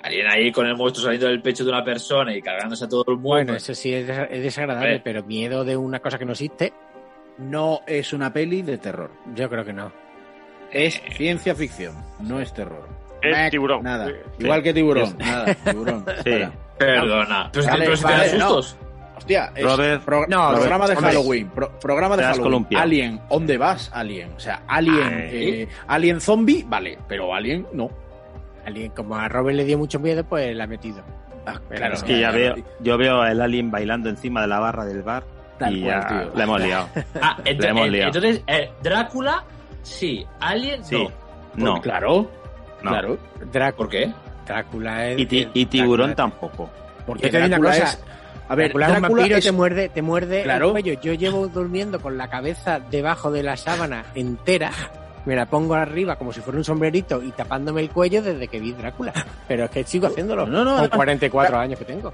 Alguien 0.03 0.27
ahí 0.27 0.51
con 0.51 0.65
el 0.65 0.75
monstruo 0.75 1.05
saliendo 1.05 1.27
del 1.27 1.41
pecho 1.43 1.63
de 1.63 1.69
una 1.69 1.83
persona 1.83 2.35
y 2.35 2.41
cargándose 2.41 2.85
a 2.85 2.89
todo 2.89 3.03
el 3.07 3.13
mundo. 3.15 3.29
Bueno, 3.29 3.53
eso 3.53 3.75
sí 3.75 3.93
es, 3.93 4.07
des- 4.07 4.27
es 4.31 4.41
desagradable, 4.43 4.99
pero 4.99 5.23
miedo 5.23 5.63
de 5.63 5.77
una 5.77 5.99
cosa 5.99 6.17
que 6.17 6.25
no 6.25 6.31
existe, 6.31 6.73
No 7.37 7.81
es 7.85 8.11
una 8.11 8.33
peli 8.33 8.63
de 8.63 8.77
terror. 8.79 9.11
yo 9.35 9.47
creo 9.49 9.63
que 9.63 9.73
no. 9.73 9.91
Es 10.71 11.01
ciencia 11.15 11.53
ficción, 11.55 11.95
no 12.19 12.39
es 12.39 12.53
terror. 12.53 12.87
Es 13.21 13.51
tiburón. 13.51 13.83
Nada. 13.83 14.07
Sí. 14.07 14.13
Igual 14.45 14.63
que 14.63 14.73
tiburón. 14.73 15.07
Sí. 15.07 15.15
Nada, 15.19 15.53
tiburón. 15.55 16.05
Sí. 16.23 16.31
Perdona. 16.77 17.49
Pero, 17.53 17.67
Vale, 17.67 17.95
si 17.95 18.01
te 18.03 18.11
vale, 18.11 18.27
dan 18.29 18.39
no. 18.39 18.49
sustos. 18.49 18.77
Hostia, 19.17 19.51
es 19.55 19.63
Robert, 19.63 20.03
pro- 20.03 20.25
no, 20.27 20.51
programa 20.55 20.87
de 20.87 20.95
Halloween. 20.95 21.49
pro- 21.49 21.79
programa 21.79 22.17
de 22.17 22.23
Halloween. 22.23 22.43
columpiado. 22.43 22.83
Alien, 22.83 23.21
¿dónde 23.29 23.57
vas? 23.59 23.91
Alien. 23.93 24.31
O 24.35 24.39
sea, 24.39 24.63
Alien, 24.67 24.97
eh, 25.13 25.67
Alien 25.87 26.19
zombie, 26.19 26.65
vale, 26.67 26.97
pero 27.07 27.31
Alien 27.35 27.67
no. 27.73 27.91
Alguien, 28.65 28.91
como 28.91 29.15
a 29.15 29.27
Robert 29.27 29.55
le 29.57 29.65
dio 29.65 29.77
mucho 29.77 29.99
miedo, 29.99 30.23
pues 30.23 30.55
la 30.55 30.63
ha 30.63 30.67
metido. 30.67 31.03
Ah, 31.45 31.59
Claro, 31.69 31.93
Es 31.93 32.03
que 32.03 32.19
ya 32.19 32.31
veo, 32.31 32.55
yo 32.79 32.97
veo 32.97 33.23
el 33.25 33.41
alien 33.41 33.69
bailando 33.69 34.09
encima 34.09 34.41
de 34.41 34.47
la 34.47 34.59
barra 34.59 34.85
del 34.85 35.03
bar 35.03 35.23
Tal 35.59 35.77
y 35.77 35.81
cual, 35.83 36.01
ya 36.01 36.07
tío. 36.07 36.31
la 36.35 36.43
hemos 36.43 36.61
liado. 36.61 36.87
Ah, 37.21 37.37
ent- 37.45 37.59
La 37.59 37.69
hemos 37.69 37.87
ent- 37.87 37.91
liado. 37.91 38.07
entonces, 38.07 38.43
eh, 38.47 38.71
Drácula, 38.81 39.43
sí. 39.83 40.25
Alien, 40.39 40.83
Sí. 40.85 40.95
no. 41.55 41.73
No, 41.75 41.81
Claro, 41.81 42.29
no. 42.81 42.89
claro. 42.91 43.17
Drá- 43.51 43.73
¿Por 43.73 43.89
qué? 43.89 44.11
Drácula 44.47 45.09
es. 45.09 45.19
Y, 45.19 45.25
ti- 45.25 45.47
y 45.53 45.65
tiburón 45.65 46.15
tampoco. 46.15 46.69
Porque 47.05 47.23
Yo 47.25 47.31
te 47.31 47.37
una 47.37 47.47
Drácula 47.49 47.69
cosa, 47.71 47.83
es. 47.83 48.03
A 48.47 48.55
ver, 48.55 48.67
Drácula 48.67 48.85
es 48.85 48.89
un 48.95 49.01
Drácula 49.01 49.19
vampiro 49.21 49.37
es- 49.37 49.43
te 49.45 49.51
muerde, 49.51 49.89
te 49.89 50.01
muerde 50.01 50.43
Claro. 50.43 50.65
el 50.67 50.71
cuello. 50.71 50.93
Yo 51.01 51.13
llevo 51.13 51.47
durmiendo 51.47 51.99
con 51.99 52.17
la 52.17 52.29
cabeza 52.29 52.79
debajo 52.79 53.31
de 53.31 53.43
la 53.43 53.57
sábana 53.57 54.05
entera. 54.15 54.71
Me 55.25 55.35
la 55.35 55.45
pongo 55.45 55.75
arriba 55.75 56.15
como 56.15 56.33
si 56.33 56.41
fuera 56.41 56.57
un 56.57 56.63
sombrerito 56.63 57.21
y 57.21 57.31
tapándome 57.31 57.81
el 57.81 57.89
cuello 57.91 58.23
desde 58.23 58.47
que 58.47 58.59
vi 58.59 58.71
Drácula. 58.71 59.13
Pero 59.47 59.65
es 59.65 59.69
que 59.71 59.83
sigo 59.83 60.07
haciéndolo. 60.07 60.47
No, 60.47 60.63
no, 60.63 60.75
con 60.77 60.83
no. 60.89 60.89
44 60.95 61.57
años 61.59 61.77
que 61.77 61.85
tengo. 61.85 62.11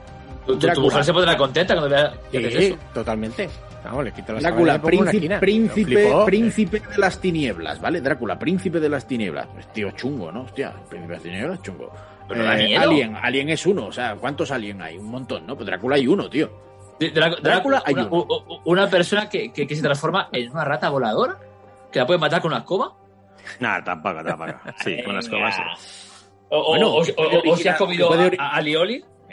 Tu, 0.47 0.81
mujer 0.81 1.03
se 1.03 1.13
pondrá 1.13 1.35
contenta 1.37 1.73
cuando 1.75 1.89
vea 1.95 2.13
Sí, 2.31 2.37
eso. 2.37 2.77
totalmente. 2.93 3.49
Vamos, 3.83 4.03
le 4.05 4.11
quito 4.11 4.33
la 4.33 4.39
Drácula, 4.41 4.73
una 4.75 4.81
príncipe, 4.81 5.37
príncipe, 5.39 6.13
príncipe 6.25 6.79
de 6.79 6.97
las 6.97 7.19
tinieblas, 7.21 7.79
¿vale? 7.79 8.01
Drácula, 8.01 8.37
príncipe 8.39 8.79
de 8.79 8.89
las 8.89 9.07
tinieblas. 9.07 9.47
Pues 9.53 9.71
tío, 9.71 9.91
chungo, 9.91 10.31
¿no? 10.31 10.41
Hostia, 10.41 10.73
príncipe 10.89 11.07
de 11.11 11.13
las 11.17 11.23
tinieblas, 11.23 11.61
chungo. 11.61 11.91
Pero 12.27 12.43
Eh. 12.51 12.75
Alien, 12.77 13.15
Alien 13.15 13.49
es 13.49 13.65
uno, 13.65 13.85
o 13.85 13.91
sea, 13.91 14.15
¿cuántos 14.15 14.51
Alien 14.51 14.81
hay? 14.81 14.97
Un 14.97 15.05
montón, 15.05 15.45
¿no? 15.47 15.55
Pues 15.55 15.65
Drácula 15.67 15.95
hay 15.95 16.07
uno, 16.07 16.29
tío. 16.29 16.49
Drá- 16.99 17.13
Drácula, 17.13 17.37
Drácula 17.41 17.83
hay 17.85 17.93
una, 17.93 18.07
uno. 18.07 18.25
una 18.65 18.89
persona 18.89 19.29
que, 19.29 19.53
que, 19.53 19.65
que 19.67 19.75
se 19.75 19.81
transforma 19.83 20.27
en 20.33 20.51
una 20.51 20.65
rata 20.65 20.89
voladora 20.89 21.37
que 21.91 21.99
la 21.99 22.05
puede 22.07 22.19
matar 22.19 22.41
con 22.41 22.51
una 22.51 22.59
escoba. 22.61 22.93
Nada, 23.61 23.83
tampoco, 23.83 24.21
tampoco. 24.23 24.51
Sí, 24.83 25.01
con 25.05 25.15
las 25.15 25.29
cobas. 25.29 25.55
sí. 25.55 25.61
O, 26.49 26.57
o- 26.59 26.67
Bueno, 26.71 26.87
o- 26.89 27.01
o- 27.01 27.03
puede 27.15 27.37
o- 27.49 27.53
o 27.53 27.57
si 27.57 27.67
has 27.67 27.77
comido 27.77 28.11
a, 28.11 28.55
a 28.57 28.61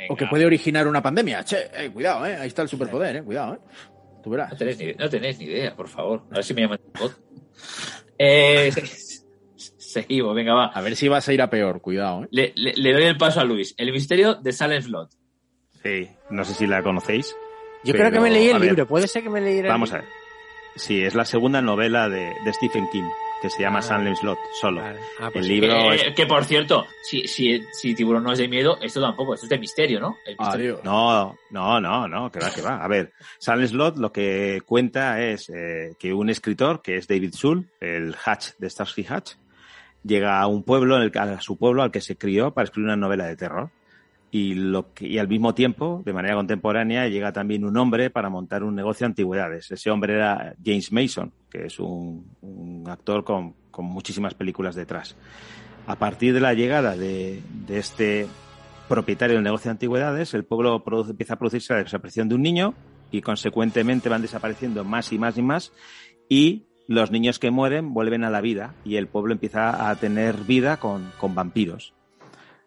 O 0.08 0.16
que 0.16 0.26
puede 0.26 0.44
originar 0.46 0.86
una 0.88 1.02
pandemia. 1.02 1.44
Che, 1.44 1.70
eh, 1.74 1.90
cuidado, 1.90 2.26
¿eh? 2.26 2.36
Ahí 2.36 2.48
está 2.48 2.62
el 2.62 2.68
superpoder, 2.68 3.16
¿eh? 3.16 3.22
Cuidado, 3.22 3.54
¿eh? 3.54 3.58
Tú 4.22 4.30
verás. 4.30 4.52
No 4.52 4.56
tenéis, 4.58 4.78
ni, 4.78 4.92
no 4.94 5.08
tenéis 5.08 5.38
ni 5.38 5.44
idea, 5.46 5.74
por 5.76 5.88
favor. 5.88 6.24
A 6.30 6.36
ver 6.36 6.44
si 6.44 6.54
me 6.54 6.62
llaman 6.62 6.78
bot. 6.98 7.12
Eh, 8.18 8.70
se- 9.56 9.72
seguimos, 9.78 10.34
venga, 10.34 10.54
va. 10.54 10.66
A 10.66 10.80
ver 10.80 10.96
si 10.96 11.08
vas 11.08 11.28
a 11.28 11.32
ir 11.32 11.40
a 11.42 11.50
peor, 11.50 11.80
cuidado, 11.80 12.24
¿eh? 12.24 12.28
Le, 12.30 12.52
le- 12.56 12.74
le 12.74 12.92
doy 12.92 13.04
el 13.04 13.16
paso 13.16 13.40
a 13.40 13.44
Luis. 13.44 13.74
El 13.76 13.92
misterio 13.92 14.34
de 14.34 14.52
Silent 14.52 14.84
Slot. 14.84 15.10
Sí, 15.82 16.08
no 16.30 16.44
sé 16.44 16.54
si 16.54 16.66
la 16.66 16.82
conocéis. 16.82 17.36
Yo 17.84 17.92
pero, 17.92 18.08
creo 18.08 18.12
que 18.12 18.20
me 18.20 18.30
leí 18.30 18.48
el 18.48 18.58
ver, 18.58 18.68
libro. 18.70 18.86
¿Puede 18.88 19.06
ser 19.06 19.22
que 19.22 19.28
me 19.30 19.40
leyera 19.40 19.68
el 19.68 19.72
Vamos 19.72 19.92
a 19.92 19.96
ver. 19.96 20.04
Sí, 20.76 21.02
es 21.04 21.14
la 21.14 21.24
segunda 21.26 21.60
novela 21.60 22.08
de, 22.08 22.32
de 22.44 22.52
Stephen 22.54 22.88
King, 22.90 23.04
que 23.44 23.50
se 23.50 23.60
llama 23.62 23.80
Ah. 23.80 23.82
Silent 23.82 24.16
Slot, 24.16 24.38
solo. 24.58 24.80
Vale. 24.80 24.98
Ah, 25.20 25.28
pues 25.30 25.44
el 25.44 25.44
sí. 25.44 25.60
libro 25.60 25.74
Eh, 25.92 25.94
es... 26.08 26.14
Que 26.14 26.24
por 26.24 26.44
cierto, 26.46 26.86
si, 27.02 27.28
si, 27.28 27.62
si 27.72 27.94
Tiburón 27.94 28.24
no 28.24 28.32
es 28.32 28.38
de 28.38 28.48
miedo, 28.48 28.78
esto 28.80 29.02
tampoco, 29.02 29.34
esto 29.34 29.44
es 29.44 29.50
de 29.50 29.58
misterio, 29.58 30.00
¿no? 30.00 30.16
El 30.24 30.36
misterio. 30.38 30.80
No, 30.82 31.36
no, 31.50 31.78
no, 31.78 32.08
no, 32.08 32.30
que 32.32 32.38
va, 32.40 32.50
que 32.50 32.62
va. 32.62 32.82
A 32.82 32.88
ver, 32.88 33.12
Silent 33.38 33.68
Slot 33.68 33.98
lo 33.98 34.10
que 34.10 34.62
cuenta 34.64 35.20
es 35.20 35.50
eh, 35.50 35.92
que 35.98 36.14
un 36.14 36.30
escritor, 36.30 36.80
que 36.80 36.96
es 36.96 37.06
David 37.06 37.34
Soul, 37.34 37.68
el 37.80 38.16
Hatch 38.24 38.52
de 38.58 38.70
Starsky 38.70 39.04
Hatch, 39.06 39.32
llega 40.02 40.40
a 40.40 40.46
un 40.46 40.62
pueblo, 40.62 40.96
en 40.96 41.02
el, 41.02 41.12
que- 41.12 41.18
a 41.18 41.38
su 41.42 41.58
pueblo 41.58 41.82
al 41.82 41.90
que 41.90 42.00
se 42.00 42.16
crió 42.16 42.54
para 42.54 42.64
escribir 42.64 42.86
una 42.86 42.96
novela 42.96 43.26
de 43.26 43.36
terror. 43.36 43.70
Y, 44.36 45.16
al 45.16 45.28
mismo 45.28 45.54
tiempo, 45.54 46.02
de 46.04 46.12
manera 46.12 46.34
contemporánea, 46.34 47.06
llega 47.06 47.32
también 47.32 47.64
un 47.64 47.76
hombre 47.76 48.10
para 48.10 48.30
montar 48.30 48.64
un 48.64 48.74
negocio 48.74 49.04
de 49.04 49.12
antigüedades. 49.12 49.70
Ese 49.70 49.92
hombre 49.92 50.14
era 50.14 50.56
James 50.64 50.90
Mason, 50.90 51.32
que 51.48 51.66
es 51.66 51.78
un, 51.78 52.82
actor 52.88 53.22
con, 53.22 53.54
muchísimas 53.78 54.34
películas 54.34 54.74
detrás. 54.74 55.16
A 55.86 55.94
partir 56.00 56.34
de 56.34 56.40
la 56.40 56.52
llegada 56.52 56.96
de, 56.96 57.42
este 57.68 58.26
propietario 58.88 59.36
del 59.36 59.44
negocio 59.44 59.68
de 59.68 59.74
antigüedades, 59.74 60.34
el 60.34 60.44
pueblo 60.44 60.82
produce- 60.82 61.10
empieza 61.10 61.34
a 61.34 61.38
producirse 61.38 61.72
la 61.72 61.84
desaparición 61.84 62.28
de 62.28 62.34
un 62.34 62.42
niño 62.42 62.74
y 63.12 63.20
consecuentemente 63.20 64.08
van 64.08 64.22
desapareciendo 64.22 64.82
más 64.82 65.12
y 65.12 65.18
más 65.20 65.38
y 65.38 65.42
más 65.42 65.72
y 66.28 66.64
los 66.88 67.12
niños 67.12 67.38
que 67.38 67.52
mueren 67.52 67.94
vuelven 67.94 68.24
a 68.24 68.30
la 68.30 68.40
vida 68.40 68.74
y 68.84 68.96
el 68.96 69.06
pueblo 69.06 69.32
empieza 69.32 69.88
a 69.88 69.94
tener 69.94 70.38
vida 70.38 70.78
con 70.78 71.12
vampiros. 71.36 71.94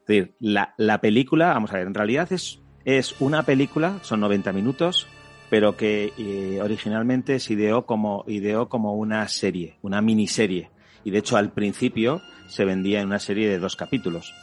Es 0.07 0.15
decir, 0.15 0.35
la, 0.39 0.73
la 0.77 1.01
película, 1.01 1.47
vamos 1.49 1.71
a 1.73 1.77
ver, 1.77 1.87
en 1.87 1.93
realidad 1.93 2.31
es, 2.31 2.61
es 2.85 3.15
una 3.19 3.43
película, 3.43 3.99
son 4.03 4.21
90 4.21 4.53
minutos, 4.53 5.05
pero 5.49 5.75
que 5.75 6.13
eh, 6.17 6.59
originalmente 6.61 7.39
se 7.39 7.53
ideó 7.53 7.85
como, 7.85 8.23
ideó 8.27 8.69
como 8.69 8.93
una 8.95 9.27
serie, 9.27 9.77
una 9.81 10.01
miniserie. 10.01 10.69
Y 11.03 11.11
de 11.11 11.19
hecho 11.19 11.35
al 11.35 11.51
principio 11.51 12.21
se 12.47 12.63
vendía 12.63 13.01
en 13.01 13.07
una 13.07 13.19
serie 13.19 13.49
de 13.49 13.59
dos 13.59 13.75
capítulos. 13.75 14.33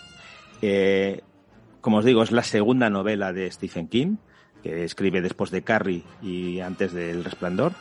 Eh, 0.60 1.22
como 1.80 1.98
os 1.98 2.04
digo, 2.04 2.22
es 2.22 2.30
la 2.32 2.42
segunda 2.42 2.90
novela 2.90 3.32
de 3.32 3.50
Stephen 3.50 3.88
King, 3.88 4.16
que 4.62 4.84
escribe 4.84 5.20
después 5.22 5.50
de 5.50 5.62
Carrie 5.62 6.02
y 6.22 6.60
antes 6.60 6.92
del 6.92 7.24
Resplandor. 7.24 7.72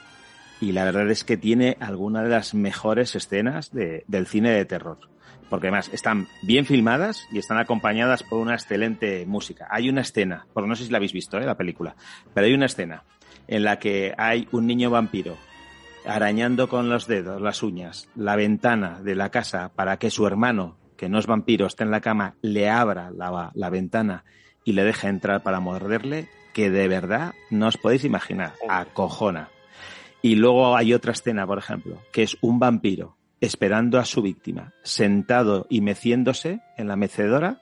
Y 0.62 0.72
la 0.72 0.86
verdad 0.86 1.10
es 1.12 1.24
que 1.26 1.36
tiene 1.38 1.76
algunas 1.82 2.24
de 2.24 2.30
las 2.30 2.54
mejores 2.54 3.16
escenas 3.16 3.72
de- 3.72 4.04
del 4.08 4.28
cine 4.28 4.52
de 4.52 4.66
terror. 4.66 5.00
Porque 5.54 5.68
además 5.68 5.92
están 5.94 6.30
bien 6.42 6.66
filmadas 6.66 7.28
y 7.32 7.38
están 7.38 7.60
acompañadas 7.60 8.24
por 8.24 8.40
una 8.40 8.56
excelente 8.56 9.24
música. 9.28 9.68
Hay 9.70 9.88
una 9.88 10.02
escena, 10.02 10.48
porque 10.52 10.68
no 10.68 10.76
sé 10.76 10.84
si 10.84 10.90
la 10.90 10.98
habéis 10.98 11.14
visto, 11.14 11.38
¿eh? 11.38 11.46
la 11.46 11.56
película, 11.56 11.96
pero 12.34 12.48
hay 12.48 12.56
una 12.56 12.66
escena 12.66 13.04
en 13.48 13.64
la 13.64 13.78
que 13.78 14.16
hay 14.18 14.48
un 14.52 14.66
niño 14.66 14.90
vampiro 14.90 15.38
arañando 16.08 16.68
con 16.68 16.90
los 16.90 17.06
dedos, 17.06 17.40
las 17.40 17.62
uñas, 17.62 18.10
la 18.16 18.36
ventana 18.36 19.00
de 19.04 19.14
la 19.14 19.30
casa 19.30 19.72
para 19.76 19.98
que 19.98 20.10
su 20.10 20.26
hermano, 20.26 20.76
que 20.98 21.08
no 21.08 21.20
es 21.20 21.28
vampiro, 21.28 21.68
esté 21.68 21.84
en 21.84 21.92
la 21.92 22.02
cama, 22.02 22.34
le 22.42 22.68
abra 22.68 23.12
la, 23.12 23.52
la 23.54 23.70
ventana 23.70 24.24
y 24.64 24.74
le 24.74 24.84
deje 24.84 25.08
entrar 25.08 25.44
para 25.44 25.60
morderle, 25.60 26.30
que 26.56 26.72
de 26.72 26.88
verdad 26.88 27.36
no 27.52 27.68
os 27.68 27.78
podéis 27.78 28.06
imaginar, 28.06 28.54
acojona. 28.68 29.50
Y 30.24 30.34
luego 30.34 30.76
hay 30.76 30.96
otra 30.96 31.12
escena, 31.12 31.46
por 31.46 31.60
ejemplo, 31.60 32.02
que 32.12 32.24
es 32.24 32.38
un 32.42 32.58
vampiro 32.58 33.18
esperando 33.44 34.00
a 34.00 34.06
su 34.06 34.22
víctima, 34.22 34.74
sentado 34.84 35.68
y 35.70 35.82
meciéndose 35.82 36.62
en 36.78 36.88
la 36.88 36.96
mecedora. 36.96 37.62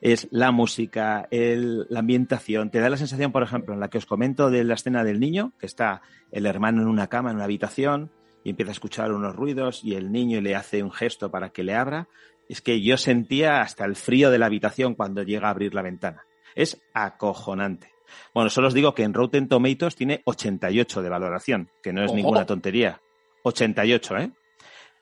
Es 0.00 0.28
la 0.30 0.52
música, 0.52 1.26
el- 1.32 1.86
la 1.90 1.98
ambientación. 1.98 2.70
Te 2.70 2.78
da 2.78 2.88
la 2.88 2.96
sensación, 2.96 3.32
por 3.32 3.42
ejemplo, 3.42 3.74
en 3.74 3.80
la 3.80 3.88
que 3.90 3.98
os 3.98 4.06
comento 4.06 4.50
de 4.50 4.62
la 4.64 4.74
escena 4.74 5.02
del 5.02 5.18
niño, 5.18 5.52
que 5.58 5.66
está 5.66 6.00
el 6.30 6.46
hermano 6.46 6.82
en 6.82 6.88
una 6.88 7.08
cama, 7.08 7.30
en 7.30 7.36
una 7.36 7.44
habitación, 7.44 8.10
y 8.44 8.50
empieza 8.50 8.70
a 8.70 8.72
escuchar 8.72 9.12
unos 9.12 9.34
ruidos 9.34 9.82
y 9.84 9.94
el 9.96 10.12
niño 10.12 10.40
le 10.40 10.54
hace 10.54 10.82
un 10.82 10.92
gesto 10.92 11.30
para 11.30 11.50
que 11.50 11.64
le 11.64 11.74
abra. 11.74 12.06
Es 12.48 12.60
que 12.62 12.80
yo 12.80 12.96
sentía 12.96 13.60
hasta 13.62 13.84
el 13.84 13.96
frío 13.96 14.30
de 14.30 14.38
la 14.38 14.46
habitación 14.46 14.94
cuando 14.94 15.22
llega 15.24 15.48
a 15.48 15.50
abrir 15.50 15.74
la 15.74 15.82
ventana. 15.82 16.22
Es 16.54 16.80
acojonante. 16.94 17.90
Bueno, 18.32 18.48
solo 18.48 18.68
os 18.68 18.74
digo 18.74 18.94
que 18.94 19.02
en 19.02 19.12
Rotten 19.12 19.48
Tomatoes 19.48 19.96
tiene 19.96 20.22
88 20.24 21.02
de 21.02 21.08
valoración, 21.08 21.68
que 21.82 21.92
no 21.92 22.00
es 22.02 22.08
Ojo. 22.08 22.16
ninguna 22.16 22.46
tontería. 22.46 23.00
88, 23.42 24.16
¿eh? 24.18 24.30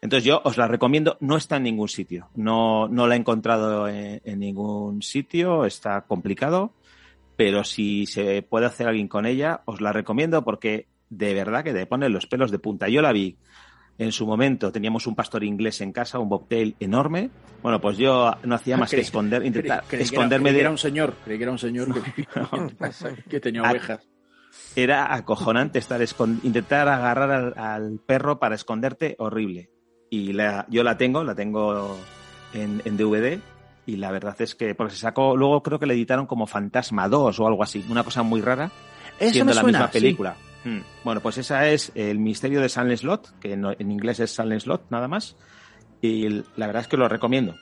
Entonces 0.01 0.25
yo 0.25 0.41
os 0.45 0.57
la 0.57 0.69
recomiendo, 0.69 1.17
no 1.21 1.37
está 1.37 1.57
en 1.57 1.65
ningún 1.65 1.89
sitio, 1.89 2.29
no, 2.37 2.87
no 2.89 3.07
la 3.09 3.17
he 3.17 3.19
encontrado 3.19 3.89
en, 3.89 4.21
en 4.25 4.39
ningún 4.39 5.03
sitio, 5.03 5.65
está 5.65 6.03
complicado, 6.03 6.73
pero 7.37 7.65
si 7.65 8.07
se 8.07 8.43
puede 8.43 8.67
hacer 8.67 8.87
alguien 8.87 9.09
con 9.09 9.27
ella, 9.27 9.63
os 9.65 9.81
la 9.81 9.93
recomiendo 9.93 10.45
porque 10.45 10.87
de 11.11 11.35
verdad 11.35 11.65
que 11.65 11.73
te 11.73 11.87
pone 11.87 12.09
los 12.09 12.27
pelos 12.27 12.51
de 12.53 12.59
punta. 12.61 12.89
Yo 12.89 13.03
la 13.03 13.13
vi 13.13 13.37
en 13.99 14.13
su 14.13 14.25
momento, 14.25 14.71
teníamos 14.71 15.09
un 15.09 15.17
pastor 15.17 15.43
inglés 15.43 15.81
en 15.81 15.91
casa, 15.91 16.21
un 16.21 16.29
bobtail 16.29 16.77
enorme, 16.79 17.31
bueno, 17.63 17.81
pues 17.81 17.97
yo 17.99 18.33
no 18.45 18.55
hacía 18.55 18.77
más 18.77 18.91
que 18.91 19.01
esconder, 19.01 19.45
intentar 19.45 19.81
creí- 19.83 19.89
creí 19.89 19.89
que 19.89 19.97
era- 19.97 20.05
esconderme 20.05 20.51
que 20.51 20.55
de... 20.55 20.61
era 20.61 20.71
un 20.71 20.79
señor, 20.79 21.15
creí 21.25 21.39
que 21.39 21.43
era 21.43 21.53
un 21.53 21.59
señor 21.59 21.89
que, 21.93 22.01
que 23.29 23.41
tenía 23.41 23.63
Ah, 23.65 23.73
ovejas. 23.73 24.07
Era 24.77 25.13
acojonante 25.13 25.81
estar 25.81 26.01
intentar 26.45 26.89
agarrar 26.89 27.31
al, 27.33 27.55
al 27.59 28.01
perro 28.07 28.39
para 28.39 28.55
esconderte, 28.55 29.17
horrible. 29.19 29.71
Y 30.11 30.33
la- 30.33 30.67
yo 30.69 30.83
la 30.83 30.97
tengo, 30.97 31.23
la 31.25 31.35
tengo 31.35 31.99
en, 32.55 32.81
en 32.85 32.97
DVD. 32.97 33.39
Y 33.87 33.97
la 33.97 34.11
verdad 34.11 34.37
es 34.41 34.55
que, 34.55 34.75
porque 34.75 34.95
se 34.95 35.01
sacó, 35.01 35.35
luego 35.37 35.63
creo 35.63 35.79
que 35.79 35.87
le 35.87 35.95
editaron 35.95 36.27
como 36.27 36.47
Fantasma 36.47 37.09
2 37.09 37.41
o 37.41 37.47
algo 37.47 37.63
así, 37.63 37.85
una 37.89 38.05
cosa 38.05 38.23
muy 38.23 38.43
rara, 38.43 38.71
Eso 39.19 39.33
siendo 39.33 39.51
me 39.53 39.55
la 39.55 39.61
suena, 39.63 39.79
misma 39.79 39.93
sí. 39.93 39.99
película. 40.01 40.37
Mm. 40.65 40.79
Bueno, 41.05 41.21
pues 41.23 41.39
esa 41.39 41.67
es 41.69 41.93
El 41.95 42.19
misterio 42.19 42.61
de 42.61 42.69
Silent 42.69 42.99
Slot, 42.99 43.39
que 43.39 43.57
no- 43.57 43.73
en 43.73 43.91
inglés 43.91 44.21
es 44.21 44.31
Silent 44.35 44.61
Slot, 44.61 44.91
nada 44.91 45.09
más. 45.09 45.37
Y 46.03 46.29
la 46.29 46.67
verdad 46.67 46.83
es 46.83 46.89
que 46.89 46.97
lo 46.99 47.09
recomiendo. 47.09 47.55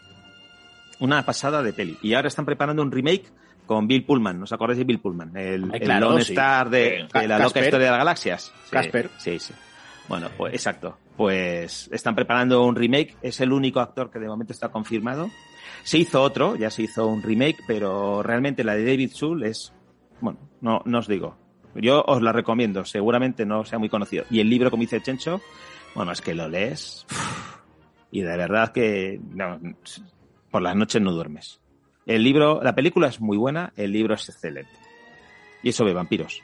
Una 0.99 1.25
pasada 1.25 1.63
de 1.63 1.73
peli. 1.73 1.97
Y 2.03 2.15
ahora 2.15 2.29
están 2.29 2.45
preparando 2.47 2.83
un 2.83 2.91
remake 2.91 3.31
con 3.67 3.87
Bill 3.87 4.05
Pullman. 4.05 4.43
¿Os 4.43 4.53
acordáis 4.53 4.79
de 4.79 4.85
Bill 4.85 4.99
Pullman? 4.99 5.37
El, 5.37 5.63
Lone 5.63 6.23
sí. 6.25 6.33
Star 6.33 6.71
de, 6.71 7.07
Sí. 7.13 7.19
de 7.21 7.29
la 7.29 7.39
loca 7.39 7.61
historia 7.61 7.87
de 7.87 7.91
las 7.91 7.99
galaxias. 7.99 8.53
Sí, 8.65 8.71
Casper. 8.71 9.11
Sí, 9.19 9.39
sí. 9.39 9.53
Bueno, 10.09 10.29
pues 10.37 10.55
exacto. 10.55 10.99
Pues 11.17 11.89
están 11.93 12.15
preparando 12.15 12.65
un 12.65 12.77
remake. 12.77 13.17
Es 13.23 13.41
el 13.41 13.53
único 13.53 13.81
actor 13.81 14.11
que 14.11 14.19
de 14.19 14.29
momento 14.29 14.53
está 14.53 14.69
confirmado. 14.69 15.31
Se 15.83 15.99
hizo 15.99 16.23
otro, 16.23 16.57
ya 16.57 16.71
se 16.71 16.83
hizo 16.83 17.07
un 17.07 17.23
remake, 17.23 17.59
pero 17.67 18.23
realmente 18.23 18.65
la 18.65 18.75
de 18.75 18.85
David 18.85 19.11
Soul 19.13 19.45
es, 19.45 19.73
bueno, 20.21 20.39
no, 20.61 20.83
no 20.85 20.99
os 20.99 21.09
digo. 21.09 21.37
Yo 21.75 22.03
os 22.07 22.23
la 22.23 22.33
recomiendo, 22.33 22.85
seguramente 22.85 23.45
no 23.45 23.65
sea 23.65 23.79
muy 23.79 23.89
conocido. 23.89 24.25
Y 24.31 24.41
el 24.41 24.49
libro, 24.49 24.71
como 24.71 24.81
dice 24.81 25.01
Chencho, 25.03 25.41
bueno, 25.95 26.13
es 26.13 26.21
que 26.21 26.35
lo 26.35 26.49
lees 26.49 27.07
y 28.11 28.23
de 28.23 28.37
verdad 28.37 28.73
que 28.73 29.21
no, 29.31 29.61
por 30.51 30.63
las 30.63 30.75
noches 30.75 31.03
no 31.03 31.13
duermes. 31.13 31.61
El 32.07 32.23
libro, 32.23 32.63
la 32.63 32.75
película 32.75 33.09
es 33.09 33.21
muy 33.21 33.37
buena, 33.37 33.73
el 33.77 33.93
libro 33.93 34.15
es 34.15 34.29
excelente. 34.29 34.71
Y 35.63 35.71
es 35.71 35.77
sobre 35.77 35.93
vampiros. 35.93 36.43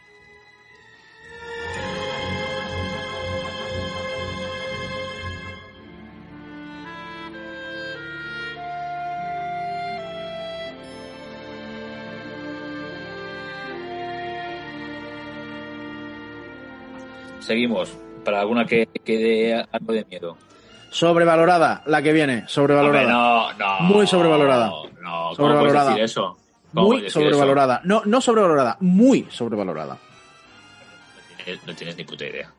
Seguimos. 17.43 17.93
Para 18.25 18.41
alguna 18.41 18.65
que 18.67 18.87
quede 19.05 19.67
algo 19.73 19.93
de 19.93 20.05
miedo. 20.05 20.37
Sobrevalorada, 20.91 21.83
la 21.87 22.03
que 22.03 22.13
viene, 22.13 22.45
sobrevalorada. 22.47 23.03
Hombre, 23.03 23.59
no, 23.59 23.81
no. 23.81 23.81
Muy 23.81 24.07
sobrevalorada. 24.07 24.67
No, 24.67 24.83
¿cómo 25.01 25.35
sobrevalorada. 25.35 25.89
decir 25.91 26.05
eso? 26.05 26.39
¿Cómo 26.73 26.87
Muy 26.89 26.97
decir 26.99 27.13
sobrevalorada. 27.13 27.81
No, 27.85 28.03
no 28.05 28.21
sobrevalorada, 28.21 28.77
muy 28.81 29.27
sobrevalorada. 29.31 29.97
Eh, 31.47 31.59
No 31.67 31.75
tienes 31.75 31.97
ni 31.97 32.05
puta 32.05 32.25
idea. 32.27 32.53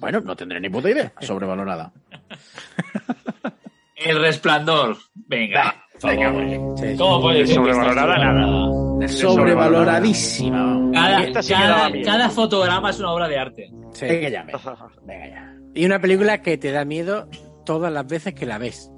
Bueno, 0.00 0.20
no 0.20 0.36
tendré 0.36 0.60
ni 0.60 0.68
puta 0.68 0.90
idea. 0.90 1.12
Sobrevalorada. 1.20 1.90
El 3.96 4.20
resplandor. 4.20 4.96
Venga. 5.14 5.74
Venga. 6.02 6.96
¿Cómo 6.98 7.20
puedes 7.22 7.48
decir 7.48 7.62
que 7.64 7.72
Sobrevalorada 7.74 8.32
nada. 8.32 9.08
Sobrevaloradísima. 9.08 10.90
Cada, 10.92 11.42
sí 11.42 11.52
cada- 11.52 11.90
cada 12.02 12.30
fotograma 12.30 12.90
es 12.90 12.98
una 13.00 13.12
obra 13.12 13.28
de 13.28 13.38
arte. 13.38 13.70
Sí. 13.92 14.06
Venga 14.06 14.28
ya, 14.28 14.42
venga. 14.44 14.58
Venga 15.06 15.28
ya. 15.28 15.54
Y 15.74 15.84
una 15.84 16.00
película 16.00 16.42
que 16.42 16.58
te 16.58 16.72
da 16.72 16.84
miedo 16.84 17.28
todas 17.64 17.92
las 17.92 18.06
veces 18.06 18.34
que 18.34 18.46
la 18.46 18.58
ves. 18.58 18.90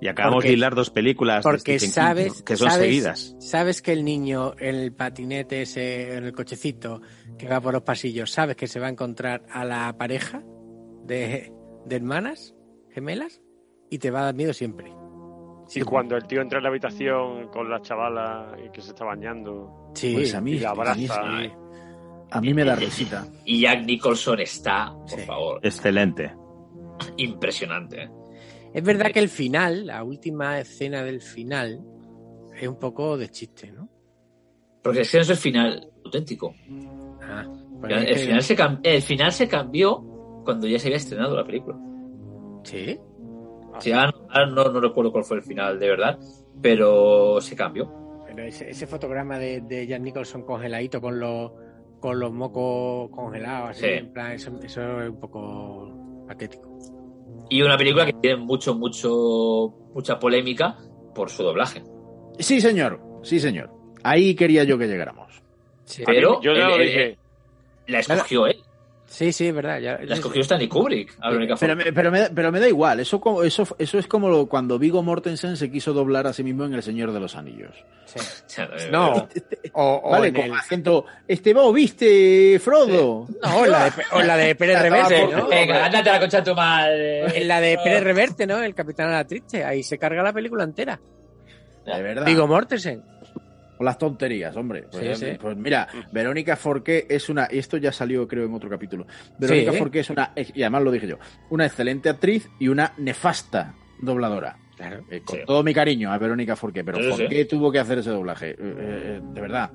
Y 0.00 0.08
acabamos 0.08 0.36
Porque- 0.38 0.48
de 0.48 0.54
hilar 0.54 0.74
dos 0.74 0.90
películas 0.90 1.38
de 1.44 1.50
Porque 1.50 1.78
Stephen 1.78 1.88
King, 1.88 1.92
sabes 1.94 2.42
que 2.42 2.56
son 2.56 2.68
sabes- 2.70 2.86
seguidas. 2.86 3.36
Sabes 3.38 3.82
que 3.82 3.92
el 3.92 4.04
niño 4.04 4.54
en 4.58 4.74
el 4.76 4.92
patinete 4.92 5.62
ese, 5.62 6.16
en 6.16 6.24
el 6.24 6.32
cochecito 6.32 7.00
que 7.38 7.46
va 7.48 7.60
por 7.60 7.72
los 7.72 7.82
pasillos, 7.82 8.30
sabes 8.30 8.56
que 8.56 8.66
se 8.66 8.80
va 8.80 8.86
a 8.86 8.90
encontrar 8.90 9.42
a 9.52 9.64
la 9.64 9.94
pareja 9.96 10.42
de, 11.04 11.52
de 11.86 11.96
hermanas 11.96 12.54
gemelas 12.90 13.40
y 13.90 13.98
te 13.98 14.10
va 14.10 14.20
a 14.20 14.24
dar 14.24 14.34
miedo 14.34 14.52
siempre. 14.52 14.92
Y 15.74 15.80
cuando 15.82 16.16
el 16.16 16.24
tío 16.26 16.40
entra 16.42 16.58
en 16.58 16.64
la 16.64 16.68
habitación 16.70 17.48
con 17.48 17.70
la 17.70 17.80
chavala 17.80 18.56
y 18.64 18.70
que 18.70 18.80
se 18.80 18.90
está 18.90 19.04
bañando 19.04 19.90
Sí. 19.94 20.12
Pues 20.14 20.34
a 20.34 20.40
mí, 20.40 20.52
y 20.52 20.58
la 20.60 20.70
a 20.70 20.74
mí, 20.74 20.80
abraza. 21.06 21.22
a 22.30 22.40
mí 22.40 22.54
me 22.54 22.64
da 22.64 22.74
risita. 22.76 23.26
Y 23.44 23.60
Jack 23.62 23.84
Nicholson 23.84 24.40
está, 24.40 24.92
por 25.08 25.20
favor, 25.20 25.60
Excelente. 25.62 26.34
impresionante. 27.16 28.10
Es 28.72 28.82
verdad 28.82 29.10
que 29.12 29.18
el 29.20 29.28
final, 29.28 29.86
la 29.86 30.02
última 30.02 30.58
escena 30.58 31.02
del 31.02 31.20
final, 31.20 31.80
es 32.58 32.66
un 32.66 32.78
poco 32.78 33.16
de 33.18 33.28
chiste, 33.28 33.70
¿no? 33.72 33.88
Porque 34.82 35.02
ese 35.02 35.18
no 35.18 35.22
es 35.22 35.30
el 35.30 35.36
final 35.36 35.90
auténtico. 36.04 36.54
Ah, 37.22 37.42
el, 37.44 37.68
bueno, 37.78 37.96
es 37.98 38.06
que- 38.06 38.14
final 38.26 38.42
se 38.42 38.56
cam- 38.56 38.80
el 38.82 39.02
final 39.02 39.32
se 39.32 39.46
cambió 39.48 40.00
cuando 40.44 40.66
ya 40.66 40.78
se 40.78 40.88
había 40.88 40.96
estrenado 40.96 41.36
la 41.36 41.44
película. 41.44 41.78
Sí. 42.64 42.98
Sí, 43.80 43.92
ahora 43.92 44.12
no, 44.12 44.26
ahora 44.30 44.46
no, 44.46 44.64
no 44.72 44.80
recuerdo 44.80 45.12
cuál 45.12 45.24
fue 45.24 45.38
el 45.38 45.42
final 45.42 45.78
de 45.78 45.88
verdad, 45.88 46.18
pero 46.60 47.40
se 47.40 47.56
cambió. 47.56 47.90
Pero 48.26 48.44
ese, 48.44 48.70
ese 48.70 48.86
fotograma 48.86 49.38
de, 49.38 49.60
de 49.62 49.86
Jan 49.86 50.02
Nicholson 50.02 50.42
congeladito 50.42 51.00
con 51.00 51.18
los, 51.20 51.52
con 52.00 52.18
los 52.18 52.32
mocos 52.32 53.10
congelados, 53.10 53.70
así, 53.70 53.80
Sí. 53.86 53.90
en 53.92 54.12
plan, 54.12 54.32
eso, 54.32 54.50
eso 54.62 55.00
es 55.02 55.10
un 55.10 55.20
poco 55.20 56.24
patético. 56.26 56.78
Y 57.50 57.60
una 57.62 57.76
película 57.76 58.06
que 58.06 58.14
tiene 58.14 58.36
mucho, 58.38 58.74
mucho, 58.74 59.74
mucha 59.94 60.18
polémica 60.18 60.78
por 61.14 61.28
su 61.28 61.42
doblaje. 61.42 61.82
Sí, 62.38 62.60
señor. 62.60 63.00
Sí, 63.22 63.38
señor. 63.38 63.70
Ahí 64.02 64.34
quería 64.34 64.64
yo 64.64 64.78
que 64.78 64.86
llegáramos. 64.86 65.42
Pero 66.06 66.40
Yo 66.40 66.54
ya 66.54 66.62
el- 66.64 66.68
lo 66.70 66.76
el- 66.76 66.82
dije. 66.86 67.18
la 67.88 67.98
escogió 68.00 68.46
él. 68.46 68.56
Sí, 69.12 69.30
sí, 69.30 69.48
es 69.48 69.54
verdad. 69.54 69.78
Ya, 69.78 69.98
La 70.02 70.14
escogió 70.14 70.40
Stanley 70.40 70.68
Kubrick. 70.68 71.14
a 71.20 71.28
Verónica 71.28 71.54
Pero, 71.60 71.76
me- 71.76 71.92
pero, 71.92 72.10
me, 72.10 72.30
pero 72.30 72.50
me 72.50 72.60
da 72.60 72.66
igual. 72.66 72.98
Eso, 73.00 73.20
como- 73.20 73.42
eso, 73.42 73.66
eso 73.78 73.98
es 73.98 74.06
como 74.06 74.28
lo- 74.30 74.46
cuando 74.46 74.78
Vigo 74.78 75.02
Mortensen 75.02 75.58
se 75.58 75.70
quiso 75.70 75.92
doblar 75.92 76.26
a 76.26 76.32
sí 76.32 76.42
mismo 76.42 76.64
en 76.64 76.72
El 76.72 76.82
Señor 76.82 77.12
de 77.12 77.20
los 77.20 77.36
Anillos. 77.36 77.72
No. 78.90 79.28
O, 79.74 80.00
o 80.04 80.10
vale, 80.10 80.28
en 80.28 80.34
con 80.34 80.44
el- 80.44 80.52
acento. 80.54 81.04
Este, 81.28 81.52
vos 81.52 81.72
viste, 81.74 82.58
Frodo. 82.58 83.26
No, 83.42 83.56
o 83.58 83.66
la 83.66 83.84
de, 83.84 83.92
o 84.12 84.22
la 84.22 84.36
de 84.36 84.54
Pérez 84.56 84.80
Reverte, 84.80 85.26
¿no? 85.28 85.46
Venga, 85.46 85.84
ándate 85.86 86.08
a 86.10 86.12
la 86.14 86.20
concha 86.20 86.42
tu 86.42 86.54
madre. 86.54 87.38
En 87.38 87.48
la 87.48 87.60
de 87.60 87.78
Pérez 87.84 88.02
Reverte, 88.02 88.46
¿no? 88.46 88.62
El 88.62 88.74
Capitán 88.74 89.08
a 89.10 89.12
la 89.12 89.26
Triste. 89.26 89.62
Ahí 89.64 89.82
se 89.82 89.98
carga 89.98 90.22
la 90.22 90.32
película 90.32 90.64
entera. 90.64 90.98
De 91.84 92.02
verdad. 92.02 92.24
Digo 92.24 92.46
Mortensen. 92.46 93.02
Con 93.82 93.86
las 93.86 93.98
tonterías, 93.98 94.56
hombre. 94.56 94.84
Pues, 94.92 95.18
Sí, 95.18 95.26
sí. 95.26 95.38
pues 95.40 95.56
mira, 95.56 95.88
Verónica 96.12 96.54
Forqué 96.54 97.04
es 97.10 97.28
una. 97.28 97.48
y 97.50 97.58
Esto 97.58 97.78
ya 97.78 97.90
salió, 97.90 98.28
creo, 98.28 98.46
en 98.46 98.54
otro 98.54 98.70
capítulo. 98.70 99.08
Verónica 99.40 99.72
Sí. 99.72 99.78
Forqué 99.78 99.98
es 100.00 100.10
una. 100.10 100.32
Y 100.36 100.62
además 100.62 100.82
lo 100.84 100.92
dije 100.92 101.08
yo. 101.08 101.16
Una 101.50 101.66
excelente 101.66 102.08
actriz 102.08 102.48
y 102.60 102.68
una 102.68 102.92
nefasta 102.98 103.74
dobladora. 104.00 104.56
Eh, 105.10 105.22
con 105.24 105.36
Sí. 105.36 105.42
todo 105.44 105.64
mi 105.64 105.74
cariño 105.74 106.12
a 106.12 106.18
Verónica 106.18 106.54
Forqué, 106.54 106.84
pero 106.84 106.98
Sí, 106.98 107.04
sí. 107.12 107.22
Forqué 107.22 107.44
tuvo 107.46 107.72
que 107.72 107.80
hacer 107.80 107.98
ese 107.98 108.10
doblaje. 108.10 108.50
Eh, 108.50 108.56
eh, 108.60 109.20
de 109.20 109.40
verdad. 109.40 109.72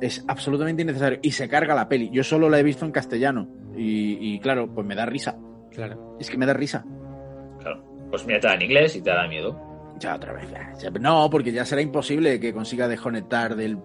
Es 0.00 0.24
absolutamente 0.26 0.82
innecesario. 0.82 1.20
Y 1.22 1.30
se 1.30 1.48
carga 1.48 1.76
la 1.76 1.88
peli. 1.88 2.10
Yo 2.12 2.24
solo 2.24 2.50
la 2.50 2.58
he 2.58 2.64
visto 2.64 2.84
en 2.84 2.90
castellano. 2.90 3.48
Y, 3.76 4.34
y 4.34 4.40
claro, 4.40 4.66
pues 4.74 4.84
me 4.84 4.96
da 4.96 5.06
risa. 5.06 5.36
Claro. 5.70 6.16
Es 6.18 6.28
que 6.28 6.36
me 6.36 6.46
da 6.46 6.54
risa. 6.54 6.84
Claro. 7.60 7.84
Pues 8.10 8.26
mira, 8.26 8.40
te 8.40 8.48
da 8.48 8.54
en 8.54 8.62
inglés 8.62 8.96
y 8.96 9.00
te 9.00 9.10
da 9.10 9.28
miedo. 9.28 9.71
Ya 9.98 10.16
otra 10.16 10.32
vez. 10.32 10.48
ya. 10.80 10.90
No, 11.00 11.28
porque 11.30 11.52
ya 11.52 11.64
será 11.64 11.80
imposible 11.80 12.40
que 12.40 12.52
consiga 12.52 12.88
desconectar 12.88 13.54
del 13.54 13.78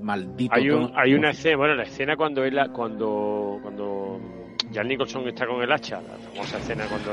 maldito. 0.00 0.54
Hay, 0.54 0.70
un, 0.70 0.92
hay 0.94 1.14
una 1.14 1.30
escena, 1.30 1.56
bueno, 1.56 1.74
la 1.74 1.84
escena 1.84 2.16
cuando 2.16 2.44
él, 2.44 2.58
cuando, 2.72 3.58
cuando 3.62 4.20
Jan 4.72 4.88
Nicholson 4.88 5.28
está 5.28 5.46
con 5.46 5.62
el 5.62 5.72
hacha, 5.72 6.00
la 6.00 6.18
famosa 6.30 6.58
escena 6.58 6.84
cuando 6.88 7.12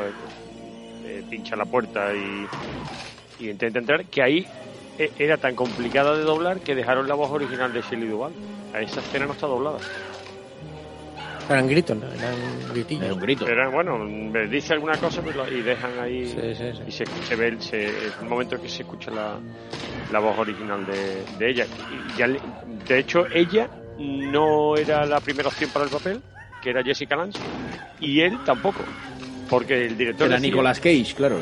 eh, 1.06 1.24
pincha 1.30 1.56
la 1.56 1.66
puerta 1.66 2.14
y, 2.14 2.48
y 3.44 3.50
intenta 3.50 3.80
entrar, 3.80 4.06
que 4.06 4.22
ahí 4.22 4.46
eh, 4.98 5.12
era 5.18 5.38
tan 5.38 5.56
complicada 5.56 6.18
de 6.18 6.24
doblar 6.24 6.60
que 6.60 6.76
dejaron 6.76 7.08
la 7.08 7.16
voz 7.16 7.32
original 7.32 7.72
de 7.74 7.82
Shelley 7.82 8.08
Duvall. 8.08 8.34
A 8.74 8.82
esa 8.82 9.00
escena 9.00 9.26
no 9.26 9.32
está 9.32 9.48
doblada. 9.48 9.80
Eran 11.50 11.68
gritos, 11.68 11.98
¿no? 11.98 12.06
Eran 12.12 12.36
gritillos. 12.72 13.06
Es 13.06 13.12
un 13.12 13.20
grito. 13.20 13.46
Pero 13.46 13.72
bueno, 13.72 13.98
me 13.98 14.48
dice 14.48 14.74
alguna 14.74 14.96
cosa 14.98 15.22
pero- 15.24 15.52
y 15.52 15.62
dejan 15.62 15.98
ahí 16.00 16.26
Sí, 16.28 16.38
sí, 16.56 16.64
sí. 16.74 16.82
y 16.88 16.92
se, 16.92 17.06
se 17.06 17.36
ve 17.36 17.48
el, 17.48 17.62
se- 17.62 17.88
es 17.90 18.14
el 18.22 18.28
momento 18.30 18.62
que 18.62 18.70
se 18.70 18.84
escucha 18.84 19.10
la, 19.12 19.40
la 20.12 20.20
voz 20.20 20.38
original 20.38 20.86
de, 20.86 21.24
de 21.40 21.50
ella. 21.52 21.66
Y 21.66 22.18
ya 22.18 22.28
le- 22.28 22.40
de 22.88 23.00
hecho, 23.00 23.26
ella 23.34 23.68
no 23.98 24.76
era 24.78 25.06
la 25.06 25.20
primera 25.20 25.50
opción 25.50 25.70
para 25.72 25.86
el 25.86 25.92
papel, 25.92 26.22
que 26.62 26.70
era 26.70 26.84
Jessica 26.84 27.16
Lange, 27.16 27.40
y 28.00 28.22
él 28.22 28.38
tampoco, 28.46 28.84
porque 29.50 29.86
el 29.88 29.98
director 29.98 30.28
Era 30.28 30.36
decía- 30.36 30.50
Nicolas 30.52 30.80
Cage, 30.80 31.14
claro. 31.16 31.38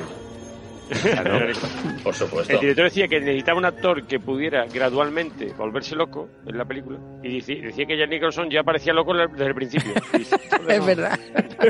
Claro. 1.02 1.48
Por 2.04 2.14
supuesto. 2.14 2.54
El 2.54 2.60
director 2.62 2.86
decía 2.86 3.08
que 3.08 3.20
necesitaba 3.20 3.58
un 3.60 3.66
actor 3.66 4.06
que 4.08 4.20
pudiera 4.20 4.66
gradualmente 4.66 5.54
volverse 5.58 5.96
loco 5.96 6.30
en 6.46 6.58
la 6.58 6.66
película 6.66 6.98
y 7.24 7.30
dice- 7.30 7.56
decía 7.56 7.86
que 7.86 7.98
Jack 7.98 8.10
Nicholson 8.10 8.50
ya 8.50 8.64
parecía 8.64 8.94
loco 8.94 9.14
desde 9.14 9.46
el 9.46 9.56
principio. 9.56 9.94
Es 10.68 10.86
verdad. 10.86 11.20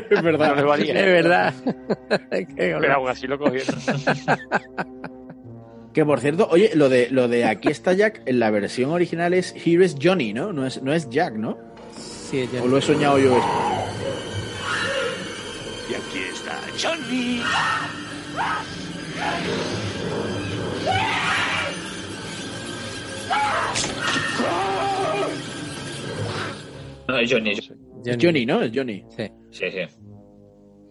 Es 0.09 0.21
verdad. 0.23 0.55
No 0.55 0.67
valía. 0.67 0.93
Es 0.99 1.05
verdad. 1.05 1.53
Pero 2.55 2.93
aún 2.93 3.09
así 3.09 3.27
lo 3.27 3.37
cogieron. 3.37 3.75
Que 5.93 6.05
por 6.05 6.19
cierto, 6.19 6.47
oye, 6.51 6.71
lo 6.75 6.89
de 6.89 7.09
lo 7.09 7.27
de 7.27 7.45
aquí 7.45 7.69
está 7.69 7.93
Jack, 7.93 8.21
en 8.27 8.39
la 8.39 8.51
versión 8.51 8.91
original 8.91 9.33
es 9.33 9.53
Here 9.55 9.83
is 9.85 9.95
Johnny, 10.01 10.33
¿no? 10.33 10.53
No 10.53 10.65
es, 10.67 10.81
no 10.83 10.93
es 10.93 11.09
Jack, 11.09 11.33
¿no? 11.35 11.57
Sí, 11.95 12.41
es 12.41 12.49
¿O 12.49 12.57
Johnny. 12.57 12.69
lo 12.69 12.77
he 12.77 12.81
soñado 12.81 13.17
yo 13.19 13.35
esto? 13.37 13.47
Y 15.89 15.93
aquí 15.95 16.19
está 16.31 16.59
Johnny. 16.81 17.41
No, 27.07 27.17
es 27.17 27.31
Johnny. 27.31 27.51
es 27.51 28.17
Johnny, 28.21 28.45
¿no? 28.45 28.61
Es 28.61 28.71
Johnny. 28.73 29.03
Sí. 29.15 29.31
Sí, 29.51 29.65
sí. 29.71 29.79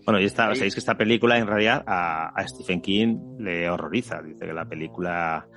Bueno, 0.05 0.20
y 0.20 0.24
esta, 0.24 0.55
sabéis 0.55 0.74
que 0.74 0.81
esta 0.81 0.97
película 0.97 1.36
en 1.36 1.47
realidad 1.47 1.82
a, 1.86 2.28
a 2.28 2.48
Stephen 2.48 2.81
King 2.81 3.39
le 3.40 3.69
horroriza. 3.69 4.23
Dice 4.23 4.47
que 4.47 4.53
la 4.53 4.65
película, 4.65 5.48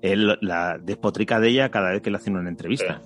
él 0.00 0.38
la 0.40 0.78
despotrica 0.78 1.38
de 1.38 1.48
ella 1.50 1.70
cada 1.70 1.92
vez 1.92 2.00
que 2.00 2.10
le 2.10 2.16
hacen 2.16 2.36
una 2.36 2.48
entrevista. 2.48 3.02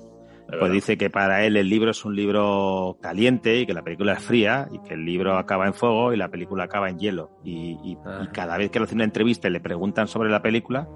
Pues 0.53 0.61
verdad. 0.61 0.75
dice 0.75 0.99
que 0.99 1.09
para 1.11 1.45
él 1.45 1.57
el 1.57 1.69
libro 1.69 1.91
es 1.91 2.05
un 2.05 2.15
libro 2.15 2.99
caliente 3.01 3.61
y 3.61 3.67
que 3.67 3.73
la 3.75 3.83
película 3.83 4.13
es 4.15 4.23
fría 4.23 4.69
y 4.71 4.79
que 4.87 4.95
el 4.95 5.05
libro 5.05 5.37
acaba 5.39 5.67
en 5.67 5.75
fuego 5.75 6.13
y 6.13 6.17
la 6.17 6.29
película 6.29 6.65
acaba 6.65 6.89
en 6.91 6.99
hielo. 6.99 7.31
Y, 7.43 7.79
y- 7.83 7.97
y 8.23 8.27
cada 8.33 8.57
vez 8.59 8.71
que 8.71 8.79
le 8.79 8.85
hacen 8.85 8.97
una 8.99 9.05
entrevista 9.05 9.49
y 9.49 9.51
le 9.53 9.61
preguntan 9.61 10.07
sobre 10.09 10.31
la 10.31 10.43
película, 10.43 10.87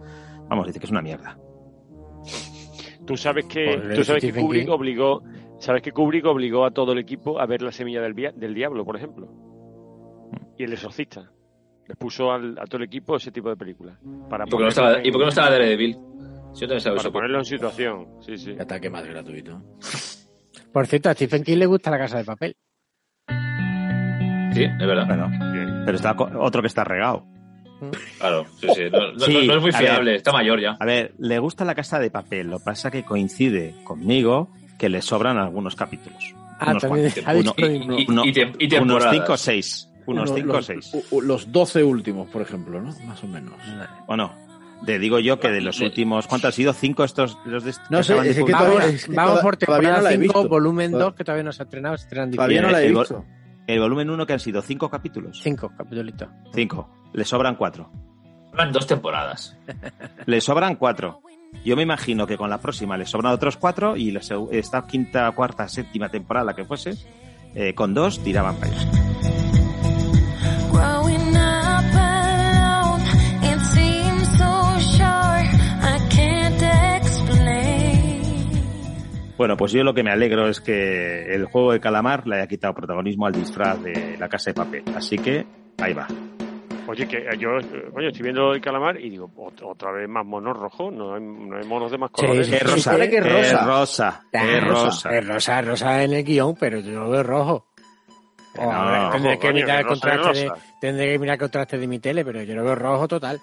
vamos, 0.49 0.67
dice 0.67 0.79
que 0.79 0.87
es 0.87 0.93
una 0.93 1.03
mierda. 1.03 1.39
Tú 3.07 3.17
sabes 3.17 3.47
que, 3.47 3.77
Joder, 3.79 3.95
tú 3.97 4.05
sabes 4.05 4.25
que 4.25 4.33
Kubrick 4.33 4.69
obligó, 4.69 5.23
sabes 5.59 5.81
que 5.83 5.93
Kubrick 5.93 6.27
obligó 6.27 6.65
a 6.65 6.73
todo 6.73 6.93
el 6.93 6.99
equipo 6.99 7.39
a 7.41 7.47
ver 7.47 7.63
la 7.63 7.71
semilla 7.73 8.01
del, 8.03 8.55
diablo, 8.55 8.85
por 8.85 8.97
ejemplo. 8.97 9.29
Y 10.59 10.65
el 10.65 10.73
exorcista. 10.73 11.31
Les 11.87 11.97
puso 11.97 12.33
al- 12.33 12.59
a 12.59 12.65
todo 12.65 12.79
el 12.79 12.85
equipo 12.85 13.15
ese 13.17 13.31
tipo 13.31 13.49
de 13.49 13.57
películas. 13.57 13.97
Para 14.29 14.45
¿Y 14.45 14.51
por 14.51 14.59
qué 14.59 14.65
no 14.65 14.69
estaba, 14.71 14.89
ponerlo 14.89 15.09
¿y 15.09 15.13
por 15.13 15.21
qué 15.21 15.25
no 15.25 15.25
en- 15.25 15.29
estaba 15.29 15.51
Daredevil? 15.51 15.97
Si 16.57 16.63
yo 16.63 16.69
también 16.69 16.97
Para 16.97 17.11
ponerlo 17.11 17.39
en 17.39 17.45
situación, 17.45 18.07
sí, 18.25 18.39
sí. 18.39 18.57
Ataque 18.59 18.89
más 18.91 19.07
gratuito. 19.07 19.63
Por 20.73 20.87
cierto, 20.87 21.11
a 21.11 21.15
Stephen 21.15 21.43
King 21.45 21.59
le 21.59 21.67
gusta 21.67 21.91
la 21.91 21.99
casa 21.99 22.19
de 22.19 22.25
papel. 22.25 22.57
Sí, 24.55 24.65
es 24.65 24.79
verdad. 24.87 25.07
Bueno, 25.07 25.31
pero 25.85 25.97
está 25.97 26.17
otro 26.39 26.63
que 26.63 26.69
está 26.69 26.83
regado. 26.85 27.27
Claro, 28.19 28.47
sí, 28.59 28.69
sí. 28.75 28.83
No, 28.91 29.13
no- 29.13 29.19
Sí, 29.21 29.47
no 29.47 29.55
es 29.57 29.61
muy 29.63 29.71
ver. 29.71 29.75
fiable, 29.81 30.15
está 30.17 30.33
mayor 30.33 30.61
ya. 30.61 30.77
A 30.81 30.85
ver, 30.87 31.15
le 31.19 31.39
gusta 31.39 31.65
la 31.67 31.75
casa 31.75 31.99
de 31.99 32.11
papel. 32.11 32.49
Lo 32.49 32.59
que 32.59 32.65
pasa 32.65 32.91
que 32.91 33.03
coincide 33.05 33.75
conmigo 33.85 34.49
que 34.79 34.89
le 34.89 35.03
sobran 35.03 35.37
algunos 35.37 35.77
capítulos. 35.77 36.35
Ah, 36.59 36.71
unos 36.71 36.83
también 36.83 37.13
Uno- 37.27 37.55
lo 37.59 37.69
mismo. 37.69 37.99
Y- 37.99 38.07
uno- 38.09 38.25
y 38.25 38.33
tem- 38.33 38.57
y 38.59 38.65
unos 38.79 38.87
temporadas. 39.03 39.15
5 39.15 39.33
o 39.33 39.37
6. 39.37 39.91
Unos 40.07 40.31
Uno- 40.31 40.37
5 40.39 40.51
o 40.53 40.57
los, 40.57 40.67
6. 40.67 40.91
u- 40.95 41.17
u- 41.17 41.21
los 41.21 41.53
12 41.53 41.85
últimos, 41.85 42.29
por 42.31 42.41
ejemplo, 42.41 42.81
¿no? 42.81 42.95
Más 43.07 43.23
o 43.23 43.27
menos. 43.27 43.55
Bueno, 44.07 44.33
te 44.87 44.99
digo 44.99 45.19
yo 45.19 45.39
que 45.39 45.49
de 45.51 45.61
los 45.61 45.81
últimos. 45.81 46.27
¿Cuántos 46.27 46.47
han 46.49 46.53
sido? 46.53 46.73
¿Cinco 46.73 47.05
estos? 47.05 47.37
Los 47.45 47.65
de, 47.65 47.73
No 47.91 47.99
que 47.99 48.05
sé, 48.05 48.31
es 48.31 48.37
que? 48.37 48.53
Vamos, 48.53 48.85
es 48.85 49.05
que 49.07 49.15
vamos 49.15 49.41
por 49.41 49.55
no 49.55 49.59
temporada 49.59 50.01
la 50.01 50.11
he 50.11 50.19
5, 50.19 50.23
visto. 50.23 50.49
volumen 50.49 50.93
2, 50.93 51.15
que 51.15 51.25
todavía 51.25 51.45
no 51.45 51.53
se 51.53 51.63
ha 51.63 51.65
estrenado, 51.65 51.97
se 51.99 52.05
estrenan 52.05 52.31
Todavía 52.31 52.63
no 52.63 52.71
la 52.71 52.81
he 52.83 52.87
el, 52.87 52.95
visto. 52.95 53.25
el 53.67 53.81
volumen 53.81 54.09
1 54.09 54.27
que 54.27 54.33
han 54.33 54.41
sido 54.41 54.63
cinco 54.63 54.89
capítulos. 54.89 55.41
5 55.43 55.73
capítulos. 55.77 56.15
Cinco. 56.55 56.89
Le 57.13 57.25
sobran 57.25 57.57
cuatro. 57.57 57.91
Van 58.57 58.73
dos 58.73 58.87
temporadas. 58.87 59.57
Le 60.27 60.41
sobran 60.41 60.77
cuatro. 60.77 61.21
Yo 61.65 61.77
me 61.77 61.83
imagino 61.83 62.27
que 62.27 62.37
con 62.37 62.51
la 62.51 62.59
próxima 62.59 62.97
le 62.97 63.07
sobran 63.07 63.33
otros 63.33 63.57
cuatro 63.57 63.97
y 63.97 64.17
esta 64.53 64.87
quinta, 64.87 65.31
cuarta, 65.33 65.69
séptima 65.69 66.09
temporada, 66.09 66.47
la 66.47 66.55
que 66.55 66.65
fuese, 66.65 66.95
eh, 67.55 67.75
con 67.75 67.95
dos 67.95 68.23
tiraban 68.23 68.57
para 68.57 68.73
allá. 68.73 69.46
Bueno, 79.37 79.57
pues 79.57 79.73
yo 79.73 79.83
lo 79.85 79.93
que 79.93 80.03
me 80.03 80.11
alegro 80.11 80.49
es 80.49 80.61
que 80.61 81.35
el 81.35 81.45
juego 81.45 81.73
de 81.73 81.81
calamar 81.81 82.27
le 82.27 82.37
haya 82.37 82.47
quitado 82.47 82.73
protagonismo 82.75 83.27
al 83.27 83.35
disfraz 83.35 83.83
de 83.83 84.17
la 84.19 84.29
casa 84.29 84.51
de 84.51 84.55
papel. 84.55 84.83
Así 84.95 85.19
que 85.19 85.45
ahí 85.79 85.93
va. 85.93 86.07
Oye, 86.89 87.07
que 87.07 87.19
eh, 87.19 87.37
yo 87.39 87.59
eh, 87.59 88.07
estoy 88.07 88.23
viendo 88.23 88.53
el 88.55 88.61
calamar 88.61 88.99
y 88.99 89.11
digo, 89.11 89.29
ot- 89.37 89.63
otra 89.63 89.91
vez 89.93 90.09
más 90.09 90.25
monos 90.25 90.57
rojos, 90.57 90.93
no 90.95 91.15
hay, 91.17 91.21
no 91.21 91.57
hay 91.59 91.67
monos 91.67 91.91
de 91.91 91.99
más 91.99 92.11
colores. 92.13 92.49
Es 92.51 92.63
rosa, 92.63 92.97
que 92.97 93.05
es 93.05 93.13
es 93.13 93.21
rosa. 93.67 94.23
es 94.33 94.65
rosa. 94.65 95.11
Es 95.11 95.27
rosa, 95.27 95.61
es 95.61 95.67
rosa 95.67 96.03
en 96.05 96.13
el 96.15 96.25
guion, 96.25 96.55
pero 96.59 96.79
yo 96.81 96.93
lo 96.93 97.11
veo 97.11 97.23
rojo. 97.23 97.67
Oh, 98.59 98.71
ver, 98.71 99.11
tendré 99.11 99.31
rojo, 99.33 99.41
que 99.41 99.47
coño, 99.49 99.53
mirar 99.55 99.81
el 99.81 99.87
contraste 99.87 100.33
de, 100.33 100.53
tendré 100.81 101.13
que 101.13 101.19
mirar 101.19 101.35
el 101.35 101.41
contraste 101.41 101.77
de 101.79 101.87
mi 101.87 101.99
tele, 101.99 102.25
pero 102.25 102.43
yo 102.43 102.55
lo 102.55 102.65
veo 102.65 102.75
rojo 102.75 103.07
total. 103.09 103.39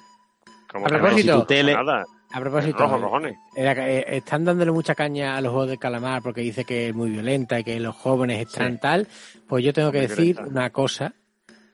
Como 0.71 0.85
A 0.87 0.89
propósito, 0.89 1.33
si 1.33 1.39
tu 1.41 1.45
tele- 1.45 1.73
Nada, 1.73 2.03
A 2.33 2.39
propósito, 2.39 2.77
rojo, 2.79 2.97
eh, 2.97 3.01
cojones. 3.01 3.35
eh, 3.55 4.05
están 4.07 4.43
dándole 4.43 4.71
mucha 4.71 4.95
caña 4.95 5.37
a 5.37 5.41
los 5.41 5.51
juegos 5.51 5.69
de 5.69 5.77
calamar 5.77 6.21
porque 6.23 6.41
dice 6.41 6.65
que 6.65 6.89
es 6.89 6.95
muy 6.95 7.09
violenta 7.11 7.59
y 7.59 7.63
que 7.63 7.79
los 7.79 7.95
jóvenes 7.95 8.41
están 8.41 8.79
tal. 8.79 9.07
Pues 9.47 9.63
yo 9.63 9.71
tengo 9.71 9.91
que 9.91 9.99
Muy 9.99 10.07
decir 10.07 10.35
violenta. 10.35 10.49
una 10.59 10.69
cosa, 10.71 11.13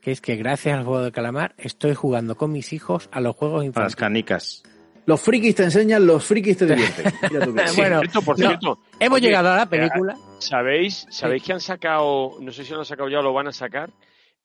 que 0.01 0.11
es 0.11 0.19
que 0.21 0.35
gracias 0.35 0.77
al 0.77 0.83
juego 0.85 1.01
de 1.03 1.11
calamar 1.11 1.53
estoy 1.57 1.93
jugando 1.95 2.35
con 2.35 2.51
mis 2.51 2.73
hijos 2.73 3.09
a 3.11 3.21
los 3.21 3.35
juegos 3.35 3.55
A 3.55 3.59
las 3.59 3.65
infantiles. 3.67 3.95
canicas. 3.95 4.63
Los 5.05 5.21
frikis 5.21 5.55
te 5.55 5.63
enseñan, 5.63 6.05
los 6.05 6.23
frikis 6.23 6.57
te 6.57 6.65
divierten. 6.67 7.05
Bueno, 7.75 7.99
Cierto, 8.01 8.21
por 8.21 8.37
no, 8.37 8.47
cierto. 8.49 8.79
hemos 8.99 9.15
Oye, 9.17 9.27
llegado 9.27 9.49
a 9.51 9.55
la 9.55 9.63
eh, 9.63 9.67
película. 9.67 10.15
¿Sabéis, 10.39 11.07
sabéis 11.09 11.41
que 11.41 11.53
han 11.53 11.61
sacado, 11.61 12.33
no 12.41 12.51
sé 12.51 12.63
si 12.63 12.73
lo 12.73 12.79
han 12.79 12.85
sacado 12.85 13.09
ya 13.09 13.19
o 13.19 13.23
lo 13.23 13.33
van 13.33 13.47
a 13.47 13.51
sacar, 13.51 13.89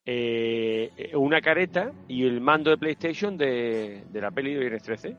eh, 0.06 1.10
una 1.14 1.40
careta 1.40 1.90
y 2.08 2.24
el 2.24 2.40
mando 2.40 2.70
de 2.70 2.78
PlayStation 2.78 3.36
de, 3.36 4.04
de 4.10 4.20
la 4.20 4.30
peli 4.30 4.54
de 4.54 4.60
Viernes 4.60 4.82
13? 4.84 5.16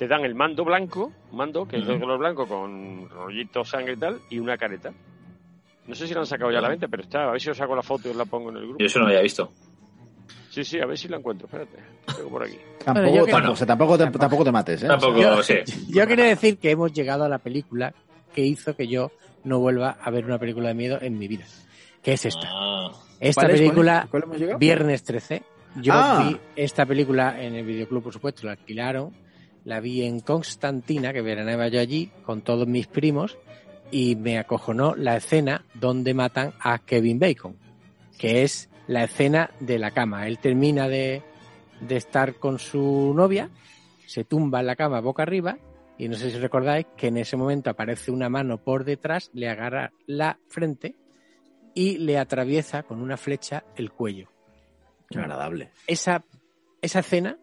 Te 0.00 0.08
dan 0.08 0.24
el 0.24 0.34
mando 0.34 0.64
blanco, 0.64 1.12
mando 1.30 1.68
que 1.68 1.76
es 1.76 1.86
de 1.86 2.00
color 2.00 2.18
blanco 2.18 2.46
con 2.46 3.06
rollito 3.10 3.62
sangre 3.66 3.92
y 3.92 3.96
tal, 3.98 4.18
y 4.30 4.38
una 4.38 4.56
careta. 4.56 4.92
No 5.86 5.94
sé 5.94 6.08
si 6.08 6.14
lo 6.14 6.20
han 6.20 6.26
sacado 6.26 6.50
ya 6.50 6.58
a 6.58 6.62
la 6.62 6.70
venta, 6.70 6.88
pero 6.88 7.02
está. 7.02 7.24
A 7.28 7.32
ver 7.32 7.40
si 7.42 7.50
os 7.50 7.56
saco 7.58 7.76
la 7.76 7.82
foto 7.82 8.08
y 8.08 8.12
os 8.12 8.16
la 8.16 8.24
pongo 8.24 8.48
en 8.48 8.56
el 8.56 8.62
grupo. 8.62 8.78
Yo 8.78 8.86
eso 8.86 8.98
no 8.98 9.04
lo 9.04 9.10
había 9.10 9.20
visto. 9.22 9.52
Sí, 10.48 10.64
sí, 10.64 10.80
a 10.80 10.86
ver 10.86 10.96
si 10.96 11.06
la 11.08 11.18
encuentro. 11.18 11.46
Espérate, 11.48 11.76
tengo 12.16 12.30
por 12.30 12.42
aquí. 12.44 12.56
Tampoco, 12.84 13.08
Bueno, 13.10 13.26
yo 13.26 13.30
tampoco, 13.30 13.52
o 13.52 13.56
sea, 13.56 13.66
tampoco, 13.66 13.98
te, 13.98 14.10
tampoco 14.10 14.44
te 14.44 14.52
mates, 14.52 14.82
¿eh? 14.82 14.86
Tampoco, 14.88 15.18
O 15.20 15.42
sí. 15.42 15.52
sea, 15.52 15.64
Yo 15.90 16.06
quería 16.06 16.24
decir 16.24 16.56
que 16.58 16.70
hemos 16.70 16.92
llegado 16.94 17.24
a 17.24 17.28
la 17.28 17.38
película 17.38 17.92
que 18.34 18.40
hizo 18.42 18.74
que 18.74 18.88
yo 18.88 19.12
no 19.44 19.58
vuelva 19.58 19.98
a 20.02 20.10
ver 20.10 20.24
una 20.24 20.38
película 20.38 20.68
de 20.68 20.74
miedo 20.74 20.98
en 21.02 21.18
mi 21.18 21.28
vida. 21.28 21.44
Que 22.02 22.14
es 22.14 22.24
esta. 22.24 22.48
Ah, 22.50 22.90
Esta 23.20 23.42
¿Cuál 23.42 23.50
es? 23.54 23.60
película, 23.60 23.92
¿Cuál 23.92 24.04
es? 24.04 24.10
¿Cuál 24.10 24.22
hemos 24.24 24.38
llegado? 24.38 24.58
Viernes 24.58 25.04
13. 25.04 25.42
Yo 25.76 25.92
Ah. 25.94 26.24
vi 26.26 26.38
esta 26.56 26.86
película 26.86 27.38
en 27.42 27.54
el 27.54 27.66
videoclub, 27.66 28.02
por 28.02 28.12
supuesto, 28.14 28.46
la 28.46 28.52
alquilaron. 28.52 29.12
La 29.64 29.80
vi 29.80 30.02
en 30.02 30.20
Constantina, 30.20 31.12
que 31.12 31.22
veraneaba 31.22 31.68
yo 31.68 31.80
allí, 31.80 32.10
con 32.24 32.42
todos 32.42 32.66
mis 32.66 32.86
primos, 32.86 33.38
y 33.90 34.16
me 34.16 34.38
acojonó 34.38 34.94
la 34.94 35.16
escena 35.16 35.64
donde 35.74 36.14
matan 36.14 36.52
a 36.60 36.78
Kevin 36.78 37.18
Bacon, 37.18 37.56
que 38.18 38.42
es 38.42 38.68
la 38.86 39.04
escena 39.04 39.50
de 39.60 39.78
la 39.78 39.90
cama. 39.90 40.26
Él 40.26 40.38
termina 40.38 40.88
de, 40.88 41.22
de 41.80 41.96
estar 41.96 42.34
con 42.36 42.58
su 42.58 43.12
novia, 43.14 43.50
se 44.06 44.24
tumba 44.24 44.60
en 44.60 44.66
la 44.66 44.76
cama 44.76 45.00
boca 45.00 45.22
arriba, 45.22 45.58
y 45.98 46.08
no 46.08 46.16
sé 46.16 46.30
si 46.30 46.38
recordáis 46.38 46.86
que 46.96 47.08
en 47.08 47.18
ese 47.18 47.36
momento 47.36 47.68
aparece 47.68 48.10
una 48.10 48.30
mano 48.30 48.58
por 48.58 48.84
detrás, 48.84 49.30
le 49.34 49.50
agarra 49.50 49.92
la 50.06 50.38
frente 50.48 50.96
y 51.74 51.98
le 51.98 52.18
atraviesa 52.18 52.84
con 52.84 53.02
una 53.02 53.18
flecha 53.18 53.64
el 53.76 53.92
cuello. 53.92 54.30
Qué 55.10 55.18
agradable. 55.18 55.72
Esa, 55.86 56.24
esa 56.80 57.00
escena 57.00 57.38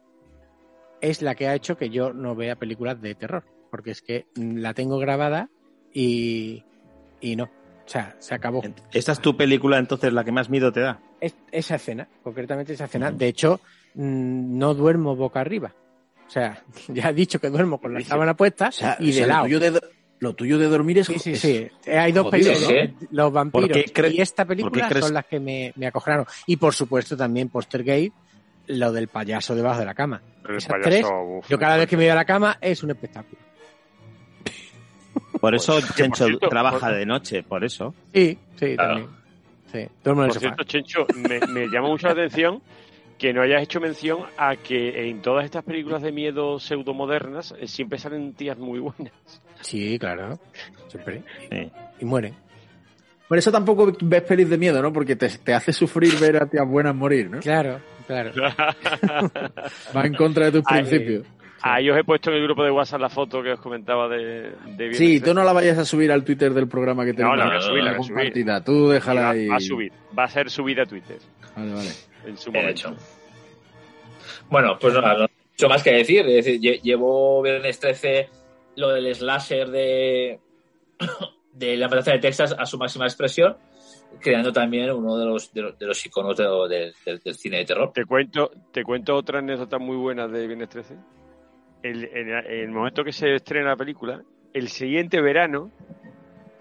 es 1.02 1.22
la 1.22 1.36
que 1.36 1.48
ha 1.48 1.56
hecho 1.56 1.78
que 1.78 1.90
yo 1.90 2.14
no 2.14 2.36
vea 2.36 2.56
películas 2.56 3.02
de 3.02 3.16
terror, 3.16 3.44
porque 3.72 3.92
es 3.92 4.02
que 4.02 4.26
la 4.36 4.74
tengo 4.74 4.98
grabada 5.00 5.50
y, 5.94 6.64
y 7.22 7.36
no. 7.36 7.46
O 7.46 7.90
sea, 7.90 8.16
se 8.20 8.36
acabó. 8.36 8.62
Esta 8.92 9.14
es 9.14 9.20
tu 9.22 9.38
película, 9.38 9.78
entonces, 9.78 10.12
la 10.12 10.24
que 10.26 10.32
más 10.34 10.50
miedo 10.50 10.72
te 10.74 10.82
da. 10.82 11.00
Es- 11.22 11.38
esa 11.52 11.76
escena, 11.76 12.08
concretamente 12.24 12.74
esa 12.74 12.86
escena. 12.86 13.12
De 13.12 13.28
hecho, 13.28 13.62
no 13.96 14.74
duermo 14.74 15.16
boca 15.16 15.40
arriba. 15.40 15.74
O 16.28 16.30
sea, 16.30 16.62
ya 16.90 17.10
he 17.10 17.14
dicho 17.14 17.40
que 17.40 17.50
duermo 17.50 17.80
con 17.80 17.94
la 17.94 18.02
sábana 18.02 18.36
puesta 18.36 18.68
O 18.68 18.72
sea, 18.72 18.98
y 19.00 19.10
o 19.10 19.14
sea, 19.14 19.22
de 19.22 19.28
lo 19.28 19.34
lado. 19.34 19.44
tuyo 19.46 19.60
de, 19.60 19.82
lo 20.20 20.34
tuyo 20.36 20.58
de 20.60 20.66
dormir 20.68 20.98
es. 21.00 21.08
Sí, 21.08 21.18
sí, 21.20 21.32
es- 21.32 21.40
sí. 21.40 21.68
Hay 21.90 22.12
dos 22.12 22.26
jodido, 22.28 22.52
películas, 22.54 22.94
¿no? 23.02 23.08
los 23.12 23.32
vampiros 23.34 23.70
¿Por 23.70 23.78
qué 23.78 23.94
cre- 23.94 24.14
y 24.14 24.22
esta 24.22 24.44
película 24.46 24.90
crees- 24.90 25.06
son 25.06 25.14
las 25.14 25.26
que 25.26 25.40
me, 25.40 25.72
me 25.78 25.88
acojonaron. 25.88 26.26
Y 26.46 26.58
por 26.58 26.74
supuesto 26.74 27.16
también 27.16 27.48
Postergate, 27.48 28.12
lo 28.68 28.92
del 28.92 29.08
payaso 29.08 29.56
debajo 29.56 29.80
de 29.80 29.86
la 29.86 29.94
cama. 29.96 30.22
El 30.48 30.56
Esas 30.58 30.70
payaso, 30.72 30.90
tres, 30.90 31.06
uf, 31.06 31.48
yo 31.50 31.58
cada 31.60 31.78
vez 31.78 31.88
que 31.88 31.98
me 31.98 32.04
voy 32.04 32.10
a 32.12 32.16
la 32.16 32.26
cama 32.26 32.58
es 32.62 32.84
un 32.84 32.92
espectáculo. 32.92 33.42
Por 35.40 35.54
eso 35.56 35.74
Pues, 35.74 35.86
por 35.86 35.96
Chencho 35.96 36.26
cierto, 36.26 36.50
trabaja 36.50 36.88
por- 36.88 36.96
de 36.96 37.06
noche, 37.06 37.44
por 37.44 37.64
eso. 37.64 37.94
Sí, 38.14 38.38
sí, 38.56 38.76
Claro. 38.76 38.94
también. 38.94 39.18
Sí, 39.72 39.78
en 39.80 39.84
el 39.84 39.90
Por 40.02 40.28
sofá. 40.34 40.40
cierto, 40.40 40.64
Chencho, 40.64 41.06
me, 41.16 41.40
me 41.48 41.68
llama 41.68 41.90
mucho 41.90 42.08
la 42.08 42.14
atención 42.14 42.62
que 43.18 43.34
no 43.34 43.42
hayas 43.42 43.62
hecho 43.64 43.80
mención 43.80 44.20
a 44.38 44.56
que 44.56 45.10
en 45.10 45.22
todas 45.22 45.44
estas 45.46 45.64
películas 45.64 46.02
de 46.02 46.12
miedo 46.12 46.60
pseudomodernas 46.60 47.54
eh, 47.60 47.68
siempre 47.68 47.98
salen 48.00 48.34
tías 48.34 48.58
muy 48.58 48.80
buenas. 48.80 49.12
Sí, 49.62 49.98
claro. 50.00 50.40
Siempre. 50.88 51.24
Sí. 51.52 51.72
Y 52.00 52.06
mueren. 52.06 52.34
Por 53.28 53.38
eso 53.38 53.52
tampoco 53.52 53.92
ves 54.02 54.22
pelis 54.22 54.50
de 54.50 54.58
miedo, 54.58 54.82
¿no? 54.82 54.94
Porque 54.94 55.16
te, 55.16 55.28
te 55.30 55.54
hace 55.54 55.74
sufrir 55.74 56.18
ver 56.20 56.42
a 56.42 56.46
tías 56.48 56.66
buenas 56.68 56.96
morir, 56.96 57.30
¿no? 57.30 57.40
Claro, 57.40 57.80
claro. 58.08 58.32
Va 59.96 60.06
en 60.06 60.14
contra 60.16 60.46
de 60.46 60.52
tus 60.54 60.64
principios. 60.64 61.26
Ahí 61.62 61.90
os 61.90 61.98
he 61.98 62.04
puesto 62.04 62.30
en 62.30 62.38
el 62.38 62.44
grupo 62.44 62.64
de 62.64 62.70
WhatsApp 62.72 63.02
la 63.02 63.10
foto 63.10 63.42
que 63.42 63.52
os 63.54 63.60
comentaba 63.60 64.08
de, 64.08 64.52
de 64.78 64.94
Sí, 64.94 65.20
13. 65.20 65.22
tú 65.26 65.34
no 65.34 65.44
la 65.44 65.54
vayas 65.54 65.78
a 65.80 65.86
subir 65.86 66.12
al 66.12 66.24
Twitter 66.24 66.54
del 66.54 66.68
programa 66.68 67.04
que 67.04 67.12
No, 67.14 67.18
tenemos 67.18 67.38
la 67.40 67.46
voy 67.48 67.56
a 67.58 67.62
subir, 67.62 67.84
la 67.84 67.92
voy 67.92 68.00
a 68.00 68.04
subir. 68.04 68.16
compartida. 68.16 68.64
Tú 68.64 68.90
déjala 68.90 69.22
va, 69.22 69.30
ahí. 69.32 69.48
va 69.48 69.56
a 69.56 69.60
subir, 69.60 69.92
va 70.18 70.24
a 70.26 70.28
ser 70.30 70.50
subida 70.52 70.84
a 70.84 70.86
Twitter 70.86 71.18
Vale, 71.56 71.74
vale. 71.74 71.90
en 72.28 72.38
su 72.38 72.52
hecho. 72.54 72.96
Bueno, 74.50 74.78
pues 74.80 74.94
nada, 74.94 75.14
no 75.16 75.22
hay 75.24 75.30
mucho 75.52 75.70
más 75.70 75.84
que 75.84 75.92
decir. 75.94 76.20
Es 76.28 76.46
decir, 76.46 76.62
lle- 76.62 76.82
llevo 76.82 77.42
Viernes 77.42 77.80
13 77.80 78.30
lo 78.76 78.90
del 78.90 79.14
slasher 79.16 79.68
de, 79.70 80.40
de 81.54 81.76
la 81.78 81.88
matanza 81.88 82.12
de 82.12 82.20
Texas 82.20 82.56
a 82.58 82.66
su 82.68 82.78
máxima 82.78 83.06
expresión, 83.06 83.58
creando 84.20 84.52
también 84.52 84.92
uno 84.92 85.18
de 85.18 85.26
los, 85.26 85.54
de 85.54 85.62
los, 85.62 85.78
de 85.80 85.86
los 85.86 86.06
iconos 86.06 86.36
de- 86.38 86.44
de- 86.70 86.94
del- 87.06 87.20
del 87.20 87.36
cine 87.36 87.58
de 87.58 87.66
terror. 87.66 87.92
Te 87.94 88.06
cuento, 88.06 88.52
te 88.72 88.84
cuento 88.84 89.16
otra 89.16 89.40
anécdota 89.40 89.78
muy 89.78 89.96
buena 89.98 90.28
de 90.28 90.48
Viernes 90.48 90.70
13. 90.70 90.96
El, 91.84 92.06
en 92.06 92.30
el 92.30 92.70
momento 92.70 93.04
que 93.04 93.12
se 93.14 93.36
estrena 93.36 93.70
la 93.70 93.76
película, 93.76 94.22
el 94.54 94.68
siguiente 94.70 95.22
verano 95.22 95.72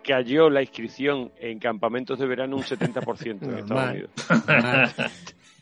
cayó 0.05 0.51
la 0.51 0.61
inscripción 0.63 1.33
en 1.41 1.59
campamentos 1.59 2.19
de 2.19 2.27
verano 2.27 2.57
un 2.57 2.63
70% 2.63 3.27
en 3.27 3.33
Estados 3.59 3.69
Normal. 3.69 3.91
Unidos. 3.91 4.11
Normal. 4.47 4.91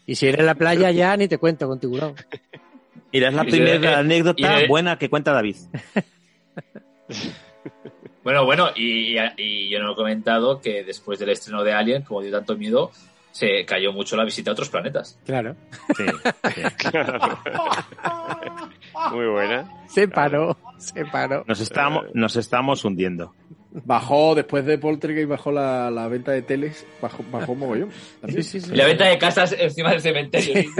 Y 0.06 0.16
si 0.16 0.26
eres 0.26 0.40
en 0.40 0.46
la 0.46 0.54
playa 0.54 0.90
ya 0.90 1.16
ni 1.16 1.28
te 1.28 1.38
cuento 1.38 1.66
con 1.66 1.80
tiburón. 1.80 2.14
Mira, 3.10 3.28
es 3.30 3.34
la 3.34 3.44
Y 3.44 3.50
primera 3.50 3.78
de- 3.78 3.94
anécdota 3.94 4.58
de- 4.58 4.66
buena 4.68 4.98
que 4.98 5.08
cuenta 5.08 5.32
David. 5.32 5.56
Bueno, 8.24 8.44
bueno, 8.44 8.70
y, 8.74 9.16
y- 9.18 9.32
y 9.36 9.70
yo 9.70 9.78
no 9.80 9.92
he 9.92 9.94
comentado 9.94 10.60
que 10.60 10.82
después 10.82 11.18
del 11.18 11.28
estreno 11.30 11.62
de 11.62 11.72
Alien, 11.72 12.02
como 12.02 12.22
dio 12.22 12.32
tanto 12.32 12.56
miedo, 12.56 12.90
se 13.30 13.64
cayó 13.66 13.92
mucho 13.92 14.16
la 14.16 14.24
visita 14.24 14.50
a 14.50 14.54
otros 14.54 14.70
planetas. 14.70 15.18
Claro. 15.26 15.54
Sí, 15.96 16.04
sí. 16.54 16.62
Muy 19.12 19.26
buena. 19.26 19.68
Se 19.88 20.08
paró, 20.08 20.56
se 20.78 21.04
paró. 21.04 21.44
Nos 21.46 21.60
estamos, 21.60 22.06
nos 22.14 22.36
estamos 22.36 22.84
hundiendo. 22.84 23.34
Bajó, 23.84 24.36
después 24.36 24.64
de 24.64 24.78
Poltergeist, 24.78 25.28
bajó 25.28 25.50
la, 25.50 25.90
la 25.90 26.06
venta 26.06 26.30
de 26.30 26.42
teles, 26.42 26.86
bajó, 27.02 27.24
bajó 27.30 27.56
mogollón. 27.56 27.90
Sí, 28.28 28.42
sí, 28.44 28.60
la 28.70 28.86
venta 28.86 29.08
de 29.08 29.18
casas 29.18 29.52
encima 29.58 29.90
del 29.90 30.00
cementerio. 30.00 30.62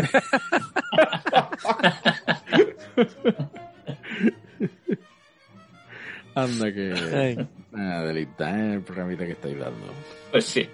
¿sí? 6.35 6.41
Anda 6.41 6.73
que... 6.73 7.47
Nada, 7.73 8.05
delita, 8.05 8.51
¿eh? 8.59 8.75
El 8.75 8.83
programita 8.83 9.25
que 9.25 9.33
estáis 9.33 9.59
dando. 9.59 9.87
Pues 10.31 10.45
sí. 10.45 10.69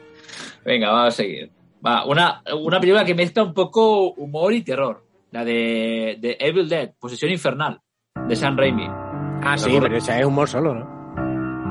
Venga, 0.64 0.90
vamos 0.90 1.08
a 1.08 1.16
seguir. 1.16 1.50
Va, 1.84 2.04
una, 2.04 2.42
una 2.58 2.78
película 2.80 3.04
que 3.04 3.14
mezcla 3.14 3.42
un 3.42 3.54
poco 3.54 4.12
humor 4.12 4.52
y 4.52 4.62
terror. 4.62 5.04
La 5.30 5.44
de, 5.44 6.18
de 6.20 6.36
Evil 6.40 6.68
Dead, 6.68 6.92
Posesión 6.98 7.30
Infernal, 7.30 7.80
de 8.26 8.36
Sam 8.36 8.56
Raimi. 8.56 8.86
Ah, 8.88 9.56
sí, 9.56 9.78
pero 9.80 9.96
esa 9.96 10.18
es 10.18 10.26
humor 10.26 10.48
solo, 10.48 10.74
¿no? 10.74 11.00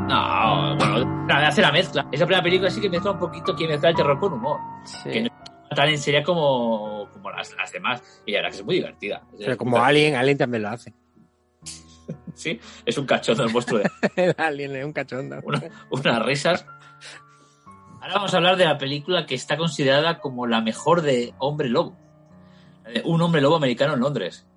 No, 0.07 0.75
bueno, 0.77 1.25
nada, 1.27 1.49
hace 1.49 1.61
la 1.61 1.71
mezcla. 1.71 2.07
Esa 2.11 2.25
primera 2.25 2.41
película 2.41 2.69
sí 2.71 2.81
que 2.81 2.89
mezcla 2.89 3.11
un 3.11 3.19
poquito, 3.19 3.55
que 3.55 3.67
mezcla 3.67 3.89
el 3.89 3.95
terror 3.95 4.19
con 4.19 4.33
humor. 4.33 4.59
Que 5.03 5.21
no 5.21 5.27
es 5.27 5.75
tan 5.75 5.89
en 5.89 5.97
serio 5.99 6.23
como, 6.23 7.07
como 7.11 7.29
las, 7.29 7.53
las 7.55 7.71
demás. 7.71 8.23
Y 8.25 8.31
la 8.31 8.39
verdad 8.39 8.51
que 8.51 8.57
es 8.57 8.65
muy 8.65 8.75
divertida. 8.75 9.21
Pero 9.37 9.57
como 9.57 9.77
Alien, 9.77 10.15
Alien 10.15 10.37
también 10.37 10.63
lo 10.63 10.69
hace. 10.69 10.93
Sí, 12.39 12.57
es 12.85 12.97
un 12.97 13.05
cachondo 13.05 13.43
el 13.43 13.51
monstruo 13.51 13.79
de 13.79 13.91
El 14.15 14.33
Alien 14.37 14.75
es 14.77 14.85
un 14.85 14.93
cachondo. 14.93 15.39
una- 15.43 15.61
unas 15.91 16.25
risas. 16.25 16.65
Ahora 18.01 18.13
vamos 18.15 18.33
a 18.33 18.37
hablar 18.37 18.55
de 18.55 18.63
la 18.63 18.77
película 18.77 19.25
que 19.25 19.35
está 19.35 19.57
considerada 19.57 20.19
como 20.19 20.47
la 20.47 20.61
mejor 20.61 21.01
de 21.01 21.33
Hombre 21.37 21.67
Lobo. 21.67 21.97
De 22.85 23.01
Un 23.03 23.21
hombre 23.21 23.41
lobo 23.41 23.57
americano 23.57 23.93
en 23.95 23.99
Londres. 23.99 24.47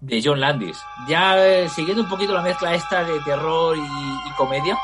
De 0.00 0.22
John 0.24 0.38
Landis. 0.40 0.80
Ya 1.08 1.44
eh, 1.44 1.68
siguiendo 1.68 2.04
un 2.04 2.08
poquito 2.08 2.32
la 2.32 2.42
mezcla 2.42 2.74
esta 2.74 3.02
de 3.02 3.18
terror 3.24 3.76
y, 3.76 3.80
y 3.80 4.32
comedia. 4.36 4.78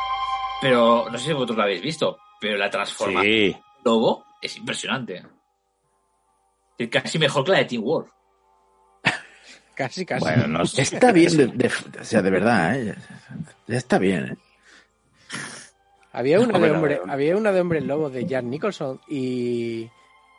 Pero 0.60 1.08
no 1.08 1.16
sé 1.18 1.26
si 1.26 1.32
vosotros 1.32 1.56
la 1.58 1.64
habéis 1.64 1.80
visto. 1.80 2.18
Pero 2.40 2.56
la 2.58 2.68
transformación 2.68 3.22
Sí. 3.24 3.52
del 3.52 3.56
lobo 3.84 4.24
es 4.42 4.56
impresionante. 4.56 5.24
Es 6.76 6.88
casi 6.88 7.18
mejor 7.20 7.44
que 7.44 7.52
la 7.52 7.58
de 7.58 7.64
Teen 7.66 7.82
Wolf. 7.82 8.10
Casi, 9.76 10.06
casi. 10.06 10.24
Bueno, 10.24 10.46
no 10.48 10.64
sé. 10.66 10.82
Está 10.82 11.12
bien, 11.12 11.36
de, 11.36 11.46
de- 11.48 11.70
o 12.00 12.04
sea, 12.04 12.22
de 12.22 12.30
verdad, 12.30 12.80
¿eh? 12.80 12.94
Ya 13.66 13.76
está 13.76 13.98
bien, 13.98 14.24
¿eh? 14.26 14.36
Había 16.12 16.40
una 16.40 16.58
de 16.58 16.70
Hombre, 16.70 17.00
había 17.08 17.36
una 17.36 17.52
de 17.52 17.60
hombre 17.60 17.80
lobo 17.82 18.08
de 18.08 18.24
Jack 18.24 18.44
Nicholson 18.44 18.98
y 19.08 19.86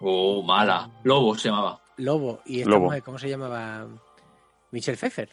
Oh, 0.02 0.42
mala. 0.44 0.90
Lobo 1.04 1.36
se 1.36 1.50
llamaba. 1.50 1.80
Lobo 1.98 2.42
y 2.46 2.60
esta 2.60 2.70
Lobo. 2.72 2.86
mujer, 2.86 3.04
¿cómo 3.04 3.20
se 3.20 3.30
llamaba? 3.30 3.86
Michelle 4.72 4.98
Pfeiffer. 4.98 5.30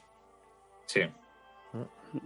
Sí. 0.86 1.00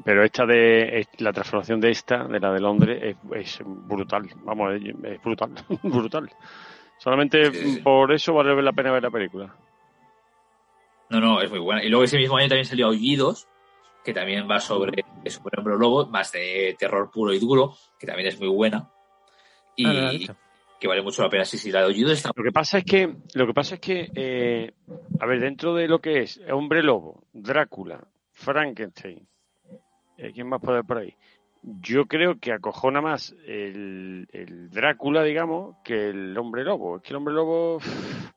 Pero 0.05 0.23
esta 0.25 0.45
de 0.45 1.07
la 1.19 1.33
transformación 1.33 1.81
de 1.81 1.91
esta, 1.91 2.25
de 2.25 2.39
la 2.41 2.53
de 2.53 2.61
Londres, 2.61 3.01
es, 3.03 3.17
es 3.37 3.61
brutal. 3.65 4.29
Vamos, 4.45 4.75
es, 4.75 4.83
es 5.05 5.23
brutal, 5.23 5.51
brutal. 5.85 6.31
Solamente 6.99 7.53
Sí, 7.53 7.75
sí. 7.77 7.81
por 7.83 8.13
eso 8.13 8.35
vale 8.35 8.61
la 8.63 8.73
pena 8.73 8.91
ver 8.93 9.03
la 9.05 9.11
película. 9.11 9.55
No, 11.11 11.21
no, 11.21 11.41
es 11.41 11.51
muy 11.51 11.61
buena. 11.61 11.83
Y 11.83 11.89
luego 11.89 12.05
ese 12.05 12.19
mismo 12.19 12.37
año 12.37 12.49
también 12.49 12.67
salió 12.67 12.87
Aullidos, 12.87 13.49
que 14.05 14.13
también 14.13 14.49
va 14.51 14.61
sobre, 14.61 15.05
sobre 15.27 15.59
hombre 15.59 15.77
lobo, 15.79 16.07
más 16.07 16.33
de 16.33 16.77
terror 16.79 17.11
puro 17.11 17.33
y 17.33 17.39
duro, 17.39 17.75
que 17.99 18.07
también 18.07 18.29
es 18.29 18.39
muy 18.39 18.49
buena. 18.49 18.91
Y 19.77 19.87
Ah, 19.87 20.37
que 20.79 20.89
vale 20.89 21.03
mucho 21.03 21.23
la 21.23 21.31
pena. 21.31 21.45
Sí, 21.45 21.59
sí, 21.59 21.71
la 21.71 21.81
de 21.81 21.87
Oído 21.87 22.13
está 22.13 22.31
Lo 22.35 22.45
que 22.45 22.53
pasa 22.53 22.79
es 22.79 22.85
que, 22.85 23.15
lo 23.35 23.47
que 23.47 23.55
pasa 23.55 23.75
es 23.77 23.81
que, 23.81 24.11
eh, 24.15 24.73
a 25.21 25.27
ver, 25.27 25.41
dentro 25.41 25.75
de 25.75 25.89
lo 25.89 26.01
que 26.01 26.21
es 26.21 26.41
Hombre 26.51 26.83
Lobo, 26.83 27.25
Drácula, 27.33 28.07
Frankenstein, 28.33 29.27
eh, 30.17 30.33
¿quién 30.33 30.49
más 30.49 30.61
puede 30.61 30.79
haber 30.79 30.87
por 30.87 30.99
ahí? 30.99 31.15
Yo 31.63 32.07
creo 32.07 32.39
que 32.39 32.53
acojona 32.53 33.01
más 33.01 33.35
el, 33.47 34.29
el 34.33 34.71
Drácula, 34.71 35.25
digamos, 35.25 35.77
que 35.85 36.11
el 36.11 36.39
Hombre 36.39 36.65
Lobo. 36.65 36.97
Es 36.97 37.03
que 37.03 37.11
el 37.11 37.17
Hombre 37.17 37.35
Lobo 37.35 37.77
uff, 37.77 38.31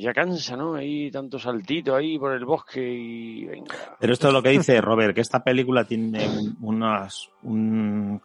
ya 0.00 0.12
cansa, 0.12 0.56
¿no? 0.56 0.74
Ahí 0.74 1.10
tanto 1.10 1.38
saltito 1.38 1.94
ahí 1.96 2.18
por 2.18 2.32
el 2.32 2.44
bosque 2.44 2.80
y 2.82 3.44
venga. 3.44 3.74
Pero 3.98 4.12
esto 4.12 4.28
es 4.28 4.34
lo 4.34 4.42
que 4.42 4.50
dice 4.50 4.80
Robert, 4.80 5.14
que 5.14 5.20
esta 5.20 5.42
película 5.44 5.84
tiene 5.84 6.26
un, 6.28 6.56
unas- 6.60 7.28
un 7.42 8.20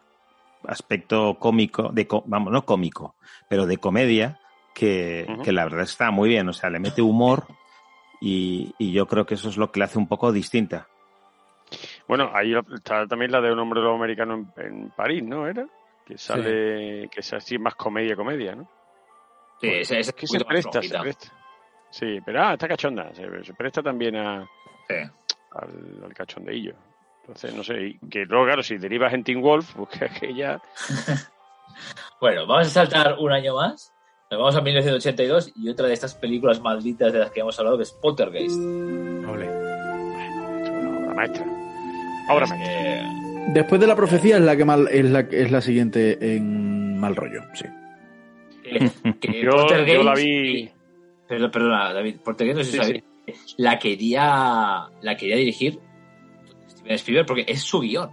aspecto 0.66 1.36
cómico, 1.38 1.90
de, 1.92 2.06
co- 2.06 2.24
vamos, 2.26 2.52
no 2.52 2.64
cómico, 2.64 3.14
pero 3.48 3.66
de 3.66 3.78
comedia, 3.78 4.38
que, 4.74 5.26
que 5.42 5.52
la 5.52 5.64
verdad 5.64 5.82
está 5.82 6.10
muy 6.10 6.28
bien. 6.28 6.48
O 6.48 6.52
sea, 6.52 6.70
le 6.70 6.78
mete 6.78 7.02
humor 7.02 7.46
y, 8.20 8.74
y 8.78 8.92
yo 8.92 9.06
creo 9.06 9.26
que 9.26 9.34
eso 9.34 9.48
es 9.48 9.56
lo 9.56 9.70
que 9.70 9.80
le 9.80 9.84
hace 9.84 9.98
un 9.98 10.08
poco 10.08 10.32
distinta. 10.32 10.88
Bueno, 12.06 12.30
ahí 12.34 12.54
está 12.74 13.06
también 13.06 13.30
la 13.30 13.40
de 13.40 13.52
un 13.52 13.58
hombre 13.58 13.80
americano 13.86 14.34
en, 14.56 14.64
en 14.64 14.90
París, 14.90 15.22
¿no? 15.22 15.46
¿Era? 15.46 15.66
Que 16.06 16.16
sale, 16.16 17.08
que 17.10 17.20
es 17.20 17.32
así 17.34 17.58
más 17.58 17.74
comedia, 17.74 18.16
comedia, 18.16 18.54
¿no? 18.54 18.66
Sí, 19.60 19.66
esa- 19.68 19.98
esa 19.98 20.10
es 20.10 20.16
que 20.16 20.26
se 20.26 20.38
presta, 20.48 20.70
se 20.88 20.94
presta. 21.02 21.32
Sí, 21.90 22.18
pero 22.24 22.42
ah, 22.44 22.52
está 22.54 22.68
cachonda, 22.68 23.12
se, 23.14 23.44
se 23.44 23.54
presta 23.54 23.82
también 23.82 24.16
a, 24.16 24.46
Sí. 24.88 24.94
al, 25.52 26.04
al 26.04 26.14
cachondeillo. 26.14 26.74
Entonces, 27.22 27.54
no 27.54 27.62
sé, 27.64 27.80
y 27.82 27.98
que 28.08 28.24
luego, 28.24 28.44
claro, 28.46 28.62
si 28.62 28.78
derivas 28.78 29.12
en 29.14 29.24
Teen 29.24 29.40
Wolf, 29.42 29.72
pues 29.76 29.88
que 29.90 30.04
aquella... 30.04 30.60
Bueno, 32.20 32.46
vamos 32.46 32.66
a 32.66 32.70
saltar 32.70 33.16
un 33.20 33.30
año 33.30 33.54
más. 33.54 33.92
Nos 34.30 34.40
vamos 34.40 34.56
a 34.56 34.60
1982 34.60 35.52
y 35.54 35.68
otra 35.68 35.86
de 35.86 35.94
estas 35.94 36.14
películas 36.14 36.60
malditas 36.60 37.12
de 37.12 37.20
las 37.20 37.30
que 37.30 37.40
hemos 37.40 37.56
hablado 37.58 37.76
que 37.76 37.84
es 37.84 37.92
Poltergeist. 37.92 38.58
Obra 39.28 39.46
maestra. 41.14 41.44
Obra 42.30 42.46
maestra. 42.46 43.08
Después 43.52 43.80
de 43.80 43.86
la 43.86 43.94
profecía 43.96 44.36
es 44.36 44.42
la 44.42 44.56
que 44.56 44.64
mal, 44.64 44.88
es 44.90 45.04
la 45.04 45.20
es 45.20 45.50
la 45.52 45.60
siguiente 45.60 46.18
en 46.36 46.98
mal 46.98 47.14
rollo, 47.16 47.42
sí. 47.54 47.64
Que, 48.64 48.90
que 49.20 49.42
Yo- 49.42 49.50
Poltergeist- 49.52 49.94
yo 49.94 50.02
la 50.02 50.14
vi- 50.14 50.70
Perdona, 51.28 51.50
perdona, 51.50 51.92
David. 51.92 52.16
Poltergeist, 52.24 52.58
no 52.58 52.64
sé 52.64 52.84
si 52.84 53.02
Sí, 53.28 53.54
la 53.58 53.78
quería, 53.78 54.88
la 55.02 55.16
quería 55.18 55.36
dirigir 55.36 55.78
Steven 56.70 56.94
Spielberg 56.94 57.26
porque 57.26 57.44
es 57.46 57.60
su 57.62 57.80
guion. 57.80 58.10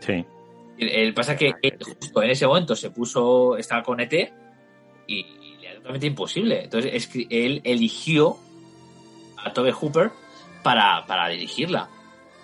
Sí. 0.00 0.24
El, 0.76 0.88
el 0.88 1.14
pasa 1.14 1.36
que 1.36 1.54
él 1.62 1.78
justo 1.80 2.20
en 2.22 2.30
ese 2.30 2.46
momento 2.46 2.74
se 2.74 2.90
puso, 2.90 3.56
estaba 3.56 3.84
con 3.84 4.00
ET 4.00 4.12
y, 5.06 5.14
y 5.20 5.56
le 5.60 5.66
era 5.68 5.76
totalmente 5.76 6.08
imposible. 6.08 6.64
Entonces 6.64 7.08
él 7.30 7.60
eligió 7.62 8.36
a 9.36 9.52
Tobe 9.52 9.70
Hooper 9.70 10.10
para, 10.64 11.06
para 11.06 11.28
dirigirla. 11.28 11.88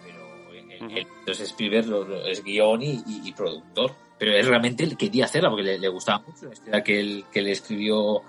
Pero 0.04 0.52
él- 0.54 0.70
él- 0.98 1.06
entonces 1.20 1.48
Spielberg 1.48 1.86
lo- 1.88 2.04
lo- 2.04 2.24
es 2.26 2.44
guion 2.44 2.82
y, 2.82 3.02
y- 3.04 3.22
y 3.28 3.32
productor. 3.32 3.92
Pero 4.16 4.32
él 4.36 4.46
realmente 4.46 4.84
él 4.84 4.96
quería 4.96 5.24
hacerla 5.24 5.48
porque 5.50 5.64
le, 5.64 5.78
le 5.78 5.88
gustaba 5.88 6.22
mucho 6.24 6.46
la 6.46 6.52
historia 6.52 6.84
que 6.84 7.00
él, 7.00 7.24
que 7.32 7.42
le 7.42 7.50
escribió 7.52 8.22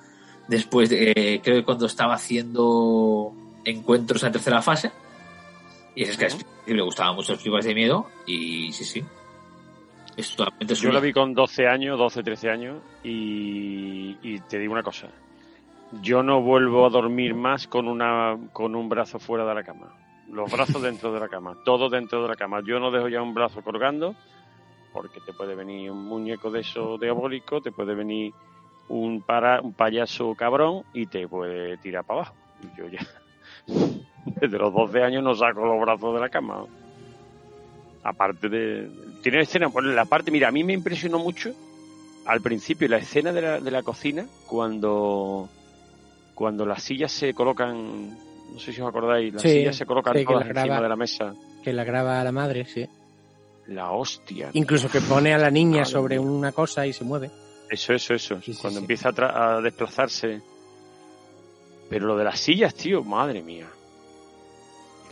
después 0.47 0.89
de, 0.89 1.11
eh, 1.15 1.41
creo 1.43 1.57
que 1.57 1.63
cuando 1.65 1.85
estaba 1.85 2.13
haciendo 2.13 3.33
encuentros 3.65 4.23
en 4.23 4.29
la 4.29 4.33
tercera 4.33 4.61
fase. 4.61 4.91
Y 5.95 6.03
es 6.03 6.17
que 6.17 6.25
Spielberg 6.25 6.77
le 6.77 6.81
gustaban 6.83 7.15
mucho 7.15 7.33
las 7.33 7.41
películas 7.41 7.65
de 7.65 7.75
miedo 7.75 8.07
y 8.25 8.71
sí, 8.71 8.83
sí. 8.85 9.03
Es 10.15 10.35
totalmente 10.35 10.75
Yo 10.75 10.89
la 10.91 10.99
suya. 10.99 11.07
vi 11.07 11.13
con 11.13 11.33
12 11.33 11.67
años, 11.67 11.97
12, 11.97 12.23
13 12.23 12.49
años, 12.49 12.81
y, 13.03 14.17
y 14.21 14.39
te 14.41 14.59
digo 14.59 14.73
una 14.73 14.83
cosa. 14.83 15.07
Yo 16.01 16.23
no 16.23 16.41
vuelvo 16.41 16.85
a 16.85 16.89
dormir 16.89 17.33
más 17.33 17.67
con, 17.67 17.87
una, 17.87 18.37
con 18.53 18.75
un 18.75 18.89
brazo 18.89 19.19
fuera 19.19 19.45
de 19.45 19.55
la 19.55 19.63
cama. 19.63 19.93
Los 20.29 20.51
brazos 20.51 20.81
dentro 20.81 21.11
de 21.13 21.19
la 21.19 21.27
cama, 21.27 21.57
todo 21.65 21.89
dentro 21.89 22.21
de 22.21 22.29
la 22.29 22.35
cama. 22.35 22.61
Yo 22.65 22.79
no 22.79 22.91
dejo 22.91 23.09
ya 23.09 23.21
un 23.21 23.33
brazo 23.33 23.61
colgando, 23.61 24.15
porque 24.93 25.19
te 25.21 25.33
puede 25.33 25.55
venir 25.55 25.91
un 25.91 26.05
muñeco 26.05 26.51
de 26.51 26.61
eso 26.61 26.97
diabólico, 26.97 27.61
te 27.61 27.71
puede 27.71 27.95
venir 27.95 28.33
un, 28.91 29.21
para, 29.21 29.61
un 29.61 29.73
payaso 29.73 30.35
cabrón 30.35 30.83
y 30.93 31.05
te 31.07 31.27
puede 31.27 31.77
tirar 31.77 32.03
para 32.03 32.21
abajo. 32.21 32.35
Y 32.61 32.77
yo 32.77 32.87
ya, 32.87 32.99
desde 34.39 34.57
los 34.57 34.73
12 34.73 35.01
años 35.03 35.23
no 35.23 35.33
saco 35.33 35.65
los 35.65 35.79
brazos 35.81 36.13
de 36.13 36.19
la 36.19 36.29
cama. 36.29 36.65
Aparte 38.03 38.49
de... 38.49 38.89
Tiene 39.21 39.41
escena, 39.41 39.69
pues 39.69 39.85
la 39.85 40.05
parte, 40.05 40.31
mira, 40.31 40.47
a 40.47 40.51
mí 40.51 40.63
me 40.63 40.73
impresionó 40.73 41.19
mucho 41.19 41.51
al 42.25 42.41
principio 42.41 42.87
la 42.87 42.97
escena 42.97 43.31
de 43.31 43.41
la, 43.41 43.59
de 43.59 43.71
la 43.71 43.83
cocina 43.83 44.25
cuando 44.47 45.49
cuando 46.33 46.65
las 46.65 46.81
sillas 46.81 47.11
se 47.11 47.33
colocan, 47.35 48.09
no 48.53 48.59
sé 48.59 48.73
si 48.73 48.81
os 48.81 48.87
acordáis, 48.87 49.31
las 49.33 49.43
Sí, 49.43 49.49
sillas 49.49 49.75
se 49.75 49.85
colocan 49.85 50.17
sí, 50.17 50.25
todas 50.25 50.47
encima 50.47 50.81
de 50.81 50.89
la 50.89 50.95
mesa. 50.95 51.35
Que 51.63 51.71
la 51.71 51.83
graba 51.83 52.19
a 52.19 52.23
la 52.23 52.31
madre, 52.31 52.65
sí. 52.65 52.87
La 53.67 53.91
hostia. 53.91 54.49
Incluso 54.53 54.89
que 54.89 55.01
pone 55.01 55.33
a 55.35 55.37
la 55.37 55.51
niña 55.51 55.71
Madre 55.81 55.91
sobre 55.91 56.19
mía. 56.19 56.27
una 56.27 56.51
cosa 56.51 56.87
y 56.87 56.93
se 56.93 57.03
mueve. 57.03 57.29
Eso, 57.71 57.93
eso, 57.93 58.13
eso. 58.13 58.41
Sí, 58.41 58.53
sí, 58.53 58.61
cuando 58.61 58.79
sí. 58.79 58.83
empieza 58.83 59.09
a, 59.09 59.11
tra- 59.13 59.33
a 59.33 59.61
desplazarse. 59.61 60.41
Pero 61.89 62.05
lo 62.07 62.17
de 62.17 62.23
las 62.25 62.39
sillas, 62.39 62.75
tío, 62.75 63.03
madre 63.03 63.41
mía. 63.41 63.67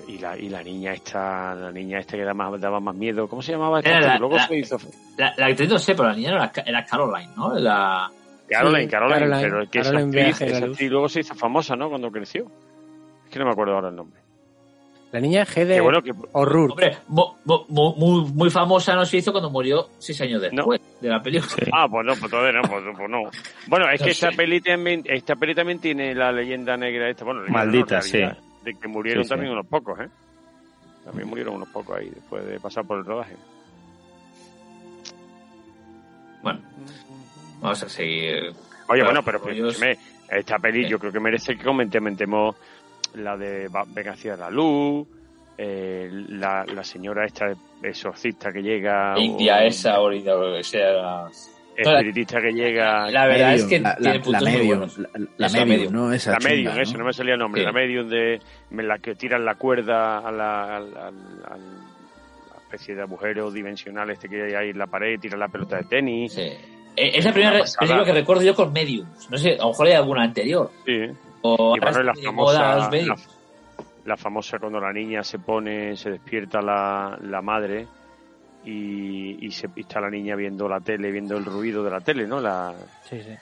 Y 0.07 0.18
la, 0.18 0.38
y 0.38 0.49
la 0.49 0.61
niña 0.64 0.94
esta, 0.94 1.53
la 1.56 1.72
niña 1.72 1.99
esta 1.99 2.15
que 2.18 2.23
daba 2.23 2.34
más, 2.52 2.61
daba 2.61 2.80
más 2.80 2.95
miedo. 2.95 3.27
¿Cómo 3.27 3.41
se 3.41 3.52
llamaba 3.53 3.80
esta? 3.80 3.90
Era 3.90 3.98
actriz? 3.99 4.14
la- 4.14 4.19
Luego 4.19 4.36
la- 4.38 4.48
se 4.48 4.57
hizo. 4.57 4.77
La, 5.18 5.34
la 5.38 5.45
actriz 5.48 5.69
no 5.69 5.80
sé, 5.80 5.95
pero 5.95 6.10
la 6.10 6.15
niña 6.15 6.30
era, 6.31 6.52
era 6.65 6.86
Caroline, 6.86 7.31
¿no? 7.36 7.53
La... 7.56 8.11
Caroline, 8.49 8.84
Sí, 8.86 8.90
Caroline, 8.90 9.19
Caroline, 9.30 9.41
pero 9.41 9.69
que 9.69 9.80
esa 9.80 9.91
Caroline 9.91 10.22
actriz, 10.22 10.40
de 10.40 10.45
la 10.49 10.57
esa 10.57 10.65
actriz 10.65 10.90
luego 10.91 11.10
se 11.10 11.19
hizo 11.19 11.36
famosa, 11.36 11.76
¿no? 11.76 11.90
Cuando 11.90 12.11
creció. 12.11 12.45
Es 13.26 13.30
que 13.31 13.40
no 13.40 13.45
me 13.45 13.52
acuerdo 13.52 13.76
ahora 13.76 13.90
el 13.90 13.95
nombre. 13.95 14.19
La 15.11 15.19
niña 15.19 15.44
G 15.44 15.65
de 15.65 15.76
Que 15.76 15.81
bueno, 15.81 16.02
que 16.03 16.11
Horror. 16.34 16.72
Hombre, 16.72 16.98
muy, 17.07 18.31
muy 18.31 18.49
famosa 18.52 18.94
no 18.95 19.06
se 19.06 19.18
hizo 19.18 19.31
cuando 19.31 19.49
murió 19.49 19.88
seis 19.98 20.22
años 20.22 20.41
después 20.41 20.80
de 21.02 21.10
la 21.10 21.19
película. 21.22 21.68
Ah, 21.73 21.88
pues 21.90 22.06
no, 22.06 22.14
pues 22.15 22.30
todavía 22.30 22.61
no, 22.61 22.68
pues, 22.69 22.84
pues 22.95 23.10
no. 23.10 23.22
Bueno, 23.68 23.90
es 23.90 23.99
No 23.99 24.06
que 24.06 24.11
esta 24.11 24.30
peli 24.31 24.61
también, 24.61 25.02
esta 25.06 25.36
peli 25.36 25.56
también 25.56 25.80
tiene 25.80 26.14
la 26.14 26.31
leyenda 26.31 26.77
negra 26.77 27.10
esta, 27.10 27.26
bueno, 27.26 27.41
no, 27.41 27.49
Maldita, 27.49 28.02
sí. 28.02 28.19
De 28.64 28.76
que 28.76 28.88
murieron 28.88 29.23
Sí, 29.23 29.27
sí. 29.27 29.30
también 29.30 29.52
unos 29.52 29.65
pocos, 29.65 29.99
¿eh? 29.99 30.10
También 31.06 31.27
murieron 31.27 31.56
unos 31.56 31.69
pocos 31.69 31.98
ahí 31.98 32.10
después 32.14 32.45
de 32.45 32.60
pasar 32.60 32.86
por 32.86 32.99
el 32.99 33.06
rodaje. 33.06 33.36
Bueno, 36.44 36.60
vamos 37.61 37.84
a 37.84 37.90
seguir. 37.90 38.53
Oye, 38.88 39.03
bueno, 39.03 39.23
pero 39.23 39.41
pues, 39.41 39.57
esta 40.30 40.60
peli 40.60 40.88
yo 40.88 40.99
creo 40.99 41.11
que 41.11 41.19
merece 41.19 41.57
que 41.57 41.64
comentemos 41.64 42.56
la 43.15 43.38
de 43.38 43.68
Va- 43.68 43.86
Venga 43.88 44.11
hacia 44.11 44.36
la 44.36 44.49
luz, 44.49 45.07
eh, 45.57 46.10
la, 46.11 46.65
la 46.65 46.84
señora 46.84 47.26
esta 47.26 47.52
exorcista 47.84 48.52
que 48.52 48.61
llega, 48.61 49.14
India 49.18 49.57
o 49.57 49.61
esa, 49.61 49.99
o 50.02 50.11
India, 50.11 50.36
o 50.36 50.64
sea, 50.64 50.91
la- 50.91 51.30
espiritista 51.76 52.41
que 52.41 52.52
llega, 52.52 53.10
La 53.10 53.26
verdad 53.27 53.53
es 53.56 53.64
que 53.65 53.80
la, 53.80 53.95
tiene 53.95 54.19
la, 54.26 54.31
la 54.31 54.41
medium, 54.52 54.80
la, 54.98 55.10
la 55.38 55.48
Esa 55.48 55.57
medium, 55.65 55.69
medium. 55.69 55.94
¿no? 55.94 56.11
Esa 56.14 56.31
la 56.31 56.38
chunga, 56.40 56.49
medium, 56.53 56.76
¿no? 56.76 56.81
eso 56.81 56.98
no 56.98 57.06
me 57.06 57.14
salía 57.14 57.34
el 57.34 57.40
nombre, 57.40 57.61
Sí. 57.61 57.65
la 57.65 57.72
medium 57.72 58.10
de 58.10 58.40
en 58.72 58.88
la 58.88 58.98
que 58.99 59.15
tiran 59.15 59.45
la 59.45 59.56
cuerda 59.56 60.19
a 60.19 60.31
la, 60.31 60.76
al- 60.76 60.98
al- 60.98 61.44
al- 61.49 61.80
la 62.52 62.57
especie 62.64 62.95
de 62.95 63.02
agujero 63.02 63.49
dimensional 63.49 64.10
este 64.10 64.27
que 64.27 64.44
hay 64.44 64.53
ahí 64.56 64.69
en 64.72 64.77
la 64.77 64.88
pared, 64.88 65.19
tiran 65.19 65.40
la 65.40 65.48
pelota 65.48 65.77
de 65.77 65.84
tenis. 65.84 66.34
Sí. 66.34 66.41
Eh, 66.41 67.11
Es 67.18 67.23
la 67.23 67.31
primera 67.31 67.64
película 67.80 68.03
que 68.03 68.11
recuerdo 68.14 68.44
yo 68.44 68.53
con 68.56 68.73
Mediums. 68.73 69.30
No 69.31 69.38
sé, 69.38 69.53
a 69.53 69.57
lo 69.64 69.69
mejor 69.69 69.88
hay 69.88 69.94
alguna 69.94 70.23
anterior. 70.23 70.69
Sí. 70.86 70.99
O 71.41 71.76
Y 71.76 71.80
bueno, 71.80 71.98
ahora 71.98 72.03
la 72.03 72.11
está 72.14 72.30
de 72.30 72.36
moda 72.36 72.60
famosa, 72.60 72.91
los 72.91 73.07
la, 73.07 73.16
la 74.06 74.18
famosa 74.18 74.60
cuando 74.60 74.80
la 74.80 74.91
niña 74.94 75.24
se 75.24 75.40
pone, 75.40 75.95
se 75.95 76.11
despierta 76.11 76.61
la, 76.61 77.18
la 77.22 77.41
madre 77.41 77.88
y, 78.66 79.45
y 79.45 79.52
se 79.52 79.70
y 79.76 79.82
está 79.82 80.02
la 80.02 80.10
niña 80.10 80.36
viendo 80.36 80.68
la 80.68 80.80
tele, 80.80 81.11
viendo 81.11 81.38
el 81.38 81.45
ruido 81.45 81.84
de 81.84 81.91
la 81.91 82.02
tele, 82.02 82.28
¿no? 82.28 82.40
La, 82.41 82.74
Sí, 83.10 83.22
sí. 83.22 83.36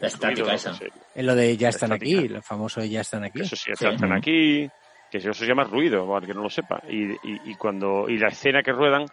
La 0.00 0.08
estática 0.08 0.42
ruido, 0.42 0.54
esa. 0.54 0.70
no 0.70 0.76
sé. 0.76 0.92
Es 1.14 1.24
lo 1.24 1.34
de 1.34 1.56
ya 1.56 1.68
están 1.70 1.92
Estática. 1.92 2.18
aquí, 2.20 2.28
lo 2.28 2.42
famoso 2.42 2.80
de 2.80 2.88
ya 2.90 3.00
están 3.00 3.24
aquí. 3.24 3.40
Eso 3.40 3.56
sí, 3.56 3.70
están 3.72 4.12
aquí, 4.12 4.68
que 5.10 5.18
eso 5.18 5.32
se 5.32 5.46
llama 5.46 5.64
ruido, 5.64 6.06
para 6.06 6.20
el 6.20 6.26
que 6.26 6.34
no 6.34 6.42
lo 6.42 6.50
sepa. 6.50 6.82
Y, 6.88 7.10
y, 7.12 7.40
y 7.46 7.54
cuando 7.56 8.08
y 8.08 8.18
la 8.18 8.28
escena 8.28 8.62
que 8.62 8.72
ruedan 8.72 9.06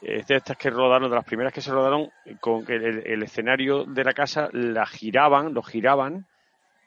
es 0.00 0.26
de 0.26 0.36
estas 0.36 0.56
que 0.56 0.70
rodaron, 0.70 1.10
de 1.10 1.16
las 1.16 1.24
primeras 1.24 1.52
que 1.52 1.60
se 1.60 1.70
rodaron, 1.70 2.10
con 2.40 2.64
que 2.64 2.74
el, 2.76 3.02
el 3.06 3.22
escenario 3.22 3.84
de 3.84 4.04
la 4.04 4.12
casa 4.12 4.48
la 4.52 4.86
giraban, 4.86 5.52
lo 5.52 5.62
giraban 5.62 6.26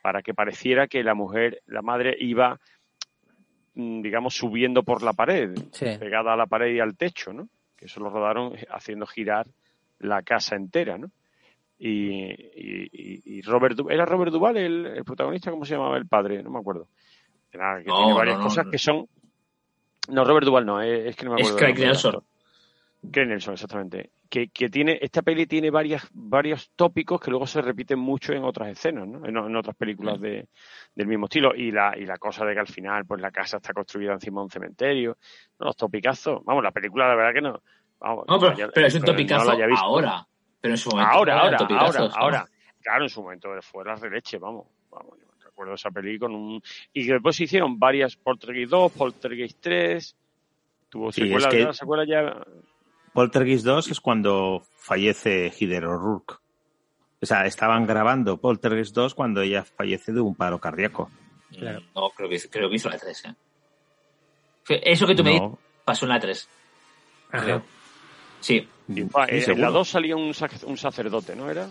para 0.01 0.21
que 0.21 0.33
pareciera 0.33 0.87
que 0.87 1.03
la 1.03 1.13
mujer, 1.13 1.61
la 1.67 1.81
madre 1.81 2.15
iba, 2.19 2.59
mm, 3.75 4.01
digamos, 4.01 4.35
subiendo 4.35 4.83
por 4.83 5.03
la 5.03 5.13
pared, 5.13 5.53
Sí. 5.71 5.85
pegada 5.99 6.33
a 6.33 6.37
la 6.37 6.47
pared 6.47 6.73
y 6.73 6.79
al 6.79 6.97
techo, 6.97 7.33
¿no? 7.33 7.47
Que 7.77 7.85
eso 7.85 7.99
lo 7.99 8.09
rodaron 8.09 8.53
haciendo 8.69 9.05
girar 9.05 9.47
la 9.99 10.21
casa 10.23 10.55
entera, 10.55 10.97
¿no? 10.97 11.11
Y, 11.77 12.11
y, 12.29 13.21
y- 13.37 13.41
Robert 13.41 13.79
¿era 13.89 14.05
Robert 14.05 14.31
Duval 14.31 14.57
el, 14.57 14.85
el 14.85 15.03
protagonista? 15.03 15.49
¿Cómo 15.49 15.65
se 15.65 15.73
llamaba 15.73 15.97
el 15.97 16.05
padre? 16.07 16.43
No 16.43 16.51
me 16.51 16.59
acuerdo. 16.59 16.87
Nada, 17.53 17.79
que 17.79 17.87
No, 17.89 17.95
tiene 17.97 18.11
no, 18.11 18.17
varias 18.17 18.37
no, 18.37 18.43
cosas 18.43 18.65
no. 18.65 18.71
que 18.71 18.77
son 18.77 19.07
No, 20.09 20.23
Robert 20.23 20.45
Duvall 20.45 20.65
no, 20.65 20.79
es, 20.81 21.07
es 21.07 21.15
que 21.15 21.25
no 21.25 21.31
me 21.33 21.41
Es 21.41 21.47
acuerdo. 21.47 21.57
Craig 21.57 21.69
nombre 21.69 21.81
del 21.83 21.91
Nelson. 21.93 22.23
Craig 23.11 23.25
Nelson, 23.27 23.53
exactamente. 23.53 24.09
Que, 24.31 24.47
que 24.47 24.69
tiene, 24.69 24.97
esta 25.01 25.23
peli 25.23 25.45
tiene 25.45 25.69
varias, 25.69 26.07
varios 26.13 26.71
tópicos 26.77 27.19
que 27.19 27.29
luego 27.29 27.45
se 27.45 27.61
repiten 27.61 27.99
mucho 27.99 28.31
en 28.31 28.45
otras 28.45 28.69
escenas, 28.69 29.05
¿no? 29.05 29.25
En, 29.25 29.35
en 29.35 29.55
otras 29.57 29.75
películas 29.75 30.21
de, 30.21 30.47
del 30.95 31.07
mismo 31.07 31.25
estilo. 31.25 31.53
Y 31.53 31.69
la, 31.69 31.97
y 31.97 32.05
la 32.05 32.17
cosa 32.17 32.45
de 32.45 32.53
que 32.53 32.61
al 32.61 32.67
final, 32.67 33.05
pues 33.05 33.19
la 33.19 33.29
casa 33.29 33.57
está 33.57 33.73
construida 33.73 34.13
encima 34.13 34.39
de 34.39 34.45
un 34.45 34.49
cementerio. 34.49 35.17
¿no? 35.59 35.65
Los 35.65 35.75
topicazos. 35.75 36.45
Vamos, 36.45 36.63
la 36.63 36.71
película, 36.71 37.09
la 37.09 37.15
verdad 37.15 37.33
que 37.33 37.41
no. 37.41 37.61
vamos, 37.99 38.23
No, 38.25 38.39
pero, 38.39 38.87
es 38.87 38.95
un 38.95 39.01
no 39.01 39.05
topicazo 39.07 39.51
ahora. 39.51 40.25
Pero 40.61 40.73
en 40.75 40.77
su 40.77 40.89
momento. 40.91 41.11
Ahora, 41.11 41.39
ahora, 41.41 41.57
ahora, 41.57 42.09
ahora. 42.15 42.45
Claro, 42.79 43.03
en 43.03 43.09
su 43.09 43.21
momento 43.21 43.49
fue 43.61 43.83
la 43.83 43.95
de 43.95 44.09
leche, 44.09 44.37
vamos. 44.37 44.65
vamos 44.89 45.17
yo 45.19 45.25
recuerdo 45.43 45.73
esa 45.73 45.91
peli 45.91 46.17
con 46.17 46.33
un... 46.33 46.61
Y 46.93 47.05
que 47.05 47.13
después 47.13 47.35
se 47.35 47.43
hicieron 47.43 47.77
varias, 47.77 48.15
Poltergeist 48.15 48.71
2, 48.71 48.91
Poltergeist 48.93 49.57
3, 49.59 50.15
tuvo 50.87 51.11
secuela, 51.11 51.49
es 51.49 51.53
que- 51.67 51.73
secuela 51.73 52.05
ya... 52.05 52.41
Poltergeist 53.13 53.65
2 53.65 53.91
es 53.91 53.99
cuando 53.99 54.63
fallece 54.77 55.51
Heather 55.51 55.85
O'Rourke. 55.85 56.35
O 57.21 57.25
sea, 57.25 57.45
estaban 57.45 57.85
grabando 57.85 58.37
Poltergeist 58.37 58.95
2 58.95 59.13
cuando 59.13 59.41
ella 59.41 59.63
fallece 59.63 60.11
de 60.11 60.21
un 60.21 60.33
paro 60.35 60.59
cardíaco. 60.59 61.11
Claro. 61.55 61.81
No, 61.95 62.09
creo 62.11 62.29
que, 62.29 62.39
creo 62.49 62.69
que 62.69 62.75
hizo 62.75 62.89
la 62.89 62.97
3, 62.97 63.25
¿eh? 63.25 63.35
Eso 64.83 65.05
que 65.05 65.15
tú 65.15 65.23
me 65.23 65.37
No. 65.37 65.49
dices 65.49 65.59
pasó 65.83 66.05
en 66.05 66.09
la 66.09 66.19
3. 66.19 66.49
Ajá. 67.31 67.43
Creo. 67.43 67.63
Sí. 68.39 68.67
Ah, 69.13 69.25
eh, 69.27 69.43
en 69.47 69.61
la 69.61 69.69
2 69.69 69.87
salía 69.89 70.15
un, 70.15 70.29
sac- 70.33 70.63
un 70.65 70.77
sacerdote, 70.77 71.35
¿no 71.35 71.49
era? 71.49 71.67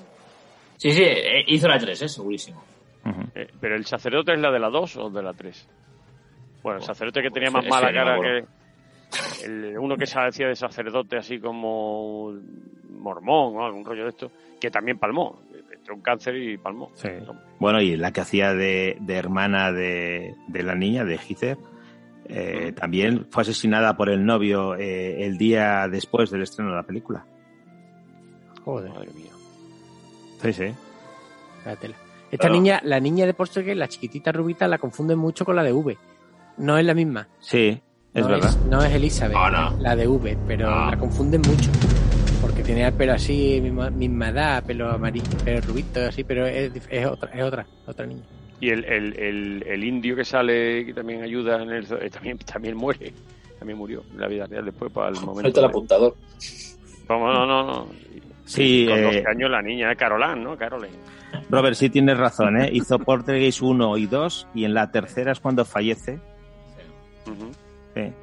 Sí, 0.76 0.90
sí, 0.92 1.02
eh, 1.02 1.44
hizo 1.48 1.68
la 1.68 1.78
3, 1.78 2.02
¿eh? 2.02 2.08
Segurísimo. 2.08 2.62
Eh, 3.34 3.48
pero 3.60 3.76
el 3.76 3.86
sacerdote 3.86 4.34
es 4.34 4.40
la 4.40 4.50
de 4.50 4.58
la 4.58 4.68
2 4.68 4.96
o 4.98 5.10
de 5.10 5.22
la 5.22 5.32
3? 5.32 5.68
Bueno, 6.62 6.78
el 6.80 6.84
sacerdote 6.84 7.22
que 7.22 7.30
tenía 7.30 7.48
Ese- 7.48 7.56
más 7.58 7.66
mala 7.66 7.86
me 7.88 7.94
cara 7.94 8.16
que... 8.20 8.44
El, 9.44 9.78
uno 9.78 9.96
que 9.96 10.06
se 10.06 10.18
hacía 10.18 10.48
de 10.48 10.56
sacerdote 10.56 11.16
así 11.16 11.38
como 11.40 12.32
mormón 12.88 13.56
o 13.56 13.64
algún 13.64 13.84
rollo 13.84 14.04
de 14.04 14.10
esto, 14.10 14.30
que 14.60 14.70
también 14.70 14.98
palmó. 14.98 15.40
Entró 15.72 15.94
un 15.94 16.02
cáncer 16.02 16.36
y 16.36 16.58
palmó. 16.58 16.90
Bueno, 17.58 17.80
y 17.80 17.96
la 17.96 18.12
que 18.12 18.20
hacía 18.20 18.52
de, 18.52 18.98
de 19.00 19.14
hermana 19.14 19.72
de, 19.72 20.34
de 20.48 20.62
la 20.62 20.74
niña, 20.74 21.04
de 21.04 21.16
Heather, 21.16 21.56
eh, 22.26 22.72
también 22.72 23.26
fue 23.30 23.42
asesinada 23.42 23.96
por 23.96 24.10
el 24.10 24.24
novio 24.24 24.76
eh, 24.76 25.24
el 25.24 25.38
día 25.38 25.88
después 25.88 26.30
del 26.30 26.42
estreno 26.42 26.70
de 26.70 26.76
la 26.76 26.82
película. 26.82 27.24
Joder. 28.64 28.90
Madre 28.90 29.10
mía. 29.14 29.32
Sí, 30.42 30.52
sí. 30.52 30.74
la 31.64 31.76
tela. 31.76 31.96
Esta 32.30 32.48
niña, 32.48 32.80
la 32.84 33.00
niña 33.00 33.26
de 33.26 33.34
Poltergeist, 33.34 33.78
la 33.78 33.88
chiquitita 33.88 34.30
rubita, 34.30 34.68
la 34.68 34.78
confunden 34.78 35.18
mucho 35.18 35.44
con 35.44 35.56
la 35.56 35.64
de 35.64 35.72
V. 35.72 35.98
No 36.58 36.78
es 36.78 36.84
la 36.84 36.94
misma. 36.94 37.26
Sí, 37.40 37.82
es 38.14 38.22
no 38.22 38.28
verdad. 38.28 38.56
no 38.68 38.82
es 38.82 38.92
Elizabeth, 38.94 39.36
no. 39.36 39.76
la 39.78 39.96
de 39.96 40.06
V, 40.08 40.36
pero 40.46 40.70
No. 40.70 40.90
la 40.90 40.96
confunden 40.98 41.42
mucho. 41.42 41.70
Porque 42.40 42.62
tenía 42.62 42.88
el 42.88 42.94
pelo 42.94 43.12
así, 43.12 43.60
misma, 43.62 43.90
misma 43.90 44.30
edad, 44.30 44.64
pelo 44.64 44.90
amarillo, 44.90 45.26
pelo 45.44 45.60
rubito, 45.60 46.00
así, 46.06 46.24
pero 46.24 46.46
es, 46.46 46.72
es 46.88 47.06
otra, 47.06 47.30
es 47.32 47.42
otra, 47.42 47.66
otra 47.86 48.06
niña. 48.06 48.22
Y 48.60 48.70
el, 48.70 48.84
el, 48.84 49.18
el, 49.18 49.64
el 49.66 49.84
indio 49.84 50.16
que 50.16 50.24
sale, 50.24 50.84
que 50.86 50.94
también 50.94 51.22
ayuda 51.22 51.62
en 51.62 51.70
el. 51.70 51.84
eh, 52.00 52.10
también, 52.10 52.38
también 52.38 52.76
muere. 52.76 53.12
También 53.58 53.78
murió 53.78 54.02
en 54.12 54.20
la 54.20 54.26
vida 54.26 54.46
real 54.46 54.64
después 54.64 54.90
para 54.90 55.08
el 55.10 55.14
momento. 55.16 55.42
Falta 55.42 55.60
el 55.60 55.66
apuntador. 55.66 56.14
Vamos, 57.06 57.34
no, 57.34 57.46
no, 57.46 57.66
no. 57.66 57.86
Sí, 58.46 58.86
Con 58.88 58.98
eh, 58.98 59.02
12 59.02 59.24
años 59.28 59.50
la 59.50 59.62
niña, 59.62 59.94
Caroline, 59.94 60.42
¿no? 60.42 60.56
Caroline. 60.56 60.94
Robert, 61.50 61.76
sí 61.76 61.90
tienes 61.90 62.16
razón, 62.18 62.60
¿eh? 62.60 62.70
Hizo 62.72 62.98
Poltergeist 62.98 63.60
1 63.62 63.96
y 63.98 64.06
2 64.06 64.48
y 64.54 64.64
en 64.64 64.74
la 64.74 64.90
tercera 64.90 65.32
es 65.32 65.40
cuando 65.40 65.64
fallece 65.64 66.20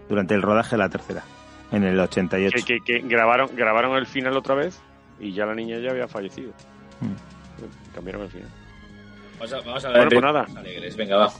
Durante 0.09 0.33
el 0.35 0.41
rodaje 0.41 0.71
de 0.71 0.77
la 0.77 0.89
tercera, 0.89 1.23
en 1.71 1.83
el 1.83 1.99
88. 1.99 2.55
que, 2.65 2.79
que, 2.79 2.83
que 3.01 3.07
grabaron, 3.07 3.49
grabaron 3.55 3.95
el 3.97 4.05
final 4.05 4.35
otra 4.37 4.55
vez 4.55 4.81
y 5.19 5.33
ya 5.33 5.45
la 5.45 5.55
niña 5.55 5.77
ya 5.79 5.91
había 5.91 6.07
fallecido. 6.07 6.51
Cambiaron 7.93 8.23
el 8.23 8.29
final. 8.29 8.49
Vamos 9.39 9.53
a, 9.53 9.59
vamos 9.61 9.85
a 9.85 9.87
hablar 9.87 10.05
Bueno, 10.05 10.09
de 10.09 10.15
pues 10.43 10.49
nada. 10.53 10.59
alegres. 10.59 10.95
Venga, 10.97 11.17
va. 11.17 11.31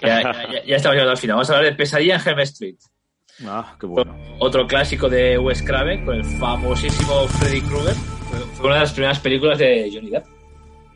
Ya, 0.00 0.22
ya- 0.22 0.32
ya- 0.52 0.64
ya 0.64 0.76
estamos 0.76 0.94
llegando 0.94 1.10
al 1.12 1.16
final. 1.18 1.36
Vamos 1.36 1.50
a 1.50 1.54
hablar 1.56 1.70
de 1.70 1.76
Pesadilla 1.76 2.16
en 2.16 2.28
Helm 2.28 2.40
Street. 2.40 2.76
Ah, 3.46 3.76
qué 3.80 3.86
bueno. 3.86 4.14
Otro 4.40 4.66
clásico 4.66 5.08
de 5.08 5.38
Wes 5.38 5.62
Craven 5.62 6.04
con 6.04 6.16
el 6.16 6.24
famosísimo 6.24 7.26
Freddy 7.28 7.60
Krueger. 7.62 7.94
Fue, 7.94 8.38
fue 8.56 8.66
una 8.66 8.74
de 8.74 8.80
las 8.80 8.92
primeras 8.92 9.18
películas 9.20 9.58
de 9.58 9.90
Johnny 9.92 10.10
Depp. 10.10 10.24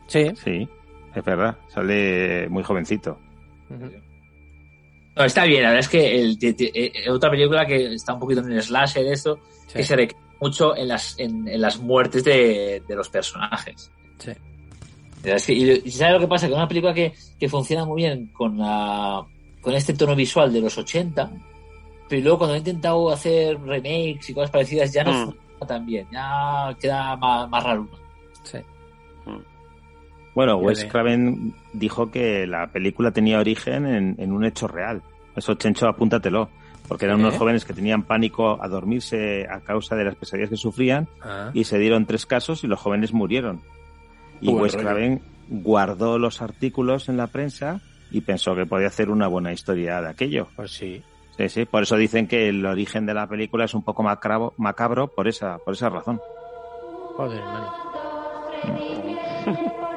Sí. 0.06 0.32
Sí, 0.36 0.68
es 1.14 1.24
verdad. 1.24 1.56
Sale 1.68 2.48
muy 2.48 2.62
jovencito. 2.62 3.18
No, 5.16 5.24
está 5.24 5.44
bien, 5.44 5.62
la 5.62 5.70
verdad 5.70 5.80
es 5.84 5.88
que 5.88 6.20
el, 6.20 6.38
te- 6.38 6.54
eh, 6.58 7.10
otra 7.10 7.30
película 7.30 7.64
que 7.66 7.94
está 7.94 8.12
un 8.14 8.20
poquito 8.20 8.40
en 8.42 8.52
el 8.52 8.62
slasher, 8.62 9.06
esto, 9.06 9.38
que 9.72 9.82
se 9.82 9.96
recrea 9.96 10.20
mucho 10.40 10.76
en 10.76 10.88
las, 10.88 11.18
en, 11.18 11.48
en 11.48 11.60
las 11.60 11.78
muertes 11.80 12.22
de, 12.24 12.82
de 12.86 12.94
los 12.94 13.08
personajes. 13.08 13.90
Sí. 14.18 14.32
Es 15.24 15.46
que- 15.46 15.52
y, 15.54 15.82
y 15.86 15.90
¿sabes 15.90 16.14
lo 16.14 16.20
que 16.20 16.28
pasa? 16.28 16.46
Que 16.46 16.52
es 16.52 16.56
una 16.58 16.68
película 16.68 16.92
que, 16.92 17.14
que 17.40 17.48
funciona 17.48 17.84
muy 17.86 18.02
bien 18.02 18.26
con, 18.34 18.58
la, 18.58 19.24
con 19.62 19.74
este 19.74 19.94
tono 19.94 20.14
visual 20.14 20.52
de 20.52 20.60
los 20.60 20.76
80, 20.76 21.30
pero 22.08 22.22
luego 22.22 22.38
cuando 22.38 22.54
he 22.54 22.58
intentado 22.58 23.10
hacer 23.10 23.58
remakes 23.62 24.28
y 24.30 24.34
cosas 24.34 24.50
parecidas 24.50 24.92
ya 24.92 25.02
no 25.02 25.12
Mm. 25.12 25.24
funciona 25.24 25.66
tan 25.66 25.86
bien, 25.86 26.06
ya 26.12 26.76
queda 26.78 27.16
más, 27.16 27.48
más 27.48 27.64
raro. 27.64 27.88
Sí. 28.42 28.58
Bueno, 30.36 30.58
Wes 30.58 30.84
Craven 30.84 31.52
dijo 31.72 32.10
que 32.12 32.46
la 32.46 32.68
película 32.68 33.10
tenía 33.10 33.40
origen 33.40 33.86
en, 33.86 34.14
en 34.18 34.30
un 34.32 34.44
hecho 34.44 34.68
real. 34.68 35.02
Eso, 35.34 35.54
Chencho, 35.54 35.88
apúntatelo. 35.88 36.48
Porque 36.86 37.06
eran 37.06 37.16
Sí. 37.18 37.22
unos 37.24 37.36
jóvenes 37.38 37.64
que 37.64 37.72
tenían 37.72 38.04
pánico 38.04 38.62
a 38.62 38.68
dormirse 38.68 39.44
a 39.50 39.58
causa 39.60 39.96
de 39.96 40.04
las 40.04 40.14
pesadillas 40.14 40.50
que 40.50 40.56
sufrían 40.56 41.08
Ah. 41.20 41.50
y 41.52 41.64
se 41.64 41.78
dieron 41.78 42.06
tres 42.06 42.26
casos 42.26 42.62
y 42.62 42.68
los 42.68 42.78
jóvenes 42.78 43.12
murieron. 43.12 43.60
Y 44.40 44.46
Buen 44.52 44.62
Wes 44.62 44.74
rollo. 44.74 44.84
Craven 44.86 45.20
guardó 45.48 46.18
los 46.18 46.40
artículos 46.42 47.08
en 47.08 47.16
la 47.16 47.26
prensa 47.26 47.80
y 48.12 48.20
pensó 48.20 48.54
que 48.54 48.66
podía 48.66 48.86
hacer 48.86 49.10
una 49.10 49.26
buena 49.26 49.52
historia 49.52 50.00
de 50.00 50.10
aquello. 50.10 50.46
Pues 50.54 50.70
sí. 50.70 51.02
Sí, 51.38 51.48
sí. 51.48 51.64
Por 51.64 51.82
eso 51.82 51.96
dicen 51.96 52.28
que 52.28 52.48
el 52.50 52.64
origen 52.64 53.04
de 53.06 53.14
la 53.14 53.26
película 53.26 53.64
es 53.64 53.74
un 53.74 53.82
poco 53.82 54.02
macabro, 54.04 54.52
macabro 54.58 55.08
por 55.08 55.26
esa, 55.28 55.58
por 55.58 55.74
esa 55.74 55.88
razón. 55.88 56.20
Joder, 57.16 57.38
hermano. 57.40 57.72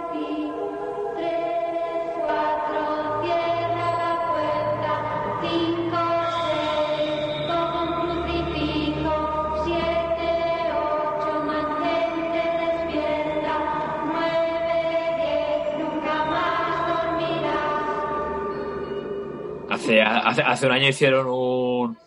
Hace, 19.98 20.02
hace, 20.02 20.42
hace 20.44 20.66
un 20.66 20.72
año 20.72 20.88
hicieron 20.90 21.28
un, 21.28 21.98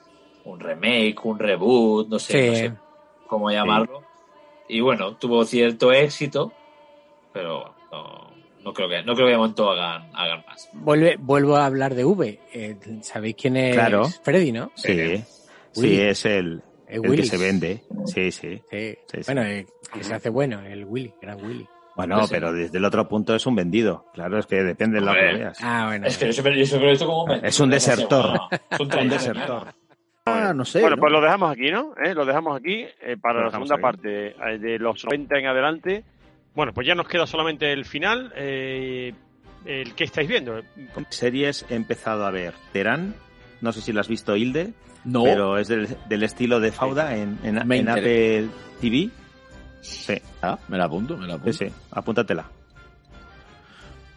un 0.45 0.61
remake, 0.61 1.17
un 1.25 1.39
reboot, 1.39 2.09
no 2.09 2.19
sé, 2.19 2.33
Sí. 2.33 2.49
no 2.49 2.55
sé 2.57 2.73
cómo 3.27 3.51
llamarlo. 3.51 4.03
Y 4.69 4.81
bueno, 4.81 5.17
tuvo 5.17 5.45
cierto 5.45 5.93
éxito, 5.93 6.53
pero 7.33 7.75
no, 7.91 8.31
no 8.65 8.73
creo 8.73 8.89
que 8.89 9.03
no 9.03 9.15
creo 9.15 9.27
que 9.27 9.33
de 9.33 9.39
momento 9.39 9.71
hagan, 9.71 10.11
hagan 10.15 10.45
más. 10.47 10.71
Vuelve, 10.73 11.17
vuelvo 11.19 11.57
a 11.57 11.67
hablar 11.67 11.95
de 11.95 12.05
V. 12.05 12.41
Eh, 12.53 12.77
¿Sabéis 13.03 13.37
quién 13.37 13.57
es 13.57 13.75
Claro. 13.75 14.05
Freddy, 14.23 14.53
no? 14.53 14.71
Sí, 14.75 15.23
sí, 15.73 16.01
es 16.01 16.25
el, 16.27 16.63
el 16.87 17.03
que 17.17 17.25
se 17.25 17.39
vende. 17.39 17.83
Sí, 18.07 18.31
sí. 18.31 18.63
Sí. 18.71 18.95
Sí, 19.11 19.19
sí. 19.19 19.21
Bueno, 19.27 19.43
eh, 19.43 19.67
que 19.93 20.05
se 20.05 20.15
hace 20.15 20.29
bueno, 20.31 20.61
el 20.61 20.85
Willy, 20.85 21.13
gran 21.21 21.43
Willy. 21.45 21.67
Bueno, 21.95 22.17
Pues 22.17 22.29
sí. 22.29 22.35
pero 22.35 22.53
desde 22.53 22.79
el 22.79 22.85
otro 22.85 23.07
punto 23.09 23.35
es 23.35 23.45
un 23.47 23.55
vendido. 23.55 24.07
Claro, 24.15 24.39
es 24.39 24.47
que 24.47 24.63
depende 24.63 24.99
de 25.01 25.07
lo 25.07 25.13
que 25.13 25.21
veas. 25.21 25.59
Ah, 25.63 25.85
bueno. 25.89 26.07
Es 26.07 26.17
que 26.17 26.27
yo 26.27 26.33
siempre, 26.33 26.59
yo 26.59 26.65
siempre 26.65 26.85
lo 26.85 26.89
he 26.89 26.93
visto 26.93 27.07
como 27.07 27.25
un 27.25 27.45
Es 27.45 27.61
un 27.61 27.71
desertor. 27.71 28.41
Es 28.71 28.81
un 28.81 28.89
desertor. 29.09 29.75
Ah, 30.25 30.53
no 30.55 30.65
sé. 30.65 30.81
Bueno, 30.81 30.97
¿no? 30.97 31.01
pues 31.01 31.13
lo 31.13 31.21
dejamos 31.21 31.53
aquí, 31.53 31.71
¿no? 31.71 31.95
¿Eh? 32.03 32.15
Lo 32.15 32.25
dejamos 32.25 32.57
aquí 32.59 32.85
eh, 33.03 33.17
para 33.21 33.41
Lo 33.41 33.45
la 33.47 33.51
segunda 33.51 33.75
aquí. 33.75 33.83
parte 33.83 34.27
eh, 34.29 34.59
de 34.59 34.79
los 34.79 35.05
90 35.05 35.39
en 35.39 35.47
adelante. 35.47 36.05
Bueno, 36.55 36.73
pues 36.73 36.87
ya 36.87 36.95
nos 36.95 37.09
queda 37.09 37.27
solamente 37.27 37.73
el 37.73 37.85
final. 37.85 38.33
eh, 38.37 39.13
el 39.65 39.95
que 39.95 40.05
estáis 40.05 40.29
viendo. 40.29 40.61
Series 41.11 41.65
he 41.71 41.75
empezado 41.77 42.27
a 42.27 42.31
ver 42.33 42.55
Terán. 42.73 43.15
No 43.61 43.73
sé 43.73 43.81
si 43.81 43.93
la 43.93 44.01
has 44.01 44.09
visto, 44.09 44.35
Hilde. 44.37 44.73
No. 45.05 45.23
Pero 45.25 45.59
es 45.59 45.69
del, 45.69 45.89
del 46.09 46.23
estilo 46.25 46.59
de 46.59 46.73
Fauda 46.73 47.17
en, 47.17 47.39
en, 47.45 47.59
en. 47.73 47.89
Apple 47.89 48.49
TV. 48.81 49.11
Sí, 49.83 50.15
Ah, 50.41 50.59
me 50.69 50.79
la 50.79 50.85
apunto, 50.85 51.17
me 51.17 51.27
la 51.27 51.35
apunto. 51.35 51.53
sí, 51.53 51.67
sí. 51.69 51.75
Apúntatela. 51.91 52.47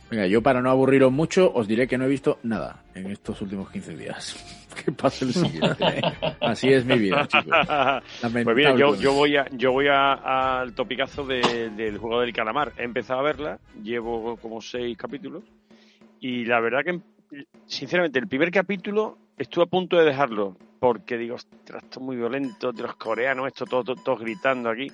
Venga, 0.09 0.27
yo 0.27 0.41
para 0.43 0.61
no 0.61 0.69
aburriros 0.69 1.11
mucho, 1.11 1.51
os 1.53 1.67
diré 1.67 1.87
que 1.87 1.97
no 1.97 2.05
he 2.05 2.07
visto 2.07 2.37
nada 2.43 2.83
en 2.93 3.07
estos 3.11 3.41
últimos 3.41 3.69
15 3.71 3.97
días. 3.97 4.35
que 4.85 4.91
pase 4.91 5.25
el 5.25 5.33
siguiente. 5.33 5.83
¿eh? 5.83 6.01
Así 6.41 6.71
es 6.71 6.85
mi 6.85 6.99
vida, 6.99 7.27
chicos. 7.27 7.45
pues 8.21 8.55
mira, 8.55 8.75
yo, 8.77 8.95
yo 8.95 9.13
voy 9.13 9.35
a 9.37 9.47
yo 9.51 9.71
voy 9.71 9.87
a- 9.87 10.59
al 10.61 10.73
topicazo 10.73 11.25
de- 11.25 11.71
del 11.75 11.97
juego 11.97 12.21
del 12.21 12.31
calamar. 12.33 12.73
He 12.77 12.83
empezado 12.83 13.19
a 13.21 13.23
verla, 13.23 13.59
llevo 13.81 14.37
como 14.37 14.61
seis 14.61 14.95
capítulos 14.95 15.43
y 16.19 16.45
la 16.45 16.59
verdad 16.59 16.81
que, 16.85 16.99
sinceramente, 17.65 18.19
el 18.19 18.27
primer 18.27 18.51
capítulo 18.51 19.17
estuve 19.37 19.63
a 19.63 19.67
punto 19.67 19.97
de 19.97 20.05
dejarlo 20.05 20.55
porque 20.79 21.17
digo, 21.17 21.35
ostras, 21.35 21.83
esto 21.83 21.99
es 21.99 22.05
muy 22.05 22.15
violento, 22.15 22.71
de 22.71 22.83
los 22.83 22.95
coreanos, 22.95 23.47
esto 23.47 23.65
todo, 23.65 23.83
todo- 23.83 24.03
todos 24.03 24.19
gritando 24.19 24.69
aquí. 24.69 24.91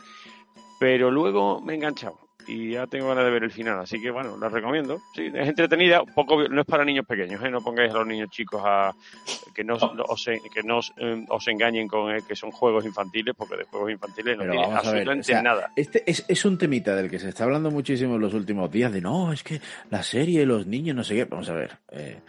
Pero 0.82 1.12
luego 1.12 1.62
me 1.62 1.74
he 1.74 1.76
enganchado 1.76 2.18
y 2.48 2.72
ya 2.72 2.88
tengo 2.88 3.08
ganas 3.08 3.24
de 3.24 3.30
ver 3.30 3.44
el 3.44 3.52
final, 3.52 3.78
así 3.78 4.02
que 4.02 4.10
bueno, 4.10 4.36
la 4.36 4.50
recomiendo. 4.50 5.00
Sí, 5.14 5.28
es 5.32 5.48
entretenida, 5.48 6.04
poco, 6.04 6.48
no 6.50 6.62
es 6.62 6.66
para 6.66 6.84
niños 6.84 7.06
pequeños, 7.06 7.40
¿eh? 7.44 7.52
no 7.52 7.62
pongáis 7.62 7.92
a 7.92 8.00
los 8.00 8.08
niños 8.08 8.32
chicos 8.32 8.64
a 8.66 8.92
que 9.54 9.64
no, 9.64 9.78
no 9.78 10.04
os, 10.06 10.26
que 10.26 10.64
no 10.64 10.80
os, 10.80 10.92
eh, 10.98 11.24
os 11.30 11.48
engañen 11.48 11.88
con 11.88 12.16
eh, 12.16 12.24
que 12.28 12.36
son 12.36 12.50
juegos 12.50 12.84
infantiles, 12.84 13.36
porque 13.38 13.58
de 13.58 13.66
juegos 13.66 13.92
infantiles 13.92 14.40
no 14.40 14.44
tiene 14.50 14.66
absolutamente 14.74 15.22
o 15.22 15.36
sea, 15.36 15.44
nada. 15.44 15.72
Este 15.76 16.04
es, 16.10 16.26
es 16.28 16.46
un 16.46 16.58
temita 16.58 16.96
del 16.96 17.12
que 17.12 17.20
se 17.20 17.30
está 17.30 17.44
hablando 17.44 17.70
muchísimo 17.70 18.16
en 18.16 18.22
los 18.22 18.34
últimos 18.34 18.72
días, 18.72 18.92
de 18.92 19.02
no, 19.02 19.32
es 19.32 19.44
que 19.44 19.62
la 19.92 20.02
serie, 20.02 20.48
los 20.48 20.66
niños, 20.66 20.96
no 20.96 21.04
sé 21.04 21.14
qué. 21.14 21.26
Vamos 21.26 21.48
a 21.48 21.54
ver. 21.54 21.78
eh, 21.92 22.22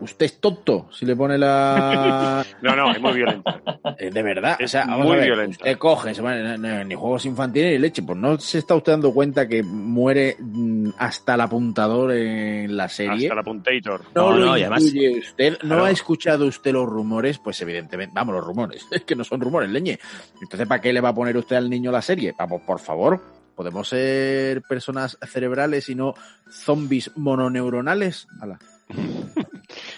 usted 0.00 0.26
es 0.26 0.40
tonto 0.40 0.88
si 0.92 1.04
le 1.06 1.14
pone 1.16 1.38
la. 1.38 2.44
No, 2.62 2.74
no, 2.76 2.92
es 2.92 3.00
muy 3.00 3.12
violento. 3.12 3.60
Eh, 3.98 4.10
de 4.10 4.22
verdad, 4.22 4.56
o 4.62 4.66
sea, 4.68 4.86
vamos 4.86 5.06
muy 5.06 5.16
a 5.16 5.18
ver, 5.20 5.26
violento. 5.26 5.58
Usted 5.58 5.78
coge, 5.78 6.14
se 6.14 6.22
ni 6.22 6.94
juegos 6.94 7.26
infantiles 7.26 7.72
ni 7.72 7.78
leche. 7.78 8.02
Pues 8.02 8.18
no 8.18 8.38
se 8.38 8.58
está 8.58 8.74
usted 8.74 8.92
dando 8.92 9.12
cuenta 9.12 9.46
que 9.46 9.62
muere 9.62 10.36
mm, 10.38 10.90
hasta 10.98 11.34
el 11.34 11.40
apuntador 11.42 12.12
en 12.12 12.76
la 12.76 12.88
serie. 12.88 13.26
Hasta 13.26 13.34
la 13.34 13.42
puntator. 13.42 14.02
No, 14.14 14.34
No, 14.34 14.56
y 14.56 14.62
además- 14.62 14.82
usted. 14.84 15.52
¿No 15.62 15.68
Claro. 15.68 15.84
ha 15.84 15.90
escuchado 15.90 16.46
usted 16.46 16.72
los 16.72 16.86
rumores? 16.86 17.38
Pues 17.38 17.60
evidentemente, 17.62 18.12
vamos, 18.14 18.34
los 18.34 18.44
rumores. 18.46 18.86
Es 18.90 19.02
que 19.04 19.14
no 19.16 19.24
son 19.24 19.40
rumores, 19.40 19.68
leñe. 19.70 19.98
Entonces, 20.40 20.66
¿para 20.66 20.80
qué 20.80 20.92
le 20.92 21.00
va 21.00 21.10
a 21.10 21.14
poner 21.14 21.36
usted 21.36 21.56
al 21.56 21.68
niño 21.68 21.90
la 21.92 22.02
serie? 22.02 22.34
Vamos, 22.38 22.62
por 22.62 22.78
favor. 22.80 23.20
¿Podemos 23.54 23.88
ser 23.88 24.62
personas 24.62 25.16
cerebrales 25.30 25.88
y 25.88 25.94
no 25.94 26.14
zombies 26.50 27.10
mononeuronales? 27.16 28.26
Ala. 28.40 28.58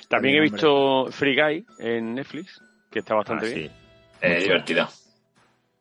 También 0.09 0.37
he 0.37 0.41
visto 0.41 1.07
Free 1.11 1.35
Guy 1.35 1.67
en 1.79 2.15
Netflix, 2.15 2.61
que 2.91 3.01
está 3.01 3.15
bastante 3.15 3.47
Ah, 3.47 3.49
sí. 3.49 3.55
bien. 3.61 3.73
Eh, 4.23 4.41
divertida. 4.43 4.89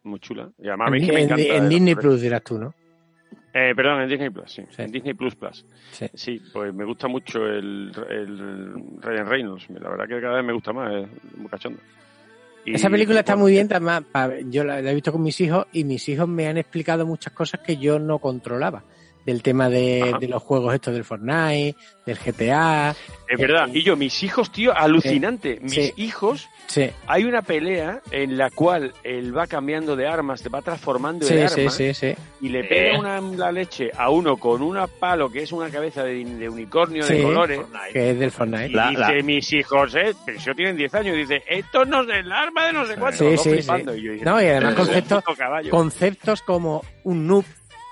Muy 0.04 0.20
chula. 0.20 0.50
Y 0.60 0.68
además 0.68 0.88
En, 0.88 0.94
mí 0.94 1.00
es 1.02 1.06
que 1.08 1.14
me 1.14 1.20
en- 1.20 1.26
encanta. 1.26 1.44
en 1.56 1.66
eh, 1.66 1.70
Disney 1.70 1.96
Plus 1.96 2.22
dirás 2.22 2.44
tú, 2.44 2.58
¿no? 2.60 2.74
Eh, 3.54 3.74
perdón, 3.76 4.02
en 4.02 4.10
Disney 4.10 4.30
Plus, 4.30 4.52
sí. 4.52 4.64
Sí. 4.70 4.82
En 4.82 4.92
Disney 4.92 5.14
Plus 5.14 5.36
Plus. 5.36 5.66
Sí. 5.92 6.08
Sí, 6.14 6.42
pues 6.52 6.74
me 6.74 6.84
gusta 6.84 7.08
mucho 7.08 7.46
el, 7.46 7.92
el 8.10 9.00
Ryan 9.02 9.28
Reynolds. 9.28 9.70
La 9.70 9.90
verdad 9.90 10.08
que 10.08 10.20
cada 10.22 10.36
vez 10.36 10.46
me 10.46 10.54
gusta 10.54 10.74
más, 10.74 10.92
es 10.94 11.38
muy 11.38 11.48
cachondo. 11.48 11.80
Y- 12.66 12.74
Esa 12.76 12.90
película 12.90 13.20
está 13.20 13.34
bueno, 13.36 13.44
muy 13.44 13.52
bien, 13.54 13.68
además, 13.72 14.04
pa- 14.12 14.32
yo 14.50 14.64
la, 14.66 14.82
la 14.82 14.92
he 14.92 14.94
visto 14.96 15.12
con 15.12 15.22
mis 15.24 15.40
hijos 15.40 15.68
y 15.72 15.84
mis 15.86 16.08
hijos 16.10 16.28
me 16.28 16.48
han 16.48 16.58
explicado 16.58 17.06
muchas 17.06 17.32
cosas 17.32 17.62
que 17.62 17.78
yo 17.78 17.98
no 18.00 18.20
controlaba. 18.20 18.84
Del 19.26 19.42
tema 19.42 19.70
de, 19.70 20.16
los 20.30 20.44
juegos 20.44 20.74
estos 20.76 20.94
del 20.94 21.04
Fortnite, 21.04 21.76
del 22.06 22.18
GTA. 22.18 22.96
Es 23.28 23.40
verdad. 23.40 23.68
Y 23.74 23.82
yo, 23.82 23.96
mis 23.96 24.22
hijos, 24.22 24.52
tío, 24.52 24.72
alucinante. 24.78 25.58
Mis 25.62 25.74
Sí. 25.74 25.94
hijos, 25.98 26.48
Sí, 26.68 26.90
hay 27.08 27.24
una 27.26 27.42
pelea 27.44 28.02
en 28.12 28.38
la 28.38 28.50
cual 28.52 28.94
él 29.04 29.36
va 29.36 29.46
cambiando 29.48 29.96
de 29.96 30.08
armas, 30.08 30.42
se 30.42 30.50
va 30.50 30.62
transformando 30.62 31.26
sí, 31.26 31.34
de 31.36 31.48
sí, 31.48 31.60
armas. 31.62 31.76
sí, 31.76 31.94
sí. 31.94 32.14
y 32.42 32.50
le 32.50 32.60
Eh. 32.62 32.64
pega 32.66 33.00
una, 33.00 33.20
la 33.22 33.52
leche 33.52 33.90
a 33.98 34.10
uno 34.12 34.38
con 34.38 34.62
una 34.62 34.86
palo 34.88 35.32
que 35.32 35.42
es 35.44 35.52
una 35.52 35.70
cabeza 35.70 36.04
de, 36.04 36.24
de 36.24 36.48
unicornio 36.50 37.06
de 37.06 37.24
colores. 37.24 37.60
que 37.94 38.12
es 38.12 38.20
del 38.20 38.30
Fortnite. 38.32 38.68
Y 38.68 38.74
La- 38.74 38.90
dice, 38.90 39.02
la- 39.16 39.24
mis 39.24 39.54
hijos, 39.54 39.96
eh, 39.96 40.14
pero 40.26 40.40
si 40.40 40.46
yo 40.46 40.54
tienen 40.56 40.76
10 40.78 40.94
años, 40.94 41.16
dice, 41.16 41.42
esto 41.48 41.84
no 41.86 42.02
es 42.04 42.10
el 42.10 42.32
arma 42.32 42.68
de 42.68 42.74
no 42.74 42.86
sé 42.86 42.96
cuánto. 42.96 43.18
Sí, 43.36 43.52
No, 44.24 44.42
y 44.42 44.46
además 44.46 44.74
"Joder, 44.74 44.76
conceptos, 44.76 45.24
puto 45.24 45.36
caballo". 45.38 45.70
conceptos 45.72 46.42
como 46.44 46.84
un 47.04 47.26
noob, 47.28 47.46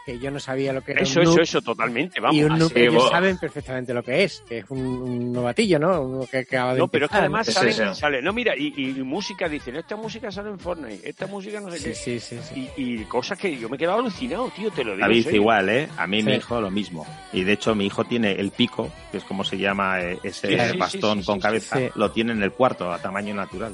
que 0.06 0.20
yo 0.20 0.30
no 0.32 0.40
sabía 0.40 0.74
lo 0.74 0.82
que 0.82 0.92
era 0.92 1.02
Eso, 1.04 1.20
un 1.20 1.24
eso, 1.24 1.32
noob. 1.36 1.42
eso, 1.42 1.62
totalmente, 1.62 2.20
vamos. 2.20 2.36
y 2.36 2.44
un 2.44 2.58
noob, 2.60 2.72
ellos 2.76 2.94
vos. 2.96 3.10
saben 3.10 3.38
perfectamente 3.38 3.94
lo 3.94 4.04
que 4.04 4.24
es, 4.26 4.44
que 4.48 4.58
es 4.60 4.66
un, 4.70 4.80
un 4.80 5.32
novatillo, 5.32 5.80
¿no? 5.80 6.02
Uno 6.02 6.28
que 6.28 6.40
acaba 6.40 6.74
de 6.74 6.80
No, 6.80 6.88
pero 6.90 7.06
es 7.06 7.12
que 7.12 7.18
además 7.18 7.46
Sí, 7.48 7.54
sale, 7.54 7.72
sí, 7.72 7.82
sí. 7.88 7.96
sale- 7.96 8.22
no, 8.22 8.34
mira, 8.34 8.54
y, 8.58 8.74
y 8.78 8.94
música, 9.04 9.48
dicen, 9.48 9.76
esta 9.78 9.96
música 9.96 10.30
sale 10.32 10.50
en 10.50 10.60
Fortnite, 10.60 11.08
esta 11.10 11.26
música 11.28 11.62
no 11.62 11.72
sé 11.72 11.78
Sí, 11.80 11.84
qué. 11.86 11.96
sí, 11.96 12.20
sí, 12.20 12.40
sí. 12.54 12.70
Y, 12.76 12.94
y 13.02 13.06
cosas 13.06 13.38
que 13.38 13.56
yo 13.58 13.70
me 13.70 13.78
he 13.78 13.80
quedado 13.80 14.00
alucinado, 14.00 14.50
tío, 14.56 14.70
te 14.72 14.84
lo 14.84 14.92
digo. 14.96 15.08
David, 15.08 15.30
igual, 15.32 15.70
¿eh? 15.70 15.88
A 15.98 16.06
mí 16.06 16.22
mi 16.22 16.32
Sí. 16.32 16.38
hijo 16.38 16.60
lo 16.60 16.70
mismo. 16.70 17.06
Y 17.32 17.44
de 17.44 17.54
hecho 17.54 17.74
mi 17.74 17.86
hijo 17.86 18.04
tiene 18.04 18.34
el 18.34 18.52
pico, 18.52 18.92
que 19.12 19.18
es 19.20 19.24
como 19.24 19.44
se 19.46 19.58
llama 19.58 20.02
eh, 20.02 20.20
ese 20.24 20.72
Sí, 20.72 20.78
bastón 20.78 21.20
sí, 21.20 21.22
sí, 21.22 21.26
con 21.28 21.36
sí, 21.36 21.42
cabeza, 21.42 21.78
sí. 21.78 21.90
lo 21.96 22.12
tiene 22.12 22.34
en 22.34 22.44
el 22.44 22.52
cuarto 22.52 22.92
a 22.92 23.00
tamaño 23.00 23.34
natural. 23.34 23.74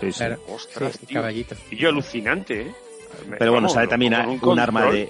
Sí, 0.00 0.10
sí. 0.10 0.18
Claro. 0.18 0.40
Ostras, 0.48 0.96
Sí, 0.98 1.06
tío. 1.06 1.20
caballito. 1.20 1.54
Y 1.70 1.76
yo 1.76 1.90
alucinante, 1.90 2.62
¿eh? 2.62 2.74
Pero 3.38 3.52
bueno, 3.52 3.68
vamos, 3.68 3.74
sale 3.74 3.86
también 3.86 4.12
un, 4.42 4.58
arma 4.58 4.90
de, 4.90 5.08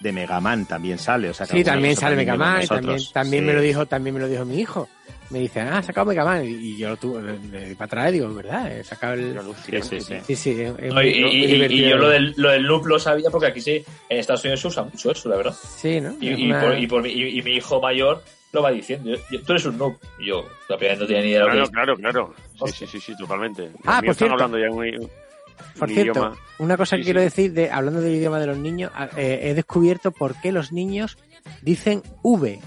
de 0.00 0.12
Mega 0.12 0.40
Man, 0.40 0.66
también 0.66 0.98
sale. 0.98 1.30
O 1.30 1.34
sea, 1.34 1.46
que 1.46 1.52
Sí, 1.58 1.64
también 1.64 1.96
sale 1.96 2.16
Mega 2.16 2.36
Man, 2.36 2.62
y 2.62 2.66
también, 2.66 2.98
también 3.12 3.42
Sí. 3.42 3.46
me 3.46 3.52
lo 3.54 3.60
dijo, 3.60 3.86
también 3.86 4.14
me 4.14 4.20
lo 4.20 4.28
dijo 4.28 4.44
mi 4.44 4.60
hijo. 4.60 4.88
Me 5.30 5.40
dice, 5.40 5.60
ah, 5.60 5.78
has 5.78 5.86
sacado 5.86 6.06
Mega 6.06 6.24
Man. 6.24 6.42
Y, 6.46 6.76
yo 6.78 6.88
lo 6.90 6.96
tuve, 6.96 7.20
para 7.74 7.84
atrás, 7.84 8.12
digo, 8.12 8.32
¿verdad? 8.32 8.72
He 8.72 8.82
sacado 8.82 9.12
el... 9.14 9.38
Sí, 9.66 9.82
sí, 9.82 10.00
sí. 10.00 10.14
Sí, 10.26 10.36
sí, 10.36 10.50
es, 10.62 10.72
es 10.78 10.94
No, 10.94 11.02
y, 11.02 11.10
muy- 11.12 11.20
muy 11.22 11.30
y- 11.30 11.36
y- 11.40 11.44
y 11.44 11.52
divertido. 11.54 11.90
yo 11.90 11.96
lo 11.98 12.08
del, 12.08 12.34
lo 12.38 12.50
del 12.50 12.62
loop 12.62 12.86
lo 12.86 12.98
sabía 12.98 13.28
porque 13.30 13.48
aquí 13.48 13.60
sí, 13.60 13.84
en 14.08 14.18
Estados 14.18 14.42
Unidos 14.44 14.60
se 14.60 14.68
usa 14.68 14.84
mucho 14.84 15.10
eso, 15.10 15.28
la 15.28 15.36
verdad. 15.36 15.54
Sí, 15.76 16.00
¿no? 16.00 16.16
Y, 16.20 16.28
y 16.30 16.46
una- 16.50 16.60
por, 16.62 16.78
y, 16.78 16.86
por 16.86 17.06
y- 17.06 17.38
y 17.38 17.42
mi 17.42 17.56
hijo 17.56 17.78
mayor 17.80 18.22
lo 18.52 18.62
va 18.62 18.70
diciendo. 18.70 19.10
yo- 19.10 19.18
yo- 19.30 19.42
tú 19.42 19.52
eres 19.52 19.66
un 19.66 19.76
noob. 19.76 19.96
Y 20.18 20.26
yo, 20.28 20.48
la 20.70 20.76
primera 20.78 20.94
vez 20.94 21.00
no 21.02 21.06
tenía 21.06 21.22
ni 21.22 21.28
idea 21.28 21.40
de 21.40 21.44
lo 21.44 21.50
que 21.66 21.70
Claro, 21.70 21.92
es. 21.92 21.98
claro, 22.00 22.32
claro. 22.32 22.34
Sí, 22.72 22.72
sí, 22.72 22.86
sí, 22.86 23.00
sí, 23.00 23.16
totalmente. 23.18 23.68
Ah, 23.84 24.00
por 24.00 24.10
están 24.10 24.14
cierto. 24.14 24.32
hablando 24.34 24.58
ya 24.58 24.70
un 24.70 25.10
Por 25.78 25.88
cierto, 25.88 26.18
idioma. 26.20 26.36
una 26.58 26.76
cosa 26.76 26.96
Sí, 26.96 27.02
que 27.02 27.04
quiero 27.06 27.20
sí. 27.20 27.24
decir, 27.24 27.52
de, 27.52 27.70
hablando 27.70 28.00
del 28.00 28.14
idioma 28.14 28.38
de 28.40 28.46
los 28.46 28.58
niños, 28.58 28.90
eh, 29.16 29.40
he 29.42 29.54
descubierto 29.54 30.10
por 30.10 30.34
qué 30.40 30.52
los 30.52 30.72
niños 30.72 31.18
dicen 31.62 32.02
V. 32.22 32.60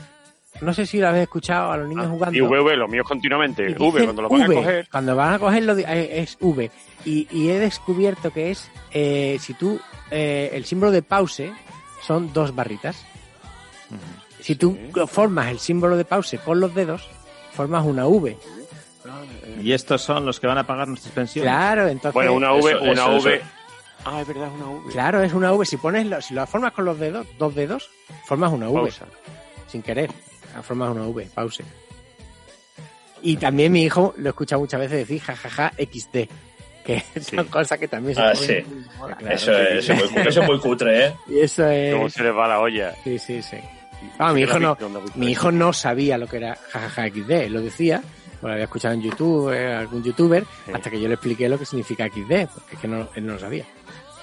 No 0.61 0.73
sé 0.73 0.85
si 0.85 0.99
lo 0.99 1.07
habéis 1.07 1.23
escuchado 1.23 1.71
a 1.71 1.77
los 1.77 1.87
niños 1.89 2.07
jugando. 2.07 2.37
Y 2.37 2.41
V, 2.41 2.75
los 2.77 2.89
míos 2.89 3.05
continuamente. 3.07 3.73
V, 3.79 4.03
cuando 4.03 4.21
lo 4.21 4.29
van 4.29 4.41
V. 4.41 4.53
a 4.55 4.59
coger. 4.59 4.87
Cuando 4.91 5.15
van 5.15 5.33
a 5.33 5.39
cogerlo 5.39 5.75
eh, 5.77 6.19
es 6.21 6.37
V. 6.39 6.69
Y, 7.05 7.27
y 7.31 7.49
he 7.49 7.57
descubierto 7.59 8.31
que 8.31 8.51
es, 8.51 8.69
eh, 8.91 9.37
si 9.39 9.53
tú, 9.55 9.79
eh, 10.11 10.51
el 10.53 10.65
símbolo 10.65 10.91
de 10.91 11.01
pause 11.01 11.51
son 12.05 12.31
dos 12.33 12.53
barritas. 12.53 13.05
Si 14.39 14.55
tú 14.55 14.77
formas 15.07 15.49
el 15.49 15.59
símbolo 15.59 15.97
de 15.97 16.05
pause 16.05 16.39
con 16.43 16.59
los 16.59 16.73
dedos, 16.73 17.07
formas 17.53 17.85
una 17.85 18.07
V. 18.07 18.37
Y 19.61 19.71
estos 19.73 20.01
son 20.01 20.25
los 20.25 20.39
que 20.39 20.47
van 20.47 20.57
a 20.57 20.65
pagar 20.65 20.87
nuestras 20.87 21.13
pensiones. 21.13 21.49
Claro, 21.51 21.87
entonces... 21.87 22.13
Bueno, 22.13 22.33
una 22.33 22.53
V, 22.53 22.71
Eso, 22.71 22.81
una 22.83 22.91
eso, 22.93 23.17
V. 23.17 23.35
eso. 23.35 23.45
Ah, 24.05 24.21
es 24.21 24.27
verdad, 24.27 24.47
es 24.47 24.53
una 24.53 24.65
V. 24.71 24.91
Claro, 24.91 25.21
es 25.23 25.33
una 25.33 25.51
V. 25.53 25.65
Si 25.65 25.77
pones, 25.77 26.05
lo- 26.07 26.21
si 26.21 26.33
lo 26.33 26.45
formas 26.47 26.71
con 26.73 26.85
los 26.85 26.99
dedos, 26.99 27.27
dos 27.37 27.53
dedos, 27.55 27.89
formas 28.25 28.51
una 28.51 28.67
V. 28.69 28.81
Pausa. 28.81 29.05
Sin 29.67 29.81
querer. 29.83 30.09
Formas 30.63 30.89
una 30.89 31.03
V, 31.03 31.27
pause. 31.33 31.63
Y 33.21 33.37
también 33.37 33.71
mi 33.71 33.83
hijo 33.83 34.13
lo 34.17 34.29
escucha 34.29 34.57
muchas 34.57 34.79
veces 34.79 34.97
decir 35.07 35.21
jajaja 35.21 35.71
XD. 35.77 36.27
Que 36.83 37.03
son 37.21 37.45
cosas 37.45 37.77
que 37.77 37.87
también 37.87 38.15
se 38.15 38.21
Ah, 38.21 38.33
pueden- 38.33 38.65
sí. 38.65 38.85
Claro, 38.97 39.27
Eso 39.35 39.51
es, 39.57 39.87
eso 39.89 39.93
es 39.93 40.11
muy, 40.11 40.21
eso 40.27 40.41
es 40.41 40.47
muy 40.47 40.59
cutre, 40.59 41.05
¿eh? 41.07 41.13
Y 41.27 41.39
eso 41.39 41.61
Cómo 41.93 42.07
es. 42.07 42.13
se 42.13 42.23
les 42.23 42.35
va 42.35 42.47
la 42.47 42.59
olla. 42.59 42.95
Sí, 43.03 43.19
sí, 43.19 43.41
sí. 43.43 43.57
Ah, 44.17 44.33
mi 44.33 44.41
hijo 44.41 44.57
no, 44.59 44.75
mi 45.15 45.27
hijo 45.29 45.51
no 45.51 45.73
sabía 45.73 46.17
lo 46.17 46.25
que 46.27 46.37
era 46.37 46.57
jajaja 46.71 47.07
XD, 47.09 47.49
lo 47.49 47.61
decía, 47.61 48.01
lo 48.41 48.51
había 48.51 48.65
escuchado 48.65 48.93
en 48.93 49.01
YouTube, 49.01 49.51
eh, 49.53 49.73
algún 49.73 50.03
youtuber, 50.03 50.45
hasta 50.73 50.89
que 50.89 50.99
yo 50.99 51.07
le 51.07 51.15
expliqué 51.15 51.47
lo 51.49 51.57
que 51.57 51.65
significa 51.65 52.07
XD, 52.07 52.49
porque 52.53 52.75
es 52.75 52.79
que 52.79 52.87
no, 52.87 53.07
él 53.15 53.25
no 53.25 53.33
lo 53.33 53.39
sabía. 53.39 53.65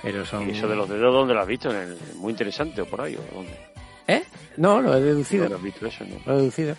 Pero 0.02 0.24
son... 0.24 0.48
¿Y 0.48 0.52
eso 0.52 0.68
de 0.68 0.76
los 0.76 0.88
dedos 0.88 1.12
dónde 1.12 1.34
lo 1.34 1.40
has 1.40 1.46
visto? 1.46 1.70
¿En 1.70 1.76
el, 1.76 1.98
muy 2.16 2.30
interesante 2.30 2.82
o 2.82 2.86
por 2.86 3.00
ahí? 3.00 3.16
¿o 3.16 3.34
dónde? 3.34 3.52
¿Eh? 4.06 4.22
No, 4.56 4.80
lo 4.80 4.96
he 4.96 5.00
deducido. 5.00 5.44
¿Dónde 5.44 5.56
has 5.56 5.62
visto 5.62 5.86
eso? 5.86 6.04
No? 6.04 6.16
Lo 6.24 6.34
he 6.34 6.36
deducido. 6.38 6.76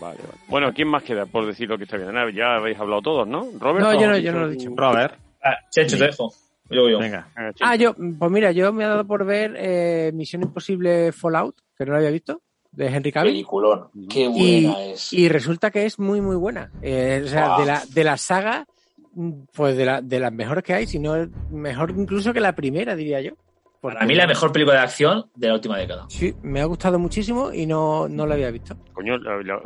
Vale, 0.00 0.18
vale. 0.18 0.40
Bueno, 0.48 0.72
¿quién 0.72 0.88
más 0.88 1.02
queda 1.02 1.26
por 1.26 1.46
decir 1.46 1.68
lo 1.68 1.76
que 1.76 1.84
está 1.84 1.96
bien? 1.96 2.12
Nada, 2.12 2.30
Ya 2.30 2.56
habéis 2.56 2.78
hablado 2.78 3.02
todos, 3.02 3.28
¿no? 3.28 3.48
Robert. 3.58 3.84
No, 3.84 4.00
yo 4.00 4.08
no, 4.08 4.18
yo 4.18 4.32
no 4.32 4.40
lo 4.40 4.46
he 4.48 4.52
dicho. 4.52 4.70
Robert. 4.74 5.14
Ah, 5.42 5.56
Checho, 5.70 5.98
te 5.98 6.06
dejo. 6.06 6.32
Yo, 6.70 6.88
yo. 6.88 6.98
Venga. 6.98 7.28
Ah. 7.36 7.50
Ah, 7.60 7.76
yo, 7.76 7.94
pues 7.94 8.30
mira, 8.30 8.52
yo 8.52 8.72
me 8.72 8.84
he 8.84 8.86
dado 8.86 9.06
por 9.06 9.24
ver 9.24 9.54
eh, 9.56 10.10
Misión 10.14 10.42
Imposible 10.42 11.12
Fallout, 11.12 11.56
que 11.76 11.84
no 11.84 11.92
lo 11.92 11.98
había 11.98 12.10
visto, 12.10 12.42
de 12.72 12.86
Henry 12.86 13.12
Cavill. 13.12 13.32
Peliculón. 13.32 13.88
Qué 14.08 14.22
Y, 14.34 14.64
buena 14.66 14.82
es. 14.84 15.12
y 15.12 15.28
resulta 15.28 15.70
que 15.70 15.84
es 15.86 15.98
muy, 15.98 16.20
muy 16.20 16.36
buena. 16.36 16.70
Eh, 16.82 17.22
o 17.24 17.28
sea, 17.28 17.58
de 17.58 17.66
la, 17.66 17.82
de 17.88 18.04
la 18.04 18.16
saga, 18.16 18.66
mm, 19.14 19.30
pues 19.54 19.76
de, 19.76 19.84
la, 19.84 20.00
de 20.00 20.18
las 20.18 20.32
mejores 20.32 20.64
que 20.64 20.72
hay, 20.74 20.86
si 20.86 20.98
no 20.98 21.14
mejor 21.50 21.90
incluso 21.96 22.32
que 22.32 22.40
la 22.40 22.54
primera, 22.54 22.96
diría 22.96 23.20
yo. 23.20 23.32
Porque- 23.80 23.94
Para 23.96 24.06
mí 24.06 24.14
la 24.14 24.26
mejor 24.28 24.52
película 24.52 24.76
de 24.76 24.82
acción 24.84 25.26
de 25.34 25.48
la 25.48 25.54
última 25.54 25.76
década. 25.76 26.04
Sí, 26.08 26.32
me 26.42 26.60
ha 26.60 26.64
gustado 26.66 26.98
muchísimo 27.00 27.52
y 27.52 27.66
no, 27.66 28.08
no 28.08 28.26
la 28.26 28.34
había 28.34 28.50
visto. 28.52 28.76
Coño, 28.92 29.18
la- 29.18 29.42
la- 29.42 29.58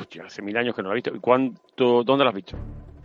hostia, 0.00 0.24
hace 0.26 0.42
mil 0.42 0.56
años 0.56 0.74
que 0.74 0.82
no 0.82 0.88
lo 0.88 0.94
he 0.94 0.96
visto. 0.96 1.14
¿Y 1.14 1.20
cuánto, 1.20 2.02
dónde 2.02 2.24
lo 2.24 2.30
has 2.30 2.34
visto? 2.36 2.56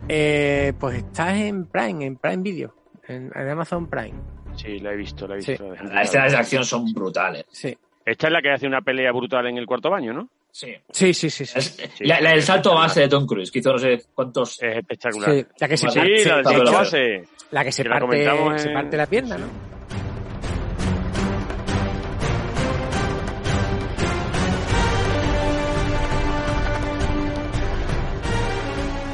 Eh, 0.08 0.72
pues 0.80 0.96
estás 0.96 1.34
en 1.38 1.66
Prime, 1.66 2.04
en 2.04 2.16
Prime 2.16 2.42
Video, 2.42 2.74
en, 3.06 3.30
en 3.34 3.48
Amazon 3.50 3.86
Prime. 3.88 4.14
Sí, 4.56 4.80
la 4.80 4.92
he 4.92 4.96
visto, 4.96 5.28
la 5.28 5.34
he 5.34 5.36
visto. 5.38 5.72
la 5.74 5.82
Las 5.94 6.08
escenas 6.08 6.32
de 6.32 6.38
acción 6.38 6.64
son 6.64 6.92
brutales. 6.92 7.44
Sí. 7.52 7.78
Esta 8.04 8.26
es 8.26 8.32
la 8.32 8.42
que 8.42 8.50
hace 8.50 8.66
una 8.66 8.80
pelea 8.80 9.12
brutal 9.12 9.46
en 9.46 9.58
el 9.58 9.66
cuarto 9.66 9.88
baño, 9.90 10.12
¿no? 10.12 10.28
Sí. 10.50 10.74
Sí, 10.90 11.14
sí, 11.14 11.30
sí. 11.30 11.46
sí. 11.46 11.58
Es- 11.58 12.00
la, 12.00 12.20
la 12.20 12.30
del 12.32 12.42
salto 12.42 12.74
base 12.74 13.00
de 13.00 13.08
Tom 13.08 13.26
Cruise, 13.26 13.50
que 13.50 13.60
hizo 13.60 13.72
no 13.72 13.78
sé 13.78 14.02
cuántos. 14.14 14.60
Es 14.62 14.76
espectacular. 14.78 15.30
Sí, 15.32 15.46
la 15.58 15.68
que 15.68 15.76
se 15.76 15.88
Sí, 15.88 15.98
parte, 15.98 16.10
la 16.10 16.14
del 16.14 16.24
de 16.24 16.44
salto 16.50 16.62
hecho, 16.62 16.72
base. 16.72 17.24
la 17.52 17.64
que 17.64 17.72
se 17.72 17.82
que 17.84 17.88
la 17.88 17.98
parte, 18.00 18.58
se 18.58 18.68
en- 18.68 18.74
parte 18.74 18.96
la 18.96 19.06
pierna, 19.06 19.38
¿no? 19.38 19.46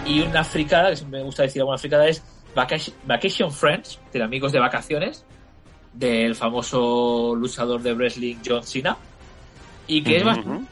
Y 0.06 0.18
Y 0.18 0.22
una 0.22 0.42
fricada, 0.42 0.94
que 0.94 1.04
me 1.04 1.22
gusta 1.22 1.42
decir 1.42 1.60
alguna 1.60 1.78
fricada, 1.78 2.08
es 2.08 2.22
Vacation, 2.54 2.96
Vacation 3.04 3.52
Friends, 3.52 4.00
de 4.12 4.22
amigos 4.22 4.52
de 4.52 4.58
vacaciones, 4.58 5.24
del 5.92 6.34
famoso 6.34 7.34
luchador 7.34 7.82
de 7.82 7.94
wrestling 7.94 8.36
John 8.44 8.62
Cena. 8.62 8.96
Y 9.86 10.02
que 10.02 10.18
es 10.18 10.24
bastante... 10.24 10.66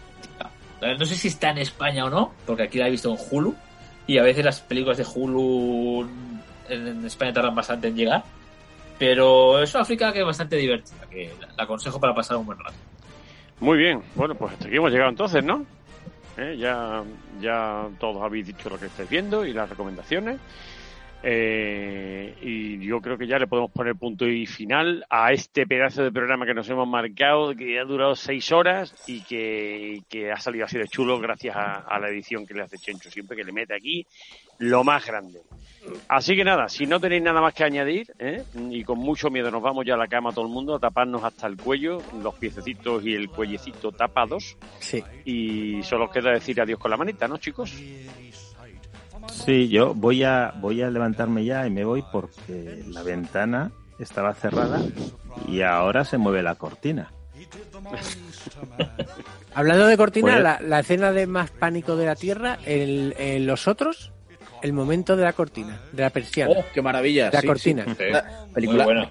No 0.81 1.05
sé 1.05 1.15
si 1.15 1.29
está 1.29 1.51
en 1.51 1.59
España 1.59 2.05
o 2.05 2.11
no, 2.11 2.33
porque 2.45 2.65
aquí 2.65 2.79
la 2.79 2.89
he 2.89 2.91
visto 2.91 3.11
en 3.11 3.19
Hulu. 3.31 3.55
Y 4.07 4.19
a 4.19 4.23
veces 4.23 4.45
las 4.45 4.61
películas 4.61 4.99
de 4.99 5.07
Hulu 5.13 6.09
en, 6.69 7.05
España 7.05 7.33
tardan 7.33 7.55
bastante 7.55 7.89
en 7.89 7.97
llegar. 7.97 8.25
Pero 8.99 9.63
es 9.63 9.75
una 9.75 9.85
fricada 9.85 10.13
que 10.13 10.21
es 10.21 10.27
bastante 10.27 10.57
divertida, 10.57 11.07
que 11.11 11.33
la, 11.41 11.49
la 11.57 11.65
aconsejo 11.65 11.99
para 11.99 12.15
pasar 12.15 12.37
un 12.37 12.47
buen 12.47 12.59
rato. 12.59 12.77
Muy 13.61 13.79
bien, 13.79 14.03
bueno, 14.15 14.35
pues 14.35 14.53
hasta 14.53 14.67
aquí 14.67 14.77
hemos 14.77 14.91
llegado 14.91 15.11
entonces, 15.11 15.43
¿no? 15.43 15.65
Eh, 16.37 16.57
Ya, 16.59 17.03
ya 17.41 17.89
todos 17.99 18.23
habéis 18.23 18.47
dicho 18.47 18.69
lo 18.69 18.79
que 18.79 18.87
estáis 18.87 19.09
viendo 19.09 19.45
y 19.45 19.53
las 19.53 19.69
recomendaciones. 19.69 20.39
Eh, 21.29 22.37
y 22.41 22.87
yo 22.87 23.01
creo 23.01 23.19
que 23.19 23.27
ya 23.27 23.37
le 23.37 23.49
podemos 23.49 23.73
poner 23.73 23.97
punto 23.97 24.29
y 24.29 24.47
final 24.47 25.05
a 25.11 25.33
este 25.33 25.67
pedazo 25.67 26.05
de 26.05 26.13
programa 26.13 26.47
que 26.47 26.55
nos 26.55 26.71
hemos 26.71 26.87
marcado, 26.87 27.53
que 27.57 27.81
ha 27.81 27.85
durado 27.85 28.15
seis 28.15 28.53
horas 28.53 28.95
y 29.09 29.23
que, 29.23 30.03
que 30.09 30.31
ha 30.31 30.37
salido 30.37 30.67
así 30.67 30.79
de 30.79 30.87
chulo 30.87 31.19
gracias 31.19 31.57
a, 31.57 31.81
a 31.81 31.99
la 31.99 32.11
edición 32.11 32.47
que 32.47 32.55
le 32.55 32.63
hace 32.63 32.79
Chencho 32.79 33.11
siempre, 33.11 33.37
que 33.37 33.43
le 33.43 33.51
mete 33.51 33.75
aquí 33.75 34.07
lo 34.59 34.85
más 34.85 35.05
grande. 35.05 35.41
Así 36.09 36.37
que 36.37 36.45
nada, 36.45 36.69
si 36.69 36.87
no 36.87 37.01
tenéis 37.01 37.25
nada 37.25 37.41
más 37.41 37.55
que 37.55 37.65
añadir, 37.65 38.13
¿eh? 38.21 38.45
y 38.71 38.85
con 38.85 38.99
mucho 38.99 39.29
miedo 39.29 39.51
nos 39.51 39.63
vamos 39.63 39.85
ya 39.85 39.95
a 39.95 39.97
la 39.97 40.07
cama 40.07 40.31
todo 40.31 40.47
el 40.47 40.53
mundo, 40.53 40.77
a 40.77 40.79
taparnos 40.79 41.25
hasta 41.25 41.49
el 41.49 41.57
cuello, 41.57 41.99
los 42.23 42.37
piececitos 42.37 43.05
y 43.05 43.15
el 43.15 43.29
cuellecito 43.29 43.91
tapados. 43.91 44.57
Sí. 44.79 45.03
Y 45.25 45.83
solo 45.83 46.05
os 46.05 46.13
queda 46.13 46.31
decir 46.31 46.61
adiós 46.61 46.79
con 46.79 46.93
la 46.93 46.97
manita, 46.97 47.27
¿no, 47.27 47.37
chicos? 47.39 47.73
Sí, 49.33 49.69
yo 49.69 49.95
voy 49.95 50.23
a, 50.25 50.53
voy 50.61 50.83
a 50.83 50.91
levantarme 50.91 51.45
ya 51.45 51.67
y 51.67 51.71
me 51.71 51.85
voy 51.85 52.05
porque 52.13 52.83
la 52.89 53.03
ventana 53.03 53.71
estaba 53.99 54.35
cerrada 54.35 54.81
y 55.49 55.63
ahora 55.63 56.05
se 56.05 56.19
mueve 56.19 56.43
la 56.43 56.55
cortina. 56.55 57.11
Hablando 59.55 59.87
de 59.87 59.97
cortina, 59.97 60.33
Pues- 60.33 60.43
la, 60.43 60.61
la 60.61 60.81
escena 60.81 61.13
de 61.13 61.27
más 61.27 61.51
pánico 61.51 61.97
de 61.97 62.07
la 62.07 62.15
Tierra, 62.17 62.59
en, 62.65 63.15
en 63.19 63.47
los 63.47 63.69
otros, 63.69 64.13
el 64.63 64.73
momento 64.73 65.17
de 65.17 65.25
la 65.25 65.33
cortina, 65.33 65.81
de 65.93 66.03
la 66.03 66.11
persiana. 66.11 66.53
Oh, 66.57 66.65
qué 66.75 66.83
maravilla. 66.83 67.31
La 67.33 67.41
sí, 67.41 67.47
cortina. 67.47 67.85
sí. 67.85 68.05
La 68.11 68.47
película. 68.53 69.11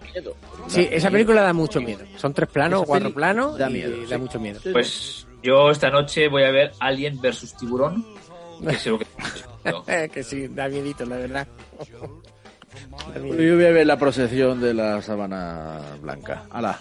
Sí, 0.67 0.87
esa 0.91 1.09
película 1.09 1.41
da 1.41 1.53
mucho 1.53 1.81
miedo. 1.81 2.03
Son 2.17 2.33
tres 2.33 2.49
planos, 2.49 2.81
Esa 2.81 2.87
cuatro 2.87 3.13
planos 3.13 3.57
da 3.57 3.69
y 3.69 3.73
miedo, 3.73 3.95
da 4.09 4.17
mucho 4.17 4.39
miedo. 4.39 4.59
Pues 4.71 5.25
yo 5.41 5.71
esta 5.71 5.89
noche 5.89 6.27
voy 6.27 6.43
a 6.43 6.51
ver 6.51 6.73
Alien 6.79 7.19
versus 7.21 7.55
Tiburón. 7.55 8.05
Que 8.59 8.89
lo 8.89 9.83
que... 9.85 10.09
que 10.13 10.23
sí, 10.23 10.47
da 10.47 10.67
miedito, 10.67 11.05
la 11.05 11.17
verdad. 11.17 11.47
Yo 13.15 13.55
voy 13.55 13.65
a 13.65 13.71
ver 13.71 13.87
la 13.87 13.97
procesión 13.97 14.59
de 14.59 14.73
la 14.73 15.01
sábana 15.01 15.79
blanca. 16.01 16.43
Hala, 16.51 16.77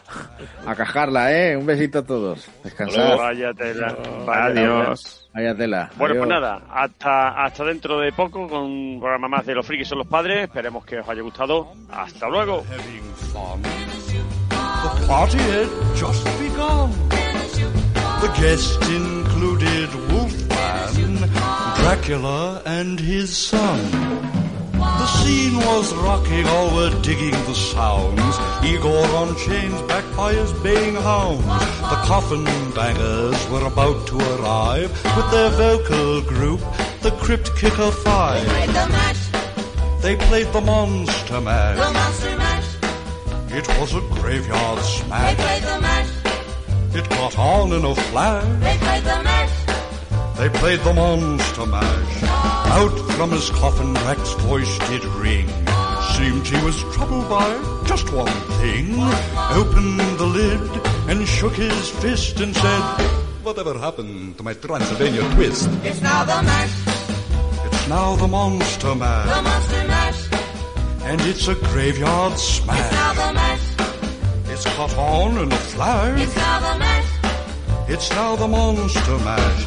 a 0.67 0.75
cajarla, 0.75 1.33
¿eh? 1.33 1.57
Un 1.57 1.67
besito 1.67 2.01
a 2.01 2.03
todos. 2.03 2.49
Descansad. 2.63 3.17
Vaya 3.17 3.53
tela. 3.53 3.97
vaya 4.27 4.45
Adiós. 4.47 5.29
Vaya 5.33 5.55
tela. 5.55 5.91
Bueno, 5.97 6.17
pues 6.17 6.29
nada, 6.29 6.63
hasta, 6.71 7.45
hasta 7.45 7.65
dentro 7.65 7.99
de 8.01 8.13
poco 8.13 8.49
con 8.49 8.63
un 8.63 9.01
programa 9.01 9.29
más 9.29 9.47
de 9.47 9.55
Los 9.55 9.67
Frikis 9.67 9.89
son 9.89 9.99
los 9.99 10.07
padres. 10.07 10.45
Esperemos 10.45 10.85
que 10.85 10.99
os 10.99 11.09
haya 11.09 11.23
gustado. 11.23 11.73
Hasta 11.91 12.29
luego. 12.29 12.65
The 18.21 18.31
party 19.75 19.87
had 19.87 19.93
just 19.93 20.49
begun. 20.49 20.55
The 20.55 20.55
guests 20.55 20.99
included 20.99 21.31
Wolfman, 21.31 21.31
Dracula, 21.77 22.63
and 22.65 23.01
his 23.01 23.37
son. 23.37 23.81
The 24.73 25.07
scene 25.07 25.57
was 25.57 25.95
rocking, 25.95 26.47
all 26.47 26.75
were 26.75 27.03
digging 27.03 27.31
the 27.31 27.55
sounds. 27.55 28.37
Igor 28.65 29.07
on 29.17 29.37
chains, 29.37 29.81
backed 29.83 30.17
by 30.17 30.33
his 30.35 30.53
baying 30.63 30.95
hounds. 30.95 31.45
The 31.45 32.01
coffin 32.05 32.45
bangers 32.75 33.49
were 33.51 33.67
about 33.67 34.07
to 34.09 34.19
arrive 34.19 34.91
with 35.17 35.31
their 35.31 35.51
vocal 35.51 36.21
group, 36.23 36.61
the 37.01 37.11
Crypt 37.23 37.57
Kicker 37.57 37.91
Five. 37.91 38.45
They 38.45 38.53
played 38.53 38.69
the 38.69 38.89
match. 38.89 40.03
They 40.03 40.17
played 40.17 40.53
the 40.53 40.61
Monster 40.61 41.41
Mash. 41.41 41.79
It 43.51 43.69
was 43.79 43.95
a 43.95 44.01
graveyard 44.21 44.81
smash. 44.81 45.37
They 45.37 45.43
played 45.43 45.63
the 45.63 45.81
match. 45.81 46.09
It 46.95 47.11
caught 47.11 47.39
on 47.39 47.73
in 47.73 47.85
a 47.85 47.95
flash. 47.95 48.45
They 48.61 48.77
played 48.79 49.05
the 49.05 49.23
They 50.37 50.49
played 50.49 50.81
the 50.81 50.93
monster 50.93 51.65
Mash. 51.67 52.23
Out 52.25 52.97
from 53.17 53.31
his 53.31 53.51
coffin, 53.51 53.95
Rex's 53.95 54.35
voice 54.43 54.79
did 54.91 55.05
ring. 55.23 55.49
Seemed 56.17 56.47
he 56.47 56.59
was 56.65 56.77
troubled 56.95 57.29
by 57.29 57.49
just 57.87 58.13
one 58.13 58.33
thing. 58.61 58.95
Opened 59.61 60.01
the 60.19 60.27
lid 60.27 60.61
and 61.09 61.27
shook 61.27 61.55
his 61.55 61.91
fist 62.03 62.41
and 62.41 62.55
said, 62.55 62.83
Whatever 63.45 63.79
happened 63.79 64.37
to 64.39 64.43
my 64.43 64.55
Transylvania 64.55 65.23
twist? 65.35 65.69
It's 65.85 66.01
now 66.01 66.25
the 66.25 66.43
mash, 66.43 66.77
It's 67.67 67.89
now 67.89 68.17
the 68.17 68.27
Monster 68.29 68.95
Mash. 68.95 69.37
the 69.37 69.43
monster 69.43 69.87
mash. 69.87 70.29
And 71.05 71.21
it's 71.23 71.47
a 71.49 71.55
graveyard 71.55 72.39
smash. 72.39 72.81
It's 72.81 72.93
now 72.93 73.13
the 73.13 73.33
mash, 73.35 74.51
It's 74.53 74.65
caught 74.75 74.97
on 74.97 75.39
in 75.39 75.53
a 75.53 75.57
flash. 75.57 76.21
it's 76.21 76.37
now 76.37 76.73
the 76.73 76.79
mash. 76.79 77.11
It's 77.87 78.11
now 78.11 78.35
the 78.37 78.49
Monster 78.49 79.19
Mash. 79.19 79.67